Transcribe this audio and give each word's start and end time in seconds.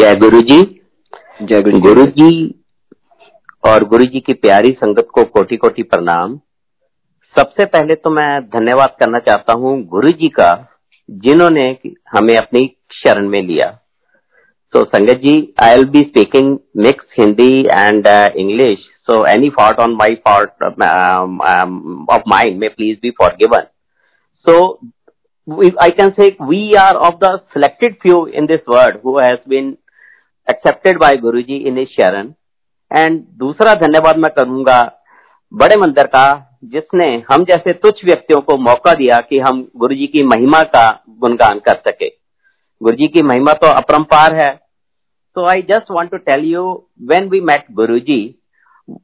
जय 0.00 0.14
गुरु 0.16 0.40
जी 0.40 0.56
जय 1.42 1.62
गुरु 1.62 2.04
जी 2.10 2.28
और 3.64 3.84
गुरु 3.84 4.04
जी 4.04 4.20
की 4.20 4.32
प्यारी 4.34 4.70
संगत 4.72 5.08
को 5.14 5.24
कोटि 5.24 5.56
कोटि 5.56 5.82
प्रणाम। 5.82 6.36
सबसे 7.34 7.64
पहले 7.64 7.94
तो 7.94 8.10
मैं 8.10 8.28
धन्यवाद 8.44 8.94
करना 9.00 9.18
चाहता 9.18 9.52
हूँ 9.52 9.72
गुरु 9.86 10.12
जी 10.20 10.28
का 10.28 10.48
जिन्होंने 11.08 11.66
हमें 12.10 12.36
अपनी 12.36 12.62
शरण 12.92 13.28
में 13.28 13.40
लिया। 13.42 13.66
So 14.72 14.78
so, 14.78 14.86
sangat 14.86 15.20
ji 15.24 15.34
I 15.62 15.76
will 15.76 15.84
be 15.88 16.00
speaking 16.00 16.58
mix 16.76 17.04
Hindi 17.18 17.60
and 17.60 18.06
English 18.36 18.86
so 19.10 19.24
any 19.26 19.50
fault 19.50 19.80
on 19.80 19.96
my 20.00 20.14
fault 20.28 20.64
of 22.14 22.22
mind 22.28 22.58
में 22.58 22.68
please 22.70 22.96
be 23.02 23.10
forgiven 23.42 23.66
so 24.46 24.56
I 25.82 25.90
can 25.90 26.10
say 26.10 26.26
we 26.42 26.72
are 26.78 26.94
of 26.94 27.14
the 27.24 27.36
selected 27.52 27.94
few 28.02 28.26
in 28.26 28.46
this 28.46 28.60
world 28.68 28.96
who 29.06 29.18
accepted 30.50 30.98
by 30.98 31.16
Guru 31.16 31.40
ji 31.42 31.56
in 31.68 31.84
शरण 31.90 32.32
and 32.90 33.20
दूसरा 33.38 33.74
धन्यवाद 33.76 34.16
मैं 34.16 34.30
करूँगा 34.36 34.80
बड़े 35.52 35.76
मंदिर 35.76 36.06
का, 36.06 36.56
जिसने 36.64 37.06
हम 37.32 37.44
जैसे 37.44 37.72
तुच्छ 37.72 38.04
व्यक्तियों 38.04 38.40
को 38.40 38.56
मौका 38.58 38.92
दिया 38.94 39.16
कि 39.28 39.38
हम 39.38 39.60
गुरु 39.76 39.94
जी 39.94 40.06
की 40.06 40.22
महिमा 40.22 40.62
का 40.74 40.88
गुणगान 41.20 41.58
कर 41.58 41.80
सके। 41.88 42.08
गुरु 42.80 42.96
जी 42.96 43.08
की 43.08 43.22
महिमा 43.22 43.52
तो 43.52 43.66
अपरम्पार 43.74 44.34
है। 44.34 44.50
तो 45.36 45.46
I 45.46 45.62
just 45.62 45.90
want 45.90 46.10
to 46.10 46.16
tell 46.16 46.44
you 46.44 46.62
when 47.10 47.28
we 47.28 47.40
met 47.40 47.64
Guru 47.72 47.98
ji 47.98 48.20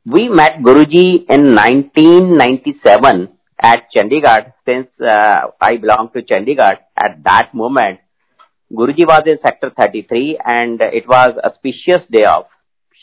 we 0.08 0.28
met 0.28 0.60
Guru 0.62 0.84
ji 0.84 1.04
in 1.30 1.46
nineteen 1.52 3.26
eight 3.66 3.86
Chandigarh 3.92 4.42
I 5.64 5.78
belong 5.78 6.08
to 6.14 6.20
Chandigarh 6.32 6.76
at 7.04 7.16
that 7.20 7.48
moment 7.54 7.98
Guruji 8.72 9.06
was 9.06 9.22
in 9.26 9.38
sector 9.42 9.70
33 9.78 10.38
and 10.44 10.80
it 10.82 11.06
was 11.06 11.36
a 11.38 11.46
auspicious 11.50 12.02
day 12.10 12.24
of 12.24 12.46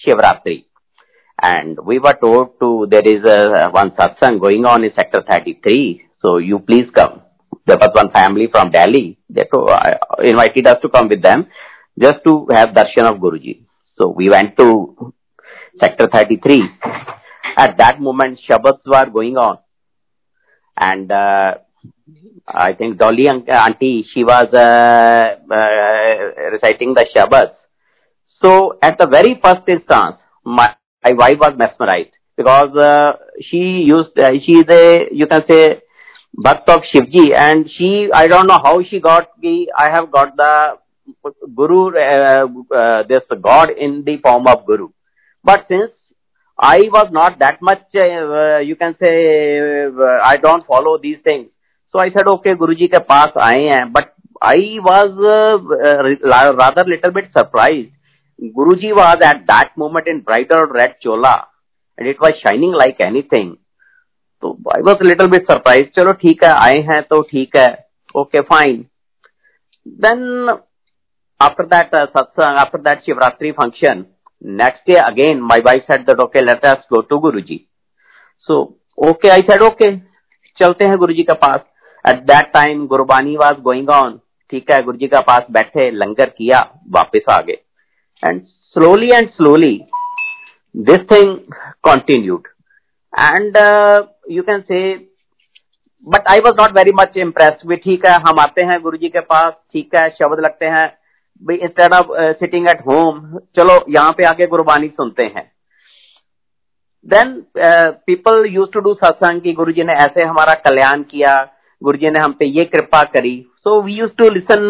Shivratri. 0.05 0.65
And 1.41 1.77
we 1.85 1.99
were 1.99 2.17
told 2.21 2.59
to, 2.59 2.87
there 2.89 3.05
is 3.05 3.23
a, 3.25 3.69
one 3.71 3.91
satsang 3.91 4.39
going 4.39 4.65
on 4.65 4.83
in 4.83 4.91
sector 4.93 5.23
33, 5.27 6.03
so 6.21 6.37
you 6.37 6.59
please 6.59 6.89
come. 6.93 7.21
There 7.65 7.77
was 7.77 7.89
one 7.93 8.11
family 8.11 8.47
from 8.51 8.71
Delhi, 8.71 9.17
they 9.29 9.47
uh, 9.51 9.95
invited 10.19 10.67
us 10.67 10.77
to 10.81 10.89
come 10.89 11.07
with 11.07 11.21
them 11.21 11.47
just 11.99 12.23
to 12.25 12.47
have 12.51 12.69
darshan 12.69 13.09
of 13.09 13.17
Guruji. 13.19 13.63
So 13.97 14.09
we 14.09 14.29
went 14.29 14.57
to 14.57 15.13
sector 15.79 16.07
33. 16.11 16.61
At 17.57 17.77
that 17.77 18.01
moment, 18.01 18.39
Shabads 18.49 18.85
were 18.85 19.09
going 19.09 19.37
on. 19.37 19.59
And 20.77 21.11
uh, 21.11 21.55
I 22.47 22.73
think 22.73 22.97
Dolly 22.97 23.27
auntie, 23.27 24.05
she 24.13 24.23
was 24.23 24.47
uh, 24.53 25.53
uh, 25.53 26.49
reciting 26.51 26.93
the 26.93 27.05
Shabads. 27.15 27.55
So 28.41 28.77
at 28.81 28.97
the 28.97 29.07
very 29.07 29.39
first 29.43 29.67
instance, 29.67 30.17
my, 30.43 30.75
my 31.03 31.13
wife 31.13 31.37
was 31.39 31.53
mesmerized 31.57 32.11
because 32.35 32.75
uh, 32.75 33.13
she 33.41 33.85
used, 33.87 34.17
uh, 34.19 34.31
she 34.45 34.59
is 34.59 34.65
a, 34.69 35.07
you 35.11 35.27
can 35.27 35.41
say, 35.49 35.81
Bhakt 36.35 36.67
of 36.67 36.81
Shivji 36.93 37.33
and 37.35 37.69
she, 37.69 38.09
I 38.13 38.27
don't 38.27 38.47
know 38.47 38.59
how 38.63 38.81
she 38.83 38.99
got 38.99 39.39
the, 39.39 39.71
I 39.77 39.91
have 39.91 40.11
got 40.11 40.35
the 40.35 40.77
Guru, 41.55 41.95
uh, 41.95 42.47
uh, 42.75 43.03
this 43.07 43.21
God 43.41 43.69
in 43.77 44.03
the 44.03 44.17
form 44.17 44.47
of 44.47 44.65
Guru. 44.65 44.89
But 45.43 45.65
since 45.69 45.91
I 46.57 46.79
was 46.91 47.09
not 47.11 47.39
that 47.39 47.61
much, 47.61 47.83
uh, 47.95 48.57
you 48.59 48.75
can 48.75 48.95
say, 49.01 49.85
uh, 49.87 50.19
I 50.23 50.37
don't 50.41 50.65
follow 50.65 50.97
these 50.97 51.17
things. 51.23 51.49
So 51.93 51.99
I 52.01 52.09
said 52.09 52.27
okay 52.27 52.53
Guru 52.55 52.73
के 52.81 52.99
पास 52.99 53.33
आए 53.43 53.63
हैं. 53.63 53.91
But 53.91 54.05
I 54.45 54.79
was 54.83 55.19
rather 56.61 56.87
little 56.89 57.11
bit 57.13 57.27
surprise 57.37 57.87
Guru 58.55 58.75
ji 58.77 58.91
was 58.91 59.23
at 59.25 59.41
that 59.51 59.69
moment 59.79 60.07
in 60.07 60.19
brighter 60.27 60.77
red 60.77 60.93
chola 61.01 61.33
and 61.97 62.07
it 62.09 62.21
was 62.21 62.33
shining 62.37 62.73
like 62.75 63.01
anything 63.33 63.51
तो 64.43 64.51
I 64.75 64.81
was 64.87 65.03
little 65.07 65.27
bit 65.31 65.51
surprise 65.51 65.85
चलो 65.95 66.13
ठीक 66.21 66.43
है, 66.43 66.49
आए 66.51 66.79
हैं 66.89 67.01
तो 67.09 67.21
ठीक 67.31 67.55
है. 67.57 67.67
Okay 68.15 68.41
fine 68.51 68.85
then 69.85 70.49
after 71.39 71.65
that 71.65 71.95
satsang 71.95 72.57
after 72.59 72.81
that 72.81 73.01
Shivratri 73.05 73.51
function 73.51 74.05
next 74.61 74.89
day 74.89 74.95
again 74.99 75.41
my 75.51 75.61
wife 75.65 75.83
said 75.91 76.09
that 76.09 76.19
okay 76.23 76.41
let 76.45 76.65
S 76.65 76.87
go 76.93 77.01
to 77.01 77.19
Guru 77.19 77.41
so 78.47 78.59
okay 79.09 79.29
I 79.29 79.41
said 79.49 79.61
okay 79.61 79.95
चलते 80.57 80.85
हैं 80.85 80.97
गुरु 80.99 81.13
जी 81.13 81.23
के 81.23 81.33
पास. 81.45 81.59
At 82.05 82.25
that 82.27 82.51
time 82.53 82.87
Gurbani 82.87 83.37
was 83.37 83.59
going 83.63 83.89
on. 83.97 84.17
ठीक 84.51 84.71
है 84.71 84.81
गुरुजी 84.83 85.07
के 85.07 85.19
पास 85.27 85.45
बैठे 85.51 85.89
लंगर 85.91 86.29
किया 86.29 86.59
वापस 86.95 87.29
आ 87.31 87.39
गए। 87.47 87.57
Slowly 88.75 89.09
and 89.15 89.31
slowly 89.37 89.75
this 90.75 91.01
thing 91.11 91.31
continued. 91.87 92.43
And 93.13 93.57
uh, 93.57 94.03
you 94.27 94.43
can 94.43 94.63
say 94.67 94.83
but 96.07 96.23
I 96.27 96.39
was 96.39 96.55
not 96.57 96.73
very 96.73 96.93
much 96.99 97.15
impressed. 97.25 97.65
भी 97.67 97.75
ठीक 97.77 98.05
है 98.07 98.13
हम 98.27 98.39
आते 98.39 98.65
हैं 98.67 98.81
गुरुजी 98.81 99.09
के 99.09 99.19
पास 99.31 99.53
ठीक 99.73 99.95
है 99.95 100.09
शब्द 100.09 100.39
लगते 100.45 100.65
हैं। 100.75 100.85
Instead 101.41 101.93
of 101.93 102.07
sitting 102.39 102.67
at 102.69 102.81
home 102.87 103.37
चलो 103.59 103.73
यहाँ 103.93 104.11
पे 104.17 104.25
आके 104.25 104.47
गुरबानी 104.47 104.87
सुनते 104.87 105.23
हैं। 105.35 105.51
Then 107.05 107.33
people 107.57 108.45
use 108.49 108.69
to 108.73 108.79
do 108.79 108.93
satsang 108.93 109.53
Guru 109.55 109.71
ji 109.71 109.83
ने 109.83 109.93
ऐसे 110.03 110.23
हमारा 110.23 110.53
कल्याण 110.67 111.03
किया 111.11 111.33
गुरु 111.83 111.97
जी 111.97 112.09
ने 112.09 112.19
हम 112.19 112.33
पे 112.39 112.45
ये 112.47 112.65
कृपा 112.65 113.01
करी। 113.13 113.35
So 113.57 113.81
we 113.81 113.93
use 113.93 114.11
to 114.17 114.29
listen 114.29 114.63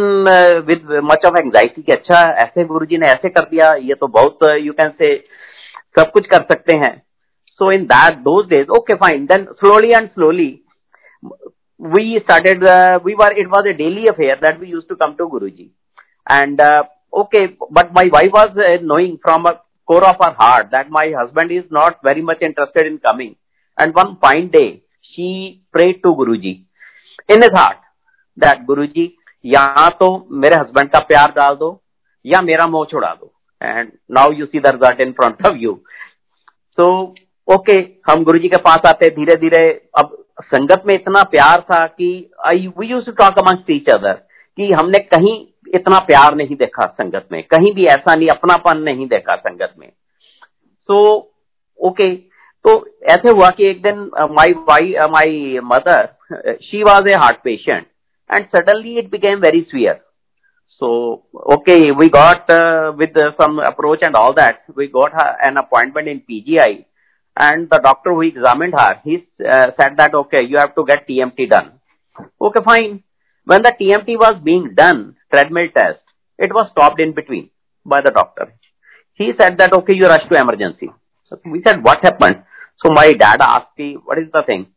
with 0.67 0.87
much 1.03 1.25
of 1.25 1.37
anxiety 1.39 1.81
कि 1.81 1.91
अच्छा 1.91 2.19
ऐसे 2.43 2.63
गुरु 2.65 2.85
जी 2.85 2.97
ने 2.97 3.07
ऐसे 3.07 3.29
कर 3.29 3.43
दिया, 3.49 3.73
ये 3.73 3.93
तो 3.93 4.07
बहुत 4.09 4.39
यू 4.61 4.73
कैन 4.73 4.89
से 4.99 5.15
सब 5.97 6.11
कुछ 6.11 6.27
कर 6.27 6.45
सकते 6.51 6.73
हैं। 6.75 7.01
So 7.49 7.71
in 7.71 7.83
that 7.85 8.17
those 8.27 8.53
fine 8.91 9.25
then 9.25 9.45
slowly 9.51 9.91
and 9.91 10.09
slowly 10.09 10.47
we 11.79 12.19
started 12.19 12.63
we 13.05 13.13
were 13.15 13.37
it 13.39 13.47
was 13.49 13.67
a 13.67 13.71
daily 13.77 14.05
affair 14.07 14.35
that 14.43 14.59
we 14.59 14.67
use 14.67 14.85
to 14.89 14.95
come 14.95 15.13
to 15.17 15.27
Guru 15.27 15.49
ji 15.49 15.71
and 16.31 16.61
okay 17.13 17.45
but 17.47 17.91
my 17.95 18.09
wife 18.13 18.31
was 18.35 18.83
knowing 18.85 19.15
from 19.25 19.43
a 19.43 19.51
core 19.87 20.03
of 20.03 20.23
our 20.25 20.35
heart 20.41 20.67
that 20.67 20.91
my 20.91 21.13
husband 21.13 21.51
is 21.51 21.63
not 21.73 21.95
very 22.05 22.21
much 22.21 22.43
interested 22.43 22.91
in 22.91 22.97
coming 23.07 23.33
and 23.77 23.93
one 23.97 24.13
fine 24.23 24.47
day 24.53 24.67
she 25.05 25.31
pray 25.73 25.91
to 26.03 26.13
Guru 26.15 26.35
ji 26.37 26.53
in 27.29 27.41
his 27.41 27.53
heart 27.53 27.79
that 28.37 28.65
Guruji, 28.69 29.09
या 29.45 29.87
तो 29.89 30.07
मेरे 30.31 30.55
husband 30.55 30.89
का 30.89 30.99
प्यार 30.99 31.31
डाल 31.31 31.55
दो 31.55 31.69
या 32.25 32.41
मेरा 32.41 32.67
मोह 32.67 32.85
छुड़ा 32.91 33.07
दो. 33.07 33.31
And 33.61 33.91
now 34.11 34.31
you 34.31 34.45
see 34.45 34.59
the 34.59 34.67
result 34.67 35.01
in 35.01 35.11
front 35.11 35.45
of 35.47 35.57
you 35.57 35.73
so 36.77 36.85
okay 37.47 37.73
हम 38.09 38.23
गुरुजी 38.23 38.49
के 38.49 38.57
पास 38.57 38.87
आते 38.87 39.09
धीरे 39.09 39.35
धीरे 39.35 39.63
अब 39.97 40.15
संगत 40.43 40.83
में 40.87 40.93
इतना 40.93 41.23
प्यार 41.23 41.61
था 41.61 41.85
कि 41.87 42.09
I 42.45 42.67
we 42.79 42.87
use 42.87 43.05
to 43.05 43.11
talk 43.11 43.39
amongst 43.39 43.67
each 43.67 43.89
other 43.89 44.13
कि 44.57 44.71
हमने 44.71 44.99
कहीं 44.99 45.35
इतना 45.75 45.99
प्यार 45.99 46.35
नहीं 46.35 46.55
देखा 46.55 46.87
संगत 47.01 47.27
में 47.31 47.43
कहीं 47.43 47.73
भी 47.75 47.85
ऐसा 47.85 48.15
नहीं 48.15 48.29
अपनापन 48.29 48.81
नहीं 48.83 49.07
देखा 49.07 49.35
संगत 49.35 49.73
में। 49.79 49.91
सो 50.89 50.95
so, 50.95 51.87
ओके 51.87 52.11
okay, 52.11 52.21
तो 52.65 52.97
ऐसे 53.03 53.29
हुआ 53.29 53.47
कि 53.49 53.69
एक 53.69 53.81
दिन 53.81 54.09
my 54.31 54.51
why 54.69 54.93
my 55.11 55.59
mother 55.63 56.12
Uh, 56.31 56.53
she 56.69 56.83
was 56.83 57.03
a 57.07 57.17
heart 57.17 57.43
patient 57.43 57.87
and 58.29 58.47
suddenly 58.55 58.97
it 58.97 59.11
became 59.11 59.41
very 59.41 59.65
severe. 59.69 60.01
So, 60.79 61.23
okay, 61.57 61.91
we 61.91 62.09
got 62.09 62.49
uh, 62.49 62.93
with 62.97 63.15
uh, 63.15 63.31
some 63.39 63.59
approach 63.59 63.99
and 64.01 64.15
all 64.15 64.33
that, 64.35 64.63
we 64.75 64.87
got 64.87 65.11
her 65.13 65.35
an 65.43 65.57
appointment 65.57 66.07
in 66.07 66.21
PGI 66.21 66.85
and 67.37 67.69
the 67.69 67.79
doctor 67.79 68.13
who 68.13 68.21
examined 68.21 68.73
her, 68.73 69.01
he 69.03 69.27
uh, 69.39 69.71
said 69.79 69.97
that, 69.97 70.13
okay, 70.13 70.43
you 70.43 70.57
have 70.57 70.75
to 70.75 70.85
get 70.85 71.07
TMT 71.07 71.49
done. 71.49 71.79
Okay, 72.39 72.59
fine. 72.63 73.03
When 73.45 73.61
the 73.63 73.73
TMT 73.79 74.17
was 74.17 74.39
being 74.43 74.73
done, 74.75 75.15
treadmill 75.31 75.67
test, 75.75 76.01
it 76.37 76.53
was 76.53 76.69
stopped 76.71 76.99
in 76.99 77.13
between 77.13 77.49
by 77.85 78.01
the 78.01 78.11
doctor. 78.11 78.53
He 79.13 79.31
said 79.37 79.57
that, 79.57 79.73
okay, 79.73 79.95
you 79.95 80.07
rush 80.07 80.27
to 80.29 80.39
emergency. 80.39 80.89
So 81.27 81.39
we 81.45 81.61
said, 81.63 81.83
what 81.83 81.99
happened? 82.03 82.43
So 82.77 82.91
my 82.93 83.13
dad 83.13 83.37
asked 83.41 83.77
me, 83.77 83.97
what 84.03 84.17
is 84.19 84.29
the 84.31 84.43
thing? 84.45 84.67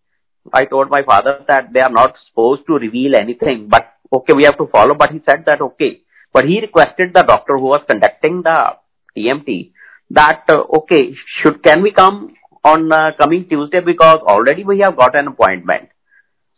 I 0.52 0.64
told 0.64 0.90
my 0.90 1.02
father 1.02 1.44
that 1.48 1.72
they 1.72 1.80
are 1.80 1.90
not 1.90 2.14
supposed 2.28 2.66
to 2.66 2.74
reveal 2.74 3.14
anything, 3.14 3.68
but 3.68 3.92
okay, 4.12 4.32
we 4.34 4.44
have 4.44 4.58
to 4.58 4.66
follow. 4.66 4.94
But 4.94 5.10
he 5.10 5.20
said 5.28 5.44
that, 5.46 5.60
okay. 5.60 6.02
But 6.32 6.44
he 6.44 6.60
requested 6.60 7.12
the 7.14 7.22
doctor 7.22 7.56
who 7.58 7.64
was 7.64 7.82
conducting 7.88 8.42
the 8.42 8.76
TMT 9.16 9.72
that, 10.10 10.44
uh, 10.48 10.62
okay, 10.78 11.14
should, 11.42 11.62
can 11.62 11.82
we 11.82 11.92
come 11.92 12.34
on 12.64 12.92
uh, 12.92 13.10
coming 13.18 13.48
Tuesday 13.48 13.80
because 13.80 14.20
already 14.22 14.64
we 14.64 14.80
have 14.80 14.96
got 14.96 15.18
an 15.18 15.28
appointment. 15.28 15.88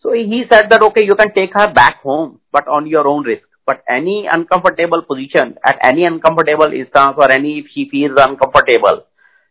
So 0.01 0.13
he 0.13 0.45
said 0.51 0.67
that, 0.71 0.83
okay, 0.83 1.05
you 1.05 1.15
can 1.17 1.35
take 1.35 1.53
her 1.55 1.73
back 1.73 2.03
home, 2.03 2.41
but 2.53 2.69
on 2.69 2.87
your 2.87 3.07
own 3.07 3.25
risk. 3.25 3.43
But 3.67 3.83
any 3.89 4.27
uncomfortable 4.31 5.03
position, 5.03 5.57
at 5.65 5.79
any 5.83 6.05
uncomfortable 6.05 6.73
instance 6.73 7.17
or 7.19 7.31
any 7.31 7.59
if 7.59 7.67
she 7.75 7.89
feels 7.91 8.17
uncomfortable, 8.17 9.05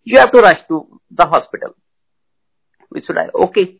you 0.03 0.19
have 0.19 0.31
to 0.31 0.39
rush 0.39 0.59
to 0.69 0.99
the 1.11 1.25
hospital. 1.25 1.75
Which 2.89 3.05
should 3.05 3.17
I? 3.17 3.27
Okay. 3.35 3.79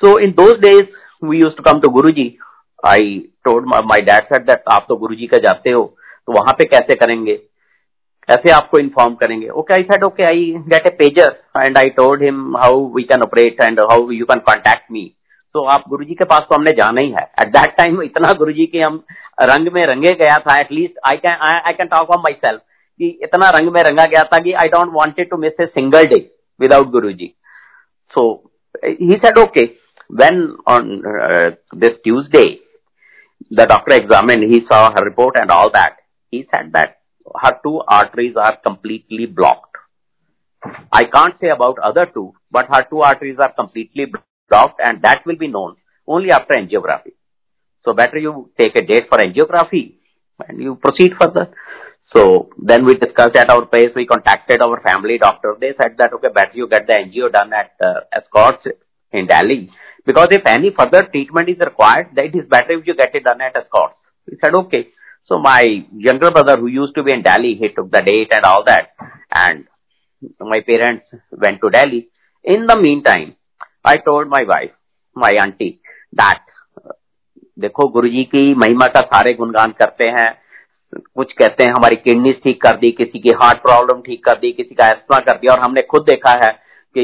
So 0.00 0.16
in 0.18 0.34
those 0.34 0.58
days, 0.60 0.86
we 1.22 1.38
used 1.38 1.56
to 1.56 1.62
come 1.62 1.80
to 1.82 1.88
Guruji. 1.88 2.36
I 2.82 2.98
told 3.46 3.64
my, 3.64 3.80
my 3.82 4.00
dad 4.00 4.26
said 4.32 4.46
that 4.46 4.62
आप 4.72 4.84
तो 4.88 4.96
गुरुजी 4.96 5.26
का 5.26 5.38
जाते 5.44 5.70
हो 5.70 5.82
तो 6.26 6.32
वहाँ 6.32 6.52
पे 6.58 6.64
कैसे 6.64 6.94
करेंगे? 6.94 7.38
ऐसे 8.28 8.50
आपको 8.52 8.78
इन्फॉर्म 8.78 9.14
करेंगे? 9.22 9.48
Okay 9.48 9.74
I 9.74 9.82
said 9.90 10.04
okay 10.04 10.24
I 10.24 10.44
get 10.72 10.86
a 10.86 10.90
pager 10.98 11.36
and 11.56 11.78
I 11.78 11.88
told 11.96 12.22
him 12.22 12.56
how 12.56 12.84
we 12.94 13.02
can 13.10 13.22
operate 13.22 13.62
and 13.62 13.80
how 13.90 14.10
you 14.10 14.26
can 14.26 14.40
contact 14.50 14.90
me 14.92 15.04
तो 15.54 15.64
आप 15.74 15.84
गुरुजी 15.88 16.14
के 16.14 16.24
पास 16.32 16.46
तो 16.50 16.54
हमने 16.56 16.70
जाना 16.78 17.04
ही 17.04 17.10
है। 17.10 17.22
एट 17.42 17.48
दैट 17.56 17.76
टाइम 17.78 18.02
इतना 18.02 18.32
गुरुजी 18.38 18.66
के 18.66 18.80
हम 18.80 19.02
रंग 19.52 19.72
में 19.74 19.84
रंगे 19.86 20.12
गया 20.22 20.36
था 20.46 20.58
at least 20.60 20.98
I 21.10 21.16
can 21.26 21.46
I 21.48 21.72
can 21.78 21.86
talk 21.96 22.10
of 22.10 22.20
myself 22.44 22.60
कि 23.00 23.08
इतना 23.22 23.48
रंग 23.58 23.72
में 23.74 23.82
रंगा 23.82 24.04
गया 24.14 24.22
था 24.32 24.38
कि 24.44 24.52
I 24.62 24.68
don't 24.68 24.92
wanted 24.94 25.30
to 25.30 25.36
miss 25.46 25.60
a 25.60 25.66
single 25.66 26.04
day 26.14 26.20
without 26.60 26.90
Guruji 26.96 27.32
so 28.12 28.30
he 28.84 29.20
said 29.24 29.38
okay 29.38 29.66
When 30.08 30.56
on 30.66 31.02
uh, 31.06 31.50
this 31.72 31.96
Tuesday, 32.02 32.60
the 33.50 33.66
doctor 33.66 33.94
examined, 33.94 34.44
he 34.50 34.60
saw 34.66 34.90
her 34.90 35.04
report 35.04 35.36
and 35.38 35.50
all 35.50 35.70
that. 35.72 35.96
He 36.30 36.46
said 36.50 36.72
that 36.72 36.98
her 37.42 37.58
two 37.62 37.82
arteries 37.86 38.34
are 38.36 38.56
completely 38.56 39.26
blocked. 39.26 39.76
I 40.92 41.04
can't 41.04 41.34
say 41.40 41.48
about 41.48 41.78
other 41.78 42.06
two, 42.06 42.32
but 42.50 42.66
her 42.72 42.84
two 42.88 43.00
arteries 43.00 43.38
are 43.38 43.52
completely 43.52 44.06
blocked 44.48 44.80
and 44.82 45.02
that 45.02 45.24
will 45.26 45.36
be 45.36 45.46
known 45.46 45.76
only 46.06 46.30
after 46.30 46.54
angiography. 46.54 47.12
So 47.84 47.92
better 47.92 48.18
you 48.18 48.50
take 48.58 48.74
a 48.76 48.84
date 48.84 49.04
for 49.08 49.18
angiography 49.18 49.94
and 50.48 50.60
you 50.60 50.76
proceed 50.76 51.12
further. 51.20 51.52
So 52.14 52.48
then 52.58 52.84
we 52.86 52.94
discussed 52.94 53.36
at 53.36 53.50
our 53.50 53.66
place, 53.66 53.90
we 53.94 54.06
contacted 54.06 54.62
our 54.62 54.80
family 54.80 55.18
doctor. 55.18 55.56
They 55.60 55.72
said 55.80 55.96
that, 55.98 56.12
okay, 56.14 56.28
better 56.34 56.52
you 56.54 56.68
get 56.68 56.86
the 56.86 56.94
NGO 56.94 57.30
done 57.30 57.52
at 57.52 57.72
uh, 57.80 58.00
Escorts 58.12 58.66
in 59.12 59.26
Delhi. 59.26 59.70
Because 60.06 60.28
if 60.30 60.42
any 60.46 60.70
further 60.70 61.02
treatment 61.04 61.48
is 61.48 61.58
required, 61.58 62.08
then 62.14 62.26
it 62.26 62.34
is 62.34 62.48
better 62.48 62.72
if 62.72 62.86
you 62.86 62.94
get 62.94 63.14
it 63.14 63.24
done 63.24 63.40
at 63.40 63.56
Escorts. 63.56 63.96
We 64.28 64.38
said, 64.42 64.54
okay. 64.54 64.88
So 65.24 65.38
my 65.38 65.64
younger 65.92 66.30
brother 66.30 66.56
who 66.56 66.66
used 66.66 66.94
to 66.94 67.02
be 67.02 67.12
in 67.12 67.22
Delhi, 67.22 67.54
he 67.54 67.68
took 67.68 67.90
the 67.90 68.00
date 68.00 68.28
and 68.30 68.44
all 68.44 68.64
that. 68.64 68.90
And 69.30 69.64
my 70.40 70.60
parents 70.60 71.06
went 71.32 71.60
to 71.60 71.70
Delhi. 71.70 72.08
In 72.44 72.66
the 72.66 72.76
meantime, 72.76 73.36
I 73.84 73.96
told 73.98 74.28
my 74.28 74.44
wife, 74.44 74.72
my 75.16 75.32
auntie, 75.32 75.80
that 76.12 76.40
देखो 77.58 77.86
गुरुजी 77.92 78.22
की 78.24 78.54
महिमा 78.54 78.86
का 78.86 79.00
सारे 79.12 79.32
गुणगान 79.34 79.70
करते 79.78 80.08
हैं 80.16 80.30
कुछ 81.16 81.32
कहते 81.38 81.64
हैं 81.64 81.70
हमारी 81.70 81.96
किडनी 81.96 82.32
ठीक 82.44 82.60
कर 82.62 82.76
दी 82.76 82.90
किसी 82.98 83.18
की 83.18 83.30
हार्ट 83.42 83.58
प्रॉब्लम 83.62 84.00
ठीक 84.00 84.24
कर 84.24 84.38
दी 84.38 84.52
किसी 84.52 84.74
का 84.74 84.88
एस्मा 84.88 85.18
कर 85.26 85.38
दिया 85.38 85.52
और 85.54 85.60
हमने 85.60 85.82
खुद 85.90 86.02
देखा 86.10 86.30
है 86.44 86.50
कि 86.96 87.02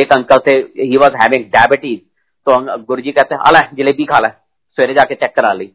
एक 0.00 0.12
अंकल 0.12 0.38
से 0.48 0.56
ही 0.78 0.96
वॉज़ 0.96 1.16
हैविंग 1.22 1.44
डायबिटीज़ 1.52 2.00
तो 2.46 2.58
गुरु 2.84 3.02
जी 3.02 3.12
कहते 3.12 3.34
हैं 3.34 3.42
अला 3.42 3.60
जलेबी 3.74 4.04
खा 4.04 4.18
ला. 4.18 4.28
सवेरे 4.78 4.94
जाके 4.94 5.14
चेक 5.14 5.34
करा 5.36 5.52
ली। 5.52 5.66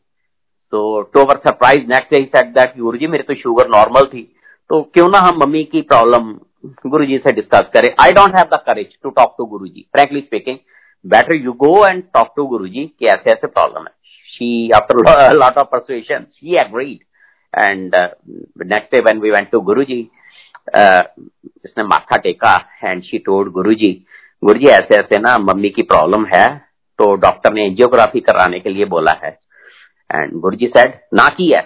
तो 0.74 1.02
to 1.04 1.20
our 1.20 1.38
surprise 1.46 1.88
next 1.88 2.14
day 2.14 2.24
said 2.26 2.54
that 2.56 2.78
Guru 2.80 2.98
ji 2.98 3.08
मेरी 3.08 3.24
तो 3.24 3.36
शुगर 3.36 3.68
नॉर्मल 3.70 4.06
थी. 4.08 4.24
तो 4.70 4.82
क्यों 4.94 5.08
ना 5.10 5.20
हम 5.20 5.40
मम्मी 5.40 5.64
की 5.72 5.82
प्रॉब्लम 5.84 6.34
गुरु 6.88 7.06
जी 7.06 7.18
से 7.18 7.32
डिस्कस 7.34 7.70
करें। 7.74 7.90
I 8.02 8.12
don't 8.12 8.36
have 8.38 8.46
the 8.54 8.60
courage 8.68 8.98
to 9.04 9.10
talk 9.12 9.36
to 9.38 9.46
Guru 9.46 9.68
ji 9.68 9.86
frankly 9.94 10.22
speaking 10.22 10.58
better 11.06 11.34
you 11.36 11.54
go 11.64 11.76
and 11.88 12.04
talk 12.14 12.34
to 12.36 12.46
Guru 12.48 12.68
ji 12.68 12.86
कि 13.00 13.06
ऐसे 13.08 13.32
ऐसे 13.32 13.48
प्रॉब्लम 13.48 13.82
है। 13.82 13.94
She 14.30 14.70
after 14.76 15.34
lot 15.34 15.58
of 15.58 15.68
persuasion 15.72 16.26
she 16.32 16.56
agreed 16.60 17.00
and 17.54 17.96
next 18.66 18.96
day 18.96 19.00
when 19.02 19.20
we 19.22 19.32
went 19.32 19.50
to 19.52 19.62
Guru 19.70 19.84
ji 19.84 20.02
इसने 20.76 21.84
माथा 21.84 22.18
टेका 22.24 22.54
and 22.84 23.04
she 23.04 23.18
told 23.26 23.52
गुरु 23.54 23.74
जी 23.74 23.92
गुरु 24.44 24.60
जी 24.60 24.66
ऐसे 24.72 24.96
ऐसे 24.96 25.20
ना 25.22 25.38
मम्मी 25.38 25.70
की 25.70 25.82
प्रॉब्लम 25.92 26.26
है 26.36 26.48
तो 27.00 27.16
डॉक्टर 27.16 27.54
ने 27.54 27.66
एंजियोग्राफी 27.66 28.20
कराने 28.20 28.60
के 28.60 28.70
लिए 28.70 28.86
बोला 28.86 29.12
है. 29.24 29.30
एंड 30.10 30.34
गुरु 30.42 30.56
जी 30.56 30.68
सेड 30.78 31.00
ना 31.14 31.28
की 31.38 31.52
है. 31.52 31.62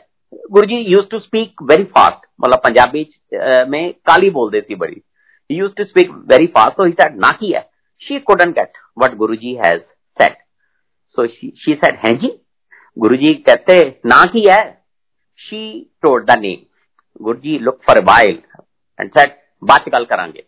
Guru 0.52 0.68
ji 0.68 0.78
use 0.92 1.06
to 1.12 1.20
speak 1.20 1.62
very 1.72 1.84
fast 1.98 2.26
मतलब 2.42 2.60
पंजाबी 2.66 3.08
में 3.70 3.94
काली 4.08 4.30
बोल 4.30 4.52
देती 4.52 4.76
बड़ी। 4.76 5.02
Use 5.50 5.72
to 5.78 5.84
speak 5.84 6.12
very 6.32 6.48
fast 6.58 6.78
so 6.78 6.86
he 6.86 6.94
said 7.02 7.18
na 7.24 7.32
ki 7.40 7.54
hai 7.54 7.64
she 8.02 8.20
couldn't 8.30 8.56
get 8.56 8.80
what 9.02 9.18
guruji 9.18 9.52
has 9.58 9.82
said. 10.18 10.36
So 11.18 11.28
she, 11.28 11.54
she 11.64 11.76
said 11.84 11.96
हैं 12.06 12.18
जी? 12.20 12.32
गुरुजी 12.98 13.34
कहते 13.50 13.78
ना 14.06 14.24
की 14.34 14.46
है. 14.50 14.62
She 15.40 15.62
told 16.06 16.28
the 16.30 16.38
name. 16.42 16.66
Guruji 17.22 17.58
look 17.60 17.80
for 17.84 17.98
a 18.00 18.04
while 18.10 18.38
and 19.00 19.18
said 19.18 19.42
कल 19.92 20.06
करांगे 20.06 20.44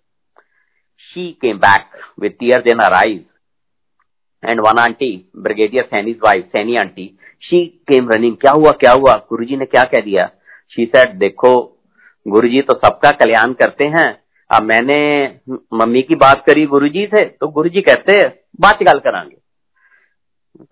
she 1.14 1.24
came 1.42 1.60
back 1.60 1.88
with 2.18 2.38
tears 2.40 2.66
in 2.66 2.80
her 2.80 2.94
eyes. 2.96 3.24
And 4.44 4.62
one 4.62 4.80
auntie, 4.80 5.28
brigadier 5.34 5.84
Sani's 5.92 6.20
wife, 6.22 6.46
Sani 6.52 6.78
auntie, 6.78 7.16
she 7.40 7.60
came 7.88 8.08
running. 8.08 8.36
क्या 8.42 8.52
हुआ? 8.52 8.72
क्या 8.72 8.92
हुआ? 8.92 9.14
गुरुजी 9.30 9.56
ने 9.58 9.66
क्या 9.66 9.84
कह 9.94 10.02
दिया? 10.02 10.30
She 10.74 10.86
said, 10.94 11.16
देखो, 11.20 11.54
गुरुजी 12.26 12.62
तो 12.62 12.74
सबका 12.78 13.12
कल्याण 13.20 13.54
करते 13.62 13.86
हैं। 13.96 14.10
अब 14.50 14.64
मैंने 14.64 15.00
मम्मी 15.74 16.02
की 16.02 16.16
बात 16.16 16.44
करी 16.48 16.66
गुरुजी 16.66 17.06
से 17.14 17.24
तो 17.40 17.48
गुरुजी 17.48 17.82
कहते 17.82 18.18
बात 18.62 18.84
गल 18.84 19.00
करांगे 19.00 19.36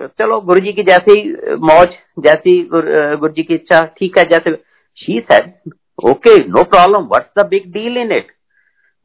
चलो, 0.02 0.40
गुरुजी 0.42 0.74
की 0.74 0.84
जैसी 0.84 1.16
मौज, 1.56 1.96
जैसी 2.20 2.62
गुरुजी 2.74 3.44
की 3.44 3.54
इच्छा, 3.54 3.80
ठीक 3.98 4.18
है, 4.18 4.24
जैसे 4.26 4.56
she 4.98 5.20
said 5.32 5.52
okay 6.00 6.38
no 6.46 6.64
problem 6.66 7.04
what's 7.08 7.30
the 7.40 7.46
big 7.50 7.72
deal 7.74 7.98
in 7.98 8.12
it 8.12 8.32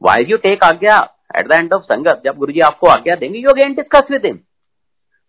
why 0.01 0.23
you 0.29 0.37
take 0.37 0.63
आज्ञा 0.63 0.95
at 1.39 1.47
the 1.47 1.57
end 1.57 1.73
of 1.73 1.83
sangat 1.83 2.21
जब 2.25 2.37
गुरुजी 2.37 2.59
आपको 2.67 2.87
आज्ञा 2.89 3.15
देंगे 3.15 3.39
you 3.39 3.49
again 3.49 3.73
discuss 3.73 4.11
with 4.11 4.25
him 4.25 4.39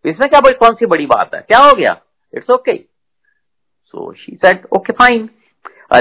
इसमें 0.04 0.28
क्या 0.30 0.40
बड़ी, 0.40 0.54
कौन 0.54 0.74
सी 0.74 0.86
बड़ी 0.86 1.06
बात 1.06 1.34
है? 1.34 1.40
क्या 1.40 1.58
हो 1.58 1.74
गया? 1.76 1.96
It's 2.34 2.50
okay 2.50 2.76
so 2.76 4.12
she 4.14 4.36
said 4.44 4.66
okay 4.76 4.92
fine 4.92 5.28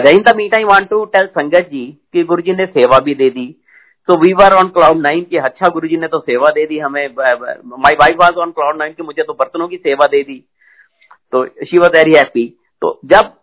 in 0.08 0.24
the 0.24 0.34
meet 0.36 0.56
I 0.56 0.64
want 0.64 0.88
to 0.90 1.04
tell 1.14 1.28
sangat 1.30 1.68
ji 1.72 1.86
कि 2.14 2.24
गुरु 2.24 2.42
जी 2.42 2.54
ने 2.54 2.66
सेवा 2.68 3.00
भी 3.06 3.16
दे 3.16 3.30
दी. 3.30 3.46
तो 4.10 4.18
we 4.20 4.32
were 4.34 4.54
on 4.56 4.70
cloud 4.70 4.98
nine 4.98 5.24
की 5.24 5.38
अच्छा 5.40 5.68
गुरु 5.74 5.88
जी 5.88 5.98
ने 5.98 6.08
तो 6.08 6.20
सेवा 6.22 6.50
दे 6.52 6.66
दी 6.66 6.80
हमें. 6.80 7.08
My 7.08 7.96
wife 8.02 8.16
was 8.22 8.40
on 8.42 8.52
cloud 8.52 8.78
nine 8.78 8.94
की 8.94 9.04
मुझे 9.04 9.24
तो 9.24 9.34
बर्तनों 9.34 9.68
की 9.68 9.78
सेवा 9.78 10.06
दे 10.08 10.22
दी. 10.24 10.40
तो 11.34 11.46
शी 11.46 11.78
वॉज़ 11.78 11.98
वेरी 11.98 12.14
हैप्पी 12.14 12.48
तो 12.82 13.00
जब 13.06 13.34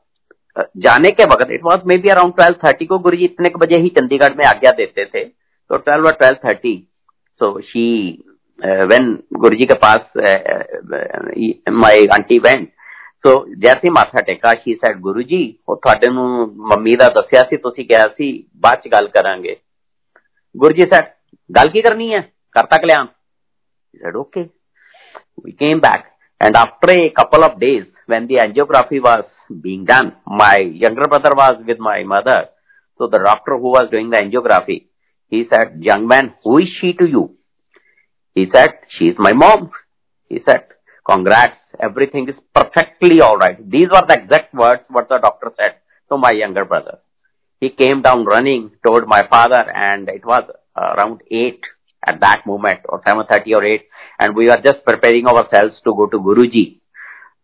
जाने 0.77 1.09
के 1.11 1.23
वक्त 1.25 1.51
it 1.51 1.63
was 1.63 1.85
maybe 1.97 2.09
around 2.09 2.33
twelve 2.33 2.57
thirty 2.63 2.85
को 2.85 2.99
गुरु 2.99 3.17
जी 3.17 3.25
इतने 3.25 3.49
बजे 3.57 3.79
ही 3.81 3.89
चंडीगढ़ 3.89 4.35
में 4.37 4.45
आज्ञा 4.45 4.71
देते 4.77 5.05
थे 5.05 5.23
तो 5.25 5.77
ट्वेल्व 5.77 6.05
और 6.05 6.13
twelve 6.13 6.37
thirty 6.45 6.75
so 7.41 7.59
she 7.61 7.87
when 8.89 9.11
Guru 9.39 9.55
ji 9.55 9.65
के 9.65 9.77
पास 9.85 10.11
माई 11.77 12.07
आंटी 12.13 12.39
वेंट 12.39 12.69
ਸੋ 13.25 13.33
ਜੈਸੇ 13.59 13.89
ਮਾਥਾ 13.89 14.21
ਟੇਕਾ 14.21 14.53
ਸ਼ੀ 14.53 14.73
ਸੈਡ 14.75 14.97
ਗੁਰੂ 15.01 15.21
ਜੀ 15.21 15.37
ਉਹ 15.69 15.75
ਤੁਹਾਡੇ 15.75 16.07
ਨੂੰ 16.13 16.25
ਮੰਮੀ 16.71 16.95
ਦਾ 16.99 17.07
ਦੱਸਿਆ 17.09 17.41
ਸੀ 17.49 17.57
ਤੁਸੀਂ 17.57 17.85
ਕਿਹਾ 17.85 18.07
ਸੀ 18.17 18.31
ਬਾਅਦ 18.63 18.79
ਚ 18.79 18.87
ਗੱਲ 18.93 19.07
ਕਰਾਂਗੇ 19.07 19.55
ਗੁਰੂ 20.55 20.73
ਜੀ 20.73 20.85
ਸੈਡ 20.93 21.05
ਗੱਲ 21.49 21.69
ਕੀ 21.69 21.81
ਕਰਨੀ 21.81 22.13
ਹੈ 22.13 22.21
ਕਰਤਾ 22.55 22.77
ਕਲਿਆਣ 22.77 23.07
he 23.93 23.99
said 23.99 24.15
okay 24.15 24.43
we 25.43 25.51
came 25.53 25.81
back 25.81 26.05
and 26.41 26.55
after 26.55 26.93
a 26.93 27.09
couple 27.11 27.43
of 27.47 27.57
days 27.57 27.83
when 28.07 28.27
the 28.29 28.39
angiography 28.43 29.01
was 29.01 29.25
being 29.62 29.84
done 29.84 30.12
my 30.26 30.58
younger 30.58 31.08
brother 31.08 31.32
was 31.34 31.62
with 31.66 31.78
my 31.78 32.02
mother 32.02 32.48
so 32.98 33.06
the 33.06 33.18
doctor 33.18 33.56
who 33.56 33.70
was 33.78 33.88
doing 33.90 34.10
the 34.10 34.16
angiography 34.16 34.86
he 35.28 35.44
said 35.50 35.78
young 35.80 36.06
man 36.06 36.34
who 36.42 36.58
is 36.58 36.68
she 36.80 36.92
to 36.92 37.06
you 37.06 37.36
he 38.34 38.46
said 38.54 38.70
she 38.96 39.06
is 39.06 39.16
my 39.18 39.32
mom 39.32 39.70
he 40.28 40.40
said 40.44 40.64
congrats 41.04 41.58
everything 41.80 42.28
is 42.28 42.34
perfectly 42.54 43.20
all 43.20 43.36
right. 43.36 43.58
These 43.70 43.88
were 43.88 44.04
the 44.06 44.18
exact 44.22 44.54
words 44.54 44.82
what 44.88 45.08
the 45.08 45.18
doctor 45.18 45.52
said 45.56 45.76
to 46.10 46.16
my 46.16 46.32
younger 46.32 46.64
brother. 46.64 46.98
He 47.60 47.70
came 47.70 48.02
down 48.02 48.24
running, 48.24 48.70
told 48.86 49.06
my 49.06 49.26
father, 49.28 49.64
and 49.74 50.08
it 50.08 50.24
was 50.24 50.44
around 50.76 51.22
8 51.30 51.60
at 52.06 52.20
that 52.20 52.46
moment, 52.46 52.80
or 52.88 53.02
7.30 53.02 53.56
or 53.56 53.64
8, 53.64 53.82
and 54.20 54.36
we 54.36 54.46
were 54.46 54.60
just 54.64 54.84
preparing 54.84 55.26
ourselves 55.26 55.74
to 55.84 55.94
go 55.94 56.06
to 56.06 56.18
Guruji. 56.18 56.78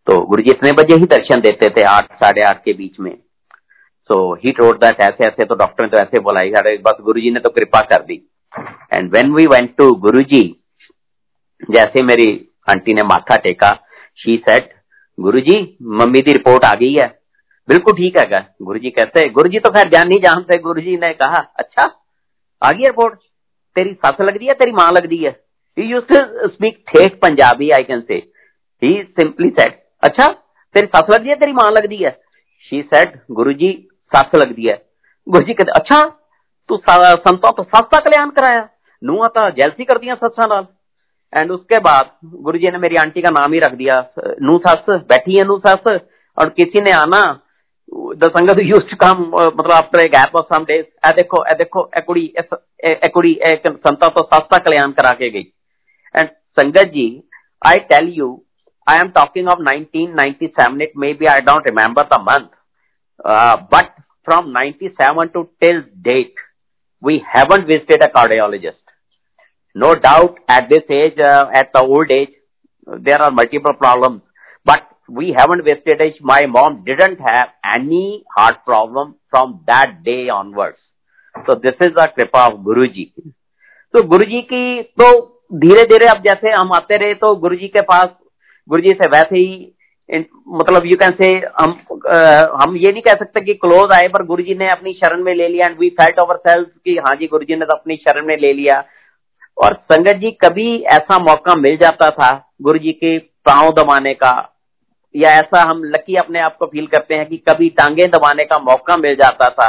तो 0.07 0.19
गुरु 0.27 0.43
जी 0.43 0.51
इतने 0.51 0.73
बजे 0.73 0.95
ही 0.95 1.07
दर्शन 1.09 1.41
देते 1.41 1.69
थे, 1.71 1.83
आठ, 1.83 2.13
साढ़े 2.15 2.43
आठ 2.43 2.63
के 2.65 2.73
बीच 2.73 3.01
में। 3.01 3.17
सो 4.11 4.35
ही 4.35 4.53
टोल्ड 4.53 4.77
दैट 4.79 5.01
ऐसे 5.03 5.25
ऐसे 5.25 5.45
तो 5.45 5.55
डॉक्टर 5.55 5.85
ने 5.85 5.89
तो 5.91 5.99
ऐसे 5.99 6.21
बोला 6.23 6.41
बस 6.83 7.01
गुरुजी 7.03 7.31
ने 7.31 7.41
तो 7.41 7.51
कृपा 7.51 7.81
कर 7.91 8.03
दी। 8.03 8.21
And 8.93 9.11
when 9.13 9.33
we 9.35 9.47
went 9.47 9.75
to 9.77 9.91
Guruji 10.01 10.43
जैसे 11.71 12.03
मेरी 12.03 12.27
आंटी 12.69 12.95
ने 12.95 13.03
माथा 13.03 13.37
टेका 13.37 13.71
she 14.19 14.37
said 14.49 14.73
Guru 15.19 15.41
ji, 15.41 15.77
mummy 15.83 16.21
की 16.21 16.33
रिपोर्ट 16.33 16.65
आ 16.65 16.73
गई 16.73 16.93
है। 16.93 17.07
बिल्कुल 17.69 17.95
ठीक 17.95 18.19
है, 18.19 18.41
गुरु 18.63 18.79
जी 18.79 18.91
कहते, 18.91 19.29
गुरु 19.31 19.49
जी 19.49 19.59
तो 19.59 19.71
खैर 19.71 19.89
जान 19.89 20.09
नहीं 20.09 20.21
जानते 20.21 20.59
गुरु 20.63 20.81
जी 20.81 20.97
ने 20.97 21.13
कहा 21.15 21.39
अच्छा 21.59 21.91
आ 22.63 22.71
गई 22.71 22.85
रिपोर्ट 22.85 23.15
तेरी 23.77 23.93
सस 23.97 24.21
लगती 24.21 24.47
है, 24.47 24.55
तेरी 24.55 24.73
माँ 24.73 24.91
लगती 24.93 25.17
है? 25.17 25.31
ही 25.77 25.85
यूज़ 25.85 26.05
टू 26.07 26.49
स्पीक 26.49 26.85
ठेठ 26.89 27.19
पंजाबी 27.21 27.71
आई 27.71 27.85
कैन 27.85 28.01
से 28.09 28.15
ही 28.83 28.93
सिंपली 29.13 29.49
सेट 29.51 29.83
अच्छा 30.05 30.29
तेरी 30.75 30.87
सस 30.95 31.11
लगती 31.11 31.29
है 31.29 31.35
तेरी 31.37 31.53
माँ 31.53 31.71
लगती 31.71 31.97
है? 31.97 32.11
शी 32.65 32.83
सेट 32.85 33.21
गुरु 33.31 33.53
जी 33.55 33.71
सस 34.13 34.35
लगती 34.35 34.67
है। 34.67 34.77
गुरु 35.27 35.45
जी 35.47 35.55
कहते 35.55 35.73
अच्छा 35.73 36.03
तू 36.69 36.77
संतों 36.87 37.51
तो 37.53 37.63
सस 37.65 37.89
का 37.93 38.01
कल्याण 38.01 38.31
कराया। 38.31 38.69
नूह 39.03 39.27
तो 39.29 39.49
जैलसी 39.53 39.85
कर 39.85 39.99
दिया 39.99 40.15
सत्सा 40.17 40.47
नाल। 40.47 40.67
एंड 41.33 41.51
उसके 41.51 41.79
बाद 41.81 42.11
गुरु 42.25 42.59
जी 42.59 42.71
ने 42.71 42.79
मेरी 42.79 42.97
आंटी 42.97 43.23
का 43.23 43.31
नाम 43.31 43.53
ही 43.53 43.61
रख 43.61 43.73
दिया 43.75 44.01
नू 44.43 44.59
सस 44.67 44.85
बैठी 45.09 45.39
है 45.39 45.45
नू 45.45 45.59
सस 45.67 45.99
और 46.39 46.49
किसी 46.51 46.81
ने 46.81 46.93
आना 46.93 47.23
Sangat 48.35 48.59
used 48.61 48.89
to 48.91 48.97
come, 48.97 49.35
uh, 49.35 49.51
मतलब 49.55 49.73
after 49.73 50.01
a 50.01 50.09
gap 50.09 50.33
of 50.35 50.47
some 50.49 50.65
days, 50.67 50.87
ए 51.07 51.11
देखो 51.13 51.45
ए 51.45 51.55
देखो 51.55 51.91
ए 51.97 52.01
कुड़ी 52.01 52.23
ए 52.85 53.09
कुड़ी 53.15 53.33
एक 53.49 53.67
संता 53.79 54.09
तो 54.09 54.23
सस्ता 54.23 54.59
कल्याण 54.59 54.93
करा 54.93 55.11
के 55.13 55.29
गई। 55.31 55.45
And 56.15 56.29
sangat 56.59 56.91
ji 56.95 57.07
I 57.63 57.79
tell 57.91 58.09
you 58.19 58.31
I 58.88 59.00
am 59.00 59.12
talking 59.12 59.48
of 59.48 59.60
1997 59.60 60.82
it 60.82 60.92
maybe 60.96 61.28
I 61.28 61.42
don't 61.42 61.66
remember 61.66 62.06
the 62.10 62.20
month 62.20 62.52
uh, 63.24 63.58
but 63.70 63.94
from 64.24 64.54
97 64.54 65.34
to 65.34 65.50
till 65.62 65.82
date 66.02 66.36
we 67.02 67.24
haven't 67.32 67.68
visited 67.68 68.04
a 68.04 68.10
cardiologist 68.10 68.84
no 69.76 69.96
doubt 69.96 70.40
at 70.48 70.70
this 70.70 70.84
age 70.90 71.20
uh, 71.20 71.46
at 71.54 71.72
the 71.74 71.82
old 71.82 72.12
age 72.12 72.32
there 73.10 73.22
are 73.22 73.32
multiple 73.32 73.74
problems 73.74 74.22
but 74.66 74.90
we 75.10 75.34
haven't 75.36 75.66
wasted 75.66 76.02
it. 76.02 76.16
My 76.22 76.46
mom 76.46 76.84
didn't 76.86 77.20
have 77.20 77.50
any 77.66 78.24
heart 78.36 78.64
problem 78.66 79.16
from 79.30 79.64
that 79.68 80.04
day 80.04 80.30
onwards. 80.30 80.78
So 81.48 81.56
this 81.56 81.76
is 81.82 81.90
the 81.96 82.10
kripa 82.16 82.52
of 82.52 82.64
Guru 82.64 82.88
Ji. 82.88 83.14
तो 83.94 84.02
गुरु 84.08 84.26
जी 84.30 84.42
की 84.50 84.82
तो 85.02 85.06
धीरे 85.60 85.84
धीरे 85.92 86.08
अब 86.08 86.22
जैसे 86.24 86.52
हम 86.52 86.72
आते 86.74 86.98
रहे 87.04 87.14
तो 87.22 87.36
गुरु 87.44 87.56
जी 87.58 87.68
के 87.76 87.82
पास 87.92 88.10
गुरु 88.69 88.83
जी 88.83 88.95
से 89.03 89.09
वैसे 89.09 89.39
ही 89.39 89.73
मतलब 90.09 90.87
यू 90.87 90.97
कैन 91.01 91.13
से 91.21 91.27
हम 91.61 91.71
आ, 92.09 92.47
हम 92.63 92.77
ये 92.77 92.93
नहीं 92.93 93.03
कह 93.03 93.15
सकते 93.15 93.41
कि 93.41 93.55
क्लोज 93.55 93.93
आए 93.93 94.09
पर 94.09 94.25
गुरु 94.27 94.43
जी 94.43 94.55
ने 94.55 94.69
अपनी 94.71 94.93
शरण 94.95 95.23
में 95.25 95.35
ले 95.35 95.49
लिया 95.49 95.67
and 95.67 95.79
we 95.79 95.89
felt 96.01 96.19
over 96.21 96.37
self 96.39 96.69
कि 96.85 96.97
हाँ 96.99 97.15
जी 97.17 97.27
गुरु 97.27 97.45
जी 97.45 97.57
ने 97.57 97.67
तो 97.67 97.77
अपनी 97.77 97.97
शरण 97.99 98.27
में 98.27 98.37
ले 98.37 98.53
लिया। 98.53 98.83
और 99.57 99.75
संगत 99.93 100.17
जी 100.17 100.31
कभी 100.41 100.77
ऐसा 100.93 101.19
मौका 101.21 101.55
मिल 101.57 101.77
जाता 101.77 102.11
था 102.11 102.31
गुरु 102.63 102.79
जी 102.79 102.93
के 102.93 103.19
पाँव 103.47 103.71
दबाने 103.73 104.15
का 104.15 104.33
या 105.15 105.31
ऐसा 105.31 105.61
हम 105.71 105.83
लकी 105.87 106.17
अपने 106.17 106.41
आप 106.41 106.57
को 106.57 106.67
फील 106.67 106.87
करते 106.87 107.15
हैं 107.15 107.27
कि 107.27 107.37
कभी 107.49 107.69
टांगे 107.79 108.07
दबाने 108.09 108.45
का 108.45 108.59
मौका 108.61 108.97
मिल 108.97 109.15
जाता 109.15 109.49
था। 109.51 109.69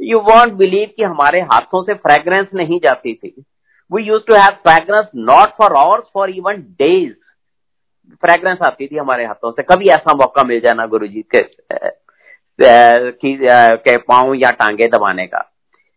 यू 0.00 0.18
वॉन्ट 0.20 0.52
बिलीव 0.54 0.88
कि 0.96 1.02
हमारे 1.02 1.40
हाथों 1.42 1.82
से 1.82 1.94
फ्रेग्रेंस 1.96 2.46
नहीं 2.54 2.78
जाती 2.84 3.14
थी। 3.14 3.34
We 3.90 4.02
use 4.02 4.22
to 4.28 4.34
have 4.34 4.56
fragrance 4.68 5.06
not 5.16 5.56
for 5.58 5.76
hours 5.78 6.10
for 6.14 6.30
even 6.30 6.62
days 6.78 7.12
fragrance 8.14 8.58
आती 8.66 8.86
थी 8.86 8.96
हमारे 8.96 9.24
हाथों 9.24 9.50
से। 9.52 9.62
कभी 9.62 9.88
ऐसा 9.94 10.14
मौका 10.16 10.44
मिल 10.48 10.60
जाना 10.60 10.86
गुरु 10.86 11.06
जी 11.06 11.24
के 11.34 11.42
के 13.78 13.96
पाँव 13.98 14.32
या 14.34 14.50
टांगे 14.60 14.88
दबाने 14.88 15.26
का। 15.26 15.40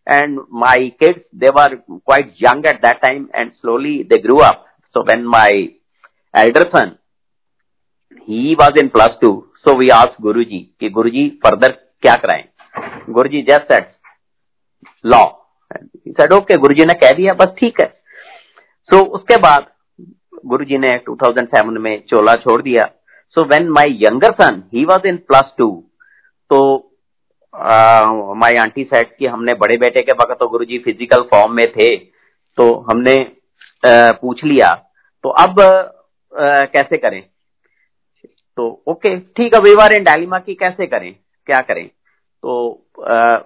And 0.06 0.40
my 0.54 0.88
kids 1.00 1.22
they 1.36 1.50
were 1.56 1.74
quite 1.90 2.34
young 2.42 2.66
at 2.66 2.76
that 2.82 3.00
time 3.02 3.28
and 3.34 3.52
slowly 3.52 3.96
they 4.04 4.20
grew 4.22 4.38
up 4.46 4.64
so 4.94 5.02
when 5.08 5.24
my 5.36 5.68
elder 6.34 6.68
son 6.76 6.96
he 8.28 8.42
was 8.58 8.76
in 8.80 8.88
plus 8.90 9.16
two. 9.22 9.30
So 9.64 9.72
we 9.78 9.86
asked 9.92 10.20
Guruji 10.24 10.58
कि 10.80 10.88
गुरुजी 10.90 11.28
फर्दर 11.44 11.72
क्या 12.02 12.12
कराएँ? 12.22 12.44
Guruji 13.10 13.42
just 13.48 13.72
said 13.72 13.86
law 15.04 15.22
said 16.10 16.32
okay 16.32 16.56
Guru 16.58 16.74
ji 16.74 16.84
ने 16.84 16.94
कह 17.00 17.12
दिया 17.16 17.34
बस 17.34 17.54
ठीक 17.58 17.80
है. 17.80 17.86
सो 18.88 18.96
so, 18.96 19.04
उसके 19.08 19.36
बाद 19.38 19.66
गुरुजी 20.44 20.78
ने 20.78 20.88
2007 21.08 21.78
में 21.80 22.02
चोला 22.08 22.34
छोड़ 22.36 22.60
दिया। 22.62 22.84
So 23.36 23.44
when 23.44 23.68
my 23.70 23.92
younger 24.02 24.32
son 24.34 24.62
he 24.74 24.84
was 24.84 25.06
in 25.06 25.16
plus 25.28 25.54
two 25.58 25.68
तो 26.50 26.60
माय 28.34 28.56
आंटी 28.60 28.84
सेड 28.84 29.16
कि 29.16 29.26
हमने 29.26 29.52
बड़े 29.56 29.76
बेटे 29.78 30.02
के 30.02 30.12
वक्त 30.14 30.36
तो 30.40 30.48
गुरुजी 30.48 30.78
फ़िज़िकल 30.78 31.22
फॉर्म 31.30 31.52
में 31.56 31.66
थे 31.72 31.96
तो 32.58 32.72
हमने 32.90 33.14
आ, 33.14 34.12
पूछ 34.12 34.44
लिया। 34.44 34.68
तो 35.24 35.28
अब 35.30 35.60
आ, 35.60 36.64
कैसे 36.66 36.96
करें? 36.98 37.22
तो 38.58 38.82
ओके 38.88 39.18
ठीक 39.36 39.54
है 39.54 39.60
वीवर 39.62 39.94
इन 39.94 40.04
डायलिमा 40.04 40.38
की 40.38 40.54
कैसे 40.54 40.86
करें? 40.86 41.14
क्या 41.46 41.60
करें? 41.62 41.86
तो 41.86 42.86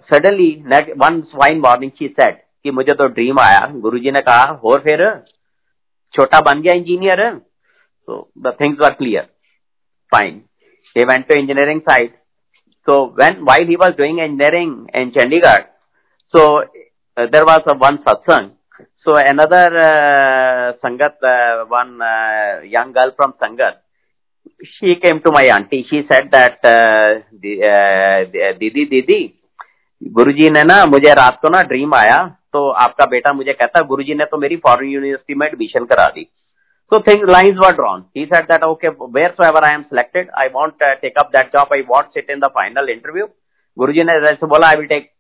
suddenly 0.05 0.51
one 0.99 1.21
fine 1.35 1.59
morning 1.61 1.91
she 1.99 2.09
said 2.11 2.43
कि 2.65 2.71
मुझे 2.71 2.95
तो 2.95 3.07
ड्रीम 3.09 3.39
आया। 3.41 3.61
गुरुजी 3.77 4.11
ने 4.11 4.21
कहा 4.21 4.45
और 4.65 4.81
फिर? 4.81 5.05
छोटा 6.15 6.41
बन 6.41 6.61
गया 6.63 6.75
इंजीनियर 6.75 7.23
तो 7.39 8.21
the 8.47 8.57
things 8.61 8.81
were 8.81 8.95
clear 9.01 9.29
fine 10.13 10.45
he 10.97 11.05
went 11.09 11.27
to 11.31 11.35
engineering 11.39 11.81
side 11.89 12.15
so 12.87 12.95
when 13.19 13.43
while 13.49 13.67
he 13.71 13.77
was 13.83 13.97
doing 13.99 14.21
engineering 14.27 14.71
in 15.01 15.11
chandigarh 15.17 15.61
so 16.35 16.45
uh, 16.61 17.27
there 17.35 17.45
was 17.51 17.69
a 17.73 17.77
one 17.83 17.99
satsang 18.07 18.49
so 19.05 19.17
another 19.33 19.67
uh, 19.89 20.67
sangat 20.85 21.29
uh, 21.33 21.67
one 21.75 21.93
uh, 22.03 22.65
young 22.77 22.97
girl 22.97 23.13
from 23.19 23.37
sangat 23.45 23.85
she 24.63 24.97
came 25.03 25.21
to 25.21 25.31
my 25.31 25.45
auntie. 25.45 25.87
She 25.89 26.03
said 26.11 26.31
that, 26.33 26.59
uh, 26.65 27.23
दीदी 28.59 28.85
दीदी 28.85 29.21
गुरुजी 30.03 30.51
ने 30.51 30.63
ना 30.65 30.85
मुझे 30.87 31.13
रात 31.15 31.39
को 31.43 31.49
ना 31.49 31.63
dream 31.63 31.95
आया 31.95 32.19
तो 32.55 32.69
आपका 32.83 33.05
बेटा 33.11 33.33
मुझे 33.33 33.53
कहता 33.53 33.79
है 33.79 33.87
गुरु 33.87 34.03
ने 34.19 34.25
तो 34.25 34.39
मेरी 34.39 34.57
फॉरन 34.67 34.89
यूनिवर्सिटी 34.89 35.35
में 35.35 35.47
एडमिशन 35.47 35.85
करा 35.85 36.07
दी. 36.15 36.23
So 36.93 37.01
thing 37.07 37.29
line 37.31 37.59
were 37.59 37.73
drawn 37.77 38.05
he 38.17 38.25
said 38.27 38.45
that 38.51 38.63
okay 38.65 38.89
where 38.89 39.31
so 39.31 39.45
ever 39.47 39.65
I 39.65 39.75
am 39.75 39.83
selected 39.83 40.31
I 40.41 40.49
want 40.55 40.85
take 41.01 41.19
up 41.19 41.31
that 41.33 41.53
job 41.57 41.73
I 41.75 41.83
want 41.89 42.15
sit 42.15 42.31
in 42.31 42.39
the 42.41 42.49
final 42.55 42.89
interview 42.91 43.27
Guru 43.77 43.93
ji 43.93 44.03
ने 44.05 44.21
जैसे 44.21 44.47
बोला 44.47 44.69
I 44.69 44.77
will 44.77 44.87
take 44.87 45.11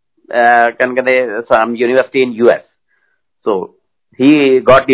university 1.81 2.23
in 2.23 2.33
US 2.37 2.63
so 3.47 3.61
he 4.19 4.61
got 4.71 4.91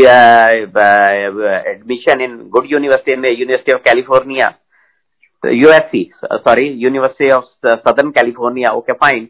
admission 1.66 2.20
in 2.20 2.36
good 2.56 2.66
university 2.70 3.12
in 3.12 3.24
University 3.24 3.72
of 3.72 3.82
California 3.82 4.52
USC 5.42 6.02
sorry 6.24 6.66
University 6.82 7.30
of 7.30 7.44
Southern 7.66 8.10
California 8.18 8.70
okay 8.76 8.92
fine 9.04 9.28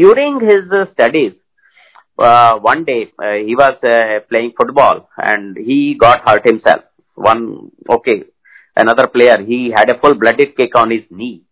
during 0.00 0.42
his 0.42 0.74
studies 0.90 1.32
uh, 2.21 2.57
one 2.59 2.83
day 2.85 3.11
uh, 3.19 3.33
he 3.45 3.55
was 3.55 3.75
uh, 3.83 4.19
playing 4.29 4.53
football 4.57 5.09
and 5.17 5.57
he 5.57 5.95
got 5.99 6.27
hurt 6.27 6.45
himself. 6.45 6.83
One, 7.15 7.71
okay, 7.89 8.23
another 8.75 9.07
player, 9.07 9.37
he 9.41 9.71
had 9.75 9.89
a 9.89 9.99
full 9.99 10.15
blooded 10.15 10.55
kick 10.55 10.75
on 10.75 10.91
his 10.91 11.03
knee. 11.09 11.43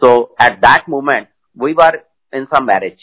So 0.00 0.30
at 0.38 0.60
that 0.62 0.88
moment, 0.88 1.28
we 1.56 1.74
were 1.74 2.02
in 2.32 2.46
some 2.52 2.66
marriage. 2.66 3.00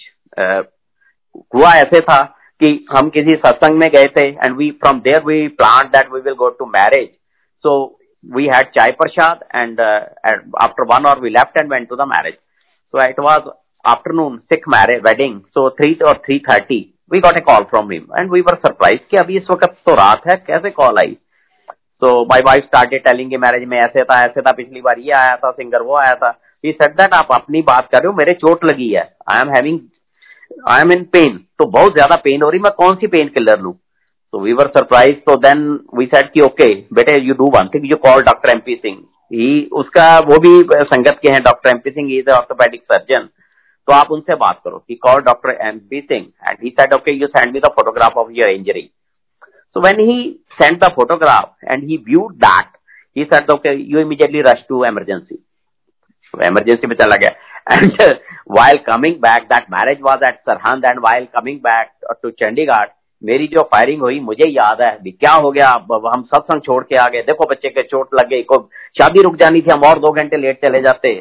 हुआ 1.54 1.74
ऐसे 1.76 2.00
था 2.02 2.22
कि 2.62 2.68
हम 2.92 3.10
किसी 3.10 3.36
सत्संग 3.46 3.78
में 3.80 3.90
गए 3.92 4.06
थे 4.18 4.28
and 4.28 4.56
we 4.58 4.70
from 4.84 5.00
there 5.08 5.24
we 5.26 5.48
plan 5.62 5.88
that 5.96 6.12
we 6.14 6.20
will 6.26 6.34
go 6.42 6.50
to 6.60 6.66
marriage 6.76 7.10
so 7.64 7.74
we 8.36 8.48
had 8.48 8.72
chai 8.74 8.92
prasad 9.00 9.44
and 9.54 9.80
uh, 9.80 10.02
after 10.60 10.86
one 10.86 11.06
hour 11.06 11.20
we 11.20 11.30
left 11.30 11.58
and 11.60 11.70
went 11.70 11.88
to 11.90 11.96
the 11.96 12.06
marriage 12.06 12.40
so 12.92 13.00
it 13.00 13.18
was 13.18 13.48
afternoon 13.86 14.42
sikh 14.50 14.68
marriage 14.68 15.04
wedding 15.04 15.36
so 15.54 15.70
3 15.82 15.98
or 16.02 16.16
3:30 16.28 16.80
we 17.13 17.21
got 17.21 17.39
a 17.39 17.43
call 17.43 17.65
from 17.71 17.91
him 17.93 18.05
and 18.19 18.31
we 18.35 18.41
were 18.43 18.57
surprised 18.61 19.09
कि 19.11 19.17
अभी 19.17 19.37
इस 19.37 19.51
वक्त 19.51 19.75
तो 19.87 19.95
रात 19.95 20.23
है, 20.29 20.37
कैसे 20.47 20.71
call 20.71 20.99
आई? 20.99 21.17
So 22.03 22.13
my 22.31 22.43
wife 22.47 22.69
telling 23.07 23.31
कि 23.31 23.37
मैरिज 23.39 23.69
में 23.69 23.79
ऐसे 23.79 24.05
था 24.05 24.21
ऐसे 24.23 24.41
था, 24.41 24.53
पिछली 24.53 24.81
बार 24.81 24.99
ये 24.99 25.13
आया 25.19 25.37
था 25.37 25.51
सिंगर 25.51 25.83
वो 25.83 25.97
आया 25.97 26.15
था। 26.23 26.31
He 26.65 26.73
said 26.81 26.97
that 26.99 27.15
आप 27.15 27.33
अपनी 27.33 27.63
बात 27.63 27.89
कर 27.93 27.99
रहे 27.99 28.07
हो, 28.07 28.13
मेरे 28.19 28.33
चोट 28.41 28.65
लगी 28.65 28.89
है। 28.91 29.03
I 29.33 29.41
am 29.41 29.55
having 29.55 29.79
I 30.71 30.81
am 30.81 30.93
in 30.93 31.05
pain 31.13 31.37
तो 31.59 31.67
बहुत 31.69 31.93
ज़्यादा 31.95 32.17
पेन 32.25 32.43
हो 32.43 32.51
रही, 32.51 32.61
मैं 32.61 32.73
कौन 32.77 32.97
सी 32.97 33.07
पेन 33.07 33.29
किलर 33.37 33.61
लू? 33.61 33.77
तो 34.33 34.41
वी 34.41 34.53
वर 34.53 34.67
सरप्राइज़ 34.77 35.17
तो 35.27 35.37
देन 35.39 35.63
वी 35.95 36.07
सेड 36.07 36.31
कि 36.33 36.41
ओके 36.41 36.75
बेटे 36.95 37.21
you 37.23 37.35
do 37.35 37.51
one 37.57 37.69
thing 37.75 37.91
you 37.91 37.97
call 38.05 38.23
doctor 38.25 38.51
MP 38.51 38.75
Singh 38.75 38.97
he 39.33 39.49
उसका 39.81 40.07
वो 40.29 40.39
भी 40.41 40.53
संगत 40.93 41.19
के 41.23 41.31
हैं 41.33 41.43
doctor 41.43 41.71
MP 41.71 41.91
Singh 41.91 42.13
is 42.17 42.31
orthopaedic 42.33 42.83
surgeon 42.93 43.29
तो 43.89 43.93
आप 43.93 44.11
उनसे 44.13 44.35
बात 44.37 44.61
करो 44.65 44.79
कि 44.79 44.95
call 45.05 45.21
doctor 45.23 45.67
M 45.69 45.79
B 45.91 46.01
Singh 46.01 46.27
and 46.49 46.59
he 46.63 46.71
said 46.71 46.95
okay 46.95 47.13
you 47.13 47.27
send 47.29 47.53
me 47.53 47.61
the 47.61 47.73
photograph 47.77 48.17
of 48.19 48.31
your 48.33 48.51
injury 48.51 48.91
so 49.77 49.81
when 49.81 50.01
he 50.01 50.19
send 50.53 50.79
the 50.85 50.93
photograph 50.95 51.55
and 51.65 51.85
he 51.85 51.97
view 52.07 52.29
that 52.45 52.77
he 53.17 53.25
said 53.25 53.51
okay 53.51 53.75
you 53.75 54.01
immediately 54.01 54.41
rush 54.43 54.65
to 54.69 54.85
emergency 54.85 55.45
emergency 56.35 56.87
में 56.87 56.95
चला 56.97 57.17
गया। 57.17 57.31
And 57.73 58.03
while 58.51 58.79
coming 58.87 59.17
back 59.21 59.43
that 59.47 59.65
marriage 59.71 59.99
was 60.03 60.25
at 60.25 60.39
Sirhind 60.41 60.85
and 60.85 60.99
while 61.01 61.27
coming 61.35 61.59
back 61.61 62.17
to 62.23 62.31
Chandigarh 62.33 62.87
मेरी 63.23 63.47
जो 63.47 63.63
firing 63.73 64.01
हुई, 64.03 64.19
मुझे 64.21 64.49
याद 64.51 64.81
है 64.83 64.97
भी 65.03 65.11
क्या 65.11 65.33
हो 65.33 65.51
गया? 65.53 65.69
हम 66.07 66.23
सत्संग 66.25 66.61
छोड़ 66.61 66.83
के 66.85 66.97
आ 66.97 67.07
गए। 67.09 67.23
देखो 67.23 67.45
बच्चे 67.51 67.69
के 67.69 67.83
चोट 67.83 68.15
लग 68.15 68.29
गई 68.29 68.43
शादी 68.99 69.23
रुक 69.23 69.37
जानी 69.37 69.61
थी, 69.61 69.71
हम 69.71 69.83
और 69.89 69.99
दो 69.99 70.11
घंटे 70.13 70.37
लेट 70.37 70.65
चले 70.67 70.81
जाते। 70.83 71.15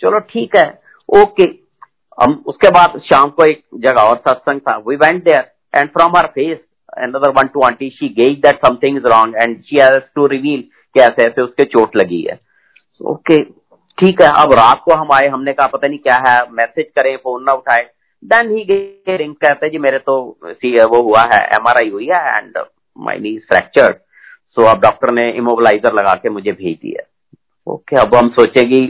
चलो 0.00 0.18
ठीक 0.30 0.56
है 0.56 0.66
ओके 1.08 1.46
हम 2.18 2.42
उसके 2.46 2.70
बाद 2.70 3.00
शाम 3.04 3.30
को 3.30 3.44
एक 3.44 3.62
जगह 3.80 4.00
और 4.02 4.16
सत्संग 4.28 4.60
था। 4.60 4.76
We 4.88 4.96
went 4.96 5.24
there 5.24 5.50
and 5.74 5.90
from 5.90 6.16
her 6.16 6.26
face 6.34 6.58
another 7.02 7.28
one 7.32 7.48
to 7.52 7.60
auntie, 7.66 7.86
she 7.90 8.06
gauged 8.16 8.42
that 8.42 8.58
something 8.62 8.96
is 8.98 9.04
wrong 9.10 9.30
and 9.42 9.60
she 9.66 9.78
has 9.80 10.02
to 10.16 10.24
reveal 10.32 10.62
कि 10.94 11.00
ऐसे 11.00 11.42
उसके 11.42 11.64
चोट 11.64 11.96
लगी 11.96 12.20
है। 12.22 12.38
ओके 13.00 13.38
ठीक 13.98 14.20
है, 14.22 14.28
अब 14.42 14.52
रात 14.52 14.82
को 14.84 14.94
हम 14.94 15.12
आए, 15.12 15.28
हमने 15.28 15.52
कहा, 15.52 15.66
पता 15.66 15.88
नहीं 15.88 15.98
क्या 15.98 16.16
है 16.26 16.34
मैसेज 16.52 16.86
करें 16.96 17.16
फ़ोन 17.16 17.42
ना 17.44 17.52
उठाए. 17.52 17.88
देन 18.22 18.50
ही 18.50 19.16
रिंग 19.16 19.34
कहते 19.34 19.68
जी, 19.70 19.78
मेरे 19.78 19.98
तो 19.98 20.38
सी, 20.44 20.74
वो 20.74 21.02
हुआ 21.02 21.22
है 21.32 21.40
एमआरआई 21.56 21.90
हुई 21.90 22.08
है 22.12 22.36
एंड 22.36 22.58
माई 22.96 23.18
नी 23.18 23.36
फ्रैक्चर्ड 23.48 23.96
सो 24.56 24.66
अब 24.70 24.80
डॉक्टर 24.80 25.12
ने 25.14 25.28
इमोबलाइजर 25.38 25.92
लगा 25.94 26.14
के 26.22 26.28
मुझे 26.30 26.52
भेज 26.52 26.76
दिया। 26.76 27.08
ओके 27.66 27.96
अब 27.96 28.14
हम 28.14 28.28
सोचे 28.30 28.64
कि 28.64 28.84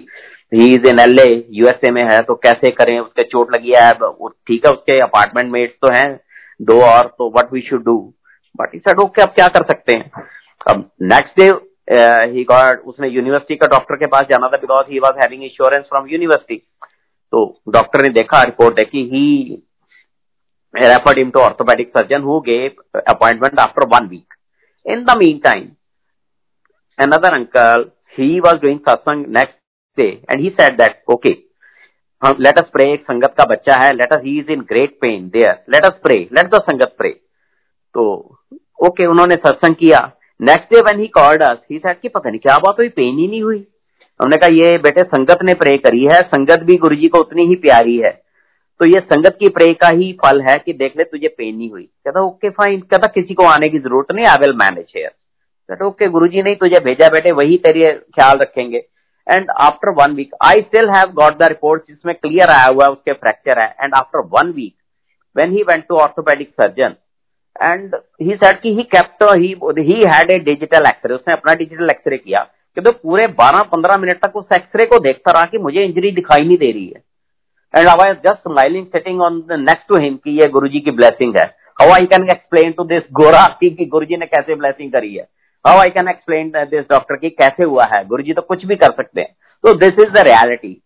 he 0.53 0.67
is 0.75 0.87
in 0.89 0.99
L 1.01 1.19
A 1.19 1.27
USA 1.53 1.91
में 1.93 2.03
है 2.11 2.21
तो 2.23 2.35
कैसे 2.45 2.71
करें? 2.71 2.99
उसके 3.01 3.23
चोट 3.25 3.55
लगी 3.55 3.73
है 3.77 3.91
ठीक 3.93 4.67
है, 4.67 4.73
उसके 4.73 4.99
अपार्टमेंट 5.01 5.51
मेट्स 5.53 5.75
तो 5.83 5.93
हैं, 5.95 6.21
दो 6.61 6.81
और 6.85 7.07
तो 7.19 7.29
what 7.31 7.53
we 7.53 7.61
should 7.69 7.85
do 7.85 7.97
but 8.57 8.75
is 8.75 8.89
okay 9.05 9.23
अब 9.23 9.29
क्या 9.35 9.49
कर 9.49 9.67
सकते 9.71 9.93
हैं? 9.93 10.11
अब 10.67 10.89
नेक्स्ट 11.13 11.41
डे 11.41 11.49
ही 12.33 12.45
गॉट 12.51 12.81
उसने 12.87 13.09
यूनिवर्सिटी 13.09 13.57
का 13.57 13.67
डॉक्टर 13.69 13.97
के 13.97 14.07
पास 14.07 14.27
जाना 14.31 14.49
था 14.49 14.57
because 14.61 14.93
he 14.93 14.99
was 14.99 15.19
having 15.21 15.43
insurance 15.45 15.85
from 15.89 16.09
university 16.11 16.57
तो 17.33 17.45
डॉक्टर 17.73 18.03
ने 18.03 18.09
देखा 18.15 18.43
रिपोर्ट 18.43 18.77
देखी 18.77 19.03
he 19.13 19.27
referred 20.75 21.19
him 21.19 21.31
to 21.31 21.41
orthopaedic 21.41 21.89
surgeon 21.99 22.23
who 22.23 22.41
gave 22.49 23.01
appointment 23.09 23.59
after 23.61 23.87
one 23.95 24.09
week 24.09 24.35
in 24.87 25.05
the 25.05 25.17
meantime 25.45 25.71
another 26.99 27.29
uncle, 27.35 27.85
he 28.17 28.27
was 28.41 28.59
doing 28.63 28.79
satsang 28.87 29.21
next 29.37 29.57
day 29.99 30.13
and 30.29 30.41
he 30.41 30.51
said 30.53 30.79
that 30.79 31.01
okay 31.09 31.35
let 32.41 32.59
us 32.59 32.81
एक 32.83 33.03
संगत 33.03 33.35
का 33.39 33.45
बच्चा 33.51 33.77
है 33.77 33.91
let 33.93 34.13
us 34.17 34.23
he 34.25 34.33
is 34.41 34.51
in 34.55 34.65
great 34.67 34.93
pain 35.01 35.29
there 35.33 35.55
let 35.75 35.87
us 35.89 35.97
pray 36.05 36.21
let 36.33 36.51
the 36.51 36.61
sangat 36.63 36.97
pray. 36.99 37.13
तो 37.95 38.03
okay 38.03 38.87
okay, 38.87 39.07
उन्होंने 39.07 39.35
सत्संग 39.37 39.75
किया। 39.77 39.99
Next 40.41 40.73
day 40.75 40.81
when 40.81 41.01
he 41.01 41.07
called 41.17 41.43
us 41.43 41.59
he 41.71 41.79
said 41.79 42.01
कि 42.01 42.09
पता 42.09 42.31
नहीं 42.31 42.41
क्या 42.41 42.57
बात 42.59 42.79
हुई 42.79 42.89
पेन 42.91 43.19
ही 43.19 43.27
नहीं 43.27 43.43
हुई। 43.43 43.59
हमने 44.21 44.37
कहा 44.37 44.49
ये 44.53 44.79
बेटे 44.79 45.03
संगत 45.05 45.43
ने 45.45 45.55
प्रे 45.57 45.77
करी 45.79 46.05
है 46.05 46.21
संगत 46.29 46.63
भी 46.67 46.77
गुरुजी 46.79 47.09
को 47.09 47.19
उतनी 47.21 47.47
ही 47.47 47.55
प्यारी 47.63 47.97
है। 47.99 48.11
तो 48.81 48.87
ये 48.87 49.01
संगत 49.03 49.37
की 49.41 49.49
प्रे 49.51 49.73
का 49.75 49.89
ही 49.91 50.13
फल 50.23 50.41
है 50.43 50.57
कि 50.59 50.73
देख 50.75 50.97
ले 50.97 51.05
तुझे 51.05 51.29
पेन 51.29 51.55
नहीं 51.57 51.71
हुई। 51.71 51.83
कहता 51.83 52.21
ओके 52.23 52.51
फाइन 52.51 52.81
कहता 52.83 53.07
किसी 53.15 53.35
को 53.35 53.45
आने 53.47 53.69
की 53.69 53.79
ज़रूरत 53.79 54.13
नहीं 54.13 54.27
आई 54.27 54.39
विल 54.41 54.57
मैनेज 54.57 54.93
हेयर 54.97 55.09
कहता 55.09 55.87
ओके 55.87 56.09
गुरुजी 56.09 56.43
ने 56.43 56.55
तुझे 56.61 56.81
भेजा 56.85 57.09
बेटे 57.11 57.33
वही 57.35 57.57
तेरे 57.67 57.93
ख्याल 57.93 58.39
रखेंगे। 58.39 58.85
And 59.27 59.51
after 59.61 59.89
one 59.99 60.15
week 60.15 60.35
I 60.45 60.61
still 60.61 60.89
have 60.91 61.13
got 61.15 61.39
the 61.39 61.49
report 61.49 61.83
जिसमें 61.89 62.15
क्लियर 62.15 62.51
आया 62.51 62.67
हुआ 62.67 62.85
है, 62.85 62.91
उसके 62.91 63.13
फ्रैक्चर 63.13 63.61
है। 63.61 63.75
And 63.81 63.95
after 63.95 64.27
one 64.33 64.53
week 64.53 64.75
when 65.37 65.53
he 65.53 65.63
went 65.63 65.85
to 65.89 65.97
orthopaedic 65.99 66.49
surgeon 66.61 66.95
and 67.57 67.95
he 68.23 68.35
said 68.35 68.61
कि 68.61 68.75
he 68.77 68.83
kept 68.95 69.23
he 69.79 70.01
had 70.07 70.31
a 70.31 70.39
digital 70.41 70.87
X-ray 70.89 71.15
उसने 71.15 71.33
अपना 71.33 71.55
digital 71.55 71.91
x ray 71.91 72.17
किया। 72.17 72.47
कि 72.77 72.81
तो 72.81 72.91
पूरे 72.93 73.27
12-15 73.41 73.99
मिनट 74.01 74.19
तक 74.25 74.37
उस 74.37 74.47
एक्सरे 74.55 74.85
को 74.87 74.99
देखता 74.99 75.33
रहा 75.33 75.45
कि 75.45 75.59
मुझे 75.59 75.83
इंजरी 75.85 76.11
दिखाई 76.13 76.47
नहीं 76.47 76.57
दे 76.59 76.71
रही 76.73 76.87
है। 76.87 77.03
And 77.75 77.89
I 77.89 78.13
just 78.15 78.49
smiling 78.49 78.87
sitting 78.87 79.21
on 79.23 79.41
the 79.49 79.59
next 79.61 79.89
to 79.89 79.99
him 79.99 80.17
कि 80.17 80.31
ये 80.41 80.49
गुरुजी 80.49 80.81
की 80.81 80.91
ब्लेसिंग 80.91 81.37
है। 81.37 81.45
How 81.81 81.91
I 81.91 82.07
can 82.07 82.25
explain 82.31 82.73
to 82.73 82.85
this 82.85 83.03
गोरा 83.13 83.47
कि 83.63 83.85
गुरुजी 83.87 84.17
ने 84.17 84.27
कैसे 84.27 84.55
ब्लेसिंग 84.55 84.93
करी 84.93 85.15
है? 85.15 85.27
How 85.65 85.79
I 85.79 85.91
can 85.91 86.09
explain 86.09 86.51
this 86.51 86.85
doctor 86.91 87.17
की 87.17 87.29
कैसे 87.31 87.65
हुआ 87.65 87.85
है? 87.87 88.05
गुरु 88.07 88.23
जी 88.23 88.33
तो 88.33 88.43
कुछ 88.43 88.65
भी 88.67 88.77
कर 88.77 88.93
सकते 88.93 89.21
हैं। 89.21 89.35
तो 89.65 89.75
this 89.79 90.01
is 90.01 90.13
the 90.13 90.25
reality 90.27 90.81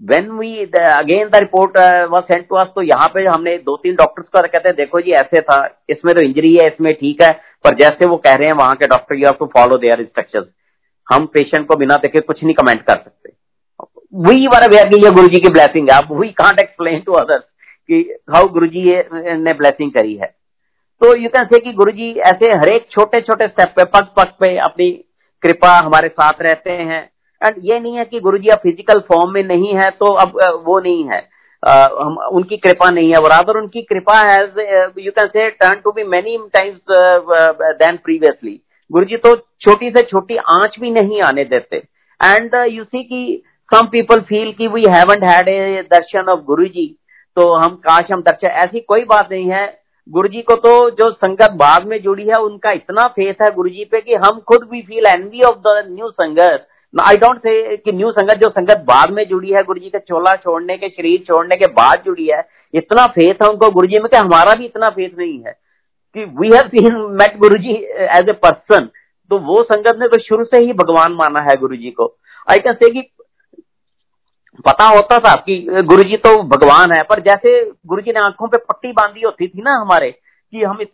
when 0.00 0.30
we 0.32 0.54
again 0.88 1.28
the 1.28 1.36
report 1.36 1.76
was 2.10 2.24
sent 2.24 2.46
to 2.48 2.56
us 2.56 2.68
तो 2.74 2.82
यहाँ 2.82 3.06
पे 3.14 3.24
हमने 3.26 3.56
दो 3.58 3.76
तीन 3.76 3.94
डॉक्टर्स 3.94 4.28
को 4.28 4.40
कहते 4.40 4.68
हैं, 4.68 4.76
देखो 4.76 5.00
जी, 5.00 5.10
ऐसे 5.12 5.40
था। 5.40 5.58
इसमें 5.90 6.14
तो 6.14 6.22
इंजरी 6.22 6.54
है, 6.54 6.66
इसमें 6.66 6.92
ठीक 6.94 7.22
है, 7.22 7.30
पर 7.64 7.76
जैसे 7.76 8.08
वो 8.08 8.16
कह 8.16 8.34
रहे 8.34 8.48
हैं, 8.48 8.54
वहाँ 8.54 8.74
के 8.76 8.86
doctor 8.86 9.14
you 9.14 9.26
have 9.26 9.36
to 9.38 9.46
follow 9.54 9.76
their 9.78 10.00
instruction 10.00 10.46
हम 11.06 11.26
पेशेंट 11.28 11.66
को 11.66 11.76
बिना 11.76 11.96
देखे 11.96 12.20
कुछ 12.22 12.42
नहीं 12.44 12.54
कमेंट 12.54 12.82
कर 12.82 12.94
सकते। 12.94 13.32
वही 14.20 14.46
वर 14.46 14.62
अवेयर 14.62 14.88
कि 14.88 15.10
गुरु 15.10 15.26
जी 15.26 15.40
की 15.40 15.52
ब्लैसिंग 15.52 15.90
है। 15.90 15.98
अब 15.98 16.12
we 16.20 16.28
can't 16.34 16.60
explain 16.60 17.00
to 17.00 17.12
others 17.14 17.42
कि 17.88 18.18
हाउ 18.30 18.48
गुरु 18.48 18.66
जी 18.68 18.84
ने 19.38 19.54
ब्लेसिंग 19.54 19.90
करी 19.92 20.14
है। 20.14 20.34
तो 21.00 21.14
यू 21.16 21.28
कैन 21.28 21.44
से 21.44 21.58
कि 21.58 21.72
गुरु 21.72 21.92
जी 21.92 22.10
ऐसे 22.28 22.52
हरेक 22.52 22.86
छोटे 22.90 23.20
छोटे 23.20 23.46
स्टेप 23.48 23.72
पे 23.76 23.84
पग 23.92 24.08
पग 24.16 24.32
पे 24.40 24.56
अपनी 24.60 24.90
कृपा 25.42 25.72
हमारे 25.76 26.08
साथ 26.08 26.42
रहते 26.42 26.70
हैं। 26.70 27.02
एंड 27.42 27.54
ये 27.64 27.78
नहीं 27.80 27.96
है 27.96 28.04
कि 28.04 28.20
गुरु 28.20 28.38
जी 28.38 28.48
अब 28.48 28.58
फ़िज़िकल 28.58 29.00
फॉर्म 29.08 29.32
में 29.34 29.42
नहीं 29.44 29.74
है 29.74 29.90
तो 29.90 30.12
अब 30.14 30.32
वो 30.66 30.78
नहीं 30.80 31.04
है। 31.04 31.20
हम, 31.62 32.16
उनकी 32.32 32.56
कृपा 32.56 32.90
नहीं 32.90 33.12
है 33.12 33.20
बराबर 33.20 33.56
उनकी 33.56 33.82
कृपा 33.82 34.18
has 34.20 34.60
you 35.00 35.12
can 35.12 35.26
say 35.28 35.48
turn 35.52 35.80
to 35.84 35.92
be 35.92 36.04
many 36.06 36.36
times 36.54 36.78
then 37.78 37.96
previously 38.04 38.60
Guru 38.90 39.04
ji 39.04 39.16
तो 39.18 39.34
छोटी 39.62 39.90
से 39.90 40.02
छोटी 40.02 40.36
आँच 40.50 40.78
भी 40.80 40.90
नहीं 40.90 41.20
आने 41.22 41.44
देते। 41.46 41.76
एंड 42.20 42.54
यू 42.68 42.84
सी 42.84 43.02
की 43.04 43.42
सम 43.70 43.86
पीपल 43.88 44.20
फील 44.28 44.52
कि 44.52 44.68
we 44.68 44.84
haven't 44.90 45.24
had 45.24 45.48
a 45.48 45.82
darshan 45.92 46.28
of 46.28 46.40
Guru 46.44 46.64
ji 46.66 46.86
तो 47.36 47.52
हम, 47.54 47.74
काश 47.76 48.10
हम 48.12 48.22
दर्शन, 48.22 48.48
ऐसी 48.48 48.80
कोई 48.80 49.04
बात 49.06 49.28
नहीं 49.32 49.50
है 49.50 49.66
गुरु 50.10 50.28
जी 50.28 50.40
को 50.42 50.54
तो 50.56 50.70
जो 50.90 51.10
संगत 51.12 51.50
बाद 51.56 51.86
में 51.86 52.00
जुड़ी 52.02 52.22
है, 52.24 52.34
उनका 52.36 52.70
इतना 52.72 53.06
फेथ 53.08 53.42
है 53.42 53.50
गुरु 53.54 53.68
जी 53.70 53.84
पे 53.84 54.00
कि 54.00 54.14
हम 54.16 54.40
खुद 54.48 54.66
भी 54.70 54.80
feel 54.82 55.06
envy 55.06 55.42
of 55.42 55.58
the 55.58 55.82
new 55.88 56.08
sangat. 56.10 56.66
I 56.94 57.16
don't 57.16 57.38
से 57.38 57.76
कि 57.76 57.92
न्यू 57.92 58.10
संगत 58.12 58.38
जो 58.38 58.48
संगत 58.50 58.84
बाद 58.86 59.10
में 59.10 59.24
जुड़ी 59.28 59.52
है 59.52 59.62
गुरु 59.64 59.80
जी 59.80 59.90
के 59.90 59.98
चोला 60.00 60.34
छोड़ने 60.36 60.76
के, 60.76 60.88
शरीर 60.88 61.24
छोड़ने 61.26 61.56
के 61.56 61.66
बाद 61.68 62.02
जुड़ी 62.06 62.26
है, 62.26 62.42
इतना 62.74 63.06
फेथ 63.08 63.42
है 63.42 63.48
उनको 63.48 63.70
गुरु 63.70 63.86
जी 63.86 63.98
में 63.98 64.08
कि 64.08 64.16
हमारा 64.16 64.54
भी 64.54 64.64
इतना 64.64 64.88
फेथ 64.88 65.18
नहीं 65.18 65.38
है. 65.38 65.52
कि 66.16 66.24
we 66.40 66.48
have 66.48 66.68
seen 66.68 66.96
met 67.20 67.38
Guru 67.38 67.58
ji 67.58 67.74
as 68.18 68.28
a 68.28 68.32
person 68.42 68.88
तो 69.30 69.38
वो 69.40 69.62
संगत 69.64 69.98
ने 70.00 70.08
तो 70.08 70.18
शुरू 70.22 70.44
से 70.44 70.64
ही 70.64 70.72
भगवान 70.74 71.12
माना 71.14 71.40
है 71.40 71.56
गुरु 71.56 71.76
जी 71.76 71.90
को. 71.90 72.14
आई 72.48 72.58
कैन 72.58 72.74
से 72.74 72.90
कि 72.90 73.00
पता 74.66 74.84
होता 74.86 75.18
था 75.18 75.34
कि 75.38 75.56
गुरु 75.84 76.02
जी 76.04 76.16
तो 76.18 76.36
भगवान 76.44 76.92
है। 76.92 77.02
पर 77.02 77.20
जैसे 77.22 77.60
गुरु 77.86 78.02
जी 78.02 78.12
ने 78.12 78.20
आँखों 78.20 78.48
पे 78.48 78.58
पट्टी 78.60 78.92
बांधी 78.92 79.20
होती 79.22 79.48
थी 79.48 79.62
ना 79.62 79.74
हमारे 79.80 80.10
कि 80.10 80.62
हम 80.62 80.80
इत, 80.80 80.90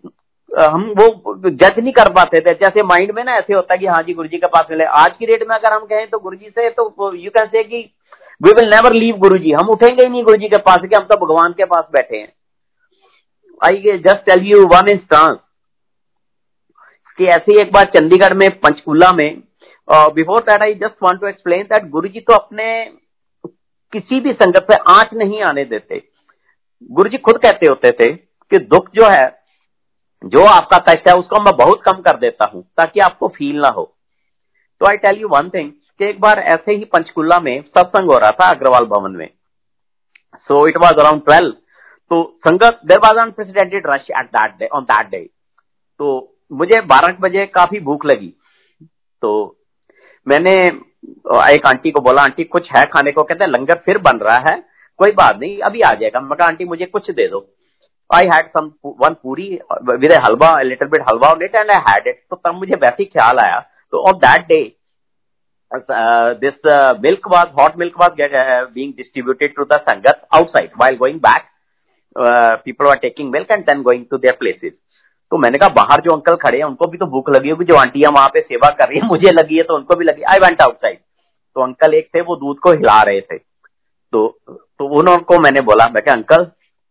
हम 0.51 0.83
वो 0.99 1.35
जज 1.41 1.79
नहीं 1.79 1.93
कर 1.93 2.13
पाते 2.13 2.41
थे। 2.41 2.55
जैसे 2.57 2.83
माइंड 2.85 3.13
में 3.17 3.23
ना 3.25 3.37
ऐसे 3.37 3.55
होता 3.55 3.75
है 3.75 3.79
कि 3.79 3.87
हाँ 3.87 4.03
जी 4.03 4.15
गुरु 4.15 4.29
जी 4.29 4.39
के 4.39 4.47
पास 4.49 4.67
मिले। 4.71 4.85
आज 4.85 5.17
की 5.19 5.27
डेट 5.27 5.49
में 5.49 5.57
अगर 5.57 5.73
हम 5.73 5.85
कहें 5.87 6.07
तो 6.11 6.19
गुरु 6.19 6.37
जी 6.37 6.51
से 6.51 6.69
तो 6.71 7.15
यू 7.15 7.31
कैन 7.31 7.47
से 7.47 7.63
कि 7.65 7.79
वी 8.41 8.53
विल 8.53 8.69
नेवर 8.71 8.93
लीव 8.93 9.17
गुरु 9.19 9.39
जी 9.39 9.53
हम 9.53 9.69
उठेंगे 9.71 10.03
ही 10.03 10.09
नहीं 10.09 10.23
गुरु 10.25 10.39
जी 10.39 10.49
के 10.49 10.57
पास 10.63 10.81
कि 10.81 10.95
हम 10.95 11.05
तो 11.05 11.17
भगवान 11.17 11.53
के 11.53 11.65
पास 11.67 11.85
बैठे 11.93 12.17
हैं। 12.17 12.33
I 13.61 13.99
just 13.99 14.25
tell 14.25 14.47
you 14.47 14.67
one 14.69 14.89
instance 14.91 15.39
कि 17.19 17.27
ऐसे 17.27 17.61
एक 17.63 17.73
बार 17.73 17.85
चंडीगढ़ 17.95 18.35
में 18.35 18.49
पंचकूला 18.61 19.11
में 19.13 19.43
before 19.89 20.41
that 20.43 20.63
I 20.63 20.75
just 20.77 21.03
want 21.03 21.21
to 21.21 21.27
explain 21.27 21.63
that 21.65 21.89
Guru 21.91 22.09
ji 22.09 22.21
तो 22.21 22.35
अपने 22.35 22.67
किसी 23.93 24.21
भी 24.21 24.33
संगत 24.33 24.67
पे 24.69 24.75
आँच 24.93 25.15
नहीं 25.15 25.43
आने 25.43 25.65
देते। 25.65 26.03
गुरु 26.91 27.09
जी 27.09 27.19
खुद 27.19 27.39
कहते 27.39 27.67
होते 27.67 27.91
थे 27.93 28.13
कि 28.13 28.59
दुख 28.67 28.91
जो 28.91 29.07
है, 29.09 29.27
जो 30.25 30.45
आपका 30.45 30.79
कष्ट 30.89 31.09
है, 31.09 31.15
उसको 31.15 31.43
मैं 31.43 31.57
बहुत 31.57 31.83
कम 31.85 32.01
कर 32.03 32.17
देता 32.19 32.51
हूँ, 32.55 32.63
ताकि 32.77 33.01
आपको 33.01 33.29
फील 33.29 33.61
ना 33.61 33.69
हो। 33.69 33.85
तो 34.81 34.87
I 34.87 34.97
tell 34.97 35.21
you 35.21 35.29
one 35.29 35.49
thing 35.51 35.71
कि 35.71 36.05
एक 36.05 36.21
बार 36.21 36.39
ऐसे 36.39 36.75
ही 36.75 36.85
पंचकुला 36.85 37.39
में 37.41 37.63
सत्संग 37.63 38.11
हो 38.11 38.19
रहा 38.19 38.31
था 38.31 38.49
अग्रवाल 38.51 38.85
भवन 38.87 39.13
में। 39.13 39.29
So 40.39 40.67
it 40.69 40.77
was 40.77 41.01
around 41.01 41.25
twelve 41.25 41.53
तो 42.11 42.23
sangat 42.39 42.81
there 42.87 42.99
was 42.99 43.19
unprecedented 43.19 43.87
rush 43.87 44.11
at 44.11 44.27
that 44.29 44.59
day 44.59 44.67
on 44.69 44.85
that 44.85 45.11
day 45.11 45.21
तो 46.01 46.39
मुझे 46.53 46.81
बारह 46.87 47.17
बजे 47.21 47.47
काफ़ी 47.47 47.81
भूख 47.81 48.05
लगी। 48.07 48.33
तो 49.23 49.56
मैंने 50.27 50.55
एक 51.49 51.67
आंटी 51.67 51.91
को 51.91 52.01
बोला, 52.01 52.23
आंटी, 52.23 52.45
कुछ 52.45 52.69
है 52.77 52.85
खाने 52.93 53.13
को? 53.13 53.23
कहते 53.23 53.45
हैं, 53.45 53.51
लंगर 53.51 53.83
फिर 53.87 53.99
बन 54.01 54.19
रहा 54.19 54.39
है, 54.49 54.57
कोई 55.01 55.13
बात 55.15 55.39
नहीं, 55.41 55.59
अभी 55.61 55.81
आ 55.81 55.93
जाएगा। 55.95 56.21
मैं 56.21 56.37
कहा, 56.39 56.49
आंटी, 56.49 56.65
मुझे 56.65 56.87
कुछ 56.87 57.11
दे 57.11 57.29
दो। 57.29 57.47
I 58.11 58.27
had 58.27 58.49
some 58.49 58.71
one 59.03 59.15
puri 59.23 59.49
with 59.91 60.13
halwa 60.25 60.51
little 60.63 60.89
bit 60.89 61.03
halwa 61.09 61.29
on 61.29 61.43
it 61.45 61.55
and 61.55 61.71
I 61.71 61.81
had 61.87 62.07
it 62.09 62.21
तो 62.31 62.37
तब 62.37 62.55
मुझे 62.55 62.77
वैसे 62.77 63.03
ही 63.03 63.05
ख्याल 63.07 63.39
आया। 63.39 63.59
तो 63.93 64.03
on 64.09 64.19
that 64.19 64.47
day 64.49 64.61
this 66.41 66.67
milk 67.03 67.29
was 67.29 67.47
hot 67.59 67.77
milk 67.79 67.95
was 68.01 68.21
being 68.21 68.93
distributed 68.97 69.55
to 69.57 69.65
the 69.65 69.79
sangat 69.89 70.27
outside 70.37 70.71
while 70.77 70.97
going 70.97 71.19
back 71.21 71.49
people 72.65 72.89
are 72.89 72.97
taking 72.99 73.33
milk 73.33 73.51
and 73.53 73.65
then 73.65 73.83
going 73.83 74.05
to 74.11 74.19
their 74.19 74.37
places 74.39 74.73
तो 75.33 75.39
मैंने 75.39 75.59
कहा, 75.59 75.69
बाहर 75.71 76.01
जो 76.01 76.13
अंकल 76.13 76.37
खड़े 76.37 76.59
हैं, 76.59 76.65
उनको 76.65 76.87
भी 76.87 76.99
तो 76.99 77.07
भूख 77.07 77.31
लगी 77.31 77.51
होगी, 77.51 77.65
जो 77.65 77.77
आंटियाँ 77.77 78.13
वहाँ 78.13 78.29
पे 78.29 78.41
सेवा 78.43 78.69
कर 78.71 78.89
रही 78.89 78.99
है, 78.99 79.07
मुझे 79.07 79.31
लगी 79.33 79.57
है 79.57 79.63
तो 79.63 79.77
उनको 79.77 79.97
भी 79.97 80.05
लगी 80.05 80.23
आई 80.25 80.39
वेंट 80.39 80.63
आउटसाइड 80.63 80.99
तो 81.57 81.63
अंकल 81.63 81.95
एक 81.95 82.09
थे, 82.15 82.21
वो 82.21 82.37
दूध 82.37 82.59
को 82.59 82.73
हिला 82.73 83.01
रहे 83.03 83.21
थे। 83.21 83.39
तो 83.39 84.29
तो 84.47 84.87
उनको 85.01 85.39
मैंने 85.41 85.61
बोला, 85.63 85.89
मैं 85.89 86.03
अंकल, 86.13 86.47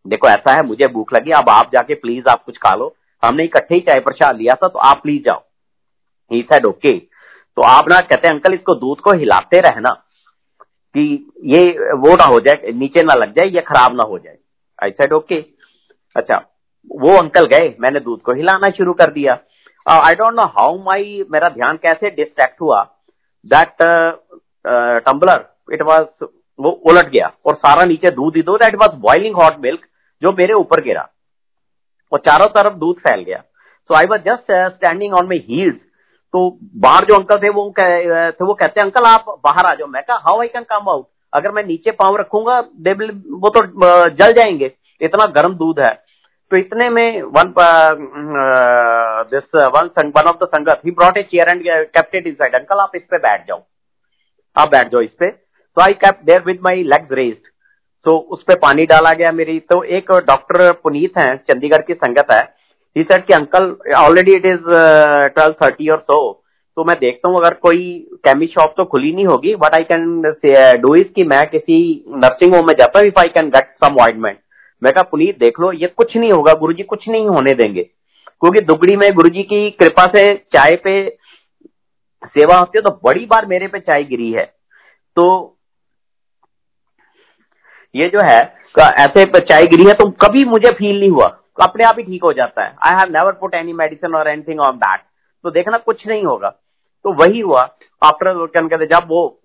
देखो, 0.06 0.28
ऐसा 0.28 0.52
है, 0.52 0.62
मुझे 0.66 0.86
भूख 0.88 1.12
लगी 1.14 1.30
अब 1.32 1.48
आप 1.50 1.70
जाके 1.72 1.94
प्लीज़ 1.96 2.28
आप 2.30 2.42
कुछ 2.44 2.56
खा 2.56 2.74
लो। 2.74 2.94
हमने 3.22 3.44
इकट्ठे 3.44 3.74
ही 3.74 3.80
चाय 3.80 4.00
प्रसाद 4.00 4.36
लिया 4.36 4.54
था 4.54 4.68
तो 4.68 4.78
आप 4.80 5.02
प्लीज़ 5.02 5.22
जाओ। 5.24 5.42
ही 6.30 6.40
सेड 6.42 6.66
ओके 6.66 6.98
तो 7.56 7.62
आप 7.64 7.88
ना 7.88 8.00
कहते 8.00 8.28
अंकल, 8.28 8.54
इसको 8.54 8.74
दूध 8.74 9.00
को 9.00 9.12
हिलाते 9.12 9.60
रहना, 9.60 9.90
कि 10.94 11.32
ये, 11.44 11.70
वो 11.94 12.14
ना 12.14 12.24
हो 12.24 12.40
जाए, 12.40 12.72
नीचे 12.72 13.02
ना 13.02 13.14
लग 13.14 13.32
जाए, 13.32 13.46
या 13.46 13.60
खराब 13.62 13.96
ना 13.96 14.02
हो 14.02 14.18
जाए। 14.18 14.36
आई 14.78 14.90
सेड 14.92 15.12
ओके 15.12 15.44
अच्छा 16.16 16.44
वो 16.90 17.16
अंकल 17.18 17.46
गए, 17.46 17.74
मैंने 17.80 18.00
दूध 18.00 18.20
को 18.22 18.32
हिलाना 18.32 18.68
शुरू 18.70 18.92
कर 18.94 19.10
दिया। 19.12 19.38
I 19.86 20.14
don't 20.14 20.34
know 20.34 20.42
how 20.50 20.76
my 20.84 21.24
मेरा 21.30 21.48
ध्यान 21.50 21.76
कैसे 21.76 22.10
डिस्ट्रैक्ट 22.10 22.60
हुआ। 22.60 22.82
दैट 23.46 23.82
टम्बलर 25.06 25.44
इट 25.72 25.82
वॉज़ 25.82 26.24
वो 26.58 26.70
उलट 26.90 27.08
गया 27.08 27.30
और 27.46 27.54
सारा 27.56 27.84
नीचे 27.84 28.10
दूध 28.10 28.36
ही 28.36 28.42
दो 28.42 28.56
that 28.58 28.74
was 28.74 28.96
boiling 29.00 29.36
hot 29.36 29.58
milk 29.62 29.80
जो 30.22 30.32
मेरे 30.32 30.54
ऊपर 30.54 30.82
गिरा। 30.84 31.08
और 32.12 32.18
चारों 32.18 32.46
तरफ़ 32.52 32.74
दूध 32.74 32.96
फैल 32.98 33.22
गया। 33.22 33.38
So 33.90 33.94
I 33.94 34.06
was 34.06 34.20
just 34.22 34.52
standing 34.74 35.14
on 35.14 35.26
my 35.26 35.44
heels 35.48 35.76
तो 36.34 36.58
बाहर 36.76 37.04
जो 37.04 37.14
अंकल 37.14 37.36
थे, 37.42 37.48
वो 37.48 37.72
थे 37.78 38.44
वो 38.44 38.54
कहते, 38.54 38.80
अंकल, 38.80 39.04
आप 39.04 39.24
बाहर 39.44 39.66
आ 39.66 39.74
जाओ। 39.74 39.86
मैं 39.88 40.02
कहा 40.02 40.16
how 40.26 40.40
I 40.40 40.48
can 40.48 40.64
come 40.70 40.88
out 40.90 41.06
अगर 41.32 41.52
मैं 41.52 41.64
नीचे 41.64 41.90
पाँव 41.92 42.16
रखूँगा 42.16 42.60
दे 42.80 42.92
वो 42.92 43.48
तो 43.50 43.62
जल 44.10 44.32
जाएँगे। 44.32 44.70
इतना 45.00 45.26
गर्म 45.32 45.54
दूध 45.56 45.80
है। 45.80 45.92
तो 46.50 46.56
इतने 46.56 46.88
में 46.90 47.22
one 47.36 47.52
this 49.30 49.54
one 49.74 49.88
one 50.16 50.28
of 50.28 50.36
the 50.42 50.48
sangat 50.48 50.80
he 50.86 50.90
brought 50.92 51.18
a 51.18 51.22
chair 51.22 51.48
and 51.50 51.62
kept 51.66 52.26
inside 52.26 52.54
uncle 52.54 52.80
आप 52.80 52.92
इस 52.96 53.02
पे 53.10 53.18
बैठ 53.18 53.46
जाओ। 53.48 53.62
आप 54.56 54.70
बैठ 54.70 54.90
जाओ 54.92 55.00
इस 55.02 55.10
पे। 55.20 55.30
तो 55.30 55.82
I 55.82 55.92
kept 56.04 56.20
there 56.26 56.42
with 56.46 56.60
my 56.64 56.82
legs 56.84 57.12
raised 57.12 57.48
तो 58.06 58.16
उस 58.16 58.42
पर 58.48 58.58
पानी 58.58 58.84
डाला 58.86 59.12
गया 59.14 59.32
मेरी। 59.32 59.58
तो 59.62 59.82
एक 59.82 60.10
डॉक्टर 60.26 60.70
पुनीत 60.82 61.18
है, 61.18 61.36
चंडीगढ़ 61.38 61.82
की 61.86 61.94
संगत 61.94 62.26
है। 62.32 62.42
ही 62.96 63.02
सेड 63.02 63.24
कि 63.26 63.32
uncle 63.34 63.64
already 63.96 64.32
it 64.34 64.46
is 64.46 64.64
twelve 65.34 65.54
thirty 65.62 65.88
or 65.88 66.00
so 66.00 66.18
तो 66.76 66.84
मैं 66.84 66.96
देखता 67.00 67.28
हूँ, 67.28 67.36
अगर 67.38 67.54
कोई 67.56 68.08
केमी 68.24 68.46
शॉप 68.46 68.74
तो 68.76 68.84
खुली 68.84 69.12
नहीं 69.14 69.26
होगी। 69.26 69.54
But 69.56 69.74
I 69.74 69.84
can 69.84 70.20
do 70.80 70.94
is 70.94 71.12
कि 71.14 71.24
मैं 71.24 71.46
किसी 71.50 72.04
नर्सिंग 72.16 72.54
होम 72.54 72.66
में 72.66 72.74
जाता 72.78 72.98
हूँ 72.98 73.08
if 73.08 73.20
I 73.20 73.28
can 73.34 73.48
get 73.50 73.74
some 73.84 73.96
ointment 74.02 74.38
मैं 74.82 74.92
कहा, 74.92 75.02
पुनीत, 75.02 75.38
देख 75.38 75.60
लो, 75.60 75.72
ये 75.72 75.86
कुछ 75.88 76.16
नहीं 76.16 76.32
होगा, 76.32 76.52
गुरुजी 76.54 76.82
कुछ 76.84 77.08
नहीं 77.08 77.28
होने 77.28 77.52
देंगे। 77.54 77.82
क्योंकि 77.82 78.60
दुगड़ी 78.62 78.96
में 78.96 79.10
गुरुजी 79.14 79.42
की 79.44 79.70
कृपा 79.72 80.04
से 80.16 80.26
चाय 80.54 80.76
पे 80.84 80.96
सेवा 82.24 82.56
होती 82.56 82.78
है 82.78 82.82
तो 82.82 82.90
बड़ी 83.04 83.24
बार 83.26 83.46
मेरे 83.46 83.68
पे 83.68 83.80
चाय 83.80 84.02
गिरी 84.04 84.30
है। 84.32 84.44
तो 85.16 85.56
ये 87.94 88.08
जो 88.08 88.20
है 88.24 88.38
ऐसे 88.78 89.24
चाय 89.38 89.66
गिरी 89.66 89.84
है 89.84 89.92
तो 89.94 90.10
कभी 90.22 90.44
मुझे 90.44 90.70
फील 90.70 90.98
नहीं 90.98 91.10
हुआ। 91.10 91.26
अपने 91.58 91.84
आप 91.84 91.98
ही 91.98 92.04
ठीक 92.04 92.24
हो 92.24 92.32
जाता 92.32 92.64
है। 92.64 92.74
I 92.86 92.94
have 92.94 93.12
never 93.12 93.32
put 93.32 93.54
any 93.54 93.72
medicine 93.74 94.14
or 94.14 94.28
anything 94.28 94.60
on 94.60 94.76
that 94.76 95.00
तो 95.44 95.50
देखना, 95.50 95.78
कुछ 95.78 96.06
नहीं 96.06 96.24
होगा। 96.24 96.48
तो 97.04 97.12
वही 97.14 97.40
हुआ। 97.40 97.62
आफ्टर 98.02 98.46
कहते 98.48 98.86
जब 98.86 99.08
वो 99.08 99.40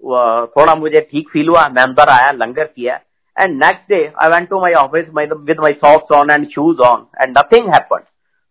थोड़ा 0.51 0.75
मुझे 0.75 0.99
ठीक 1.11 1.29
फील 1.29 1.49
हुआ, 1.49 1.67
मैं 1.69 1.83
अंदर 1.83 2.09
आया, 2.09 2.31
लंगर 2.33 2.63
किया। 2.65 2.99
And 3.37 3.63
next 3.63 3.89
day 3.89 4.03
I 4.23 4.29
went 4.29 4.49
to 4.49 4.59
my 4.61 4.73
office 4.73 5.09
with 5.17 5.59
my 5.61 5.73
socks 5.73 6.15
on 6.17 6.31
and 6.31 6.47
shoes 6.49 6.81
on 6.87 7.05
and 7.21 7.37
nothing 7.37 7.73
happen 7.73 8.03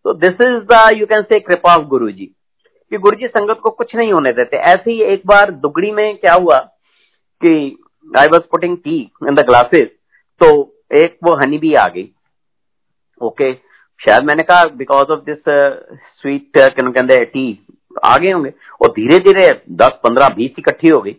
तो 0.04 0.12
this 0.20 0.40
is 0.46 0.58
the 0.72 0.88
you 0.96 1.06
can 1.06 1.22
say 1.22 1.40
kripa 1.40 1.74
of 1.76 1.86
गुरु 1.86 2.10
जी 2.10 2.26
कि 2.92 2.98
गुरु 2.98 3.16
जी 3.16 3.26
संगत 3.26 3.58
को 3.62 3.70
कुछ 3.70 3.94
नहीं 3.96 4.12
होने 4.12 4.32
देते। 4.32 4.56
ऐसे 4.56 4.90
ही 4.90 5.02
एक 5.12 5.22
बार 5.26 5.50
दुगड़ी 5.64 5.90
में 5.92 6.16
क्या 6.16 6.34
हुआ 6.34 6.58
कि 7.42 7.52
I 8.18 8.26
was 8.26 8.48
putting 8.50 8.76
tea 8.84 8.96
in 9.28 9.34
the 9.34 9.44
glasses 9.46 9.88
तो 10.40 10.48
एक 10.96 11.18
वो 11.24 11.34
हनी 11.40 11.58
भी 11.58 11.74
आ 11.74 11.86
गई। 11.88 12.08
ओके. 13.20 13.52
शायद 14.00 14.24
मैंने 14.24 14.42
कहा 14.42 14.64
बिकॉज़ 14.76 15.12
ऑफ़ 15.12 15.20
दिस 15.24 15.42
स्वीट 16.20 16.46
कहते 16.56 17.24
टी 17.24 17.44
आ 18.04 18.16
गए 18.18 18.30
होंगे। 18.30 18.52
और 18.82 18.88
धीरे 18.90 19.18
धीरे 19.18 19.48
दस 19.82 19.98
पंद्रह 20.04 20.28
बीस 20.36 20.58
इकट्ठी 20.58 20.88
हो 20.88 21.00
गई। 21.00 21.16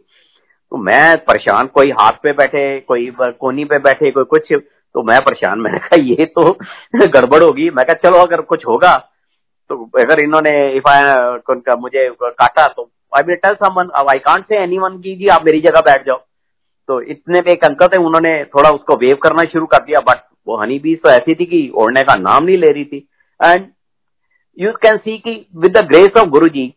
तो 0.72 0.78
मैं 0.78 1.18
परेशान, 1.18 1.68
कोई 1.68 1.90
हाथ 1.92 2.12
पे 2.12 2.34
बैठे, 2.34 2.80
कोई 2.80 3.12
कोनी 3.40 3.66
पे 3.66 3.78
बैठे, 3.80 4.12
कोई 4.12 4.24
कुछ 4.24 4.54
तो 4.96 5.04
मैं 5.04 5.20
परेशान। 5.22 5.60
मैंने 5.60 5.80
कहा, 5.80 6.02
ये 6.02 6.26
तो 6.26 6.52
गड़बड़ 7.08 7.44
होगी। 7.44 7.70
मैं 7.70 7.86
कहा, 7.86 8.10
चलो, 8.10 8.18
अगर 8.18 8.42
कुछ 8.42 8.66
होगा 8.68 9.08
तो 9.70 9.90
अगर 10.00 10.24
इन्होंने 10.24 10.52
इफ़ 10.72 10.90
आई 10.90 11.76
मुझे 11.80 12.10
काटा 12.24 12.68
तो 12.68 12.90
I 13.18 13.24
will 13.28 13.36
tell 13.36 13.54
someone 13.54 13.90
I 14.10 14.20
can't 14.20 14.44
say 14.46 14.58
anyone 14.58 14.98
की, 14.98 15.16
जी, 15.16 15.28
आप 15.28 15.46
मेरी 15.46 15.62
जगह 15.62 15.82
बैठ 15.82 16.06
जाओ। 16.06 16.18
तो 16.88 17.02
इतने 17.02 17.42
पे 17.42 17.52
एक 17.52 17.64
अंकल 17.66 17.88
थे, 17.88 17.98
उन्होंने 17.98 18.44
थोड़ा 18.46 18.70
उसको 18.70 18.96
वेव 18.96 19.16
करना 19.16 19.44
शुरू 19.44 19.66
कर 19.66 19.84
दिया 19.84 20.00
बट 20.00 20.24
वो 20.48 20.58
हनी 20.58 20.80
बीज 20.80 21.02
तो 21.04 21.10
ऐसी 21.10 21.36
थी 21.36 21.46
कि 21.46 21.72
ओढ़ने 21.76 22.04
का 22.04 22.16
नाम 22.16 22.44
नहीं 22.44 22.58
ले 22.58 22.72
रही 22.72 22.86
थी। 22.86 23.08
एंड 23.40 23.68
यू 24.60 24.72
कैन 24.72 24.98
सी 24.98 25.18
की 25.18 25.48
with 25.56 25.78
the 25.78 25.86
grace 25.88 26.18
of 26.18 26.30
Guru 26.30 26.48
ji 26.48 26.74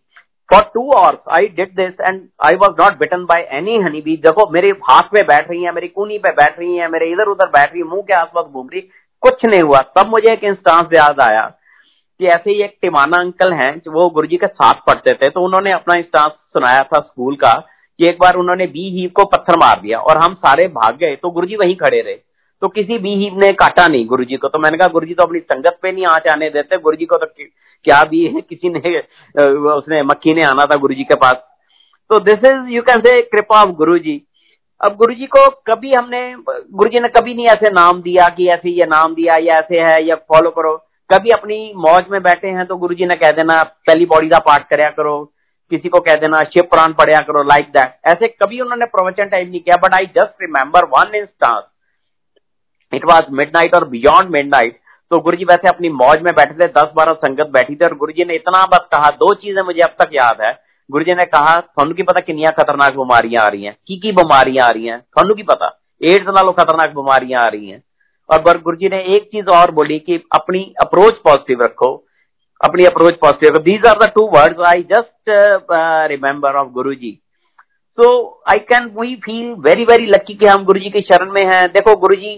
for 0.48 0.62
two 0.74 0.90
hours 0.92 1.33
I 1.33 1.46
did 1.57 1.70
this 1.76 2.00
and 2.00 2.20
I 2.46 2.57
was 2.57 2.83
not 2.83 2.98
bitten 2.98 3.24
by 3.24 3.48
any 3.52 3.76
honey 3.83 4.00
bee 4.00 4.18
देखो, 4.20 4.50
मेरे 4.50 4.70
हाथ 4.90 5.09
पे 5.12 5.22
बैठ 5.24 5.50
रही 5.50 5.62
है, 5.62 5.72
मेरी 5.72 5.88
कूनी 5.88 6.18
पे 6.18 6.30
बैठ 6.33 6.59
रही 6.59 6.76
है, 6.76 6.88
मेरे 6.88 7.07
इधर 7.12 7.28
उधर 7.28 7.48
बैठ 7.48 7.72
रही 7.72 7.80
है, 7.80 7.87
मुँह 7.87 8.02
के 8.02 8.14
आसपास 8.14 8.44
घूम 8.44 8.68
रही 8.72 8.80
कुछ 9.22 9.44
नहीं 9.44 9.62
हुआ। 9.62 9.78
तब 9.96 10.11
मुझे 10.11 10.33
एक 10.33 10.44
इंस्टांस 10.44 10.88
याद 10.94 11.20
आया 11.20 11.42
कि 12.20 12.26
ऐसे 12.28 12.50
ही 12.50 12.62
एक 12.62 12.76
टिमाना 12.83 13.16
अंकल 13.16 13.52
हैं, 13.52 13.80
वो 13.88 14.09
गुरु 14.11 14.26
जी 14.26 14.37
के 14.37 14.46
साथ 14.46 14.74
पढ़ते 14.87 15.14
थे 15.14 15.30
तो 15.30 15.44
उन्होंने 15.44 15.72
अपना 15.72 15.94
इंस्टांस 15.94 16.33
सुनाया 16.52 16.83
था 16.85 17.00
स्कूल 17.00 17.37
का 17.37 17.52
कि 18.00 18.09
एक 18.09 18.18
बार 18.20 18.35
उन्होंने 18.35 18.66
बी 18.66 18.88
हीव 18.90 19.11
को 19.16 19.24
पत्थर 19.26 19.59
मार 19.59 19.80
दिया 19.80 19.98
और 20.00 20.18
हम 20.18 20.35
सारे 20.37 20.66
भाग 20.70 20.96
गए 20.96 21.16
तो 21.16 21.30
गुरुजी 21.30 21.57
वहीं 21.57 21.76
खड़े 21.76 22.00
रहे। 22.00 22.14
तो 22.62 22.69
किसी 22.69 22.99
भी 22.99 23.14
हीव 23.17 23.38
ने 23.38 23.51
काटा 23.55 23.87
नहीं 23.87 24.07
गुरुजी 24.07 24.37
को। 24.37 24.49
तो 24.49 24.59
मैंने 24.59 24.79
कहा, 24.79 24.88
गुरुजी 24.88 25.14
तो 25.14 25.23
अपनी 25.23 25.38
संगत 25.40 25.79
पे 25.83 25.93
नहीं 25.93 26.07
आँच 26.07 26.29
आने 26.29 26.49
देते। 26.51 26.77
गुरुजी 26.79 27.05
को 27.05 27.17
तो 27.17 27.27
क्या 27.27 28.03
भी 28.05 28.25
है, 28.25 28.40
किसी 28.43 28.69
ने 28.69 28.99
उसने 29.71 30.03
मक्खी 30.05 30.35
ने 30.35 30.43
आना 30.45 30.64
था 30.64 30.77
गुरुजी 30.77 31.05
के 31.05 31.14
पास। 31.17 31.43
तो 32.11 32.19
this 32.21 32.45
is 32.45 32.69
you 32.71 32.83
can 32.83 33.01
say 33.01 33.21
kripa 33.25 33.62
of 33.62 33.71
Guru 33.75 33.99
जी 33.99 34.23
अब 34.81 34.97
गुरु 34.97 35.14
जी 35.14 35.27
को 35.27 35.49
कभी 35.67 35.93
हमने 35.93 36.21
गुरु 36.38 36.90
जी 36.90 37.01
ने 37.01 37.09
कभी 37.11 37.35
नहीं 37.35 37.47
ऐसे 37.49 37.73
नाम 37.73 38.01
दिया 38.03 38.29
कि 38.29 38.49
ऐसे 38.49 38.71
ये 38.71 38.87
नाम 38.87 39.14
दिया, 39.14 39.37
या 39.37 39.55
ऐसे 39.57 39.81
है, 39.81 40.03
या 40.05 40.14
फॉलो 40.17 40.51
करो। 40.51 40.77
कभी 41.11 41.31
अपनी 41.31 41.73
मौज 41.79 42.05
में 42.11 42.21
बैठे 42.23 42.49
हैं 42.49 42.67
तो 42.67 42.77
गुरु 42.77 42.95
जी 42.95 43.07
ने 43.07 43.14
कह 43.17 43.31
देना, 43.33 43.62
पहली 43.62 44.07
बॉडी 44.07 44.29
का 44.29 44.38
पाठ 44.40 44.69
कराया 44.69 44.90
करो। 44.93 45.23
किसी 45.71 45.88
को 45.88 46.01
कह 46.01 46.14
देना, 46.17 46.43
शिव 46.45 46.62
पुराण 46.64 46.93
पढ़िया 46.95 47.21
करो 47.23 47.43
लाइक 47.45 47.69
दैट 47.69 47.95
ऐसे 48.07 48.29
कभी 48.35 48.61
उन्होंने 48.61 48.87
प्रवचन 48.87 49.29
टाइम 49.29 49.49
नहीं 49.49 49.61
किया 49.61 49.77
but 49.79 49.97
I 49.99 50.07
just 50.17 50.43
remember 50.43 50.85
one 50.88 51.14
instance 51.17 51.62
it 52.94 53.04
was 53.04 53.30
midnight 53.57 53.74
और 53.74 53.88
बियॉन्ड 53.88 54.30
मिड 54.30 54.48
नाइट 54.48 54.78
तो 55.11 55.18
गुरु 55.20 55.37
जी 55.37 55.44
वैसे 55.44 55.68
अपनी 55.68 55.88
मौज 55.90 56.22
में 56.22 56.33
बैठे 56.37 56.54
थे, 56.54 56.66
दस 56.68 56.92
बारह 56.96 57.12
संगत 57.14 57.50
बैठी 57.54 57.74
थी 57.74 57.85
और 57.85 57.94
गुरु 57.96 58.12
जी 58.12 58.24
ने 58.24 58.35
इतना 58.35 58.64
बस 58.66 58.87
कहा, 58.92 59.11
दो 59.11 59.35
चीज़ें 59.35 59.62
मुझे 59.62 59.80
अब 59.83 59.94
तक 60.00 60.11
याद 60.14 60.40
है। 60.40 60.52
गुरु 60.90 61.04
जी 61.04 61.14
ने 61.14 61.24
कहा 61.26 61.59
थानू 61.61 61.94
की 61.94 62.02
पता 62.02 62.20
किनिया 62.20 62.50
खतरनाक 62.52 62.96
बीमारियाँ 62.96 63.44
आ 63.44 63.48
रही 63.48 63.64
हैं? 63.64 63.76
की 63.87 63.96
की 63.96 64.12
बीमारियाँ 64.12 64.66
आ 64.66 64.70
रही 64.70 64.87
हैं? 64.87 64.98
थानू 65.18 65.35
की 65.35 65.42
पता? 65.44 65.68
एड्स 66.00 66.28
नालों 66.28 66.52
खतरनाक 66.52 66.94
बीमारियाँ 66.96 67.42
आ 67.42 67.48
रही 67.48 67.70
हैं। 67.70 67.83
और 68.28 68.59
गुरु 68.59 68.76
जी 68.76 68.88
ने 68.88 69.02
एक 69.16 69.28
चीज़ 69.33 69.48
और 69.54 69.70
बोली 69.72 69.98
कि 70.00 70.16
अपनी 70.35 70.62
अप्रोच 70.83 71.18
पॉजिटिव 71.24 71.62
रखो। 71.62 71.92
अपनी 72.61 72.85
अप्रोच 72.87 73.18
पॉजिटिव 73.20 73.50
रखो। 73.50 73.62
These 73.62 73.87
are 73.87 73.98
the 73.98 74.11
two 74.14 74.26
words 74.35 74.66
I 74.66 74.83
just 74.92 75.30
remember 76.11 76.57
of 76.57 76.68
Guru 76.72 76.94
ji 76.94 77.18
so 77.98 78.07
I 78.50 78.59
can 78.68 78.90
we 78.98 79.14
feel 79.24 79.52
very 79.64 79.85
very 79.85 80.07
lucky 80.09 80.35
कि 80.35 80.46
हम 80.46 80.64
गुरु 80.64 80.80
जी 80.80 80.90
की 80.90 81.00
शरण 81.02 81.33
में 81.33 81.44
हैं। 81.44 81.66
देखो 81.68 81.96
गुरु 81.96 82.16
जी 82.16 82.35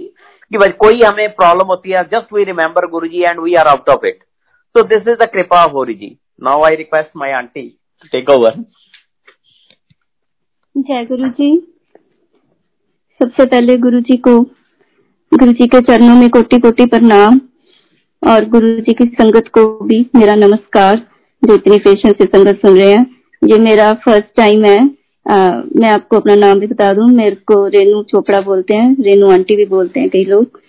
की 0.52 0.59
वजह 0.59 0.72
कोई 0.78 1.00
हमें 1.02 1.28
प्रॉब्लम 1.30 1.66
होती 1.66 1.90
है 1.90 2.02
just 2.04 2.32
we 2.35 2.44
remember 2.44 2.87
Guru 2.87 3.09
ji 3.09 3.22
and 3.22 3.40
we 3.40 3.54
are 3.54 3.66
out 3.66 3.88
of 3.88 4.06
it 4.06 4.18
so 4.74 4.82
this 4.82 5.09
is 5.09 5.16
the 5.16 5.30
kripa 5.32 5.64
of 5.64 5.72
Guru 5.72 5.92
ji. 5.92 6.16
Now 6.42 6.62
I 6.62 6.76
request 6.76 7.11
my 7.16 7.30
aunty 7.30 7.68
take 8.12 8.30
over 8.30 8.62
Jai 10.76 11.04
Guru 11.04 11.28
ji 11.28 11.56
सबसे 13.20 13.46
पहले 13.46 13.76
गुरु 13.76 14.00
जी 14.00 14.16
को 14.16 14.38
गुरु 15.32 15.52
जी 15.52 15.66
के 15.66 15.80
चरणों 15.80 16.14
में 16.16 16.28
कोटि 16.28 16.59
कोटि 16.59 16.87
प्रणाम 16.87 17.40
और 18.22 18.44
गुरु 18.44 18.80
जी 18.80 18.92
की 18.92 19.04
संगत 19.04 19.48
को 19.48 19.66
भी 19.85 20.11
मेरा 20.16 20.35
नमस्कार। 20.35 20.96
जो 21.42 21.54
इतनी 21.54 21.78
पेशेंस 21.78 22.14
से 22.18 22.24
संगत 22.24 22.56
सुन 22.56 22.76
रहे 22.76 22.90
हैं, 22.90 23.04
ये 23.42 23.59
मेरा 23.59 23.92
फ़र्स्ट 23.94 24.37
टाइम 24.37 24.64
है। 24.64 24.95
आ, 25.26 25.36
मैं 25.76 25.88
आपको 25.88 26.16
अपना 26.16 26.34
नाम 26.34 26.58
भी 26.60 26.66
बता 26.66 26.92
दूँ। 26.92 27.08
मेरे 27.08 27.36
को 27.36 27.66
रेनू 27.66 28.02
चोपड़ा 28.02 28.40
बोलते 28.40 28.76
हैं। 28.76 28.96
रेनू 29.00 29.30
आंटी 29.30 29.56
भी 29.56 29.64
बोलते 29.64 30.00
हैं 30.00 30.08
कई 30.08 30.24
लोग। 30.24 30.60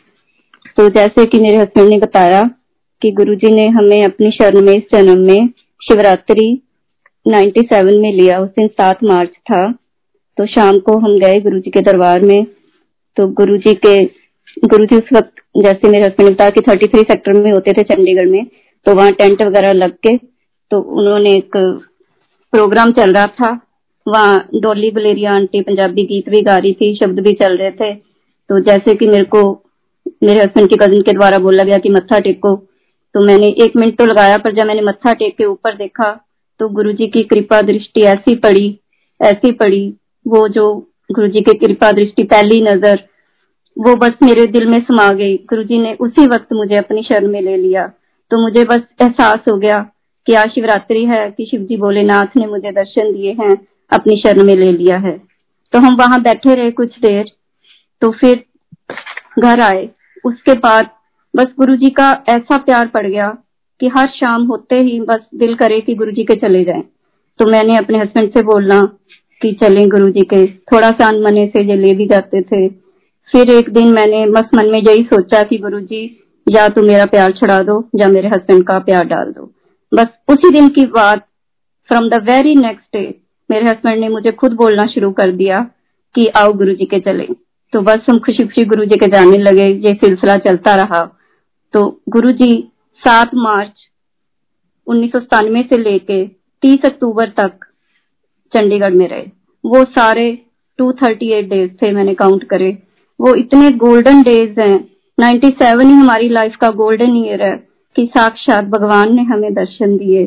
तो 0.78 0.88
जैसे 0.90 1.26
कि 1.26 1.40
मेरे 1.40 1.56
हस्बैंड 1.56 1.90
ने 1.90 1.98
बताया 1.98 2.42
कि 3.02 3.12
गुरुजी 3.12 3.54
ने 3.54 3.68
हमें 3.68 4.04
अपनी 4.04 4.32
शरण 4.32 4.62
में 4.62 4.74
इस 4.74 4.84
जन्म 4.94 5.20
में 5.20 5.48
शिवरात्रि 5.82 6.62
97 7.26 8.00
में 8.02 8.12
लिया। 8.14 8.40
उस 8.40 8.50
दिन 8.50 8.68
सात 8.68 9.04
मार्च 9.04 9.30
था। 9.30 9.72
तो 10.38 10.46
शाम 10.46 10.80
को 10.80 10.98
हम 10.98 11.18
गए 11.20 11.40
गुरुजी 11.42 11.72
के 11.72 11.82
दरबार 11.82 12.22
में। 12.22 12.44
तो 13.18 13.28
गुरुजी 13.28 13.74
के 13.74 14.04
गुरुजी 14.66 14.96
उस 14.96 15.10
वक्त 15.14 15.32
जैसे 15.58 15.90
मेरे 15.90 16.04
हस्बैंड 16.04 16.30
ने 16.30 16.34
बताया 16.36 16.50
कि 16.50 16.62
थर्टी 16.62 16.88
थ्री 16.88 17.02
सेक्टर 17.02 17.34
में 17.34 17.52
होते 17.52 17.74
थे 17.74 17.84
चंडीगढ़ 17.84 18.28
में। 18.28 18.46
तो 18.86 18.94
वहाँ 18.94 19.12
टेंट 19.12 19.42
वगैरह 19.42 19.72
लग 19.74 19.94
के 20.08 20.18
तो 20.72 20.82
उन्होंने 21.00 21.30
एक 21.30 21.58
प्रोग्राम 22.54 22.92
चल 22.92 23.14
रहा 23.14 23.26
था। 23.26 23.60
वहाँ 24.08 24.38
डोली 24.56 24.92
बलेरिया 24.92 25.34
आंटी 25.34 25.62
पंजाबी 25.62 26.04
गीत 26.06 26.30
भी 26.30 26.42
गा 26.42 26.58
रही 26.58 26.74
थी, 26.74 26.94
शब्द 26.96 27.20
भी 27.20 27.34
चल 27.36 27.58
रहे 27.58 27.72
थे। 27.72 27.94
तो 27.94 28.60
जैसे 28.62 28.96
कि 28.96 29.08
मेरे 29.08 29.24
को, 29.26 29.42
मेरे 30.24 30.40
हस्बैंड 30.40 30.70
के 30.70 30.76
कजिन 30.78 31.02
के 31.02 31.14
द्वारा 31.14 31.40
बोला 31.40 31.64
गया 31.64 31.78
कि 31.78 31.90
मत्था 31.92 32.20
टेको 32.20 32.56
तो 33.16 33.26
मैंने 33.26 33.48
एक 33.64 33.76
मिनट 33.76 33.98
तो 33.98 34.06
लगाया, 34.06 34.38
पर 34.38 34.54
जब 34.54 34.68
मैंने 34.68 34.82
मत्था 34.82 35.14
टेक 35.14 35.38
के 35.38 35.46
ऊपर 35.46 35.76
देखा 35.76 36.10
तो 36.60 36.68
गुरु 36.70 36.92
जी 36.92 37.08
की 37.08 37.24
कृपा 37.26 37.62
दृष्टि 37.64 38.02
ऐसी 38.04 38.36
पड़ी 38.38 38.68
ऐसी 39.20 39.52
पड़ी, 39.54 39.88
वो 40.26 40.48
जो 40.48 40.74
गुरु 41.12 41.28
जी 41.28 41.42
की 41.42 41.58
कृपा 41.58 41.92
दृष्टि 41.92 42.24
पहली 42.26 42.62
नज़र, 42.64 43.00
वो 43.78 43.96
बस 43.96 44.12
मेरे 44.24 44.46
दिल 44.48 44.66
में 44.66 44.80
समा 44.82 45.08
गई। 45.14 45.36
गुरु 45.50 45.64
जी 45.64 45.78
ने 45.78 45.94
उसी 46.00 46.26
वक्त 46.28 46.54
मुझे 46.54 46.76
अपनी 46.76 47.04
शरण 47.04 47.28
में 47.28 47.42
ले 47.42 47.56
लिया। 47.58 47.86
तो 48.32 48.42
मुझे 48.42 48.64
बस 48.66 48.82
एहसास 49.02 49.40
हो 49.50 49.58
गया 49.58 49.80
कि 50.28 50.34
आज 50.34 50.50
शिवरात्रि 50.50 51.04
है, 51.06 51.30
कि 51.32 51.46
शिव 51.46 51.62
जी 51.62 51.78
भोलेनाथ 51.78 52.38
ने 52.38 52.46
मुझे 52.48 52.72
दर्शन 52.72 53.12
दिए 53.14 53.32
हैं। 53.34 53.56
अपनी 53.92 54.16
शरण 54.18 54.44
में 54.44 54.56
ले 54.56 54.72
लिया 54.72 54.98
है। 54.98 55.18
तो 55.74 55.80
हम 55.80 55.96
वहाँ 55.96 56.22
बैठे 56.22 56.54
रहे 56.56 56.72
कुछ 56.72 57.00
देर 57.00 57.26
तो 58.02 58.12
फिर 58.12 58.44
घर 59.40 59.62
आए। 59.62 59.90
उसके 60.24 60.54
बाद 60.60 60.90
बस 61.34 61.54
गुरु 61.60 61.76
जी 61.76 61.90
का 61.90 62.12
ऐसा 62.30 62.58
प्यार 62.58 62.88
पड़ 62.88 63.06
गया 63.08 63.30
कि 63.82 63.88
हर 63.88 64.08
शाम 64.10 64.44
होते 64.44 64.76
ही 64.76 65.00
बस 65.02 65.26
दिल 65.36 65.56
करे 65.56 65.80
कि 65.82 65.96
गुरु 65.96 66.12
जी 66.12 66.24
के 66.24 66.36
चले 66.38 66.64
जाए। 66.64 66.82
तो 67.40 67.46
मैंने 67.46 67.76
अपने 67.78 67.98
हस्बैंड 67.98 68.32
से 68.34 68.42
बोलना 68.44 68.82
कि 69.42 69.52
चले 69.54 69.86
गुरु 69.88 70.10
जी 70.10 70.22
के। 70.24 70.46
थोड़ा 70.48 70.90
सा 70.92 71.08
अनमने 71.08 71.46
से 71.48 71.64
ये 71.64 71.76
ले 71.76 71.94
भी 71.94 72.06
जाते 72.08 72.42
थे। 72.42 72.68
फिर 73.30 73.50
एक 73.52 73.70
दिन 73.70 73.94
मैंने 73.94 74.26
बस 74.32 74.50
मन 74.56 74.66
में 74.66 74.80
यही 74.80 75.04
सोचा 75.04 75.42
कि 75.44 75.58
गुरु 75.58 75.80
जी 75.82 76.04
या 76.48 76.68
तो 76.68 76.82
मेरा 76.82 77.06
प्यार 77.06 77.32
छड़ा 77.32 77.58
दो, 77.60 77.90
या 77.96 78.08
मेरे 78.08 78.28
हस्बैंड 78.28 78.64
का 78.64 78.78
प्यार 78.80 79.06
डाल 79.06 79.32
दो। 79.32 79.52
बस 79.92 80.08
उसी 80.30 80.50
दिन 80.50 80.68
की 80.70 80.86
बात 80.92 81.26
from 81.90 82.10
the 82.10 82.22
very 82.24 82.56
next 82.56 82.96
day 82.96 83.04
मेरे 83.50 83.66
हस्बैंड 83.66 84.00
ने 84.00 84.10
मुझे 84.10 84.32
खुद 84.32 84.54
बोलना 84.54 84.86
शुरू 84.86 85.12
कर 85.12 85.32
दिया 85.32 85.60
कि 86.16 86.28
आओ 86.28 86.54
गुरु 86.54 86.74
जी 86.74 86.86
के 86.86 87.00
चले। 87.00 87.28
तो 87.74 87.82
बस 87.82 88.00
हम 88.10 88.20
खुशी 88.20 88.44
खुशी 88.44 88.64
गुरु 88.66 88.86
जी 88.86 88.98
के 88.98 89.08
जाने 89.08 89.38
लगे, 89.38 89.66
ये 89.66 89.94
सिलसिला 89.94 90.36
चलता 90.38 90.76
रहा। 90.76 91.04
तो 91.74 92.02
गुरु 92.10 92.32
जी 92.32 92.72
सात 93.02 93.32
मार्च 93.36 93.88
उन्नीस 94.88 95.12
सौ 95.12 95.20
सतानवे 95.20 95.62
से 95.62 95.78
लेके 95.78 96.26
तीस 96.64 96.86
अक्टूबर 96.86 97.30
तक 97.30 97.66
चंडीगढ़ 98.54 98.94
में 98.94 99.08
रहे। 99.08 99.26
वो 99.66 99.84
सारे 99.84 100.40
टू 100.78 100.92
थर्टी 100.92 101.30
एट 101.30 101.50
डेज़ 101.50 101.72
थे 101.72 101.92
मैंने 101.92 102.14
काउंट 102.14 102.44
करे। 102.44 102.78
वो 103.20 103.34
इतने 103.36 103.70
गोल्डन 103.70 104.22
डेज़ 104.22 104.60
हैं। 104.60 104.78
नाइन्टी 105.20 105.48
सेवन 105.48 105.88
ही 105.88 105.94
हमारी 105.94 106.30
लाइफ 106.30 106.56
का 106.56 106.68
गोल्डन 106.68 107.16
ईयर 107.18 107.44
है 107.44 107.56
कि 107.96 108.06
साक्षात 108.06 108.66
भगवान 108.66 109.16
ने 109.16 109.24
हमें 109.24 109.54
दर्शन 109.54 109.98
दिए 109.98 110.26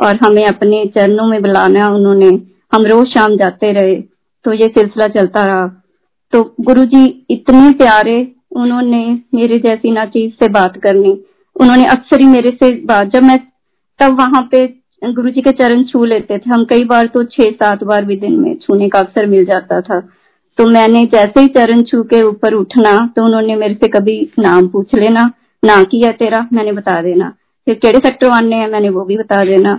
और 0.00 0.18
हमें 0.24 0.46
अपने 0.46 0.84
चरणों 0.86 1.26
में 1.26 1.40
बुलाना 1.42 1.88
उन्होंने 1.88 2.30
हम 2.72 2.86
रोज 2.86 3.06
शाम 3.08 3.36
जाते 3.36 3.72
रहे 3.72 3.94
तो 4.44 4.52
ये 4.52 4.68
सिलसिला 4.68 5.06
चलता 5.10 5.44
रहा। 5.44 5.66
तो 6.32 6.42
गुरु 6.60 6.84
जी 6.86 7.04
इतने 7.30 7.70
प्यारे, 7.74 8.16
उन्होंने 8.52 9.04
मेरे 9.34 9.58
जैसी 9.58 9.90
ना 9.90 10.04
चीज़ 10.06 10.32
से 10.34 10.48
बात 10.50 10.78
करनी। 10.82 11.10
उन्होंने 11.56 11.84
अक्सर 11.86 12.20
ही 12.20 12.26
मेरे 12.28 12.50
से 12.52 12.70
बात, 12.84 13.06
जब 13.06 13.22
मैं 13.22 13.38
तब 14.00 14.18
वहाँ 14.18 14.48
पे 14.52 14.66
गुरु 15.02 15.30
जी 15.30 15.40
के 15.40 15.52
चरण 15.52 15.82
छू 15.84 16.04
लेते 16.04 16.38
थे। 16.38 16.50
हम 16.50 16.64
कई 16.64 16.84
बार 16.84 17.06
तो 17.06 17.22
छह 17.26 17.50
सात 17.52 17.84
बार 17.84 18.04
भी 18.04 18.16
दिन 18.16 18.38
में 18.40 18.54
छूने 18.56 18.88
का 18.88 18.98
अवसर 18.98 19.26
मिल 19.26 19.44
जाता 19.44 19.80
था। 19.80 20.00
तो 20.58 20.66
मैंने 20.68 21.04
जैसे 21.06 21.40
ही 21.40 21.46
चरण 21.48 21.82
छू 21.82 22.02
के 22.04 22.22
ऊपर 22.22 22.54
उठना 22.54 22.96
तो 23.16 23.24
उन्होंने 23.24 23.56
मेरे 23.56 23.74
से 23.74 23.88
कभी 23.90 24.16
नाम 24.38 24.68
पूछ 24.68 24.94
लेना, 24.94 25.30
ना 25.62 25.82
किया 25.84 26.10
तेरा, 26.12 26.46
मैंने 26.52 26.72
बता 26.72 27.00
देना। 27.02 27.32
फिर 27.66 27.74
केड़े 27.76 27.98
सेक्टर 27.98 28.30
आने 28.30 28.56
हैं 28.56 28.68
मैंने 28.68 28.88
वो 28.90 29.04
भी 29.04 29.16
बता 29.18 29.42
देना। 29.44 29.74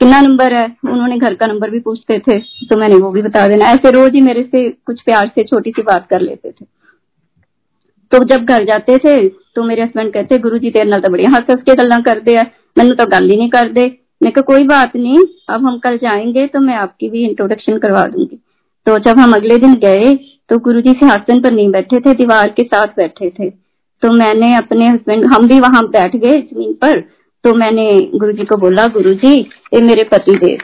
कितना 0.00 0.20
नंबर 0.20 0.52
है? 0.52 0.64
उन्होंने 0.84 1.18
घर 1.18 1.34
का 1.34 1.46
नंबर 1.46 1.70
भी 1.70 1.80
पूछते 1.80 2.18
थे 2.20 2.38
तो 2.68 2.76
मैंने 2.76 2.96
वो 2.96 3.10
भी 3.10 3.22
बता 3.22 3.46
देना। 3.48 3.66
ऐसे 3.66 3.90
रोज 3.90 4.14
ही 4.14 4.20
मेरे 4.20 4.42
से 4.44 4.68
कुछ 4.86 5.00
प्यार 5.02 5.30
से 5.34 5.44
छोटी 5.44 5.70
सी 5.70 5.82
बात 5.82 6.06
कर 6.10 6.20
लेते 6.20 6.50
थे। 6.50 6.64
तो 8.12 8.22
जब 8.26 8.44
घर 8.44 8.64
जाते 8.64 8.96
थे 8.98 9.16
तो 9.28 9.62
मेरे 9.64 9.82
हस्बैंड 9.82 10.12
कहते 10.12 10.38
गुरु 10.38 10.58
जी 10.58 10.70
तेरे 10.70 11.00
तो 11.00 11.10
बड़िया 11.10 11.30
हंस 11.30 11.50
हंस 11.50 11.62
के 11.62 11.74
गल्ला 11.74 11.98
करते 12.02 12.32
हैं। 12.32 12.50
मैंने 12.78 12.94
तो 12.94 13.06
गल 13.08 13.30
ही 13.30 13.36
नहीं 13.36 13.48
करते 13.50 13.86
मैं 14.20 14.32
कोई 14.34 14.64
बात 14.64 14.94
नहीं, 14.96 15.18
अब 15.48 15.66
हम 15.66 15.78
कल 15.78 15.96
जाएँगे 15.98 16.46
तो 16.46 16.60
मैं 16.60 16.74
आपकी 16.76 17.08
भी 17.10 17.24
इंट्रोडक्शन 17.24 17.78
करवा 17.78 18.06
दूँगी। 18.08 18.36
तो 18.86 18.98
जब 19.00 19.18
हम 19.18 19.32
अगले 19.32 19.56
दिन 19.58 19.74
गए 19.80 20.14
तो 20.50 20.58
गुरु 20.60 20.80
जी 20.80 20.92
सिंहासन 20.92 21.40
पर 21.40 21.52
नहीं 21.52 21.70
बैठे 21.70 22.00
थे, 22.00 22.14
दीवार 22.14 22.48
के 22.50 22.62
साथ 22.64 22.96
बैठे 22.96 23.30
थे। 23.30 23.50
तो 23.50 24.12
मैंने 24.14 24.54
अपने 24.56 24.88
हस्बैंड 24.88 25.24
हम 25.26 25.46
भी 25.48 25.58
वहाँ 25.60 25.82
बैठ 25.88 26.16
गए 26.16 26.40
ज़मीन 26.42 26.72
पर 26.74 27.00
तो 27.44 27.54
मैंने 27.54 27.84
गुरु 28.14 28.32
जी 28.32 28.44
को 28.44 28.56
बोला 28.56 28.86
गुरु 28.88 29.14
जी 29.14 29.40
ये 29.40 29.80
मेरे 29.82 30.04
पति 30.04 30.34
देव। 30.36 30.58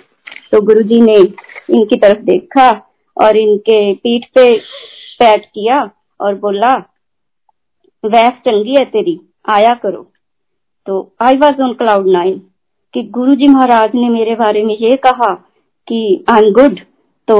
तो 0.52 0.60
गुरु 0.66 0.82
जी 0.82 1.00
ने 1.00 1.14
इनकी 1.14 1.96
तरफ़ 1.96 2.22
देखा 2.24 2.70
और 3.16 3.36
इनके 3.36 3.92
पीठ 3.94 4.24
पे 4.34 4.46
पैट 5.20 5.44
किया 5.44 5.80
और 6.20 6.34
बोला, 6.36 6.72
वैस 8.04 8.40
चंगी 8.46 8.76
है 8.78 8.84
तेरी, 8.84 9.20
आया 9.48 9.74
करो। 9.74 10.02
तो 10.86 11.12
I 11.20 11.36
was 11.36 11.60
on 11.62 11.72
cloud 11.74 12.06
nine 12.08 12.40
कि 12.94 13.02
गुरु 13.10 13.34
जी 13.34 13.48
महाराज 13.48 13.90
ने 13.94 14.08
मेरे 14.08 14.34
बारे 14.34 14.64
में 14.64 14.74
ये 14.74 14.96
कहा 15.06 15.32
कि 15.88 16.02
आई 16.30 16.38
एम 16.38 16.52
गुड 16.52 16.80
तो 17.28 17.38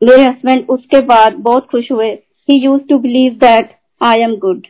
मेरे 0.00 0.22
हस्बैंड 0.22 0.68
उसके 0.70 1.00
बाद 1.06 1.34
बहुत 1.40 1.66
खुश 1.70 1.90
हुए। 1.92 2.10
He 2.48 2.58
used 2.58 2.82
to 2.82 2.98
believe 2.98 3.32
that 3.40 3.76
I 4.00 4.20
am 4.20 4.36
good 4.38 4.66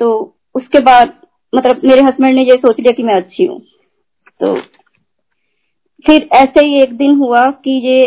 तो 0.00 0.10
उसके 0.54 0.80
बाद 0.82 1.12
मतलब 1.54 1.80
मेरे 1.84 2.02
हस्बैंड 2.02 2.34
ने 2.34 2.42
ये 2.42 2.56
सोच 2.56 2.80
लिया 2.80 2.92
कि 2.92 3.02
मैं 3.02 3.14
अच्छी 3.14 3.44
हूँ। 3.44 3.60
तो 4.40 4.54
फिर 6.04 6.28
ऐसे 6.32 6.64
ही 6.66 6.82
एक 6.82 6.96
दिन 6.96 7.14
हुआ 7.18 7.50
कि 7.64 7.70
ये 7.86 8.02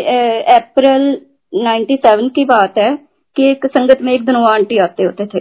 अप्रैल 0.54 1.06
97 1.52 2.28
की 2.28 2.44
बात 2.44 2.78
है 2.78 2.94
कि 3.36 3.50
एक 3.50 3.66
संगत 3.66 4.02
में 4.02 4.12
एक 4.12 4.24
दिन 4.24 4.36
आंटी 4.36 4.78
आते 4.78 5.02
होते 5.02 5.26
थे। 5.26 5.40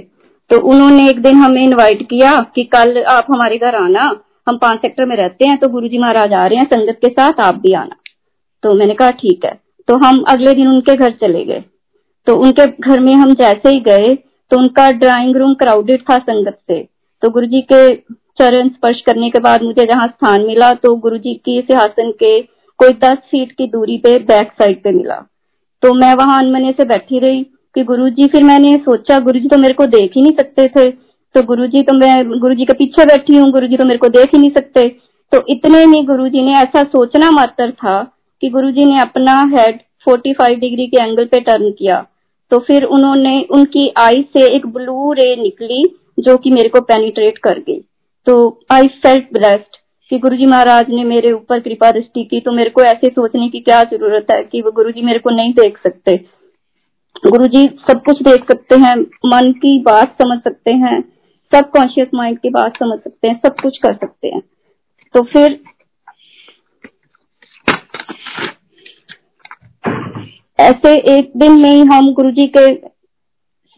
तो 0.52 0.60
उन्होंने 0.70 1.10
एक 1.10 1.20
दिन 1.22 1.36
हमें 1.36 1.62
इनवाइट 1.64 2.04
किया 2.04 2.32
कि 2.56 2.64
कल 2.66 3.04
आप 3.04 3.28
हमारे 3.32 3.58
घर 3.58 3.76
आना, 3.76 4.02
हम 4.48 4.58
पाँच 4.58 4.82
सेक्टर 4.82 5.06
में 5.06 5.16
रहते 5.16 5.48
हैं 5.48 5.58
तो 5.58 5.70
गुरुजी 5.70 5.98
महाराज 5.98 6.34
आ 6.34 6.46
रहे 6.46 6.60
हैं, 6.60 6.66
संगत 6.66 7.00
के 7.02 7.10
साथ 7.10 7.42
आप 7.42 7.56
भी 7.56 7.74
आना। 7.74 7.96
तो 8.64 8.76
मैंने 8.76 8.94
कहा, 8.94 9.12
ठीक 9.12 9.46
है। 9.46 9.52
तो 9.88 9.98
हम 9.98 10.24
अगले 10.30 10.54
दिन 10.54 10.68
उनके 10.68 10.96
घर 10.96 11.12
चले 11.22 11.44
गए। 11.46 11.64
तो 12.28 12.36
उनके 12.36 12.66
घर 12.84 13.00
में 13.00 13.14
हम 13.14 13.34
जैसे 13.36 13.70
ही 13.70 13.80
गए 13.82 14.16
तो 14.52 14.58
उनका 14.58 14.90
ड्राइंग 14.94 15.36
रूम 15.36 15.54
क्राउडेड 15.54 16.02
था 16.02 16.18
संगत 16.20 16.58
से। 16.68 16.80
तो 17.24 17.30
गुरु 17.30 17.46
जी 17.46 17.62
के 17.62 17.96
चरण 18.40 18.70
स्पर्श 18.70 19.02
करने 19.02 19.30
के 19.30 19.40
बाद 19.40 19.64
मुझे 19.64 19.86
जहाँ 19.86 20.08
स्थान 20.08 20.46
मिला 20.46 20.70
तो 20.74 20.96
गुरु 20.96 21.18
जी 21.18 21.34
की 21.46 21.60
सिंहासन 21.62 22.12
के 22.12 22.42
कोई 22.80 22.94
दस 23.04 23.18
फीट 23.32 23.52
की 23.52 23.68
दूरी 23.68 23.98
पे 23.98 24.18
बैक 24.20 24.52
साइड 24.52 24.82
पे 24.84 24.92
मिला। 24.92 25.16
तो 25.84 25.94
मैं 25.94 26.14
वहाँ 26.16 26.38
अनमने 26.40 26.72
से 26.72 26.86
बैठी 26.86 27.20
रही 27.20 27.44
कि 27.76 27.84
गुरु 27.84 28.10
जी 28.10 28.28
फिर 28.28 28.44
मैंने 28.44 28.76
सोचा 28.78 29.20
गुरु 29.20 29.40
जी 29.40 29.48
तो 29.48 29.58
मेरे 29.58 29.74
को 29.74 29.86
देख 29.86 30.12
ही 30.16 30.22
नहीं 30.22 30.36
सकते 30.38 30.68
थे। 30.68 30.90
तो 31.36 31.42
गुरु 31.44 31.68
जी 31.68 31.82
तो 31.82 31.94
मैं 31.94 32.40
गुरु 32.40 32.54
जी 32.56 32.66
के 32.66 32.74
पीछे 32.74 33.06
बैठी 33.06 33.38
हूँ 33.38 33.52
गुरु 33.52 33.68
जी 33.68 33.78
तो 33.78 33.86
मेरे 33.86 33.98
को 33.98 34.10
देख 34.10 34.36
ही 34.36 34.40
नहीं 34.40 34.52
सकते। 34.52 34.88
तो 35.32 35.44
इतने 35.50 35.86
में 35.86 36.06
गुरु 36.06 36.28
जी 36.28 36.42
ने 36.42 36.54
ऐसा 36.54 36.84
सोचना 36.84 37.32
मात्र 37.32 37.72
था 37.72 38.02
कि 38.42 38.50
गुरु 38.50 38.72
जी 38.72 38.86
ने 38.86 39.00
अपना 39.02 39.34
हेड 39.54 39.80
45 40.08 40.60
डिग्री 40.60 40.88
के 40.88 41.04
एंगल 41.04 41.26
पे 41.26 41.40
टर्न 41.40 41.72
किया। 41.72 42.06
तो 42.52 42.60
फिर 42.60 42.84
उन्होंने, 42.84 43.42
उनकी 43.52 43.92
आई 43.98 44.22
से 44.34 44.46
एक 44.56 44.68
ब्लू 44.68 45.14
रे 45.14 45.36
निकली 45.36 45.84
जो 46.18 46.38
कि 46.38 46.52
मेरे 46.52 46.70
को 46.70 46.82
पेनिट्रेट 46.82 47.38
कर 47.38 47.60
गई। 47.60 47.80
तो 48.28 48.38
आई 48.72 48.88
फेल्ट 49.04 49.34
ब्लेस्ड 49.34 49.78
कि 50.12 50.18
गुरुजी 50.20 50.46
महाराज 50.46 50.90
ने 50.90 51.04
मेरे 51.04 51.32
ऊपर 51.32 51.60
कृपा 51.60 51.92
दृष्टि 51.92 52.24
की। 52.24 52.40
तो 52.40 52.52
मेरे 52.52 52.70
को 52.70 52.82
ऐसे 52.82 53.08
सोचने 53.08 53.50
की 53.50 53.60
क्या 53.60 53.82
ज़रूरत 53.84 54.32
है 54.32 54.44
कि 54.44 54.62
वो 54.62 54.72
गुरुजी 54.72 55.02
मेरे 55.02 55.20
को 55.20 55.30
नहीं 55.30 55.54
देख 55.54 55.78
सकते। 55.78 56.16
गुरुजी 57.28 57.64
सब 57.88 58.02
कुछ 58.04 58.22
देख 58.22 58.44
सकते 58.44 58.76
हैं, 58.76 58.96
मन 59.26 59.52
की 59.52 59.78
बात 59.80 60.22
समझ 60.22 60.40
सकते 60.40 60.74
हैं 60.74 61.02
सब 61.54 61.70
कॉन्शियस 61.70 62.08
माइंड 62.14 62.38
की 62.40 62.50
बात 62.50 62.78
समझ 62.78 63.00
सकते 63.00 63.28
हैं, 63.28 63.40
सब 63.46 63.56
कुछ 63.62 63.78
कर 63.78 63.94
सकते 63.94 64.28
हैं। 64.28 64.42
तो 65.16 65.22
फिर 65.24 65.60
ऐसे 70.60 70.94
एक 71.16 71.32
दिन 71.38 71.60
में 71.62 71.70
ही 71.70 71.82
हम 71.82 72.14
गुरु 72.14 72.32
जी 72.32 72.48
के 72.58 72.68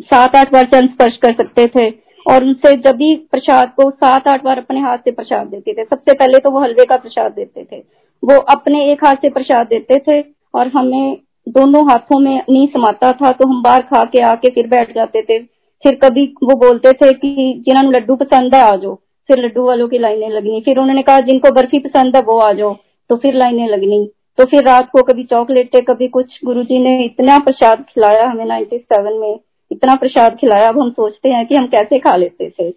सात 0.03 0.35
आठ 0.35 0.51
बार 0.53 0.63
चंद 0.63 0.89
स्पर्श 0.89 1.17
कर 1.17 1.33
सकते 1.33 1.65
थे। 1.67 1.89
और 2.29 2.43
उनसे 2.43 2.75
जब 2.77 2.95
भी 2.95 3.15
प्रसाद 3.31 3.69
को 3.69 3.89
सात, 3.91 4.27
आठ 4.27 4.43
बार 4.43 4.57
अपने 4.57 4.79
हाथ 4.79 4.97
से 4.97 5.11
प्रसाद 5.11 5.47
देते 5.47 5.73
थे। 5.73 5.83
सबसे 5.83 6.13
पहले 6.13 6.39
तो 6.39 6.51
वो 6.51 6.59
हलवे 6.59 6.85
का 6.85 6.95
प्रसाद 6.95 7.31
देते 7.31 7.63
थे। 7.63 7.77
वो 8.23 8.37
अपने 8.51 8.91
एक 8.91 9.05
हाथ 9.05 9.15
से 9.15 9.29
प्रसाद 9.29 9.67
देते 9.67 9.99
थे 9.99 10.21
और 10.55 10.67
हमें 10.67 11.17
दोनों 11.49 11.83
हाथों 11.91 12.19
में 12.19 12.41
नहीं 12.49 12.67
समाता 12.67 13.11
था 13.11 13.31
तो 13.31 13.47
हम 13.47 13.61
बाहर 13.63 13.81
खा 13.81 14.03
के 14.05 14.21
आके 14.21 14.49
फिर 14.49 14.67
बैठ 14.67 14.95
जाते 14.95 15.21
थे। 15.21 15.39
फिर 15.83 15.95
कभी 15.95 16.25
वो 16.43 16.55
बोलते 16.55 16.91
थे 16.91 17.13
कि 17.13 17.63
जिन्होंने 17.65 17.99
लड्डू 17.99 18.15
पसंद 18.15 18.55
है, 18.55 18.61
आ 18.61 18.75
जाओ। 18.75 18.95
फिर 19.29 19.37
लड्डू 19.37 19.63
वालों 19.63 19.87
की 19.87 19.97
लाइनें 19.97 20.29
लगनी। 20.29 20.61
फिर 20.61 20.79
उन्होंने 20.79 21.01
कहा, 21.01 21.19
जिनको 21.19 21.51
बर्फ़ी 21.51 21.79
पसंद 21.79 22.15
है, 22.15 22.21
वो 22.21 22.37
आ 22.39 22.53
जाओ। 22.53 22.75
तो 23.09 23.15
फिर 23.15 23.33
लाइनें 23.33 23.67
लगनी। 23.67 24.09
तो 24.37 24.45
फिर 24.45 24.63
रात 24.63 24.89
को 24.89 25.01
कभी 25.01 25.23
चॉकलेट, 25.23 25.69
कभी 25.87 26.07
कुछ 26.07 26.39
गुरुजी 26.45 26.79
ने 26.79 27.03
इतना 27.03 27.37
प्रसाद 27.39 27.85
खिलाया 27.89 28.25
हमें 28.25 28.45
नाइन्टी 28.45 28.77
सेवन 28.77 29.13
में। 29.13 29.39
इतना 29.71 29.95
प्रसाद 29.95 30.35
खिलाया, 30.35 30.67
अब 30.67 30.79
हम 30.79 30.89
सोचते 30.89 31.29
हैं 31.29 31.45
कि 31.47 31.55
हम 31.55 31.67
कैसे 31.67 31.99
खा 31.99 32.15
लेते 32.15 32.49
थे। 32.49 32.69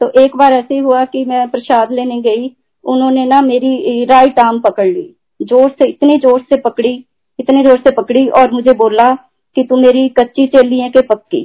तो 0.00 0.10
एक 0.22 0.36
बार 0.36 0.52
ऐसे 0.52 0.78
हुआ 0.78 1.04
कि 1.04 1.24
मैं 1.24 1.48
प्रसाद 1.48 1.92
लेने 1.92 2.20
गई, 2.22 2.50
उन्होंने 2.84 3.26
ना 3.26 3.40
मेरी 3.40 4.04
राइट 4.04 4.38
आर्म 4.38 4.60
पकड़ 4.60 4.86
ली। 4.86 5.14
ज़ोर 5.42 5.68
से, 5.70 5.88
इतनी 5.88 6.16
ज़ोर 6.18 6.40
से 6.40 6.60
पकड़ी, 6.60 7.04
इतने 7.38 7.62
ज़ोर 7.64 7.78
से 7.78 7.90
पकड़ी 7.90 8.26
और 8.30 8.52
मुझे 8.52 8.72
बोला 8.74 9.10
कि 9.56 9.62
तू 9.64 9.76
मेरी 9.76 10.08
कच्ची 10.08 10.46
चेली 10.46 10.78
है 10.80 10.88
के 10.88 11.02
पक्की। 11.04 11.42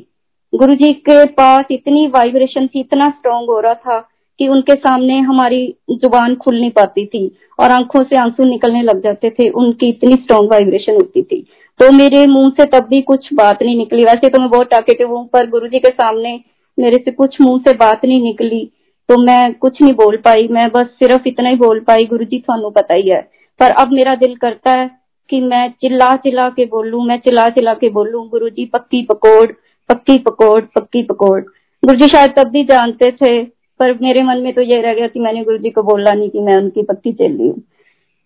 गुरु 0.53 0.75
जी 0.75 0.91
के 0.93 1.25
पास 1.25 1.65
इतनी 1.71 2.07
वाइब्रेशन 2.07 2.67
थी, 2.67 2.79
इतना 2.79 3.09
स्ट्रांग 3.09 3.49
हो 3.49 3.59
रहा 3.59 3.73
था 3.73 3.99
कि 4.39 4.47
उनके 4.47 4.73
सामने 4.73 5.19
हमारी 5.19 5.65
ज़ुबान 5.91 6.35
खुल 6.35 6.59
नहीं 6.59 6.71
पाती 6.71 7.05
थी 7.05 7.25
और 7.59 7.71
आँखों 7.71 8.03
से 8.03 8.15
आँसू 8.15 8.43
निकलने 8.43 8.81
लग 8.81 9.01
जाते 9.03 9.29
थे, 9.29 9.49
उनकी 9.49 9.89
इतनी 9.89 10.13
स्ट्रांग 10.13 10.49
वाइब्रेशन 10.49 10.93
होती 10.93 11.21
थी। 11.21 11.45
तो 11.79 11.91
मेरे 11.91 12.25
मुँह 12.27 12.49
से 12.49 12.65
तब 12.65 12.87
भी 12.89 13.01
कुछ 13.01 13.27
बात 13.33 13.63
नहीं 13.63 13.77
निकली। 13.77 14.03
वैसे 14.03 14.29
तो 14.29 14.39
मैं 14.39 14.49
बहुत 14.49 14.69
टाकेटिव 14.69 15.11
हूँ, 15.11 15.27
पर 15.27 15.49
गुरु 15.49 15.67
जी 15.67 15.79
के 15.79 15.89
सामने 15.89 16.39
मेरे 16.77 16.97
से 16.97 17.11
कुछ 17.11 17.37
मुँह 17.41 17.59
से 17.59 17.73
बात 17.77 18.05
नहीं 18.05 18.21
निकली। 18.21 18.65
तो 19.09 19.17
मैं 19.17 19.53
कुछ 19.53 19.81
नहीं 19.81 19.93
बोल 19.93 20.17
पाई, 20.17 20.47
मैं 20.47 20.69
बस 20.71 20.85
सिर्फ़ 20.99 21.27
इतना 21.27 21.49
ही 21.49 21.55
बोल 21.55 21.79
पाई 21.79 22.05
गुरु 22.05 22.25
जी 22.25 22.39
थानू 22.39 22.69
पता 22.69 22.95
ही 22.95 23.09
है। 23.09 23.21
पर 23.59 23.71
अब 23.71 23.91
मेरा 23.91 24.15
दिल 24.15 24.35
करता 24.35 24.71
है 24.71 24.89
कि 25.29 25.39
मैं 25.41 25.69
चिल्ला 25.81 26.15
चिल्ला 26.15 26.47
के 26.49 26.65
बोलूँ, 26.65 27.05
मैं 27.05 27.17
चिल्ला 27.19 27.49
चिल्ला 27.49 27.73
के 27.73 27.89
बोलूँ 27.89 28.27
गुरु 28.29 28.49
जी 28.49 28.65
पक्की 28.65 29.01
पकौड़ 29.03 29.51
पक्की 29.89 30.17
पकौड़ 30.17 30.61
पक्की 30.75 31.03
पकौड़। 31.03 31.41
गुरु 31.41 31.97
जी 31.99 32.07
शायद 32.07 32.33
तब 32.37 32.47
भी 32.47 32.63
जानते 32.63 33.11
थे, 33.11 33.43
पर 33.43 33.93
मेरे 34.01 34.23
मन 34.23 34.37
में 34.37 34.53
तो 34.53 34.61
ये 34.61 34.81
रह 34.81 34.93
गया 34.93 35.07
कि 35.07 35.19
मैंने 35.19 35.43
गुरु 35.43 35.57
जी 35.57 35.69
को 35.69 35.83
बोला 35.83 36.13
नहीं 36.13 36.29
कि 36.29 36.39
मैं 36.39 36.55
उनकी 36.57 36.83
पक्की 36.83 37.13
चेली 37.13 37.47
हूँ। 37.47 37.61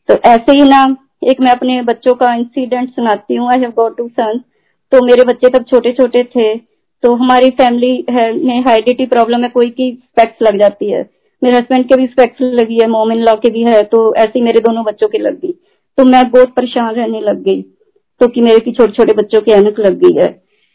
तो 0.10 0.14
ऐसे 0.26 0.52
ही 0.52 0.70
ना 0.70 0.86
एक 1.22 1.42
मैं 1.42 1.52
अपने 1.52 1.82
बच्चों 1.84 2.14
का 2.16 2.34
इंसिडेंट 2.36 2.90
सुनाती 2.92 3.36
हूँ 3.36 3.50
I 3.52 3.60
have 3.60 3.72
got 3.78 3.98
two 3.98 4.08
sons 4.10 4.42
तो 4.92 5.06
मेरे 5.06 5.24
बच्चे 5.26 5.50
तब 5.50 5.64
छोटे 5.66 5.92
छोटे 5.94 6.24
थे 6.26 6.56
तो 7.04 7.14
हमारी 7.16 7.50
फैमिली 7.52 8.06
है, 8.10 8.32
में 8.36 8.64
हाइडिटी 8.64 9.06
प्रॉब्लम 9.06 9.44
है, 9.44 9.50
कोई 9.50 9.70
की 9.70 9.92
स्पेक्स 9.94 10.42
लग 10.42 10.60
जाती 10.60 10.92
है। 10.92 11.02
मेरे 11.42 11.58
हस्बैंड 11.58 11.88
के 11.88 11.96
भी 11.96 12.06
स्पेक्स 12.08 12.42
लगी 12.42 12.80
है 12.82 12.88
मोम 12.90 13.12
इन 13.12 13.20
लॉ 13.20 13.36
के 13.36 13.50
भी 13.50 13.64
है 13.64 13.82
तो 13.86 14.00
ऐसी 14.18 14.42
मेरे 14.42 14.60
दोनों 14.60 14.84
बच्चों 14.86 15.08
की 15.08 15.18
लग 15.20 15.40
गई। 15.42 15.52
तो 15.98 16.06
मैं 16.06 16.24
बहुत 16.32 16.54
परेशान 16.56 16.94
रहने 16.96 17.22
लग 17.22 17.44
गई 17.44 17.62
तो 18.22 18.28
कि 18.28 18.42
मेरे 18.42 18.60
की 18.60 18.72
छोटे 18.72 18.94
छोटे 18.94 19.14
बच्चों 19.14 19.42
की 19.42 19.52
एनक 19.52 19.80
लग 19.80 20.00
गई 20.00 20.14
है। 20.16 20.28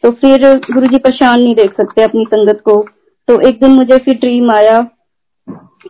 तो 0.03 0.11
फिर 0.13 0.47
गुरु 0.65 0.87
जी 0.87 0.97
परेशान 0.99 1.41
नहीं 1.41 1.55
देख 1.55 1.73
सकते 1.73 2.03
अपनी 2.03 2.25
संगत 2.25 2.61
को। 2.65 2.81
तो 3.27 3.39
एक 3.47 3.59
दिन 3.59 3.71
मुझे 3.71 3.97
फिर 3.97 4.17
ड्रीम 4.17 4.51
आया 4.51 4.79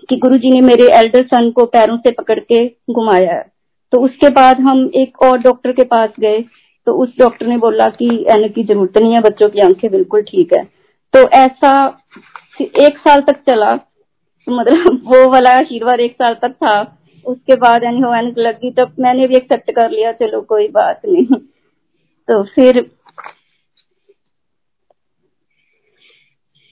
कि 0.10 0.18
गुरु 0.18 0.38
जी 0.38 0.50
ने 0.50 0.62
मेरे 0.64 0.88
एल्डर 0.96 1.26
सन 1.26 1.50
को 1.52 1.66
पैरों 1.68 1.98
से 1.98 2.12
पकड़ 2.12 2.40
के 2.42 2.66
घुमाया 2.68 3.34
है। 3.34 3.52
तो 3.94 4.00
उसके 4.00 4.30
बाद 4.32 4.60
हम 4.62 4.90
एक 4.96 5.22
और 5.22 5.38
डॉक्टर 5.40 5.72
के 5.72 5.84
पास 5.86 6.10
गए 6.20 6.40
तो 6.88 6.94
उस 7.04 7.10
डॉक्टर 7.20 7.48
ने 7.48 7.58
बोला 7.58 7.88
कि 7.92 8.06
एनक 8.32 8.54
की 8.56 8.64
ज़रूरत 8.64 8.98
नहीं 8.98 9.14
है, 9.14 9.22
बच्चों 9.22 9.50
की 9.50 9.62
आँखें 9.62 9.90
बिल्कुल 9.92 10.22
ठीक 10.22 10.54
है। 10.54 10.64
तो 11.14 11.28
ऐसा 11.38 11.74
एक 12.62 12.98
साल 13.00 13.22
तक 13.22 13.42
चला 13.50 13.76
तो 13.78 14.52
मतलब 14.52 15.00
वो 15.06 15.30
वाला 15.32 15.54
आशीर्वाद 15.56 16.00
एक 16.00 16.14
साल 16.14 16.34
तक 16.42 16.54
था। 16.56 16.80
उसके 17.26 17.56
बाद 17.58 17.84
यानी 17.84 18.00
हो 18.02 18.14
एनक 18.16 18.38
लगी, 18.38 18.72
तब 18.72 18.96
मैंने 19.00 19.28
भी 19.28 19.36
एक्सेप्ट 19.36 19.72
कर 19.72 19.90
लिया, 19.92 20.12
चलो 20.14 20.42
कोई 20.44 20.68
बात 20.70 21.02
नहीं। 21.06 21.26
तो 22.28 22.44
फिर 22.56 22.86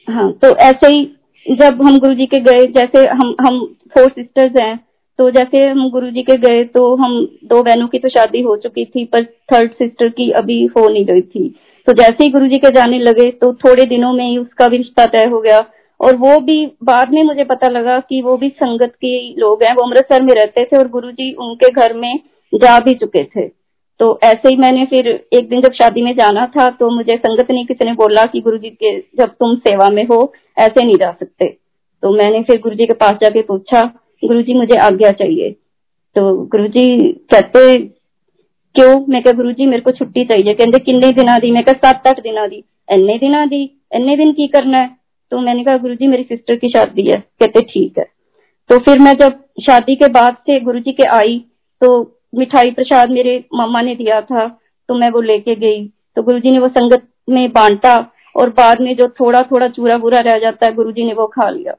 हाँ 0.07 0.31
तो 0.41 0.55
ऐसे 0.59 0.87
ही 0.87 1.55
जब 1.55 1.81
हम 1.81 1.97
गुरु 1.99 2.13
जी 2.13 2.25
के 2.25 2.39
गए, 2.41 2.65
जैसे 2.69 3.07
हम 3.09 3.35
हम 3.41 3.65
फोर 3.93 4.09
सिस्टर्स 4.09 4.61
हैं 4.61 4.75
तो 5.21 5.29
जैसे 5.31 5.59
हम 5.65 5.89
गुरु 5.91 6.09
जी 6.11 6.21
के 6.23 6.35
गए 6.37 6.63
तो 6.65 6.83
हम 6.95 7.11
दो 7.45 7.61
बहनों 7.63 7.87
की 7.87 7.99
तो 7.99 8.09
शादी 8.09 8.41
हो 8.41 8.55
चुकी 8.57 8.85
थी, 8.85 9.03
पर 9.05 9.23
थर्ड 9.23 9.71
सिस्टर 9.71 10.07
की 10.09 10.29
अभी 10.31 10.63
हो 10.67 10.87
नहीं 10.89 11.05
गई 11.05 11.21
थी। 11.23 11.43
तो 11.87 11.93
जैसे 11.93 12.23
ही 12.23 12.29
गुरु 12.31 12.47
जी 12.47 12.57
के 12.57 12.69
जाने 12.69 12.99
लगे 12.99 13.29
तो 13.33 13.51
थोड़े 13.55 13.85
दिनों 13.85 14.11
में 14.13 14.23
ही 14.25 14.37
उसका 14.37 14.67
भी 14.67 14.77
रिश्ता 14.77 15.05
तय 15.07 15.25
हो 15.25 15.41
गया। 15.41 15.59
और 15.99 16.15
वो 16.15 16.39
भी 16.39 16.65
बाद 16.83 17.13
में 17.13 17.23
मुझे 17.23 17.43
पता 17.43 17.67
लगा 17.69 17.99
कि 17.99 18.21
वो 18.21 18.35
भी 18.37 18.49
संगत 18.49 18.95
के 18.95 19.13
लोग 19.39 19.63
हैं, 19.63 19.73
वो 19.73 19.83
अमृतसर 19.83 20.21
में 20.21 20.33
रहते 20.33 20.65
थे 20.65 20.77
और 20.77 20.87
गुरु 20.89 21.11
जी 21.11 21.31
उनके 21.39 21.69
घर 21.71 21.93
में 21.93 22.19
जा 22.53 22.79
भी 22.79 22.93
चुके 22.95 23.23
थे। 23.25 23.47
तो 23.99 24.19
ऐसे 24.23 24.49
ही 24.49 24.57
मैंने 24.57 24.85
फिर 24.87 25.07
एक 25.07 25.49
दिन 25.49 25.61
जब 25.61 25.73
शादी 25.73 26.01
में 26.01 26.13
जाना 26.15 26.45
था 26.57 26.69
तो 26.71 26.89
मुझे 26.89 27.17
संगत 27.17 27.51
ने 27.51 27.63
किसी 27.65 27.85
ने 27.85 27.93
बोला 27.95 28.25
कि 28.25 28.41
गुरु 28.41 28.57
जी 28.57 28.69
के 28.69 28.97
जब 29.17 29.39
तुम 29.39 29.55
सेवा 29.59 29.89
में 29.89 30.03
हो, 30.05 30.21
ऐसे 30.59 30.85
नहीं 30.85 30.95
जा 30.97 31.11
सकते। 31.11 31.55
तो 32.03 32.17
मैंने 32.17 32.43
फिर 32.43 32.61
गुरु 32.61 32.75
जी 32.75 32.85
के 32.85 32.93
पास 32.99 33.17
जाके 33.21 33.41
पूछा 33.43 33.89
गुरु 34.23 34.41
जी 34.41 34.53
मुझे 34.53 34.77
आज्ञा 34.79 35.11
चाहिए। 35.11 35.49
तो 36.15 36.35
गुरु 36.45 36.67
जी 36.67 37.11
कहते, 37.31 37.77
क्यों? 38.75 39.05
मैं 39.09 39.21
गुरु 39.27 39.51
जी 39.51 39.65
मेरे 39.65 39.81
को 39.81 39.91
छुट्टी 39.91 40.23
चाहिए। 40.25 40.53
कहते, 40.53 40.79
किन्ने 40.79 41.11
दिन 41.11 41.37
दी 41.39 41.51
मैं 41.51 41.61
सत 41.61 42.07
अठ 42.07 42.19
दिन 42.19 42.47
दी 42.47 42.63
इन्ने 42.89 43.17
दिन 43.17 43.45
दी 43.47 43.63
इन्ने 43.95 44.15
दिन 44.17 44.31
की 44.31 44.47
करना 44.47 44.77
है? 44.77 44.89
तो 45.31 45.39
मैंने 45.39 45.63
कहा 45.63 45.77
गुरु 45.77 45.95
जी 45.95 46.07
मेरी 46.07 46.23
सिस्टर 46.23 46.55
की 46.55 46.69
शादी 46.69 47.09
है। 47.09 47.17
कहते, 47.39 47.61
ठीक 47.63 47.97
है। 47.97 48.05
तो 48.69 48.77
फिर 48.79 48.99
मैं 48.99 49.13
जब 49.13 49.39
शादी 49.61 49.95
के 49.95 50.07
बाद 50.11 50.35
से 50.47 50.59
गुरु 50.59 50.79
जी 50.79 50.91
के 50.91 51.07
आई 51.09 51.37
तो 51.81 51.89
मिठाई 52.35 52.71
प्रसाद 52.71 53.09
मेरे 53.09 53.43
मामा 53.53 53.81
ने 53.81 53.95
दिया 53.95 54.19
था 54.21 54.47
तो 54.89 54.95
मैं 54.95 55.09
वो 55.09 55.21
लेके 55.21 55.55
गई। 55.55 55.85
तो 56.15 56.23
गुरु 56.23 56.39
जी 56.39 56.51
ने 56.51 56.59
वो 56.59 56.67
संगत 56.67 57.07
में 57.29 57.49
बांटा 57.51 57.95
और 58.35 58.49
बाद 58.49 58.81
में 58.81 58.95
जो 58.95 59.07
थोड़ा 59.19 59.41
थोड़ा 59.41 59.67
चूरा 59.67 59.97
बुरा 59.97 60.19
रह 60.19 60.37
जाता 60.39 60.65
है 60.65 60.73
गुरु 60.73 60.91
जी 60.91 61.03
ने 61.03 61.13
वो 61.13 61.25
खा 61.27 61.49
लिया। 61.49 61.73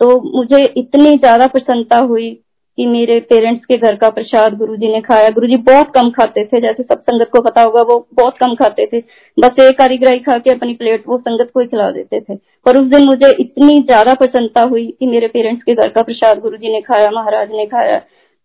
तो 0.00 0.20
मुझे 0.36 0.62
इतनी 0.76 1.14
ज़्यादा 1.14 1.46
प्रसन्नता 1.48 1.98
हुई 2.00 2.30
कि 2.78 2.86
मेरे 2.86 3.18
पेरेंट्स 3.22 3.64
के 3.64 3.76
घर 3.78 3.96
का 3.96 4.08
प्रसाद 4.10 4.56
गुरुजी 4.58 4.88
ने 4.88 5.00
खाया। 5.00 5.28
गुरुजी 5.30 5.56
बहुत 5.66 5.90
कम 5.94 6.08
खाते 6.10 6.44
थे, 6.44 6.60
जैसे 6.60 6.82
सब 6.82 7.00
संगत 7.00 7.28
को 7.32 7.40
पता 7.40 7.62
होगा, 7.62 7.82
वो 7.82 8.06
बहुत 8.14 8.38
कम 8.38 8.54
खाते 8.54 8.86
थे। 8.86 9.00
बस 9.38 9.60
एक 9.60 9.78
कारीगराई 9.78 10.18
खा 10.20 10.38
के 10.38 10.54
अपनी 10.54 10.74
प्लेट 10.74 11.04
वो 11.08 11.18
संगत 11.18 11.50
को 11.54 11.60
ही 11.60 11.66
खिला 11.66 11.90
देते 11.90 12.20
थे। 12.20 12.34
पर 12.66 12.78
उस 12.78 12.86
दिन 12.88 13.06
मुझे 13.06 13.30
इतनी 13.40 13.78
ज़्यादा 13.80 14.14
प्रसन्नता 14.14 14.62
हुई 14.64 14.86
कि 14.90 15.06
मेरे 15.06 15.28
पेरेंट्स 15.28 15.62
के 15.62 15.74
घर 15.74 15.88
का 15.88 16.02
प्रसाद 16.02 16.40
गुरुजी 16.40 16.72
ने 16.72 16.80
खाया, 16.80 17.10
महाराज 17.10 17.52
ने 17.52 17.66
खाया। 17.66 18.00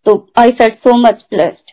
तो 0.06 0.28
I 0.40 0.52
said 0.52 0.78
so 0.78 0.98
much 1.00 1.26
blessed 1.34 1.72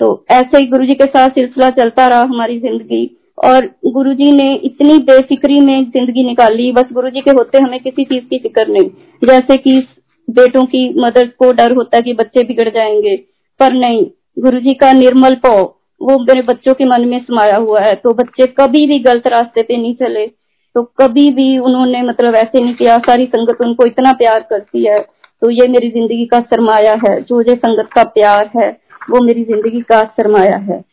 तो 0.00 0.06
ऐसे 0.30 0.58
ही 0.58 0.66
गुरु 0.66 0.94
के 0.94 1.04
साथ 1.06 1.30
सिलसिला 1.30 1.68
चलता 1.72 2.06
रहा 2.08 2.22
हमारी 2.24 2.58
ज़िंदगी। 2.60 3.04
और 3.38 3.66
गुरुजी 3.86 4.32
ने 4.32 4.54
इतनी 4.54 4.98
बेफिक्री 4.98 5.60
में 5.60 5.84
ज़िंदगी 5.84 6.24
निकाली। 6.24 6.72
बस 6.72 6.84
गुरुजी 6.92 7.20
के 7.20 7.30
होते 7.30 7.58
हमें 7.58 7.80
किसी 7.80 8.04
चीज़ 8.04 8.24
की 8.24 8.38
फ़िक्र 8.38 8.66
नहीं। 8.68 8.88
जैसे 9.22 9.56
कि 9.56 9.86
बेटों 10.28 10.62
की 10.64 10.88
मदर 11.00 11.26
को 11.26 11.52
डर 11.52 11.74
होता 11.76 12.00
कि 12.00 12.12
बच्चे 12.14 12.42
बिगड़ 12.42 12.68
जाएँगे, 12.68 13.16
पर 13.60 13.72
नहीं। 13.72 14.06
गुरुजी 14.38 14.74
का 14.74 14.92
निर्मल 14.92 15.34
पौ 15.34 15.72
वो 16.00 16.18
मेरे 16.18 16.42
बच्चों 16.42 16.74
के 16.74 16.84
मन 16.84 17.08
में 17.08 17.20
समाया 17.20 17.56
हुआ 17.56 17.80
है। 17.80 17.94
तो 17.94 18.12
बच्चे 18.14 18.46
कभी 18.46 18.86
भी 18.86 18.98
गलत 18.98 19.26
रास्ते 19.26 19.62
पे 19.62 19.76
नहीं 19.76 19.94
चले। 19.94 20.26
तो 20.74 20.82
कभी 20.82 21.30
भी 21.30 21.58
उन्होंने 21.58 22.02
मतलब 22.02 22.34
ऐसे 22.34 22.60
नहीं 22.64 22.74
किया, 22.74 22.98
सारी 22.98 23.26
संगत 23.26 23.60
उनको 23.60 23.86
इतना 23.86 24.12
प्यार 24.12 24.40
करती 24.40 24.84
है। 24.86 24.98
तो 25.42 25.50
ये 25.50 25.68
मेरी 25.68 25.88
ज़िंदगी 25.90 26.26
का 26.26 26.40
सरमाया 26.40 26.92
है। 27.08 27.20
जो 27.20 27.40
ये 27.40 27.54
संगत 27.54 27.88
का 27.94 28.02
प्यार 28.02 28.50
है, 28.56 28.68
वो 29.10 29.24
मेरी 29.24 29.44
ज़िंदगी 29.44 29.80
का 29.80 30.04
सरमाया 30.04 30.56
है। 30.56 30.84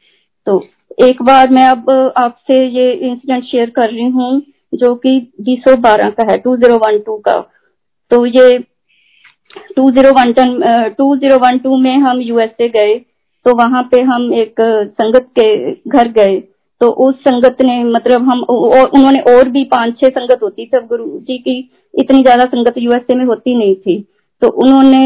तो 0.48 0.58
एक 0.98 1.22
बार 1.24 1.50
मैं 1.50 1.66
अब 1.68 1.90
आपसे 2.18 2.64
ये 2.70 2.92
इंसिडेंट 2.92 3.44
शेयर 3.44 3.70
कर 3.70 3.90
रही 3.90 4.10
हूँ, 4.10 4.42
जो 4.74 4.94
कि 4.96 5.20
बीसो 5.42 5.76
बारह 5.80 6.10
का 6.12 6.32
है 6.32 6.38
टू 6.40 6.56
ज़ीरो 6.58 6.78
वन 6.80 7.00
टू 7.06 7.18
का। 7.20 7.40
तो 8.12 8.26
ये 8.28 8.58
two 9.76 9.90
zero 9.92 10.12
one 10.14 10.34
two 10.98 11.16
zero 11.18 11.38
one 11.40 11.58
two 11.60 11.78
में 11.78 11.98
हम 12.00 12.22
यूएसए 12.22 12.70
गए 12.70 12.96
तो 13.46 13.56
वहाँ 13.56 13.82
पे 13.92 14.02
हम 14.04 14.34
एक 14.34 14.62
संगत 14.62 15.28
के 15.40 15.72
घर 15.90 16.08
गए। 16.12 16.40
तो 16.82 16.90
उस 17.02 17.16
संगत 17.18 17.58
ने 17.64 17.84
मतलब 17.86 18.30
हम 18.30 18.42
उन्होंने 18.44 19.20
और 19.34 19.50
भी 19.50 19.64
पाँच 19.68 20.00
छह 20.00 20.10
संगत 20.10 20.40
होती 20.44 20.66
थी 20.66 20.80
गुरु 20.88 21.06
जी 21.20 21.38
की 21.40 21.58
इतनी 21.94 22.22
ज़्यादा 22.22 22.46
संगत 22.46 22.78
यूएसए 22.78 23.16
में 23.16 23.26
होती 23.26 23.56
नहीं 23.56 23.76
थी। 23.78 24.00
तो 24.42 24.50
उन्होंने 24.64 25.04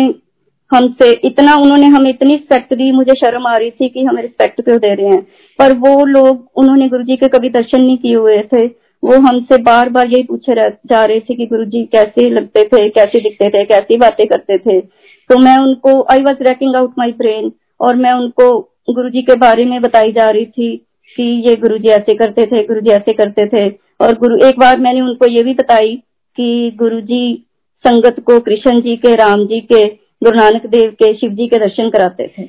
हमसे 0.72 1.12
इतना, 1.12 1.56
उन्होंने 1.56 1.86
हमें 1.86 2.10
इतनी 2.10 2.34
रिस्पेक्ट 2.34 2.74
दी, 2.74 2.92
मुझे 2.92 3.14
शर्म 3.14 3.48
आ 3.48 3.58
रही 3.58 3.70
थी 3.72 3.90
कि 3.90 4.04
हमें 4.04 4.22
रिस्पेक्ट 4.22 4.62
क्यों 4.62 4.78
दे 4.78 4.94
रहे 4.94 5.08
हैं। 5.08 5.22
पर 5.60 5.74
वो 5.74 6.06
लोग, 6.06 6.52
उन्होंने 6.56 6.88
गुरु 6.90 7.04
जी 7.04 7.16
के 7.16 7.28
कभी 7.28 7.50
दर्शन 7.50 7.82
नहीं 7.82 7.98
किए 7.98 8.16
हुए 8.16 8.38
थे। 8.54 8.66
वो 9.04 9.14
हमसे 9.16 9.58
बार 9.58 9.90
बार 9.90 10.08
यही 10.08 10.24
पूछे 10.24 10.56
जा 10.70 11.06
रहे 11.06 11.20
थे 11.20 11.36
कि 11.36 11.46
गुरु 11.46 11.66
जी 11.66 11.84
कैसे 11.84 12.30
लगते 12.30 12.64
थे, 12.64 12.90
कैसे 12.90 13.20
दिखते 13.20 13.50
थे, 13.50 13.64
कैसी 13.66 13.98
बातें 13.98 14.28
करते 14.28 14.58
थे। 14.58 14.82
तो 15.30 15.40
मैं 15.44 15.58
उनको 15.58 16.02
I 16.12 16.22
was 16.22 16.44
racking 16.44 16.76
out 16.76 16.94
my 16.98 17.12
brain 17.12 17.52
और 17.82 17.96
मैं 17.96 18.12
उनको 18.12 18.60
गुरु 18.90 19.10
जी 19.10 19.22
के 19.22 19.36
बारे 19.36 19.66
में 19.66 19.82
बताई 19.82 20.12
जा 20.12 20.30
रही 20.30 20.46
थी 20.46 20.86
कि 21.18 21.24
ये 21.24 21.56
गुरु 21.56 21.78
जी 21.78 21.88
ऐसे 21.88 22.14
करते 22.14 22.46
थे 22.46 22.64
गुरु 22.64 22.82
जी 22.82 22.90
ऐसे 22.90 23.14
करते 23.14 23.48
थे। 23.48 23.70
और 24.02 24.14
गुरु, 24.14 24.38
एक 24.38 24.60
बार 24.60 24.80
मैंने 24.80 25.02
उनको 25.02 25.28
ये 25.28 25.44
भी 25.44 25.54
बताई 25.54 25.96
कि 26.38 26.72
गुरु 26.76 27.02
जी 27.02 27.46
संगत 27.86 28.20
को, 28.20 28.40
कृष्ण 28.40 28.82
जी 28.82 28.96
के, 28.96 29.16
राम 29.16 29.46
जी 29.46 29.60
के 29.60 30.07
गुरु 30.24 30.40
नानक 30.40 30.66
देव 30.66 30.92
के 30.92 31.14
शिव 31.14 31.32
जी 31.32 31.48
के 31.48 31.58
दर्शन 31.58 31.90
कराते 31.90 32.28
थे। 32.28 32.44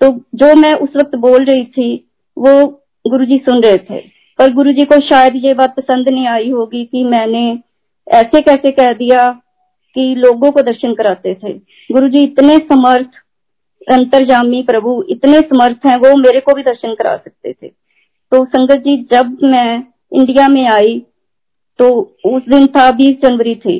तो 0.00 0.08
जो 0.34 0.54
मैं 0.54 0.72
उस 0.72 0.88
वक्त 0.96 1.16
बोल 1.16 1.44
रही 1.44 1.64
थी, 1.64 2.10
वो 2.38 2.82
गुरु 3.06 3.24
जी 3.24 3.38
सुन 3.38 3.62
रहे 3.62 3.76
थे। 3.76 4.00
पर 4.38 4.52
गुरु 4.52 4.72
जी 4.72 4.84
को 4.84 5.00
शायद 5.00 5.32
ये 5.36 5.54
बात 5.54 5.76
पसंद 5.76 6.08
नहीं 6.08 6.26
आई 6.26 6.50
होगी 6.50 6.84
कि 6.84 7.04
मैंने 7.04 7.58
ऐसे 8.06 8.40
कैसे 8.40 8.70
कह 8.70 8.92
दिया 8.92 9.30
कि 9.94 10.14
लोगों 10.14 10.50
को 10.50 10.62
दर्शन 10.62 10.94
कराते 10.94 11.34
थे। 11.34 11.52
गुरु 11.92 12.08
जी 12.08 12.24
इतने 12.24 12.56
समर्थ 12.56 13.08
अंतर्जामी 13.90 14.62
प्रभु, 14.62 15.04
इतने 15.08 15.40
समर्थ 15.40 15.86
हैं, 15.86 15.96
वो 15.96 16.16
मेरे 16.16 16.40
को 16.40 16.52
भी 16.52 16.62
दर्शन 16.62 16.94
करा 16.94 17.16
सकते 17.16 17.52
थे। 17.52 17.68
तो 18.32 18.44
संगत 18.44 18.76
जी, 18.76 18.96
जब 19.12 19.38
मैं 19.42 19.82
इंडिया 20.12 20.48
में 20.48 20.66
आई 20.68 21.02
तो 21.78 21.88
उस 22.26 22.42
दिन 22.48 22.66
था 22.66 22.90
बीस 22.90 23.16
जनवरी 23.22 23.54
थी। 23.54 23.78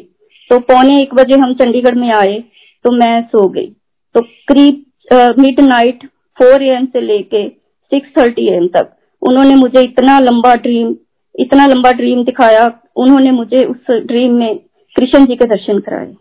तो 0.51 0.59
पौने 0.59 1.01
एक 1.03 1.15
बजे 1.15 1.35
हम 1.35 1.55
चंडीगढ़ 1.55 1.95
में 1.95 2.11
आए। 2.13 2.43
तो 2.87 2.91
मैं 2.95 3.23
सो 3.25 3.49
गई। 3.49 3.67
तो 4.15 4.21
करीब 4.49 5.35
मिड 5.39 5.61
नाइट 5.63 6.05
फोर 6.39 6.63
एम 6.65 6.87
से 6.87 7.01
लेके 7.01 7.47
सिक्स 7.93 8.11
थर्टी 8.19 8.47
एम 8.49 8.67
तक 8.77 8.93
उन्होंने 9.23 9.55
मुझे 9.57 9.81
इतना 9.83 10.19
लंबा 10.21 10.55
ड्रीम 10.57 10.95
इतना 11.35 11.67
लंबा 11.67 11.91
ड्रीम 11.93 12.23
दिखाया। 12.25 12.65
उन्होंने 12.97 13.31
मुझे 13.33 13.65
उस 13.65 13.91
ड्रीम 14.07 14.35
में 14.35 14.59
कृष्ण 14.97 15.25
जी 15.27 15.37
के 15.37 15.45
दर्शन 15.47 15.79
कराए। 15.81 16.13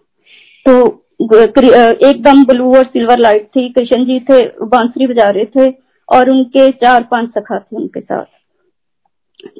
तो 0.66 0.74
एकदम 2.04 2.44
ब्लू 2.46 2.74
और 2.76 2.86
सिल्वर 2.86 3.20
लाइट 3.20 3.48
थी। 3.48 3.68
कृष्ण 3.70 4.06
जी 4.06 4.20
थे, 4.22 4.42
बांसुरी 4.66 5.08
बजा 5.08 5.30
रहे 5.30 5.46
थे 5.48 5.70
और 6.10 6.30
उनके 6.30 6.70
चार 6.74 7.08
पाँच 7.12 7.30
सखा 7.30 7.60
थे 7.60 7.76
उनके 7.76 8.00
साथ। 8.00 8.26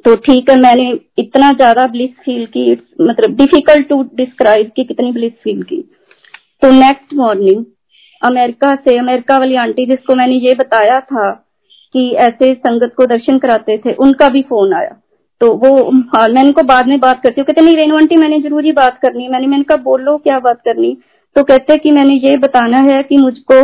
तो 0.04 0.14
ठीक 0.16 0.50
है, 0.50 0.56
मैंने 0.58 0.92
इतना 1.18 1.52
ज़्यादा 1.52 1.86
ब्लिस 1.88 2.10
फील 2.24 2.46
की 2.48 2.70
मतलब 3.00 3.36
डिफ़िकल्ट 3.36 3.88
टू 3.88 4.02
डिस्क्राइब 4.16 4.70
की 4.76 4.84
कितनी 4.84 5.12
ब्लिस 5.12 5.32
फील 5.44 5.62
की। 5.62 5.84
तो 6.62 6.70
नेक्स्ट 6.72 7.14
मॉर्निंग 7.14 7.64
अमेरिका 8.22 8.74
से, 8.74 8.96
अमेरिका 8.98 9.38
वाली 9.38 9.56
आंटी 9.56 9.86
जिसको 9.86 10.14
मैंने 10.14 10.34
ये 10.38 10.54
बताया 10.54 11.00
था 11.02 11.30
कि 11.94 12.10
ऐसे 12.20 12.52
संगत 12.56 12.94
को 12.96 13.06
दर्शन 13.06 13.38
कराते 13.38 13.76
थे, 13.78 13.92
उनका 13.94 14.28
भी 14.28 14.42
फ़ोन 14.42 14.72
आया। 14.74 14.96
तो 15.40 15.52
वो 15.54 15.90
हाँ 16.10 16.28
मैं 16.28 16.44
इनको 16.44 16.62
बाद 16.64 16.86
में 16.88 16.98
बात 17.00 17.20
करती 17.22 17.40
हूँ, 17.40 17.46
कहते, 17.46 17.60
नहीं 17.60 17.76
रेनू 17.76 17.96
आंटी, 17.96 18.16
मैंने 18.16 18.40
ज़रूरी 18.40 18.72
बात 18.74 18.98
करनी 19.02 19.28
मैंने 19.28 19.46
मैंने 19.46 19.64
कहा, 19.64 19.76
बोलो 19.78 20.16
क्या 20.18 20.38
बात 20.40 20.60
करनी? 20.64 20.96
तो 21.36 21.42
कहते 21.42 21.76
कि 21.76 21.90
मैंने 21.90 22.14
ये 22.18 22.36
बताना 22.38 22.78
है 22.84 23.02
कि 23.02 23.16
मुझको 23.16 23.62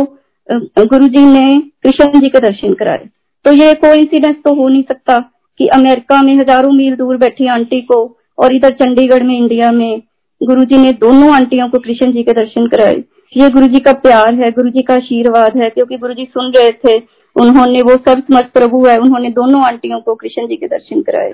गुरु 0.85 1.07
जी 1.07 1.25
ने 1.25 1.59
कृष्ण 1.83 2.19
जी 2.19 2.29
के 2.29 2.39
दर्शन 2.39 2.73
कराए 2.73 3.07
तो 3.45 3.51
ये 3.51 3.73
कोई 3.75 4.05
तो 4.15 4.53
हो 4.53 4.67
नहीं 4.67 4.83
सकता 4.83 5.19
कि 5.59 5.67
अमेरिका 5.75 6.21
में 6.21 6.33
हज़ारों 6.35 6.71
मील 6.71 6.95
दूर 6.95 7.17
बैठी 7.17 7.47
आंटी 7.47 7.81
को 7.81 7.99
और 8.37 8.53
इधर 8.55 8.73
चंडीगढ़ 8.73 9.23
में, 9.23 9.37
इंडिया 9.37 9.71
में 9.71 10.01
गुरु 10.43 10.63
जी 10.65 10.77
ने 10.77 10.91
दोनों 10.99 11.33
आंटियों 11.33 11.67
को 11.69 11.79
कृष्ण 11.79 12.11
जी 12.11 12.23
के 12.23 12.33
दर्शन 12.33 12.67
कराए। 12.67 13.03
ये 13.33 13.49
गुरु 13.49 13.67
जी 13.67 13.79
का 13.79 13.91
प्यार 13.99 14.33
है 14.35 14.49
गुरु 14.51 14.69
जी 14.69 14.81
का 14.81 14.93
आशीर्वाद 14.95 15.57
है, 15.57 15.69
क्योंकि 15.69 15.97
गुरु 15.97 16.13
जी 16.13 16.25
सुन 16.27 16.51
रहे 16.53 16.71
थे, 16.79 16.97
उन्होंने 17.35 17.81
वो 17.81 17.93
सब 17.99 18.21
समर्थ 18.21 18.51
प्रभु 18.53 18.85
है, 18.85 18.97
उन्होंने 18.99 19.29
दोनों 19.31 19.63
आंटियों 19.65 19.99
को 20.01 20.15
कृष्ण 20.15 20.47
जी 20.47 20.55
के 20.55 20.67
दर्शन 20.69 21.01
कराए। 21.01 21.31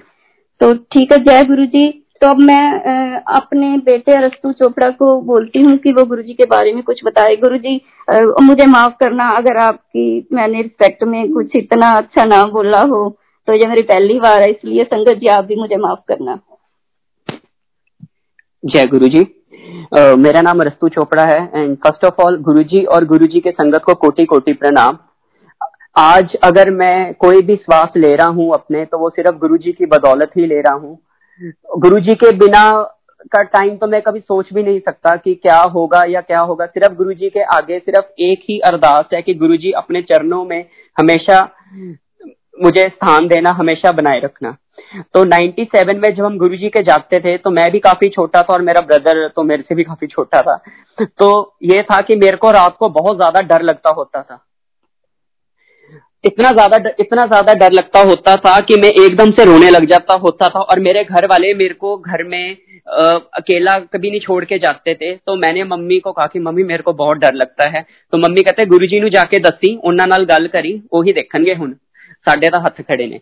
तो 0.61 0.73
ठीक 0.73 1.11
है, 1.11 1.17
जय 1.19 1.43
गुरु 1.45 1.65
जी 1.67 1.89
तो 2.21 2.27
अब 2.27 2.39
मैं 2.39 3.21
अपने 3.31 3.67
बेटे 3.79 4.11
अरस्तु 4.13 4.51
चोपड़ा 4.53 4.89
को 4.91 5.19
बोलती 5.23 5.61
हूँ 5.61 5.77
कि 5.77 5.91
वो 5.91 6.03
गुरु 6.05 6.21
जी 6.21 6.33
के 6.33 6.45
बारे 6.47 6.73
में 6.73 6.81
कुछ 6.83 6.99
बताए। 7.05 7.35
गुरु 7.37 7.57
जी 7.57 7.75
मुझे 8.43 8.65
माफ़ 8.67 8.93
करना, 8.99 9.29
अगर 9.31 9.57
आपकी, 9.59 10.27
मैंने 10.33 10.61
रिस्पेक्ट 10.61 11.03
में 11.05 11.31
कुछ 11.33 11.55
इतना 11.55 11.89
अच्छा 11.97 12.25
ना 12.25 12.43
बोला 12.49 12.81
हो 12.83 13.09
तो 13.47 13.53
ये 13.53 13.67
मेरी 13.67 13.81
पहली 13.83 14.19
बार 14.19 14.41
है, 14.41 14.49
इसलिए 14.51 14.83
संगत 14.85 15.19
जी, 15.19 15.27
आप 15.27 15.45
भी 15.45 15.55
मुझे 15.55 15.75
माफ़ 15.77 15.99
करना। 16.07 16.39
जय 18.63 18.85
गुरु 18.85 19.07
जी 19.07 19.19
uh, 19.19 20.15
मेरा 20.17 20.41
नाम 20.41 20.61
रस्तु 20.61 20.87
चोपड़ा 20.89 21.23
है 21.23 21.39
एंड 21.55 21.75
फ़र्स्ट 21.77 22.03
ऑफ़ 22.05 22.21
ऑल 22.21 22.37
गुरु 22.41 22.63
जी 22.63 22.83
और 22.85 23.05
गुरु 23.05 23.25
जी 23.25 23.39
के 23.39 23.51
संगत 23.51 23.81
को 23.85 23.93
कोटि 23.95 24.25
कोटि 24.25 24.53
प्रणाम। 24.53 24.97
आज 25.97 26.35
अगर 26.43 26.69
मैं 26.69 27.13
कोई 27.13 27.41
भी 27.41 27.55
श्वास 27.55 27.93
ले 27.97 28.15
रहा 28.15 28.27
हूँ 28.27 28.53
अपने 28.53 28.83
तो 28.85 28.97
वो 28.97 29.09
सिर्फ़ 29.09 29.37
गुरु 29.37 29.57
जी 29.57 29.71
की 29.71 29.85
बदौलत 29.85 30.31
ही 30.37 30.45
ले 30.45 30.59
रहा 30.61 30.73
हूँ। 30.73 30.97
गुरु 31.77 31.99
जी 31.99 32.15
के 32.15 32.31
बिना 32.37 32.63
का 33.31 33.43
टाइम 33.43 33.77
तो 33.77 33.87
मैं 33.87 34.01
कभी 34.01 34.19
सोच 34.19 34.53
भी 34.53 34.63
नहीं 34.63 34.79
सकता 34.79 35.15
कि 35.15 35.35
क्या 35.35 35.59
होगा 35.69 36.03
या 36.09 36.21
क्या 36.21 36.39
होगा। 36.41 36.65
सिर्फ़ 36.65 36.93
गुरु 36.93 37.13
जी 37.13 37.29
के 37.29 37.43
आगे 37.55 37.79
सिर्फ़ 37.79 38.21
एक 38.21 38.45
ही 38.49 38.59
अरदास 38.59 39.09
है 39.13 39.21
कि 39.21 39.33
गुरु 39.35 39.57
जी 39.57 39.71
अपने 39.77 40.01
चरणों 40.01 40.43
में 40.45 40.63
हमेशा 40.97 41.41
मुझे 42.63 42.87
स्थान 42.89 43.27
देना 43.27 43.49
हमेशा 43.49 43.91
बनाए 43.91 44.19
रखना। 44.19 44.55
तो 45.13 45.23
97 45.25 45.97
में 45.97 46.13
जब 46.13 46.23
हम 46.25 46.37
गुरु 46.37 46.55
जी 46.57 46.69
के 46.69 46.83
जागते 46.83 47.19
थे 47.19 47.37
तो 47.37 47.49
मैं 47.51 47.69
भी 47.71 47.79
काफ़ी 47.79 48.09
छोटा 48.09 48.41
था 48.41 48.53
और 48.53 48.61
मेरा 48.61 48.81
ब्रदर 48.83 49.27
तो 49.27 49.43
मेरे 49.43 49.63
से 49.63 49.75
भी 49.75 49.83
काफ़ी 49.83 50.07
छोटा 50.07 50.41
था। 50.41 50.55
तो 50.99 51.55
ये 51.65 51.81
था 51.83 52.01
कि 52.01 52.15
मेरे 52.17 52.37
को 52.37 52.51
रात 52.51 52.75
को 52.79 52.89
बहुत 52.91 53.17
ज़्यादा 53.17 53.41
डर 53.47 53.63
लगता 53.63 53.93
होता 53.93 54.21
था। 54.21 54.45
इतना 56.23 56.49
ज़्यादा 56.51 56.77
इतना 56.99 57.25
ज़्यादा 57.25 57.53
डर 57.55 57.73
लगता 57.73 57.99
होता 58.03 58.35
था 58.37 58.59
कि 58.61 58.79
मैं 58.81 58.89
एकदम 59.03 59.31
से 59.31 59.43
रोने 59.45 59.69
लग 59.69 59.85
जाता 59.87 60.15
होता 60.17 60.47
था 60.47 60.59
और 60.61 60.79
मेरे 60.79 61.03
घर 61.05 61.25
वाले 61.27 61.53
मेरे 61.55 61.73
को 61.75 61.95
घर 61.97 62.23
में 62.25 62.57
आ, 62.87 63.01
अकेला 63.33 63.77
कभी 63.85 64.09
नहीं 64.09 64.19
छोड़ 64.19 64.43
के 64.45 64.57
जाते 64.59 64.93
थे। 64.95 65.15
तो 65.17 65.35
मैंने 65.37 65.63
मम्मी 65.65 65.99
को 65.99 66.11
कहा 66.11 66.25
कि 66.27 66.39
मम्मी 66.39 66.63
मेरे 66.65 66.83
को 66.83 66.93
बहुत 66.95 67.17
डर 67.17 67.33
लगता 67.35 67.69
है। 67.69 67.85
तो 68.13 68.17
मम्मी 68.17 68.43
कहते 68.43 68.65
गुरु 68.67 68.87
जी 68.87 69.09
जाके 69.09 69.39
दसी 69.41 69.75
उन्होंने 69.83 70.23
गल 70.27 70.47
करी 70.47 70.81
ਉਹੀ 70.91 71.13
देखनगे 71.13 71.53
हूँ 71.53 71.73
साढ़े 72.27 72.49
तो 72.49 72.61
हथ 72.61 72.81
खड़े 72.83 73.07
ने। 73.07 73.19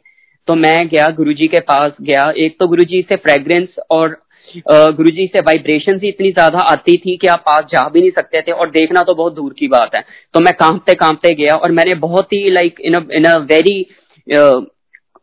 तो 0.47 0.55
मैं 0.57 0.87
गया 0.87 1.09
गुरु 1.13 1.33
जी 1.33 1.47
के 1.47 1.59
पास 1.63 1.91
गया। 2.01 2.29
एक 2.37 2.55
तो 2.59 2.67
गुरु 2.67 2.83
जी 2.85 3.01
से 3.09 3.15
फ्रेग्रेंस 3.17 3.75
और 3.91 4.17
गुरु 4.67 5.09
जी 5.09 5.25
से 5.27 5.39
वाइब्रेशन 5.41 5.99
ही 5.99 6.09
इतनी 6.09 6.31
ज़्यादा 6.31 6.59
आती 6.67 6.95
थी 6.97 7.15
कि 7.17 7.27
आप 7.27 7.43
पास 7.45 7.63
जा 7.71 7.87
भी 7.89 7.99
नहीं 7.99 8.11
सकते 8.11 8.41
थे 8.41 8.51
और 8.53 8.69
देखना 8.71 9.01
तो 9.03 9.13
बहुत 9.15 9.33
दूर 9.35 9.53
की 9.53 9.67
बात 9.69 9.95
है। 9.95 10.01
तो 10.33 10.39
मैं 10.39 10.53
कांपते 10.55 10.93
कांपते 10.95 11.33
गया 11.35 11.55
और 11.55 11.71
मैंने 11.71 11.95
बहुत 11.97 12.33
ही 12.33 12.49
like 12.51 12.79
in 12.81 12.95
in 13.13 13.25
a 13.25 13.37
very 13.45 13.81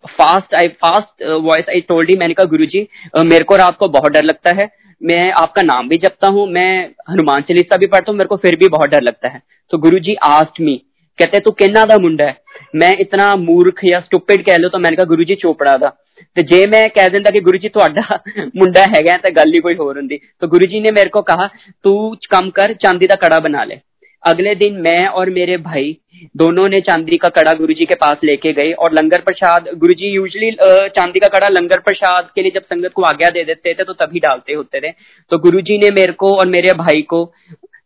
fast 0.04 0.54
I 0.54 0.68
fast 0.80 1.22
voice 1.42 1.68
I 1.68 1.80
told 1.88 2.10
he 2.10 2.16
मैंने 2.18 2.34
कहा 2.34 2.48
गुरु 2.48 2.66
जी 2.66 2.86
मेरे 3.18 3.44
को 3.44 3.56
रात 3.56 3.76
को 3.78 3.88
बहुत 3.90 4.12
डर 4.12 4.24
लगता 4.24 4.50
है। 4.52 4.68
मैं 5.00 5.30
आपका 5.34 5.62
नाम 5.62 5.88
भी 5.88 5.96
जपता 5.98 6.28
हूँ, 6.28 6.46
मैं 6.48 6.84
हनुमान 7.10 7.42
चालीसा 7.42 7.76
भी 7.76 7.86
पढ़ता 7.86 8.10
हूँ, 8.10 8.18
मेरे 8.18 8.28
को 8.28 8.36
फिर 8.38 8.56
भी 8.56 8.68
बहुत 8.68 8.90
डर 8.90 9.02
लगता 9.02 9.28
है। 9.28 9.42
तो 9.70 9.78
गुरु 9.78 9.98
जी 10.00 10.14
आस्ट 10.24 10.60
मी 10.60 10.76
कहते, 11.18 11.40
तू 11.40 11.50
किन्ना 11.52 11.84
दा 11.86 11.98
मुंडा 11.98 12.24
है? 12.24 12.36
मैं 12.75 12.95
इतना 12.97 13.33
मूर्ख 13.37 13.83
या 13.83 13.99
स्टूपिड 14.01 14.45
कह 14.45 14.57
लो 14.57 14.69
तो 14.69 14.79
मैंने 14.79 14.95
कहा 14.95 15.05
गुरु 15.05 15.23
जी 15.23 15.35
चोपड़ा 15.37 15.77
था 15.77 15.97
ਤੇ 16.35 16.43
ਜੇ 16.43 16.65
ਮੈਂ 16.67 16.87
ਕਹਿ 16.89 17.09
ਦਿੰਦਾ 17.09 17.31
ਕਿ 17.31 17.39
ਗੁਰੂ 17.39 17.57
ਜੀ 17.57 17.69
ਤੁਹਾਡਾ 17.69 18.19
ਮੁੰਡਾ 18.55 18.81
ਹੈਗਾ 18.95 19.17
ਤਾਂ 19.17 19.31
ਗੱਲ 19.31 19.53
ਹੀ 19.53 19.59
ਕੋਈ 19.59 19.75
ਹੋਰ 19.75 19.97
ਹੁੰਦੀ 19.97 20.17
तो 20.41 20.47
गुरु 20.47 20.67
जी 20.67 20.79
ने 20.79 20.91
मेरे 20.91 21.09
को 21.09 21.21
कहा 21.23 21.45
तू 21.85 21.93
कम 22.29 22.49
कर 22.51 22.73
चांदी 22.77 23.07
का 23.07 23.17
कड़ा 23.17 23.39
बना 23.39 23.63
ले 23.63 23.77
अगले 24.23 24.53
दिन 24.55 24.79
मैं 24.81 25.01
और 25.13 25.29
मेरे 25.29 25.57
भाई 25.59 25.91
दोनों 26.35 26.65
ने 26.69 26.79
चांदी 26.81 27.17
का 27.17 27.29
कड़ा 27.31 27.53
गुरु 27.53 27.73
जी 27.73 27.85
के 27.85 27.97
पास 27.97 28.23
लेके 28.23 28.53
गए 28.53 28.71
और 28.77 28.93
लंगर 28.93 29.21
प्रसाद 29.21 29.69
गुरु 29.77 29.95
जी 29.95 30.09
यूजली 30.09 30.49
चांदी 30.93 31.19
का 31.19 31.29
कड़ा 31.29 31.49
लंगर 31.49 31.79
प्रसाद 31.81 32.27
के 32.35 32.41
लिए 32.41 32.51
जब 32.51 32.65
संगत 32.65 32.93
को 32.93 33.05
आज्ञा 33.05 33.29
दे 33.31 33.43
देते 33.45 33.73
थे 33.73 33.83
तो 33.83 33.95
तभी 33.95 34.19
डालते 34.21 34.53
होते 34.53 34.81
थे 34.81 34.91
तो 35.31 35.39
गुरु 35.39 35.61
जी 35.63 35.77
ने 35.77 35.93
मेरे 35.93 36.17
को 36.17 36.33
और 36.35 36.47
मेरे 36.49 36.75
भाई 36.79 37.07
को 37.09 37.21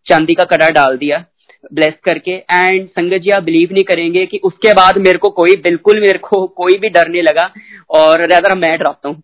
चांदी 0.07 0.35
का 0.35 0.43
कड़ा 0.47 0.69
डाल 0.73 0.97
दिया 0.97 1.23
ब्लेस 1.72 1.94
करके 2.04 2.32
एंड 2.32 2.88
संगत 2.88 3.20
जी 3.20 3.30
आप 3.30 3.42
बिलीव 3.42 3.72
नहीं 3.72 3.84
करेंगे 3.84 4.26
कि 4.26 4.40
उसके 4.44 4.72
बाद 4.74 4.98
मेरे 4.98 5.18
को 5.18 5.28
कोई 5.32 5.56
बिल्कुल 5.62 6.00
मेरे 6.00 6.18
को 6.20 6.46
कोई 6.56 6.78
भी 6.78 6.88
डर 6.90 7.08
नहीं 7.08 7.22
लगा 7.22 7.50
और 7.92 8.20
रेदर 8.22 8.54
मैं 8.58 8.78
डराता 8.78 9.08
हूँ। 9.08 9.22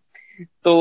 तो 0.64 0.72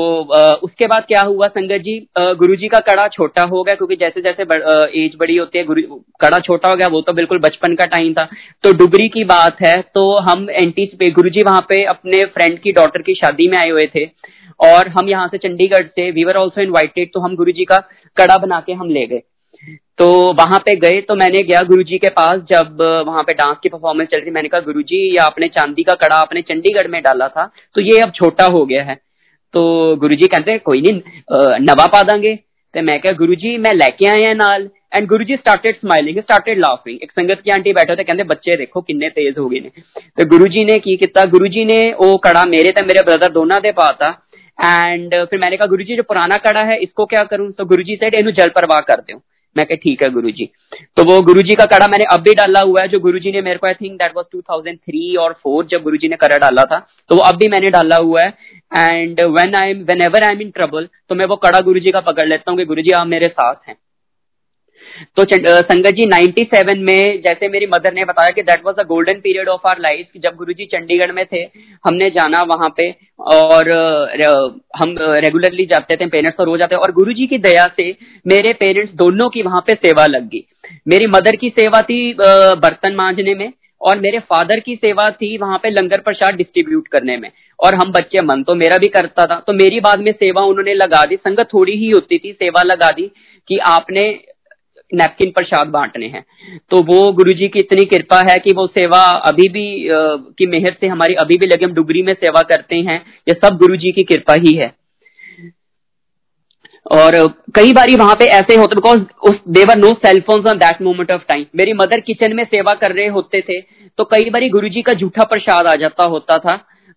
उसके 0.62 0.86
बाद 0.86 1.04
क्या 1.08 1.20
हुआ 1.22 1.46
संगत 1.48 1.80
जी? 1.80 1.98
गुरु 2.18 2.54
जी 2.56 2.68
का 2.68 2.78
कड़ा 2.82 3.06
छोटा 3.08 3.42
हो 3.44 3.62
गया 3.62 3.74
क्योंकि 3.74 3.96
जैसे 3.96 4.20
जैसे 4.20 4.44
बड़, 4.44 4.62
एज 4.94 5.12
बड़ी 5.20 5.36
होती 5.36 5.58
है 5.58 5.64
गुरु 5.64 5.82
कड़ा 6.20 6.38
छोटा 6.40 6.68
हो 6.68 6.76
गया 6.76 6.86
वो 6.88 7.00
तो 7.00 7.12
बिल्कुल 7.12 7.38
बचपन 7.40 7.74
का 7.74 7.84
टाइम 7.86 8.12
था। 8.14 8.28
तो 8.64 8.72
डुबरी 8.72 9.08
की 9.08 9.24
बात 9.24 9.60
है 9.62 9.74
तो 9.94 10.10
हम 10.20 10.48
एंटी 10.50 11.10
गुरु 11.10 11.30
जी 11.30 11.42
वहाँ 11.42 11.64
पे 11.68 11.82
अपने 11.86 12.24
फ्रेंड 12.26 12.58
की 12.58 12.72
डॉटर 12.72 13.02
की 13.02 13.14
शादी 13.14 13.48
में 13.48 13.56
आए 13.58 13.70
हुए 13.70 13.86
थे 13.86 14.04
और 14.60 14.88
हम 14.88 15.08
यहाँ 15.08 15.28
से 15.28 15.38
चंडीगढ़ 15.38 15.86
से 15.86 16.10
वी 16.10 16.24
वर 16.24 16.36
ऑल्सो 16.36 16.60
इन्वाइटेड 16.60 17.10
तो 17.14 17.20
हम 17.20 17.36
गुरु 17.36 17.52
जी 17.52 17.64
का 17.64 17.78
कड़ा 18.16 18.36
बना 18.38 18.60
के 18.60 18.72
हम 18.72 18.90
ले 18.90 19.06
गए। 19.06 19.22
तो 19.98 20.06
वहाँ 20.34 20.58
पे 20.58 20.74
गए 20.76 21.00
तो 21.00 21.14
मैंने 21.14 21.42
गया 21.42 21.60
गुरुजी 21.64 21.98
के 21.98 22.08
पास 22.10 22.40
जब 22.50 22.80
वहाँ 23.06 23.22
पे 23.22 23.32
डांस 23.34 23.56
की 23.62 23.68
परफॉर्मेंस 23.68 24.08
चल 24.08 24.18
रही 24.18 24.30
मैंने 24.30 24.48
कहा, 24.48 24.60
गुरुजी, 24.62 24.96
ये 25.10 25.18
आपने 25.20 25.48
चांदी 25.50 25.82
का 25.82 25.94
कड़ा 25.96 26.16
आपने 26.16 26.42
चंडीगढ़ 26.42 26.88
में 26.88 27.00
डाला 27.02 27.28
था 27.28 27.50
तो 27.74 27.80
ये 27.82 28.00
अब 28.00 28.12
छोटा 28.12 28.46
हो 28.46 28.64
गया 28.66 28.82
है। 28.84 28.94
तो 29.54 29.96
गुरुजी 29.96 30.26
कहते 30.28 30.56
कोई 30.60 30.80
नहीं 30.82 31.64
नवा 31.64 31.86
पा 31.88 32.02
देंगे। 32.04 32.34
तो 32.74 32.82
मैं 32.82 33.00
क्या 33.00 33.12
गुरुजी, 33.14 33.56
मैं 33.58 33.72
लेके 33.74 34.06
आए 34.06 34.22
हैं 34.22 34.34
नाल। 34.34 34.68
And 34.92 35.06
Guru 35.08 35.24
ji 35.24 35.36
started 35.36 35.76
smiling 35.76 36.18
started 36.18 36.58
laughing 36.58 37.02
एक 37.02 37.12
संगत 37.12 37.40
की 37.44 37.50
आंटी 37.50 37.72
बैठे 37.72 37.96
थे, 37.96 38.04
कहते, 38.04 38.24
बच्चे, 38.24 38.56
देखो 38.56 38.80
किन्ने 38.80 39.08
तेज 39.10 39.38
हो 39.38 39.48
गए 39.48 39.60
ने। 39.60 39.70
तो 40.18 40.28
गुरु 40.28 40.48
जी 40.48 40.64
ने 40.64 40.78
की 40.78 40.96
किया 40.96 41.24
गुरु 41.30 41.48
जी 41.48 41.64
ने 41.64 41.78
वो 41.94 42.16
कड़ा 42.24 42.44
मेरे 42.46 42.70
ते 42.70 42.82
मेरे 42.82 43.02
ब्रदर 43.02 43.32
दोनों 43.32 43.58
दे 43.62 43.72
पाता 43.72 44.08
एंड 44.58 45.14
फिर 45.24 45.38
मैंने 45.38 45.56
कहा 45.56 45.66
गुरु 45.66 45.84
जी 45.84 45.96
जो 45.96 46.02
पुराना 46.02 46.36
कड़ा 46.38 46.60
है, 46.62 46.78
इसको 46.78 47.06
क्या 47.06 47.22
करूँ? 47.24 47.50
तो 47.52 47.64
गुरु 47.64 47.82
जी 47.82 47.96
से 47.96 48.10
जल 48.32 48.48
परवाह 48.56 48.80
कर 48.82 49.00
दो। 49.02 49.20
मैं 49.56 49.66
कह, 49.66 49.74
ठीक 49.74 50.02
है 50.02 50.08
गुरु 50.10 50.30
जी 50.30 50.48
तो 50.96 51.04
वो 51.04 51.20
गुरु 51.22 51.42
जी 51.42 51.54
का 51.54 51.64
कड़ा 51.66 51.86
मैंने 51.88 52.04
अब 52.12 52.20
भी 52.20 52.34
डाला 52.34 52.60
हुआ 52.60 52.82
है, 52.82 52.88
जो 52.88 53.00
गुरु 53.00 53.18
जी 53.18 53.32
ने 53.32 53.40
मेरे 53.42 53.58
को 53.58 53.66
I 53.66 53.74
think 53.74 53.92
that 53.94 54.16
was 54.16 54.26
two 54.32 54.40
thousand 54.42 54.78
three 54.78 55.14
और 55.16 55.32
फोर 55.42 55.66
जब 55.66 55.82
गुरु 55.82 55.96
जी 55.96 56.08
ने 56.08 56.16
कड़ा 56.16 56.38
डाला 56.38 56.64
था 56.64 56.78
तो 57.10 57.14
वो 57.14 57.22
अब 57.22 57.36
भी 57.36 57.48
मैंने 57.48 57.70
डाला 57.70 57.96
हुआ 57.98 58.22
है। 58.22 58.28
And 58.72 59.20
when 59.30 59.54
I 59.54 59.70
am 59.70 59.82
whenever 60.02 60.24
I 60.24 60.32
am 60.32 60.40
in 60.42 60.50
trouble 60.50 60.88
तो 61.08 61.14
मैं 61.14 61.26
वो 61.26 61.36
कड़ा 61.38 61.60
गुरु 61.62 61.80
जी 61.80 61.90
का 61.90 62.00
पकड़ 62.02 62.28
लेता 62.28 62.50
हूँ 62.50 62.58
कि 62.58 62.64
गुरु 62.66 62.82
जी 62.82 62.90
आप 62.92 63.06
मेरे 63.06 63.28
साथ 63.30 63.68
हैं। 63.68 63.76
तो 65.16 65.24
संगत 65.24 65.94
जी 65.94 66.06
97 66.06 66.78
में 66.80 67.20
जैसे 67.22 67.48
मेरी 67.48 67.66
मदर 67.66 67.94
ने 67.94 68.04
बताया 68.04 68.30
कि 68.30 68.42
that 68.42 68.64
was 68.66 68.74
the 68.74 68.86
golden 68.88 69.20
period 69.20 69.48
of 69.48 69.66
our 69.68 69.80
life 69.80 70.20
जब 70.22 70.36
गुरुजी 70.36 70.64
चंडीगढ़ 70.66 71.12
में 71.12 71.24
थे, 71.26 71.42
हमने 71.84 72.10
जाना 72.10 72.42
वहाँ 72.44 72.68
पे 72.76 72.90
और 73.32 73.70
हम 74.76 74.94
रेगुलरली 75.18 75.66
जाते 75.66 75.96
थे 75.96 76.06
पेरेंट्स 76.08 76.36
तो 76.38 76.44
रोज 76.44 76.58
जाते 76.60 76.76
और 76.76 76.92
गुरुजी 76.92 77.26
की 77.26 77.38
दया 77.40 77.66
से 77.76 77.90
मेरे 78.26 78.52
पेरेंट्स 78.54 78.94
दोनों 78.96 79.28
की 79.28 79.42
वहाँ 79.42 79.60
पे 79.66 79.74
सेवा 79.76 80.06
लग 80.06 80.28
गई। 80.28 80.44
मेरी 80.88 81.06
मदर 81.08 81.36
की 81.36 81.48
सेवा 81.50 81.80
थी 81.82 81.98
बर्तन 82.18 82.94
मांझने 82.96 83.34
में 83.34 83.52
और 83.80 83.98
मेरे 84.00 84.18
फादर 84.24 84.60
की 84.60 84.74
सेवा 84.76 85.08
थी 85.12 85.36
वहाँ 85.38 85.58
पे 85.58 85.70
लंगर 85.70 86.00
प्रसाद 86.00 86.34
डिस्ट्रीब्यूट 86.34 86.86
करने 86.88 87.16
में। 87.16 87.30
और 87.58 87.74
हम 87.74 87.92
बच्चे 87.92 88.22
मन 88.24 88.42
तो 88.42 88.54
मेरा 88.54 88.78
भी 88.78 88.88
करता 88.88 89.24
था। 89.26 89.34
तो 89.46 89.52
मेरी 89.54 89.80
बाद 89.80 90.00
में 90.00 90.10
सेवा 90.12 90.42
उन्होंने 90.44 90.74
लगा 90.74 91.02
दी, 91.04 91.16
संगत 91.16 91.48
थोड़ी 91.54 91.72
ही 91.74 91.90
होती 91.90 92.18
थी, 92.18 92.32
सेवा 92.32 92.62
लगा 92.62 92.90
दी 92.90 93.10
कि 93.48 93.58
आपने 93.68 94.08
नैपकिन 94.94 95.30
प्रसाद 95.30 95.68
बांटने 95.68 96.06
हैं। 96.06 96.24
तो 96.70 96.82
वो 96.84 97.12
गुरु 97.12 97.32
जी 97.32 97.48
की 97.48 97.58
इतनी 97.58 97.84
कृपा 97.86 98.20
है 98.28 98.38
कि 98.38 98.52
वो 98.52 98.66
सेवा 98.68 99.00
अभी 99.28 99.48
भी 99.48 99.66
की 99.88 100.46
मेहर 100.46 100.76
से 100.80 100.86
हमारी 100.86 101.14
अभी 101.16 101.36
भी 101.36 101.46
लगे, 101.46 101.64
हम 101.64 101.74
डुगरी 101.74 102.02
में 102.02 102.12
सेवा 102.14 102.40
करते 102.48 102.76
हैं। 102.78 103.00
ये 103.28 103.34
सब 103.36 103.58
गुरु 103.58 103.76
जी 103.76 103.92
की 103.92 104.04
कृपा 104.04 104.34
ही 104.38 104.56
है। 104.56 104.72
और 106.92 107.16
कई 107.54 107.72
बार 107.72 107.90
वहाँ 107.96 108.14
पे 108.14 108.24
ऐसे 108.30 108.54
होते 108.54 108.76
बिकॉज़ 108.76 109.00
उस 109.22 109.36
there 109.48 109.76
no 109.76 109.88
cellphone 109.96 110.46
on 110.48 110.58
that 110.58 110.82
moment 110.82 111.10
of 111.10 111.22
time 111.28 111.44
मेरी 111.56 111.72
मदर 111.72 112.00
किचन 112.00 112.34
में 112.36 112.44
सेवा 112.44 112.74
कर 112.74 112.92
रहे 112.92 113.06
होते 113.08 113.40
थे 113.40 113.60
तो 113.98 114.04
कई 114.06 114.30
बार 114.30 114.48
गुरु 114.50 114.68
जी 114.68 114.82
का 114.82 114.92
झूठा 114.92 115.24
प्रसाद 115.24 115.66
आ 115.66 115.74
जाता 115.74 116.06
होता 116.06 116.38
था। 116.38 116.54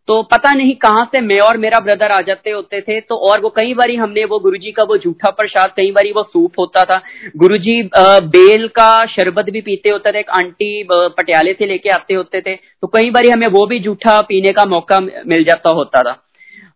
तो 0.08 0.22
पता 0.26 0.52
नहीं 0.54 0.74
कहाँ 0.78 1.04
से 1.06 1.22
मैं 1.22 1.40
और 1.42 1.58
मेरा 1.58 1.80
ब्रदर 1.80 2.12
आ 2.12 2.20
जाते 2.24 2.52
होते 2.52 2.80
थे 2.82 3.00
तो 3.02 3.16
और 3.30 3.42
वो 3.42 3.50
कई 3.52 3.74
बारी 3.74 3.96
हमने 3.96 4.24
वो 4.26 4.38
गुरुजी 4.40 4.72
का 4.72 4.84
वो 4.84 4.98
झूठा 4.98 5.32
प्रसाद, 5.32 5.72
कई 5.78 5.92
बारी 5.92 6.12
वो 6.12 6.24
सूप 6.24 6.60
होता 6.60 6.84
था। 6.84 7.02
गुरुजी 7.38 7.82
बेल 8.28 8.68
का 8.70 9.06
शरबत 9.08 9.50
भी 9.52 9.62
पीते 9.62 9.90
होते 9.90 10.12
थे, 10.12 10.20
एक 10.20 10.30
आंटी 10.32 10.88
पटियाले 10.92 11.54
से 11.54 11.66
लेके 11.66 11.90
आते 11.92 12.14
होते 12.14 12.42
थे 12.42 12.56
तो 12.56 12.88
कई 12.90 13.10
बारी 13.12 13.30
हमें 13.30 13.48
वो 13.50 13.66
भी 13.66 13.80
झूठा 13.80 14.20
पीने 14.24 14.54
का 14.54 14.66
मौका 14.68 15.00
मिल 15.00 15.44
जाता 15.44 15.70
होता 15.72 16.02
था। 16.02 16.16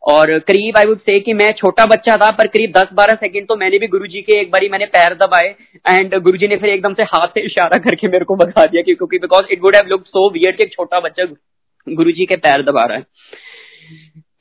और 0.04 0.38
करीब 0.42 0.78
आई 0.78 0.86
वुड 0.86 1.00
से 1.00 1.18
कि 1.20 1.34
मैं 1.34 1.52
छोटा 1.54 1.86
बच्चा 1.86 2.16
था, 2.18 2.30
पर 2.32 2.48
करीब 2.48 2.72
दस 2.78 2.88
बारह 2.94 3.16
सेकंड 3.16 3.48
तो 3.48 3.56
मैंने 3.58 3.80
भी 3.80 3.88
गुरुजी 3.88 4.22
के 4.22 4.40
एक 4.40 4.52
बारी 4.52 4.70
मैंने 4.70 4.86
पैर 4.88 5.14
दबाए 5.16 5.54
एंड 5.90 6.16
गुरुजी 6.20 6.48
ने 6.48 6.58
फिर 6.58 6.70
एकदम 6.70 6.94
से 6.94 7.04
हाथ 7.10 7.28
से 7.30 7.42
इशारा 7.44 7.80
करके 7.80 8.08
मेरे 8.10 8.26
को 8.26 8.36
बता 8.38 8.66
दिया, 8.66 8.82
क्योंकि 8.84 9.18
because 9.18 9.52
it 9.52 9.64
would 9.64 9.76
have 9.76 9.90
look 9.90 10.06
so 10.08 10.30
weird 10.32 10.58
कि 10.58 10.66
छोटा 10.68 11.00
बच्चा 11.00 11.26
गुरुजी 11.88 12.26
के 12.26 12.36
पैर 12.38 12.62
दबा 12.62 12.84
रहा 12.84 12.98
है। 12.98 13.04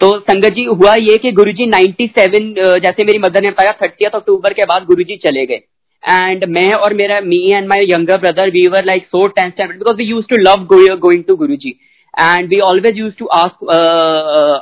तो 0.01 0.09
संगत 0.21 0.53
जी, 0.53 0.65
हुआ 0.65 0.95
ये 0.95 1.17
कि 1.17 1.33
गुरुजी 1.33 1.67
97 1.67 2.55
जैसे 2.79 3.05
मेरी 3.05 3.19
मदर 3.19 3.43
ने 3.43 3.51
बताया 3.51 3.73
थर्टी 3.83 4.05
अक्टूबर 4.05 4.53
के 4.53 4.65
बाद 4.65 4.85
गुरु 4.85 5.03
जी 5.03 5.17
चले 5.17 5.45
गए। 5.47 5.61
एंड 6.05 6.45
मैं 6.49 6.73
और 6.73 6.95
मेरा 6.95 7.21
me 7.21 7.41
and 7.55 7.67
my 7.69 7.91
younger 7.91 8.21
brother 8.21 8.51
we 8.51 8.67
were 8.69 8.85
like 8.85 9.07
so 9.07 9.27
tense 9.29 9.53
because 9.61 9.97
we 9.97 10.05
used 10.05 10.27
to 10.27 10.37
love 10.41 10.65
going 10.99 11.25
to 11.25 11.37
Guruji. 11.37 11.75
And 12.15 12.49
we 12.49 12.59
always 12.61 12.99
used 12.99 13.15
to 13.19 13.27
ask 13.35 13.71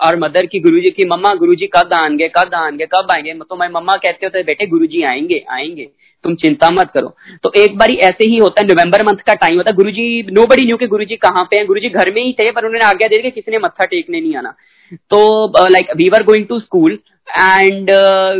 our 0.02 0.16
mother 0.16 0.46
की 0.46 0.60
गुरु 0.60 0.80
जी 0.80 0.90
की 0.90 1.04
मम्मा 1.04 1.34
गुरु 1.34 1.54
जी 1.54 1.66
कब 1.66 1.92
आएँगे? 1.94 2.28
कब 2.28 2.54
आएँगे? 2.54 2.86
कब 2.86 3.08
आएँगे? 3.12 3.32
तो 3.40 3.56
मैं 3.56 3.68
मम्मा 3.70 3.94
कहते 3.94 4.26
होते, 4.26 4.42
बेटे 4.42 4.66
गुरु 4.66 4.86
जी 4.86 5.02
आएँगे 5.02 5.44
आएँगे। 5.50 5.88
तुम 6.24 6.34
चिंता 6.34 6.70
मत 6.70 6.90
करो। 6.94 7.14
तो 7.42 7.52
एक 7.56 7.76
बार 7.78 7.90
ऐसे 7.90 8.26
ही 8.26 8.38
होता 8.38 8.62
है 8.62 8.66
नवंबर 8.68 9.04
मंथ 9.06 9.22
का 9.26 9.34
टाइम 9.36 9.56
होता 9.56 9.70
है। 9.70 9.76
गुरु 9.76 9.90
जी 9.90 10.26
नो 10.32 10.46
बड़ी 10.46 10.64
न्यू 10.66 10.76
के 10.76 10.86
गुरु 10.86 11.04
जी 11.04 11.16
कहाँ 11.16 11.44
पे 11.44 11.56
हैं। 11.56 11.66
गुरु 11.66 11.80
जी 11.80 11.88
घर 11.90 12.10
में 12.10 12.22
ही 12.22 12.32
थे, 12.32 12.50
पर 12.50 12.64
उन्होंने 12.64 12.84
आज्ञा 12.84 13.08
दे 13.08 13.18
दी 13.18 13.30
किसी 13.30 13.50
ने 13.50 13.58
मत्था 13.58 13.84
टेकने 13.84 14.20
नहीं 14.20 14.36
आना। 14.36 14.54
तो 15.10 15.68
like 15.68 15.96
we 15.96 16.08
are 16.08 16.22
going 16.22 16.46
to 16.46 16.58
school 16.60 16.98
and 17.28 17.90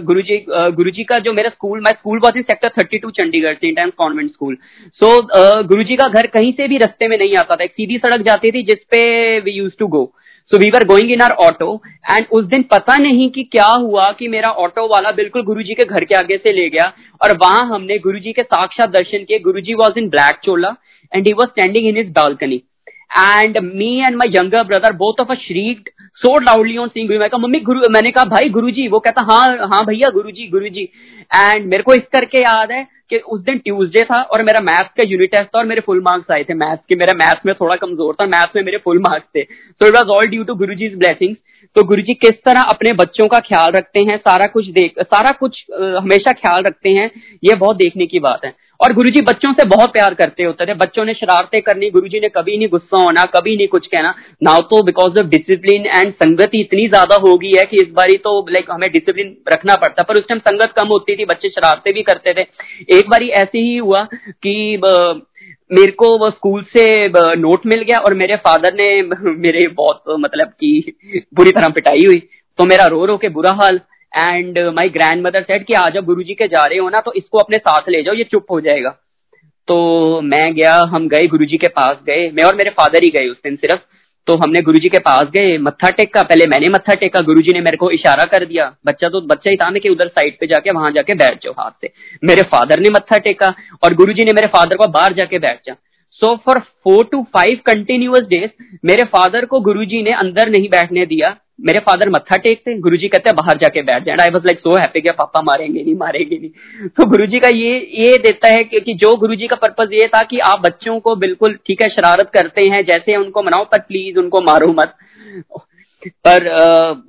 Guru 0.05 0.21
ji 0.23 0.37
Guru 0.49 0.91
ji 0.91 1.05
का 1.05 1.19
जो 1.19 1.33
मेरा 1.33 1.49
school 1.51 1.81
my 1.81 1.93
school 1.93 2.19
was 2.19 2.37
in 2.39 2.43
sector 2.43 2.69
thirty 2.79 2.99
two 2.99 3.11
Chandigarh 3.13 3.55
saint 3.55 3.79
and 3.79 3.93
convent 3.95 4.31
school 4.31 4.57
so 4.95 5.11
Guru 5.65 5.83
ji 5.85 5.97
का 5.97 6.09
घर 6.09 6.27
कहीं 6.29 6.53
से 6.53 6.69
भी 6.69 6.79
रस्ते 6.79 7.09
में 7.09 7.17
नहीं 7.19 7.37
आता 7.37 7.57
था। 7.57 7.65
एक 7.65 7.73
सीधी 7.73 7.99
सड़क 7.99 8.23
जाती 8.29 8.51
थी 8.53 8.63
जिसपे 8.65 9.03
we 9.41 9.53
used 9.53 9.73
to 9.79 9.87
go 9.89 10.05
so 10.51 10.59
we 10.59 10.71
were 10.71 10.85
going 10.87 11.11
in 11.13 11.21
our 11.23 11.33
auto 11.47 11.75
and 12.11 12.27
उस 12.33 12.45
दिन 12.47 12.63
पता 12.71 12.97
नहीं 12.99 13.29
कि 13.31 13.43
क्या 13.53 13.67
हुआ 13.67 14.11
कि 14.19 14.29
मेरा 14.29 14.51
ऑटो 14.63 14.87
वाला 14.89 15.11
बिल्कुल 15.13 15.43
गुरु 15.45 15.63
जी 15.63 15.75
के 15.75 15.85
घर 15.85 16.05
के 16.05 16.15
आगे 16.15 16.37
से 16.37 16.53
ले 16.53 16.69
गया। 16.71 16.93
और 17.21 17.37
वहाँ 17.37 17.67
हमने 17.69 17.99
गुरु 17.99 18.19
जी 18.19 18.33
के 18.33 18.43
साक्षात 18.43 18.91
दर्शन 18.91 19.25
किए। 19.25 19.39
Guru 19.41 19.61
ji 19.61 19.75
was 19.75 19.99
in 19.99 20.09
black 20.09 20.39
chola 20.45 20.75
and 21.13 21.27
he 21.27 21.33
was 21.33 21.49
standing 21.49 21.87
in 21.89 21.97
is 21.97 22.11
balcony 22.13 22.63
and 23.11 23.59
me 23.59 23.95
and 23.99 24.17
my 24.17 24.33
younger 24.37 24.63
brother 24.63 24.93
both 24.97 25.21
of 25.21 25.33
a 25.33 25.35
shrieked 25.35 25.91
so 26.15 26.39
loudly 26.41 26.77
on 26.77 26.89
seeing 26.89 27.11
मैं 27.11 27.29
मम्मी 27.39 27.61
गुरु 27.61 27.91
मैंने 27.91 28.11
कहा 28.11 28.25
भाई 28.25 28.49
गुरु 28.49 28.71
जी 28.71 28.87
वो 28.89 28.99
कहता 28.99 29.23
हाँ 29.31 29.69
हाँ 29.73 29.85
भैया 29.87 30.11
गुरु 30.11 30.31
जी 30.31 30.47
गुरु 30.49 30.69
जी 30.69 30.89
एंड 31.35 31.67
मेरे 31.67 31.83
को 31.83 31.95
इस 31.95 32.03
करके 32.13 32.39
याद 32.39 32.73
है 32.73 32.87
कि 33.11 33.19
उस 33.27 33.41
दिन 33.41 33.59
ट्यूसडे 33.59 34.03
था 34.03 34.21
और 34.23 34.43
मेरा 34.43 34.61
मैथ्स 34.61 34.91
का 34.97 35.05
यूनिट 35.07 35.31
टेस्ट 35.31 35.47
था 35.47 35.59
और 35.59 35.67
मेरे 35.67 35.81
फुल 35.81 36.01
मार्क्स 36.01 36.31
आए 36.31 36.45
थे 36.45 36.55
मैथ्स 36.55 36.81
के 36.89 36.97
मेरा 36.97 37.15
मैथ्स 37.17 37.47
में 37.47 37.55
थोड़ा 37.61 37.77
कमज़ोर 37.77 38.15
था 38.15 38.27
मैथ्स 38.27 38.57
में 38.57 38.63
मेरे 38.65 38.79
फुल 38.79 38.99
मार्क्स 38.99 39.27
थे 39.37 39.43
so 39.43 39.87
it 39.89 39.97
was 39.97 40.09
all 40.17 40.27
due 40.27 40.45
to 40.45 40.55
Guru 40.55 40.75
ji 40.75 40.89
blessings 40.97 41.37
तो 41.77 41.83
गुरु 41.85 42.03
जी 42.03 42.15
किस 42.15 42.43
तरह 42.45 42.61
अपने 42.63 42.93
बच्चों 42.93 43.27
का 43.29 43.39
ख्याल 43.39 43.73
रखते 43.73 44.01
हैं? 44.01 44.17
सारा 44.17 44.47
कुछ 44.47 44.67
देख, 44.69 44.95
सारा 45.01 45.33
कुछ 45.33 45.65
हमेशा 45.73 46.33
ख्याल 46.33 46.63
रखते 46.63 46.91
हैं? 46.91 47.11
ये 47.45 47.55
बहुत 47.55 47.77
देखने 47.77 48.07
की 48.07 48.19
बात 48.19 48.45
है। 48.45 48.53
और 48.81 48.93
गुरुजी 48.93 49.21
बच्चों 49.21 49.53
से 49.53 49.65
बहुत 49.69 49.93
प्यार 49.93 50.15
करते 50.15 50.43
होते 50.45 50.67
थे। 50.67 50.75
बच्चों 50.75 51.05
ने 51.05 51.15
शरारतें 51.15 51.61
करनी, 51.63 51.91
गुरुजी 51.91 52.21
ने 52.21 52.29
कभी 52.29 52.57
नहीं 52.59 52.69
गुस्सा 52.69 53.03
होना, 53.05 53.25
कभी 53.37 53.57
नहीं 53.57 53.69
कुछ 53.69 53.87
कहना। 53.87 54.15
नाउ 54.43 54.61
तो 54.71 54.83
बिकॉज़ 54.83 55.19
ऑफ़ 55.19 55.27
डिसिप्लिन 55.27 55.87
एंड 55.87 56.13
संगत 56.15 56.51
इतनी 56.55 56.87
ज़्यादा 56.89 57.17
हो 57.23 57.37
गई 57.39 57.53
है 57.57 57.65
कि 57.65 57.77
इस 57.77 57.91
बारी 57.93 58.17
तो 58.19 58.47
लाइक 58.51 58.71
हमें 58.71 58.91
डिसिप्लिन 58.93 59.37
रखना 59.53 59.75
पड़ता। 59.77 60.03
पर 60.03 60.19
उस 60.19 60.29
टाइम 60.29 60.41
संगत 60.41 60.75
कम 60.79 60.89
होती 60.89 61.17
थी, 61.17 61.25
बच्चे 61.25 61.49
शरारतें 61.49 61.93
भी 61.95 62.03
करते 62.03 62.35
थे। 62.35 62.47
एक 62.99 63.11
बारी 63.11 63.29
ऐसे 63.43 63.59
ही 63.59 63.77
हुआ 63.77 64.07
कि 64.43 64.81
मेरे 65.71 65.93
को 65.93 66.17
वो 66.19 66.31
स्कूल 66.31 66.63
से 66.77 66.85
नोट 67.37 67.67
मिल 67.67 67.83
गया 67.83 67.99
और 67.99 68.15
मेरे 68.15 68.37
फादर 68.37 68.75
ने 68.75 68.91
मेरे 69.39 69.67
बहुत 69.69 70.03
मतलब 70.21 70.49
की 70.49 70.97
बुरी 71.35 71.51
तरह 71.51 71.69
पिटाई 71.69 72.07
हुई। 72.07 72.23
तो 72.59 72.65
मेरा 72.65 72.85
रो 72.87 73.05
रो 73.07 73.17
के 73.17 73.29
बुरा 73.29 73.53
हाल। 73.53 73.81
And 74.17 74.59
my 74.59 74.89
grand 74.89 75.27
mother 75.27 75.43
said 75.43 75.67
कि 75.67 75.75
आज 75.75 75.97
गुरु 75.97 76.23
जी 76.23 76.35
के 76.35 76.47
जा 76.47 76.65
रहे 76.65 76.79
हो 76.79 76.89
ना 76.89 77.01
तो 77.01 77.13
इसको 77.13 77.39
अपने 77.39 77.59
साथ 77.59 77.89
ले 77.89 78.03
जाओ, 78.03 78.15
ये 78.15 78.25
चुप 78.25 78.47
हो 78.51 78.61
जाएगा। 78.61 78.91
तो 79.69 80.21
मैं 80.21 80.55
गया, 80.55 80.73
हम 80.91 81.09
गए 81.09 81.27
गुरु 81.27 81.45
जी 81.45 81.57
के 81.57 81.69
पास 81.69 81.97
गए। 82.07 82.31
मैं 82.31 82.45
और 82.45 82.55
मेरे 82.55 82.71
फादर 82.71 83.05
ही 83.05 83.11
गए 83.11 83.29
उस 83.29 83.37
दिन 83.45 83.57
सिर्फ़। 83.57 83.81
तो 84.27 84.35
हमने 84.35 84.61
गुरु 84.61 84.79
जी 84.79 84.89
के 84.89 84.99
पास 84.99 85.29
गए, 85.29 85.59
मत्था 85.59 85.91
टेका। 85.91 86.23
पहले 86.23 86.47
मैंने 86.47 86.69
मत्था 86.69 86.95
टेका 86.95 87.21
गुरु 87.21 87.41
जी 87.41 87.53
ने 87.53 87.61
मेरे 87.61 87.77
को 87.77 87.91
इशारा 87.91 88.25
कर 88.25 88.45
दिया। 88.47 88.65
बच्चा 88.87 89.09
तो 89.09 89.21
बच्चा 89.21 89.51
ही 89.51 89.57
था, 89.57 89.71
मैं 89.71 89.81
कि 89.81 89.89
उधर 89.89 90.09
साइड 90.09 90.39
पे 90.41 90.47
जाके, 90.47 90.71
वहाँ 90.71 90.91
जाके 90.91 91.15
बैठ 91.15 91.45
जाओ 91.45 91.53
हाथ 91.53 91.71
से। 91.81 91.91
मेरे 92.25 92.43
फादर 92.43 92.81
ने 92.81 92.91
मत्था 92.91 93.19
टेका 93.19 93.55
और 93.85 93.95
गुरु 93.95 94.13
जी 94.13 94.25
ने 94.25 94.33
मेरे 94.33 94.47
फादर 94.47 94.77
को 94.77 94.87
बाहर 94.87 95.13
जाके 95.13 95.39
बैठ 95.39 95.61
जा। 95.67 95.75
So 96.13 96.35
for 96.37 96.59
four 96.85 97.05
to 97.05 97.23
five 97.33 97.59
continuous 97.67 98.27
days 98.29 98.51
मेरे 98.85 99.05
फादर 99.07 99.45
को 99.45 99.61
गुरु 99.61 99.85
जी 99.85 100.03
ने 100.03 100.13
अंदर 100.13 100.49
नहीं 100.49 100.69
बैठने 100.69 101.07
दिया। 101.07 101.37
मेरे 101.59 101.79
फादर 101.81 102.09
मत्था 102.09 102.37
टेकते 102.39 102.75
गुरुजी 102.81 103.09
कहते 103.09 103.33
बाहर 103.35 103.59
जाके 103.59 103.83
बैठ 103.83 104.05
जाए 104.05 104.17
I 104.21 104.31
was 104.31 104.45
like 104.47 104.59
so 104.61 104.77
happy 104.77 105.01
कि 105.01 105.11
पापा 105.13 105.43
मारेंगे 105.43 105.83
नहीं 105.83 105.95
मारेंगे 105.97 106.37
नहीं। 106.37 106.89
तो 106.89 107.07
गुरुजी 107.07 107.39
का 107.39 107.49
ये 107.49 107.73
ये 107.95 108.17
देता 108.19 108.49
है 108.49 108.63
कि, 108.65 108.81
कि 108.81 108.95
जो 108.95 109.17
गुरुजी 109.17 109.47
का 109.47 109.57
पर्पज 109.57 109.93
ये 109.93 110.07
था 110.09 110.23
कि 110.25 110.39
आप 110.47 110.61
बच्चों 110.61 110.99
को 111.01 111.15
बिल्कुल 111.19 111.59
ठीक 111.67 111.83
है 111.83 111.89
शरारत 111.91 112.31
करते 112.35 112.69
हैं 112.71 112.85
जैसे 112.87 113.17
उनको 113.17 113.43
मनाओ 113.43 113.65
पर 113.65 113.81
प्लीज़ 113.81 114.19
उनको 114.19 114.41
मारो 114.43 114.73
मत। 114.73 114.95
पर 116.25 116.45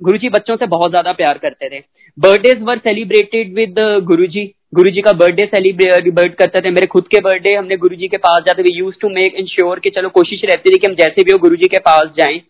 गुरुजी 0.02 0.28
बच्चों 0.30 0.56
से 0.56 0.66
बहुत 0.68 0.90
ज़्यादा 0.90 1.12
प्यार 1.14 1.38
करते 1.38 1.68
थे। 1.68 1.82
Birthdays 2.18 2.62
were 2.62 2.78
celebrated 2.78 3.54
with 3.54 3.74
Guruji. 4.04 4.44
Guru 4.74 4.90
ji 4.90 5.00
का 5.02 5.12
बर्थडे 5.14 5.44
सेलिब्रेट 5.46 6.34
करते 6.34 6.60
थे। 6.60 6.70
मेरे 6.70 6.86
खुद 6.88 7.06
के 7.08 7.20
बर्थडे 7.20 7.54
हमने 7.54 7.76
गुरु 7.78 7.96
जी 7.96 8.08
के 8.08 8.16
पास 8.18 8.42
जाते 8.46 8.62
थे 8.62 8.74
यूज़ 8.74 8.96
टू 9.00 9.08
मेक 9.10 9.34
इंश्योर 9.34 9.78
कि 9.78 9.90
चलो 9.90 10.08
कोशिश 10.10 10.44
रहती 10.44 10.70
थी 10.70 10.78
कि 10.78 10.86
हम 10.86 10.94
जैसे 10.94 11.22
भी 11.22 11.32
हो 11.32 11.38
गुरु 11.38 11.56
जी 11.56 11.66
के 11.66 11.78
पास 11.80 12.12
जाएँ। 12.18 12.40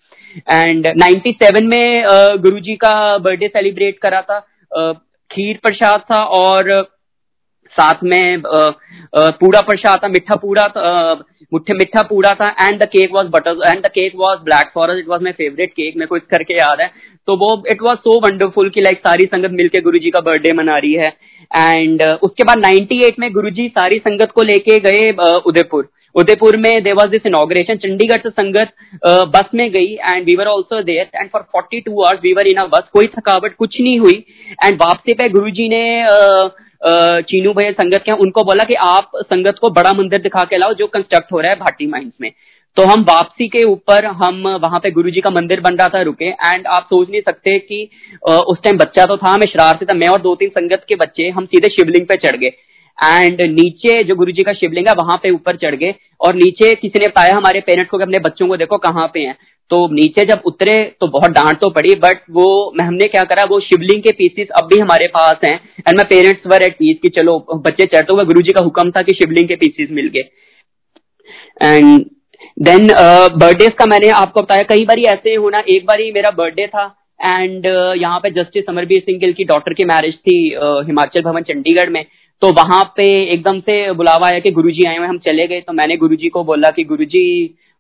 एंड 0.49 0.87
97 0.97 1.67
में 1.67 2.05
गुरु 2.43 2.61
जी 2.61 2.75
का 2.77 2.93
बर्थडे 3.19 3.49
सेलिब्रेट 3.49 3.99
करा 3.99 4.21
था। 4.23 4.41
खीर 5.31 5.59
प्रसाद 5.63 6.01
था 6.11 6.23
और 6.37 6.71
साथ 7.73 8.03
में 8.05 8.43
पूरा 8.45 9.61
प्रसाद 9.61 10.01
था, 10.03 10.09
मिठा 10.09 10.37
पूरा 10.37 10.63
मुठ्ठे 11.53 11.75
मिठा 11.75 12.03
पूरा 12.03 12.31
था। 12.35 12.49
And 12.61 12.79
the 12.81 12.87
cake 12.87 13.11
was 13.13 13.27
butter 13.29 13.61
and 13.67 13.83
the 13.83 13.89
cake 13.89 14.13
was 14.17 14.39
black 14.45 14.71
forest 14.75 14.99
it 14.99 15.09
was 15.09 15.23
my 15.23 15.33
favourite 15.33 15.73
cake 15.73 15.97
मेरे 15.97 16.07
को 16.07 16.17
इस 16.17 16.23
करके 16.31 16.55
याद 16.55 16.81
है। 16.81 16.91
तो 17.29 17.37
वो 17.37 17.63
इट 17.71 17.83
वाज 17.83 17.97
सो 17.99 18.19
वंडरफुल 18.21 18.69
कि 18.71 18.81
लाइक 18.81 18.99
सारी 18.99 19.27
संगत 19.27 19.51
मिलके 19.53 19.81
गुरुजी 19.81 20.11
का 20.11 20.21
बर्थडे 20.23 20.53
मना 20.53 20.79
रही 20.79 20.93
है। 20.95 21.13
एंड 21.51 22.03
उसके 22.03 22.45
बाद 22.45 22.59
98 22.61 23.19
में 23.19 23.33
गुरुजी 23.33 23.69
सारी 23.69 23.99
संगत 23.99 24.31
को 24.31 24.43
लेके 24.43 24.79
गए 24.81 25.11
उदयपुर। 25.47 25.89
उदयपुर 26.15 26.57
में 26.57 26.83
there 26.83 26.95
was 26.95 27.11
this 27.11 27.27
inauguration 27.27 27.77
Chandigarh 27.77 28.21
से 28.23 28.31
संगत 28.31 28.73
बस 29.35 29.51
में 29.55 29.71
गई 29.73 29.93
and 29.95 30.25
we 30.27 30.35
were 30.37 30.47
also 30.47 30.83
there 30.83 31.11
and 31.15 31.29
for 31.31 31.45
42 31.57 31.85
two 31.87 32.03
hours 32.03 32.21
we 32.23 32.33
were 32.33 32.47
in 32.47 32.59
a 32.59 32.67
bus 32.73 32.89
कोई 32.93 33.07
थकावट 33.19 33.55
कुछ 33.57 33.81
नहीं 33.81 33.99
हुई. 33.99 34.25
एंड 34.65 34.75
वापसी 34.83 35.15
पे 35.15 35.29
गुरुजी 35.29 35.69
ने 35.69 35.85
uh, 36.05 37.21
चीनू 37.31 37.53
भैया 37.53 37.73
संगत 37.73 38.03
के 38.05 38.13
उनको 38.25 38.43
बोला 38.45 38.65
कि 38.65 38.75
आप 38.83 39.11
संगत 39.23 39.59
को 39.61 39.71
बड़ा 39.71 39.93
मंदिर 39.93 40.21
दिखा 40.23 40.45
के 40.45 40.59
लाओ 40.59 40.75
जो 40.75 40.87
कंस्ट्रक्ट 40.89 41.33
हो 41.33 41.41
रहा 41.41 41.51
है 41.51 41.57
भाटी 41.59 41.87
माइंस 41.87 42.13
में. 42.21 42.31
तो 42.77 42.83
हम 42.85 43.03
वापसी 43.03 43.49
के 43.49 43.63
ऊपर 43.65 44.05
हम 44.23 44.47
वहाँ 44.63 44.79
पे 44.81 44.91
गुरुजी 44.91 45.21
का 45.21 45.31
मंदिर 45.31 45.61
बन 45.61 45.77
रहा 45.77 45.89
था 45.89 46.01
रुके. 46.03 46.25
एंड 46.25 46.67
आप 46.67 46.87
सोच 46.91 47.11
नहीं 47.11 47.21
सकते 47.21 47.59
कि 47.59 47.83
उस 48.25 48.59
टाइम 48.65 48.79
बच्चा 48.79 49.07
तो 49.07 49.17
था 49.17 49.37
मैं 49.37 49.47
शरारती 49.47 49.87
था. 49.87 49.95
मैं 49.95 50.09
और 50.09 50.21
दो 50.21 50.35
तीन 50.35 50.49
संगत 50.49 50.85
के 50.89 50.97
बच्चे 50.97 51.29
हम 51.31 51.47
सीधे 51.47 51.69
शिवलिंग 51.69 52.07
पे 52.07 52.17
चढ़ 52.27 52.37
गए. 52.37 52.53
एंड 53.01 53.41
नीचे 53.43 54.03
जो 54.05 54.15
गुरु 54.17 54.33
जी 54.33 54.43
का 54.43 54.53
शिवलिंग 54.55 54.89
है 54.89 54.95
वहाँ 54.95 55.17
पे 55.23 55.31
ऊपर 55.31 55.57
चढ़ 55.57 55.75
गए। 55.75 55.95
और 56.21 56.35
नीचे 56.35 56.75
किसी 56.75 56.99
ने 56.99 57.07
बताया 57.07 57.37
हमारे 57.37 57.61
पेरेंट्स 57.61 57.91
को 57.91 57.99
कि 57.99 58.03
अपने 58.03 58.19
बच्चों 58.21 58.49
को 58.49 58.57
देखो 58.57 58.79
कहाँ 58.79 59.07
पे 59.15 59.21
हैं। 59.21 59.37
तो 59.71 59.87
नीचे 59.93 60.25
जब 60.25 60.43
उतरे 60.47 60.77
तो 61.01 61.07
बहुत 61.09 61.31
डांट 61.31 61.59
तो 61.59 61.71
पड़ी 61.71 61.95
बट 61.97 62.23
वो 62.31 62.47
हमने 62.83 63.09
क्या 63.09 63.23
करा? 63.25 63.45
वो 63.45 63.61
शिवलिंग 63.61 64.03
के 64.03 64.13
पीसेस 64.13 64.49
अब 64.59 64.69
भी 64.69 64.81
हमारे 64.81 65.07
पास 65.09 65.37
हैं। 65.45 65.55
And 65.79 65.97
my 65.97 66.05
parents 66.11 66.47
were 66.47 66.63
at 66.63 66.77
peace 66.79 66.97
कि 67.03 67.09
चलो 67.11 67.39
बच्चे 67.57 67.85
चढ़ते 67.87 68.13
हुए 68.13 68.25
गुरु 68.25 68.43
जी 68.43 68.53
का 68.53 68.65
हुक्म 68.65 68.91
था 68.91 69.03
कि 69.03 69.15
शिवलिंग 69.15 69.49
के 69.49 69.57
पीसेस 69.57 69.89
मिल 69.93 70.09
गए। 70.09 70.29
एंड 71.63 72.05
देन 72.59 72.87
बर्थडे 72.87 73.69
का 73.69 73.87
मैंने 73.87 74.09
आपको 74.17 74.43
बताया 74.43 74.63
कई 74.69 74.85
बार 74.85 74.99
ऐसे 75.09 75.35
होना 75.37 75.63
एक 75.69 75.87
बार 75.87 76.01
ही 76.01 76.11
मेरा 76.13 76.31
बर्थडे 76.33 76.67
था। 76.67 76.85
एंड 77.21 77.67
uh, 77.67 77.97
यहाँ 77.97 78.19
पे 78.19 78.31
जस्टिस 78.31 78.69
अमरबीर 78.69 79.01
सिंह 79.01 79.19
गिल 79.21 79.33
की 79.33 79.45
डॉटर 79.45 79.75
की 79.75 79.85
मैरिज 79.85 80.15
थी 80.19 80.37
uh, 80.57 80.87
हिमाचल 80.87 81.23
भवन 81.23 81.43
चंडीगढ़ 81.43 81.91
में। 81.91 82.05
तो 82.43 82.51
वहाँ 82.53 82.83
पे 82.97 83.07
एकदम 83.33 83.59
से 83.61 83.93
बुलावा 83.93 84.29
आया 84.29 84.39
कि 84.39 84.51
गुरुजी 84.51 84.87
आए 84.89 84.97
हुए 84.97 85.07
हम 85.07 85.19
चले 85.19 85.47
गए। 85.47 85.61
तो 85.61 85.73
मैंने 85.73 85.97
गुरुजी 85.97 86.29
को 86.29 86.45
बोला 86.45 86.71
कि 86.71 86.85
गुरुजी 86.85 87.25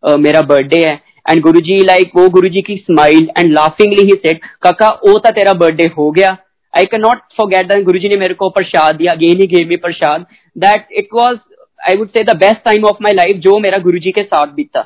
uh, 0.02 0.16
मेरा 0.16 0.40
बर्थडे 0.42 0.84
है। 0.86 0.94
एंड 1.30 1.40
गुरुजी 1.40 1.78
लाइक 1.78 2.10
वो 2.16 2.28
गुरुजी 2.28 2.62
की 2.62 2.76
smile 2.76 3.28
and 3.38 3.52
laughingly 3.52 4.02
he 4.02 4.12
said 4.26 4.40
काका 4.62 4.88
ओ 5.08 5.18
था 5.18 5.30
तेरा 5.30 5.52
बर्थडे 5.54 5.84
हो 5.98 6.10
गया। 6.10 6.36
I 6.74 6.84
can 6.84 7.00
not 7.00 7.18
forget 7.36 7.68
that 7.68 7.84
Guruji 7.84 8.08
ने 8.08 8.20
मेरे 8.20 8.34
को 8.34 8.48
प्रसाद 8.50 8.96
दिया 8.96 9.12
again 9.12 9.40
he 9.40 9.46
gave 9.46 9.68
me 9.68 9.76
prasad. 9.76 10.26
That 10.56 10.86
it 10.92 11.08
was 11.14 11.38
I 11.90 11.96
would 11.96 12.08
say 12.08 12.24
the 12.24 12.36
best 12.36 12.64
time 12.64 12.84
of 12.84 13.02
my 13.02 13.12
life 13.12 13.36
जो 13.36 13.58
मेरा 13.58 13.78
गुरु 13.78 13.98
के 13.98 14.22
साथ 14.22 14.46
बीता। 14.46 14.80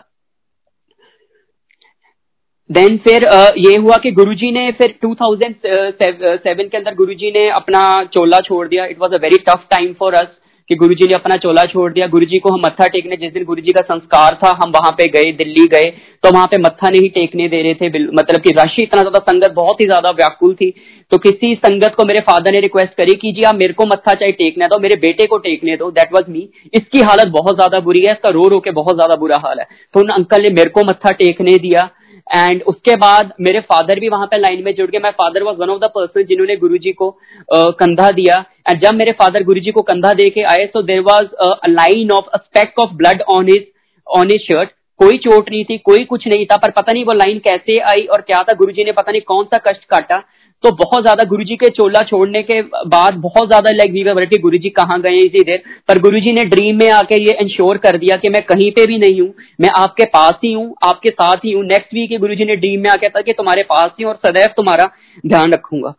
देन 2.71 2.97
फिर 2.99 3.25
ये 3.59 3.77
हुआ 3.79 3.97
कि 3.99 4.11
गुरुजी 4.13 4.51
ने 4.53 4.71
फिर 4.73 4.95
2007 5.03 6.71
के 6.71 6.77
अंदर 6.77 6.95
गुरुजी 6.95 7.31
ने 7.31 7.49
अपना 7.51 7.83
चोला 8.13 8.39
छोड़ 8.41 8.67
दिया। 8.69 8.85
It 8.87 8.99
was 9.01 9.15
a 9.15 9.19
very 9.23 9.39
tough 9.41 9.67
time 9.71 9.93
for 9.99 10.15
us 10.15 10.29
कि 10.71 10.75
गुरुजी 10.77 11.07
ने 11.09 11.15
अपना 11.15 11.37
चोला 11.37 11.63
छोड़ 11.65 11.93
दिया। 11.93 12.07
गुरुजी 12.07 12.39
को 12.39 12.51
हम 12.51 12.61
मत्था 12.61 12.87
टेकने, 12.87 13.17
जिस 13.17 13.33
दिन 13.33 13.45
गुरुजी 13.45 13.71
का 13.71 13.81
संस्कार 13.83 14.39
था, 14.45 14.51
हम 14.55 14.71
वहाँ 14.71 14.91
पे 14.93 15.09
गए, 15.09 15.33
दिल्ली 15.35 15.65
गए 15.73 15.91
तो 16.23 16.31
वहाँ 16.31 16.47
पे 16.47 16.59
मत्था 16.59 16.91
नहीं 16.91 17.09
टेकने 17.11 17.49
दे 17.49 17.61
रहे 17.63 17.75
थे 17.75 17.89
मतलब 17.89 18.41
कि 18.41 18.53
राशि 18.55 18.83
इतना 18.83 19.03
ज़्यादा 19.03 19.19
संगत 19.23 19.53
बहुत 19.55 19.81
ही 19.81 19.87
ज़्यादा 19.87 20.11
व्याकुल 20.13 20.55
थी। 20.55 20.71
तो 21.13 21.19
किसी 21.21 21.55
संगत 21.57 21.95
को 21.97 22.05
मेरे 22.07 22.21
फादर 22.23 22.53
ने 22.53 22.61
रिक्वेस्ट 22.61 22.95
करी 22.95 23.15
कि 23.17 23.33
जी 23.33 23.43
आप 23.43 23.55
मेरे 23.57 23.73
को 23.73 23.87
मत्था 23.87 24.15
चाहे 24.15 24.31
टेकने 24.33 24.67
दो, 24.67 24.79
मेरे 24.81 24.97
बेटे 24.99 25.27
को 25.27 25.39
टेकने 25.41 25.77
दो। 25.77 25.91
दैट 25.93 26.15
वॉज़ 26.15 26.31
मी 26.31 26.49
इसकी 26.75 27.01
हालत 27.03 27.33
बहुत 27.33 27.57
ज़्यादा 27.57 27.81
बुरी 27.81 28.01
है, 28.01 28.13
इसका 28.13 28.31
रो 28.31 28.49
रो 28.49 28.61
के 28.61 28.71
बहुत 28.73 28.95
ज़्यादा 28.95 29.21
बुरा 29.21 29.39
हाल 29.45 29.61
है। 29.61 29.67
तो 29.95 30.01
उन 30.01 30.09
अंकल 30.13 30.43
ने 30.43 30.55
मेरे 30.55 30.71
को 30.71 30.87
मत्था 30.87 31.13
टेकने 31.15 31.59
दिया। 31.59 31.89
एंड 32.27 32.63
उसके 32.63 32.95
बाद 32.97 33.33
मेरे 33.41 33.61
फादर 33.63 34.01
भी 34.01 34.09
वहाँ 34.09 34.27
पे 34.27 34.39
लाइन 34.39 34.63
में 34.65 34.75
जुड़ 34.75 34.91
गए। 34.91 34.99
My 34.99 35.11
father 35.13 35.43
was 35.43 35.59
one 35.59 35.71
of 35.71 35.81
the 35.81 35.91
person 35.95 36.25
जिन्होंने 36.25 36.57
गुरु 36.57 36.79
जी 36.79 36.93
को 36.93 37.11
कंधा 37.51 38.11
दिया। 38.13 38.45
एंड 38.69 38.81
जब 38.81 38.95
मेरे 38.95 39.13
फादर 39.13 39.43
गुरु 39.45 39.61
जी 39.61 39.71
को 39.71 39.83
कंधा 39.83 40.13
दे 40.15 40.29
के 40.31 40.43
आए 40.53 40.67
तो 40.67 40.83
there 40.85 41.01
was 41.03 41.35
a 41.39 41.69
line 41.69 42.11
of 42.11 42.29
a 42.29 42.39
speck 42.39 42.79
of 42.79 42.95
blood 42.95 43.23
on 43.31 43.49
his 43.49 43.67
on 44.07 44.31
his 44.33 44.41
shirt 44.43 44.71
कोई 45.01 45.17
चोट 45.19 45.49
नहीं 45.51 45.65
थी, 45.65 45.77
कोई 45.79 46.05
कुछ 46.05 46.27
नहीं 46.27 46.45
था, 46.47 46.57
पर 46.57 46.71
पता 46.71 46.93
नहीं 46.93 47.05
वो 47.05 47.13
लाइन 47.15 47.39
कैसे 47.39 47.79
आई 47.83 48.05
और 48.07 48.21
क्या 48.21 48.43
था। 48.43 48.53
गुरुजी 48.55 48.85
ने 48.85 48.93
पता 48.93 49.13
नहीं 49.13 49.23
कौन 49.23 49.45
सा 49.45 49.59
कष्ट 49.67 49.85
काटा। 49.85 50.23
तो 50.65 50.71
बहुत 50.75 51.03
ज़्यादा 51.03 51.25
गुरुजी 51.25 51.57
के 51.57 51.69
चोला 51.69 52.03
छोड़ने 52.03 52.43
के 52.43 52.61
बाद 52.63 53.15
बहुत 53.15 53.49
ज़्यादा 53.49 53.71
लाइक 53.71 53.93
वी 53.93 54.03
वर 54.05 54.25
गुरु 54.41 54.59
जी 54.59 54.69
कहाँ 54.69 55.01
गए 55.01 55.19
इसी 55.19 55.43
देर 55.45 55.63
पर 55.89 55.99
गुरुजी 55.99 56.33
ने 56.33 56.45
ड्रीम 56.45 56.79
में 56.79 56.91
आके 56.91 57.21
ये 57.23 57.37
इंश्योर 57.41 57.79
कर 57.79 57.99
दिया 57.99 58.17
कि 58.17 58.29
मैं 58.29 58.43
कहीं 58.43 58.71
पे 58.73 58.87
भी 58.87 58.99
नहीं 58.99 59.21
हूँ। 59.21 59.33
मैं 59.61 59.71
आपके 59.77 60.05
पास 60.05 60.39
ही 60.45 60.53
हूँ, 60.53 60.75
आपके 60.85 61.11
साथ 61.11 61.45
ही 61.45 61.53
हूँ। 61.53 61.65
नेक्स्ट 61.65 61.95
वीक 61.95 62.19
गुरु 62.21 62.35
जी 62.35 62.45
ने 62.45 62.57
ड्रीम 62.57 62.81
में 62.81 62.91
आके 62.91 63.09
था 63.09 63.21
कि 63.21 63.33
तुम्हारे 63.33 63.63
पास 63.63 63.91
ही 63.99 64.05
और 64.05 64.17
सदैव 64.17 64.55
तुम्हारा 64.57 64.91
ध्यान 65.27 65.53
रखूँगा। 65.53 65.95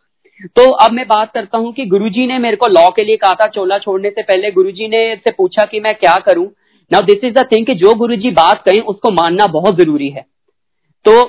तो 0.55 0.69
अब 0.79 0.91
मैं 0.91 1.05
बात 1.07 1.31
करता 1.33 1.57
हूँ 1.57 1.73
कि 1.73 1.85
गुरुजी 1.85 2.27
ने 2.27 2.37
मेरे 2.39 2.55
को 2.55 2.67
लॉ 2.67 2.89
के 2.89 3.03
लिए 3.03 3.17
कहा 3.17 3.33
था 3.33 3.47
चोला 3.49 3.77
छोड़ने 3.77 4.09
से 4.09 4.21
पहले। 4.21 4.51
गुरुजी 4.51 4.87
ने 4.87 5.15
से 5.15 5.31
पूछा 5.31 5.65
कि 5.65 5.79
मैं 5.79 5.95
क्या 5.95 6.15
करूँ। 6.25 6.45
Now 6.91 7.01
this 7.01 7.23
is 7.23 7.33
the 7.33 7.47
thing 7.51 7.65
कि 7.65 7.75
जो 7.75 7.93
गुरुजी 7.93 8.29
बात 8.33 8.63
कहें 8.65 8.81
उसको 8.83 9.11
मानना 9.11 9.47
बहुत 9.51 9.77
ज़रूरी 9.77 10.09
है। 10.09 10.25
तो 11.05 11.21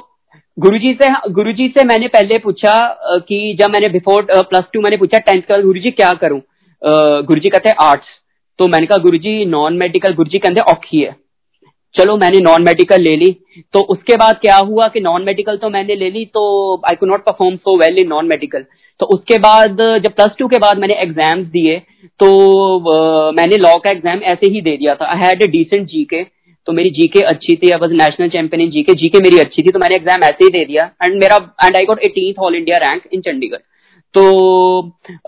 गुरुजी 0.59 0.93
से 0.95 1.09
गुरुजी 1.33 1.69
से 1.69 1.85
मैंने 1.87 2.09
पहले 2.09 2.39
पूछा 2.39 2.77
कि 3.21 3.57
जब 3.61 3.71
मैंने 3.71 3.89
बिफोर 3.91 4.27
प्लस 4.33 4.65
टू 4.73 4.81
मैंने 4.81 4.97
पूछा 4.97 5.19
टेंथ 5.21 5.43
का 5.45 5.61
गुरुजी 5.63 5.91
क्या 5.93 6.13
करूँ? 6.15 6.41
गुरुजी 6.83 7.49
कहते 7.49 7.71
आर्ट्स 7.83 8.07
तो 8.59 8.67
मैंने 8.69 8.87
कहा, 8.87 8.99
गुरुजी 8.99 9.45
नॉन 9.47 9.77
मेडिकल 9.79 10.15
गुरुजी 10.15 10.39
कहते 10.39 10.61
औखी 10.73 11.01
है। 11.01 11.15
चलो 11.95 12.17
मैंने 12.17 12.39
नॉन 12.41 12.63
मेडिकल 12.63 13.03
ले 13.03 13.17
ली। 13.17 13.31
तो 13.75 13.81
उसके 13.91 14.17
बाद 14.19 14.39
क्या 14.41 14.57
हुआ 14.59 14.87
कि 14.89 15.01
नॉन 15.01 15.23
मेडिकल 15.25 15.57
तो 15.57 15.69
मैंने 15.71 15.95
ले 15.97 16.11
ली 16.11 16.25
तो 16.27 16.43
I 16.89 16.97
could 16.97 17.07
not 17.07 17.25
perform 17.25 17.57
so 17.59 17.77
well 17.79 17.99
in 17.99 18.09
non 18.09 18.27
medical 18.29 18.65
तो 19.01 19.07
उसके 19.09 19.39
बाद, 19.39 19.77
जब 19.77 20.13
प्लस 20.13 20.35
टू 20.39 20.47
के 20.49 20.59
बाद 20.59 20.79
मैंने 20.79 20.95
एग्ज़ाम्स 21.03 21.47
दिए 21.49 21.79
तो 22.21 23.33
मैंने 23.33 23.57
लॉ 23.59 23.75
का 23.77 23.91
एग्ज़ाम 23.91 24.23
ऐसे 24.25 24.51
ही 24.53 24.61
दे 24.61 24.77
दिया 24.77 24.95
था। 24.95 25.07
आई 25.07 25.19
हैड 25.19 25.43
ए 25.43 25.47
डिसेंट 25.49 25.87
जी 25.89 26.05
के 26.05 26.23
तो 26.67 26.73
मेरी 26.73 26.91
जीके 26.93 27.21
अच्छी 27.27 27.57
थी 27.57 27.75
was 27.75 27.93
national 27.95 28.29
champion 28.29 28.61
in 28.63 28.71
GK 28.71 28.95
GK 29.01 29.19
मेरी 29.21 29.39
अच्छी 29.39 29.63
थी 29.63 29.71
तो 29.71 29.79
मैंने 29.79 29.95
एग्ज़ाम 29.95 30.23
ऐसे 30.25 30.45
ही 30.45 30.51
दे 30.51 30.65
दिया। 30.65 30.85
एंड 31.05 31.15
मेरा 31.15 31.37
and 31.65 31.77
I 31.77 31.85
got 31.85 32.03
eighteen 32.05 32.43
all 32.45 32.55
India 32.55 32.77
rank 32.81 33.03
in 33.13 33.21
Chandigarh 33.23 33.65
तो 34.15 34.23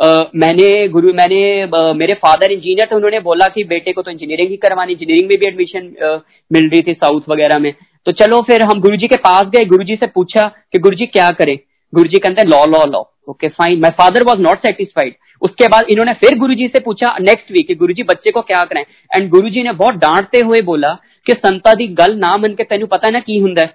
आ, 0.02 0.08
मैंने 0.36 0.88
गुरु 0.88 1.12
मैंने 1.14 1.40
आ, 1.62 1.92
मेरे 1.94 2.14
फादर 2.16 2.52
इंजीनियर 2.52 2.88
थे 2.90 2.96
उन्होंने 2.96 3.20
बोला 3.20 3.46
कि 3.54 3.64
बेटे 3.66 3.92
को 3.92 4.02
तो 4.02 4.10
इंजीनियरिंग 4.10 4.50
ही 4.50 4.56
करवानी 4.58 4.92
इंजीनियरिंग 4.92 5.28
में 5.30 5.38
भी 5.38 5.46
एडमिशन 5.46 6.20
मिल 6.50 6.68
रही 6.68 6.82
थी 6.82 6.92
साउथ 6.94 7.28
वगैरह 7.30 7.58
में। 7.58 7.72
तो 8.06 8.12
चलो 8.14 8.40
फिर 8.42 8.62
हम 8.62 8.80
गुरुजी 8.80 9.08
के 9.08 9.16
पास 9.18 9.46
गए 9.48 9.64
गुरुजी 9.66 9.96
से 9.96 10.06
पूछा 10.08 10.46
कि 10.72 10.78
गुरुजी 10.78 11.06
क्या 11.08 11.30
करें? 11.32 11.56
गुरुजी 11.92 12.18
कहते 12.18 12.40
हैं 12.40 12.48
law 12.48 12.64
law 12.66 12.84
law 12.92 13.02
okay 13.28 13.48
fine 13.50 13.80
my 13.80 13.90
father 13.98 14.24
was 14.24 14.40
not 14.40 14.58
satisfied 14.58 15.14
उसके 15.42 15.66
बाद 15.68 15.90
इन्होंने 15.90 16.12
फिर 16.20 16.38
गुरुजी 16.38 16.66
से 16.68 16.80
पूछा 16.80 17.16
नेक्स्ट 17.20 17.50
वीक 17.52 17.76
गुरुजी 17.78 18.02
बच्चे 18.04 18.30
को 18.30 18.40
क्या 18.42 18.62
करें? 18.64 18.80
एंड 19.10 19.28
गुरुजी 19.30 19.62
ने 19.62 19.72
बहुत 19.74 19.94
डांटते 19.96 20.40
हुए 20.44 20.60
बोला 20.62 20.92
संता 21.26 21.74
दी 21.74 21.86
गल 21.94 22.16
ना 22.16 22.36
मन 22.36 22.54
के 22.54 22.64
तेन 22.64 22.86
पता 22.86 23.06
है 23.06 23.12
ना 23.12 23.20
की 23.20 23.38
हुंदा 23.38 23.66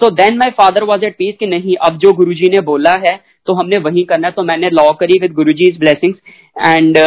so 0.00 0.10
then 0.10 0.36
my 0.36 0.50
father 0.50 0.84
was 0.84 1.04
at 1.04 1.16
peace 1.18 1.36
कि 1.40 1.46
नहीं 1.46 1.76
अब 1.82 1.98
जो 1.98 2.12
गुरु 2.12 2.34
जी 2.34 2.48
ने 2.48 2.60
बोला 2.60 2.92
है 3.06 3.18
तो 3.46 3.54
हमने 3.54 3.78
वही 3.78 4.04
करना 4.04 4.28
है 4.28 4.32
तो 4.32 4.42
मैंने 4.42 4.70
लॉ 4.70 4.90
करी 4.92 5.18
with 5.18 5.32
Guru 5.32 5.52
ji 5.52 5.70
blessings 5.78 6.18
and 6.56 6.98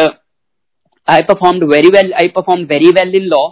I 1.08 1.22
perform 1.22 1.64
very 1.64 1.88
well 1.88 2.12
I 2.12 2.28
perform 2.28 2.62
very 2.64 2.90
well 2.90 3.14
in 3.14 3.24
law 3.24 3.46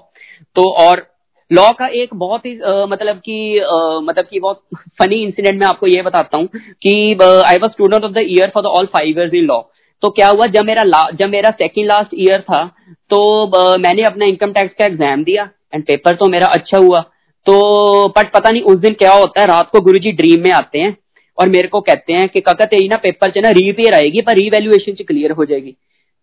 तो 0.56 0.70
और 0.78 1.06
लॉ 1.50 1.68
का 1.78 1.86
एक 1.94 2.14
बहुत 2.14 2.46
ही 2.46 2.56
uh, 2.58 2.86
मतलब 2.90 3.16
कि 3.18 3.60
uh, 3.60 4.02
मतलब 4.02 4.24
कि 4.24 4.40
बहुत 4.40 4.62
फनी 5.02 5.22
इंसिडेंट 5.22 5.60
मैं 5.60 5.66
आपको 5.66 5.86
ये 5.86 6.02
बताता 6.02 6.36
हूँ 6.36 6.46
कि 6.82 6.94
I 7.22 7.58
was 7.58 7.72
student 7.72 8.04
of 8.04 8.12
the 8.12 8.24
year 8.28 8.50
for 8.54 8.62
the 8.62 8.66
all 8.68 8.86
five 8.86 9.18
years 9.18 9.34
in 9.34 9.44
law 9.44 9.60
तो 10.02 10.08
क्या 10.10 10.28
हुआ 10.28 10.46
जब 10.46 10.64
मेरा 10.64 11.08
जब 11.14 11.28
मेरा 11.30 11.50
सेकेंड 11.50 11.86
लास्ट 11.86 12.14
ईयर 12.18 12.40
था 12.40 12.64
तो 13.10 13.20
uh, 13.46 13.78
मैंने 13.78 14.02
अपना 14.02 14.26
इनकम 14.26 14.52
टैक्स 14.52 14.74
का 14.78 14.86
एग्ज़ाम 14.86 15.24
दिया 15.24 15.48
एंड 15.74 15.84
पेपर 15.84 16.14
तो 16.14 16.28
मेरा 16.28 16.46
अच्छा 16.46 16.78
हुआ। 16.78 17.00
तो 17.46 18.08
बट 18.08 18.30
पता 18.32 18.50
नहीं 18.50 18.62
उस 18.62 18.76
दिन 18.76 18.92
क्या 18.92 19.12
होता 19.12 19.40
है, 19.40 19.46
रात 19.46 19.70
को 19.70 19.80
गुरुजी 19.80 20.12
ड्रीम 20.12 20.42
में 20.42 20.50
आते 20.50 20.78
हैं 20.78 20.96
और 21.38 21.48
मेरे 21.48 21.68
को 21.68 21.80
कहते 21.80 22.12
हैं 22.12 22.28
कि, 22.28 22.40
काका, 22.40 22.64
तेरी 22.64 22.88
ना 22.88 22.96
पेपर 22.96 23.30
च 23.30 23.38
ना 23.38 23.50
रीपेयर 23.50 23.94
आएगी, 23.94 24.20
पर 24.20 24.36
रीवैल्यूएशन 24.36 24.92
च 24.92 25.06
क्लियर 25.06 25.30
हो 25.30 25.44
जाएगी। 25.44 25.76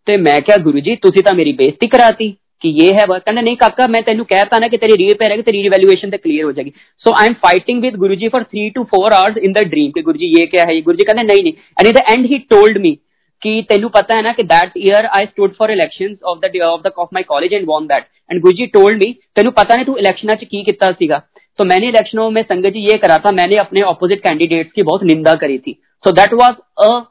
तो 0.08 0.22
मैं 0.22 0.42
क्या 0.42 0.58
गुरु 0.58 0.80
जी 0.80 0.96
तुम 0.96 1.22
तो 1.22 1.36
मेरी 1.36 1.54
बेइज्जती 1.54 1.88
कराती? 1.88 2.38
कि 2.62 2.70
ये 2.70 2.88
है 2.94 3.06
वह 3.10 3.18
कहना, 3.18 3.42
नहीं 3.42 3.56
काका, 3.56 3.88
मैं 3.88 4.02
तेन 4.04 4.22
कहता 4.24 4.58
ना 4.58 4.68
कि 4.68 4.78
तेरी 4.78 4.96
रीपेयर 4.96 5.32
आएगी 5.32 5.44
तेरी 5.44 5.62
रिवैल्यूएशन 5.62 6.10
तो 6.10 6.18
क्लियर 6.18 6.44
हो 6.44 6.52
जाएगी। 6.52 6.74
So 7.02 7.14
I 7.14 7.28
am 7.28 7.34
fighting 7.34 7.82
with 7.82 7.96
Guru 7.96 8.16
ji 8.16 8.28
for 8.28 8.44
three 8.44 8.70
to 8.70 8.84
four 8.84 9.14
hours 9.14 9.38
in 9.38 9.54
the 9.54 9.58
dream 9.58 10.02
Guru 10.02 10.18
ji 10.18 10.26
ये 10.40 10.46
क्या 10.46 10.66
है? 10.68 10.82
गुरु 10.82 10.98
जी 10.98 11.04
कहते 11.04 11.24
नहीं 11.24 11.44
नहीं। 11.44 11.54
And 11.54 11.88
in 11.88 11.94
the 11.94 12.04
end 12.10 12.26
he 12.26 12.38
told 12.50 12.78
me 12.78 12.98
कि 13.44 13.62
तेन 13.70 13.88
पता 13.90 14.16
है 14.16 14.24
ना 14.24 14.32
कि 14.34 14.44
year 14.80 15.06
I 15.08 15.26
stood 15.26 15.56
for 15.56 15.72
election 15.72 16.16
of 16.26 16.40
the 16.40 16.62
of 16.64 16.82
the 16.82 16.92
of 16.98 17.10
my 17.14 17.24
college 17.26 17.54
and 17.54 17.68
won 17.68 17.86
that 17.88 18.06
and 18.32 18.42
Guruji 18.42 18.66
told 18.74 19.04
me 19.04 19.12
then 19.36 19.50
पता 19.52 19.76
नहीं 19.76 19.86
तू 19.86 19.96
इलेक्शन 19.98 20.36
की 20.42 20.64
किता 20.64 20.92
सीगा? 20.94 21.22
तो 21.60 21.66
मैंने 21.66 21.88
इलेक्शनों 21.88 22.30
में 22.32 22.42
संगत 22.44 22.74
जी 22.74 22.80
ये 22.82 22.98
करा 22.98 23.18
था, 23.18 23.32
मैंने 23.32 23.56
अपने 23.60 23.82
ऑपोजिट 23.84 24.20
कैंडिडेट्स 24.20 24.72
की 24.72 24.84
बहुत 24.84 25.04
निंदा 25.04 25.34
करी 25.36 25.58
थी। 25.60 25.72
So 26.04 26.12
that 26.14 26.34
was 26.34 26.56
a 26.82 27.02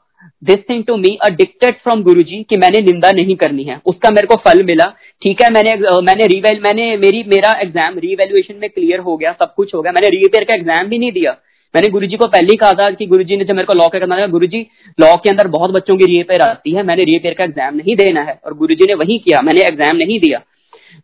this 0.45 0.59
thing 0.71 0.85
to 0.85 0.97
me 0.97 1.17
addicted 1.25 1.75
from 1.83 2.03
Guru 2.03 2.23
ji 2.23 2.43
कि 2.51 2.57
मैंने 2.59 2.81
निंदा 2.83 3.11
नहीं 3.13 3.37
करनी 3.37 3.63
है। 3.65 3.81
उसका 3.87 4.11
मेरे 4.11 4.27
को 4.27 4.37
फल 4.41 4.63
मिला। 4.65 4.85
ठीक 5.23 5.43
है, 5.43 5.51
मैंने 5.53 5.75
मैंने 6.03 6.27
रीवेल 6.27 6.61
मैंने 6.63 6.97
मेरी, 6.97 7.23
मेरा 7.27 7.53
एग्ज़ाम 7.61 7.99
रीवैल्यूएशन 7.99 8.55
में 8.55 8.69
क्लियर 8.71 9.01
हो 9.01 9.17
गया, 9.17 9.33
सब 9.35 9.55
कुछ 9.55 9.75
हो 9.75 9.83
गया। 9.83 9.93
मैंने 9.93 10.09
रीपेयर 10.11 10.45
का 10.45 10.55
एग्ज़ाम 10.55 10.89
भी 10.89 10.99
नहीं 10.99 11.13
दिया। 11.13 11.33
मैंने 11.75 11.89
गुरुजी 11.91 12.17
को 12.17 12.27
पहले 12.29 12.51
ही 12.51 12.57
कहा 12.57 12.73
था 12.75 12.91
कि 12.93 13.07
गुरुजी 13.07 13.37
ने 13.37 13.45
जब 13.45 13.55
मेरे 13.55 13.67
को 13.67 13.75
लॉ 13.75 13.89
का 13.89 13.99
करना 13.99 14.19
था 14.19 14.27
गुरुजी 14.29 14.67
लॉ 14.99 15.15
के 15.17 15.31
अंदर 15.31 15.49
बहुत 15.49 15.71
बच्चों 15.71 15.97
की 15.97 16.07
रीपेयर 16.07 16.43
आती 16.43 16.73
है, 16.73 16.83
मैंने 16.83 17.05
रीपेयर 17.05 17.35
का 17.35 17.45
एग्ज़ाम 17.45 17.75
नहीं 17.77 17.97
देना 17.97 18.23
है 18.23 18.39
और 18.45 18.55
गुरुजी 18.55 18.87
ने 18.87 18.95
वही 18.97 19.19
किया, 19.19 19.43
मैंने 19.43 19.61
एग्ज़ाम 19.63 19.97
नहीं 19.97 20.19
दिया। 20.21 20.39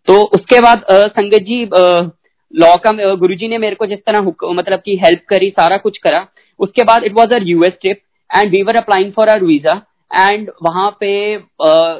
तो 0.09 0.21
उसके 0.37 0.61
बाद 0.61 0.85
संगत 0.91 1.43
जी 1.43 1.63
लॉ 2.55 2.75
का 2.85 3.15
गुरुजी 3.17 3.49
ने 3.49 3.59
मेरे 3.59 3.77
को 3.77 3.87
जिस 3.87 3.99
तरह 4.01 4.21
मतलब 4.53 4.81
की 4.81 4.97
हेल्प 4.97 5.23
करी, 5.29 5.51
सारा 5.51 5.77
कुछ 5.79 5.99
करा, 5.99 6.27
उसके 6.61 6.85
बाद 6.85 7.05
it 7.05 7.13
was 7.15 7.35
our 7.35 7.43
US 7.45 7.73
trip 7.81 8.01
and 8.31 8.51
we 8.51 8.63
were 8.63 8.77
applying 8.77 9.13
for 9.13 9.29
our 9.29 9.45
visa 9.45 9.81
and 10.11 10.51
वहाँ 10.63 10.91
पे 11.01 11.13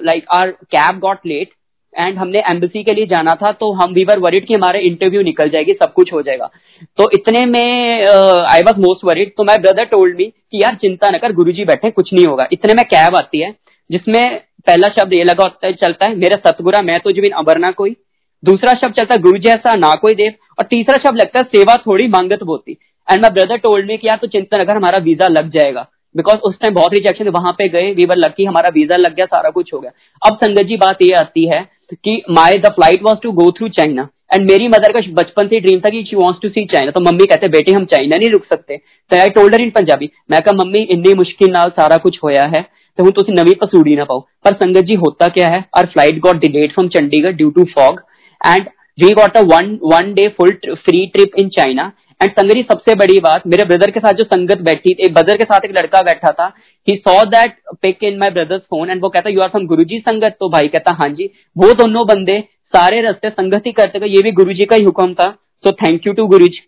like 0.03 0.27
our 0.33 0.51
cab 0.51 0.99
got 1.01 1.27
late 1.27 1.49
and 1.97 2.19
हमने 2.19 2.43
एम्बेसी 2.51 2.83
के 2.83 2.95
लिए 2.95 3.07
जाना 3.07 3.33
था 3.43 3.53
तो 3.53 3.73
हम 3.73 3.93
वी 3.93 4.05
वर 4.05 4.19
वरिड 4.19 4.47
कि 4.47 4.55
हमारे 4.55 4.81
इंटरव्यू 4.83 5.23
निकल 5.23 5.49
जाएगी, 5.51 5.73
सब 5.75 5.93
कुछ 5.93 6.13
हो 6.13 6.23
जाएगा। 6.23 6.51
तो 6.99 7.09
इतने 7.15 7.45
में 7.47 8.05
आई 8.47 8.63
वॉज़ 8.63 8.81
मोस्ट 8.81 9.05
वरिड 9.05 9.33
तो 9.37 9.45
माई 9.45 9.57
ब्रदर 9.59 9.85
टोल्ड 9.87 10.17
मी 10.17 10.25
कि 10.25 10.63
यार 10.63 10.75
चिंता 10.75 11.11
न 11.11 11.19
कर 11.19 11.33
गुरु 11.33 11.53
बैठे, 11.65 11.91
कुछ 11.91 12.13
नहीं 12.13 12.27
होगा। 12.27 12.47
इतने 12.53 12.75
में 12.75 12.85
कैब 12.87 13.17
आती 13.17 13.41
है, 13.41 13.55
जिसमें 13.91 14.41
पहला 14.67 14.89
शब्द 14.91 15.13
ये 15.13 15.25
लगा 15.25 15.45
होता 15.45 15.67
है, 15.67 15.73
चलता 15.75 16.07
है, 16.07 16.15
मेरा 16.17 16.37
सतगुरा, 16.41 16.81
मैं 16.83 16.99
तो 17.01 17.13
जीवन 17.13 17.37
अबरना 17.39 17.71
कोई। 17.73 17.97
दूसरा 18.43 18.73
शब्द 18.75 18.95
चलता 18.95 19.15
है 19.15 19.21
गुरु 19.21 19.39
जी 19.39 19.49
ऐसा 19.49 19.75
ना 19.77 19.95
कोई 19.97 20.15
देव। 20.15 20.33
और 20.59 20.65
तीसरा 20.67 20.97
शब्द 20.99 21.21
लगता 21.21 21.39
है, 21.39 21.45
सेवा 21.47 21.77
थोड़ी 21.87 22.07
मांगत 22.09 22.43
बोती। 22.45 22.73
And 23.09 23.21
my 23.23 23.31
brother 23.31 23.57
told 23.59 23.87
me 23.87 23.97
कि 23.97 24.09
यार 24.09 24.19
तो 24.19 24.27
चिंता 24.29 24.63
नगर 24.63 24.77
हमारा 24.77 24.99
वीज़ा 25.05 25.29
लग 25.31 25.51
जाएगा। 25.51 25.87
बिकॉज़ 26.15 26.41
उस 26.41 26.59
टाइम 26.61 26.75
बहुत 26.75 26.95
रिजेक्शन 26.95 27.29
वहाँ 27.31 27.53
पे 27.53 27.69
गए 27.69 27.93
वी 27.95 28.05
वर 28.05 28.17
लकी 28.17 28.45
हमारा 28.45 28.69
वीज़ा 28.75 28.97
लग 28.97 29.15
गया, 29.15 29.27
सारा 29.27 29.51
कुछ 29.51 29.73
हो 29.75 29.81
गया। 29.81 29.91
अब 30.23 30.37
संगत 30.37 30.63
जी, 30.63 30.77
बात 30.77 31.03
ये 31.03 31.15
आती 31.17 31.45
है 31.47 31.61
कि 31.95 32.23
my 32.31 32.59
the 32.59 32.73
flight 32.75 33.03
was 33.03 33.19
to 33.23 33.33
go 33.33 33.51
through 33.59 33.69
China 33.71 34.09
and 34.35 34.51
मेरी 34.51 34.69
मदर 34.69 34.93
का 34.93 35.01
बचपन 35.15 35.49
से 35.49 35.61
ड्रीम 35.61 35.81
था 35.81 35.91
कि 35.91 36.03
she 36.05 36.17
wants 36.17 36.41
to 36.43 36.49
see 36.49 36.65
China 36.67 36.91
तो 36.91 37.01
मम्मी 37.01 37.27
कहते, 37.27 37.49
बेटे, 37.49 37.73
हम 37.73 37.85
चाइना 37.85 38.17
नहीं 38.17 38.31
रुक 38.31 38.45
सकते. 38.45 38.77
तो 38.77 39.21
आई 39.21 39.31
टोल्डर 39.31 39.61
इन 39.61 39.71
पंजाबी 39.71 40.11
मैं 40.31 40.41
कहा, 40.43 40.55
मम्मी, 40.55 40.79
इन्नी 40.81 41.15
मुश्किल 41.15 41.51
नाल 41.53 41.71
सारा 41.77 41.97
कुछ 41.99 42.19
होया 42.23 42.45
है 42.47 42.63
तो 42.99 43.05
हूँ 43.05 43.13
तुम 43.13 43.35
नवी 43.35 43.55
पसूड़ी 43.63 43.95
ना 43.97 44.05
पाओ. 44.05 44.21
पर 44.45 44.55
संगत 44.55 44.85
जी, 44.85 44.95
होता 44.97 45.29
क्या 45.29 45.49
है? 45.49 45.65
Our 45.77 45.87
flight 45.87 46.19
got 46.21 46.41
delayed 46.41 46.73
from 46.73 46.89
Chandigarh 46.89 47.33
due 47.37 47.51
to 47.51 47.65
fog 47.75 48.01
and 48.41 48.69
we 48.99 49.13
got 49.15 49.37
a 49.37 49.41
one 49.47 49.79
one 49.85 50.13
day 50.15 50.29
full 50.37 50.51
free 50.67 51.07
trip 51.15 51.39
in 51.39 51.49
China 51.57 51.91
and 52.21 52.31
संगत 52.31 52.55
जी 52.55 52.63
सबसे 52.63 52.95
बड़ी 52.97 53.19
बात, 53.21 53.47
मेरे 53.47 53.65
ब्रदर 53.65 53.91
के 53.91 54.01
साथ 54.01 54.13
जो 54.15 54.25
संगत 54.27 54.61
बैठी, 54.63 54.97
एक 55.01 55.15
ब्रदर 55.15 55.37
के 55.37 55.45
साथ 55.45 55.65
एक 55.65 55.79
लड़का 55.79 56.01
बैठा 56.03 56.31
था 56.33 56.53
he 56.89 56.97
saw 56.99 57.23
that 57.27 57.57
pic 57.83 58.05
in 58.05 58.19
my 58.19 58.31
brother's 58.33 58.63
phone 58.63 58.91
and 58.91 59.03
वो 59.03 59.09
कहता 59.09 59.31
यू 59.31 59.41
आर 59.41 59.49
फ्रॉम 59.49 59.67
गुरु 59.67 59.85
जी 59.85 59.99
संगत? 60.01 60.37
तो 60.41 60.49
भाई 60.51 60.69
कहता 60.69 60.93
हाँ 60.95 61.09
जी। 61.11 61.31
वो 61.57 61.73
दोनों 61.75 62.07
बंदे 62.07 62.41
सारे 62.75 63.01
रस्ते 63.03 63.31
संगत 63.31 63.67
ही 63.67 63.73
करते 63.73 63.99
गए, 63.99 64.07
ये 64.07 64.23
भी 64.23 64.33
गुरु 64.33 64.53
जी 64.53 64.65
का 64.65 64.77
ही 64.77 64.85
हुक्म 64.85 65.15
था। 65.15 65.31
सो 65.65 65.73
थैंक 65.75 66.07
यू 66.07 66.13
टू 66.13 66.27
गुरु 66.27 66.47
जी 66.47 66.61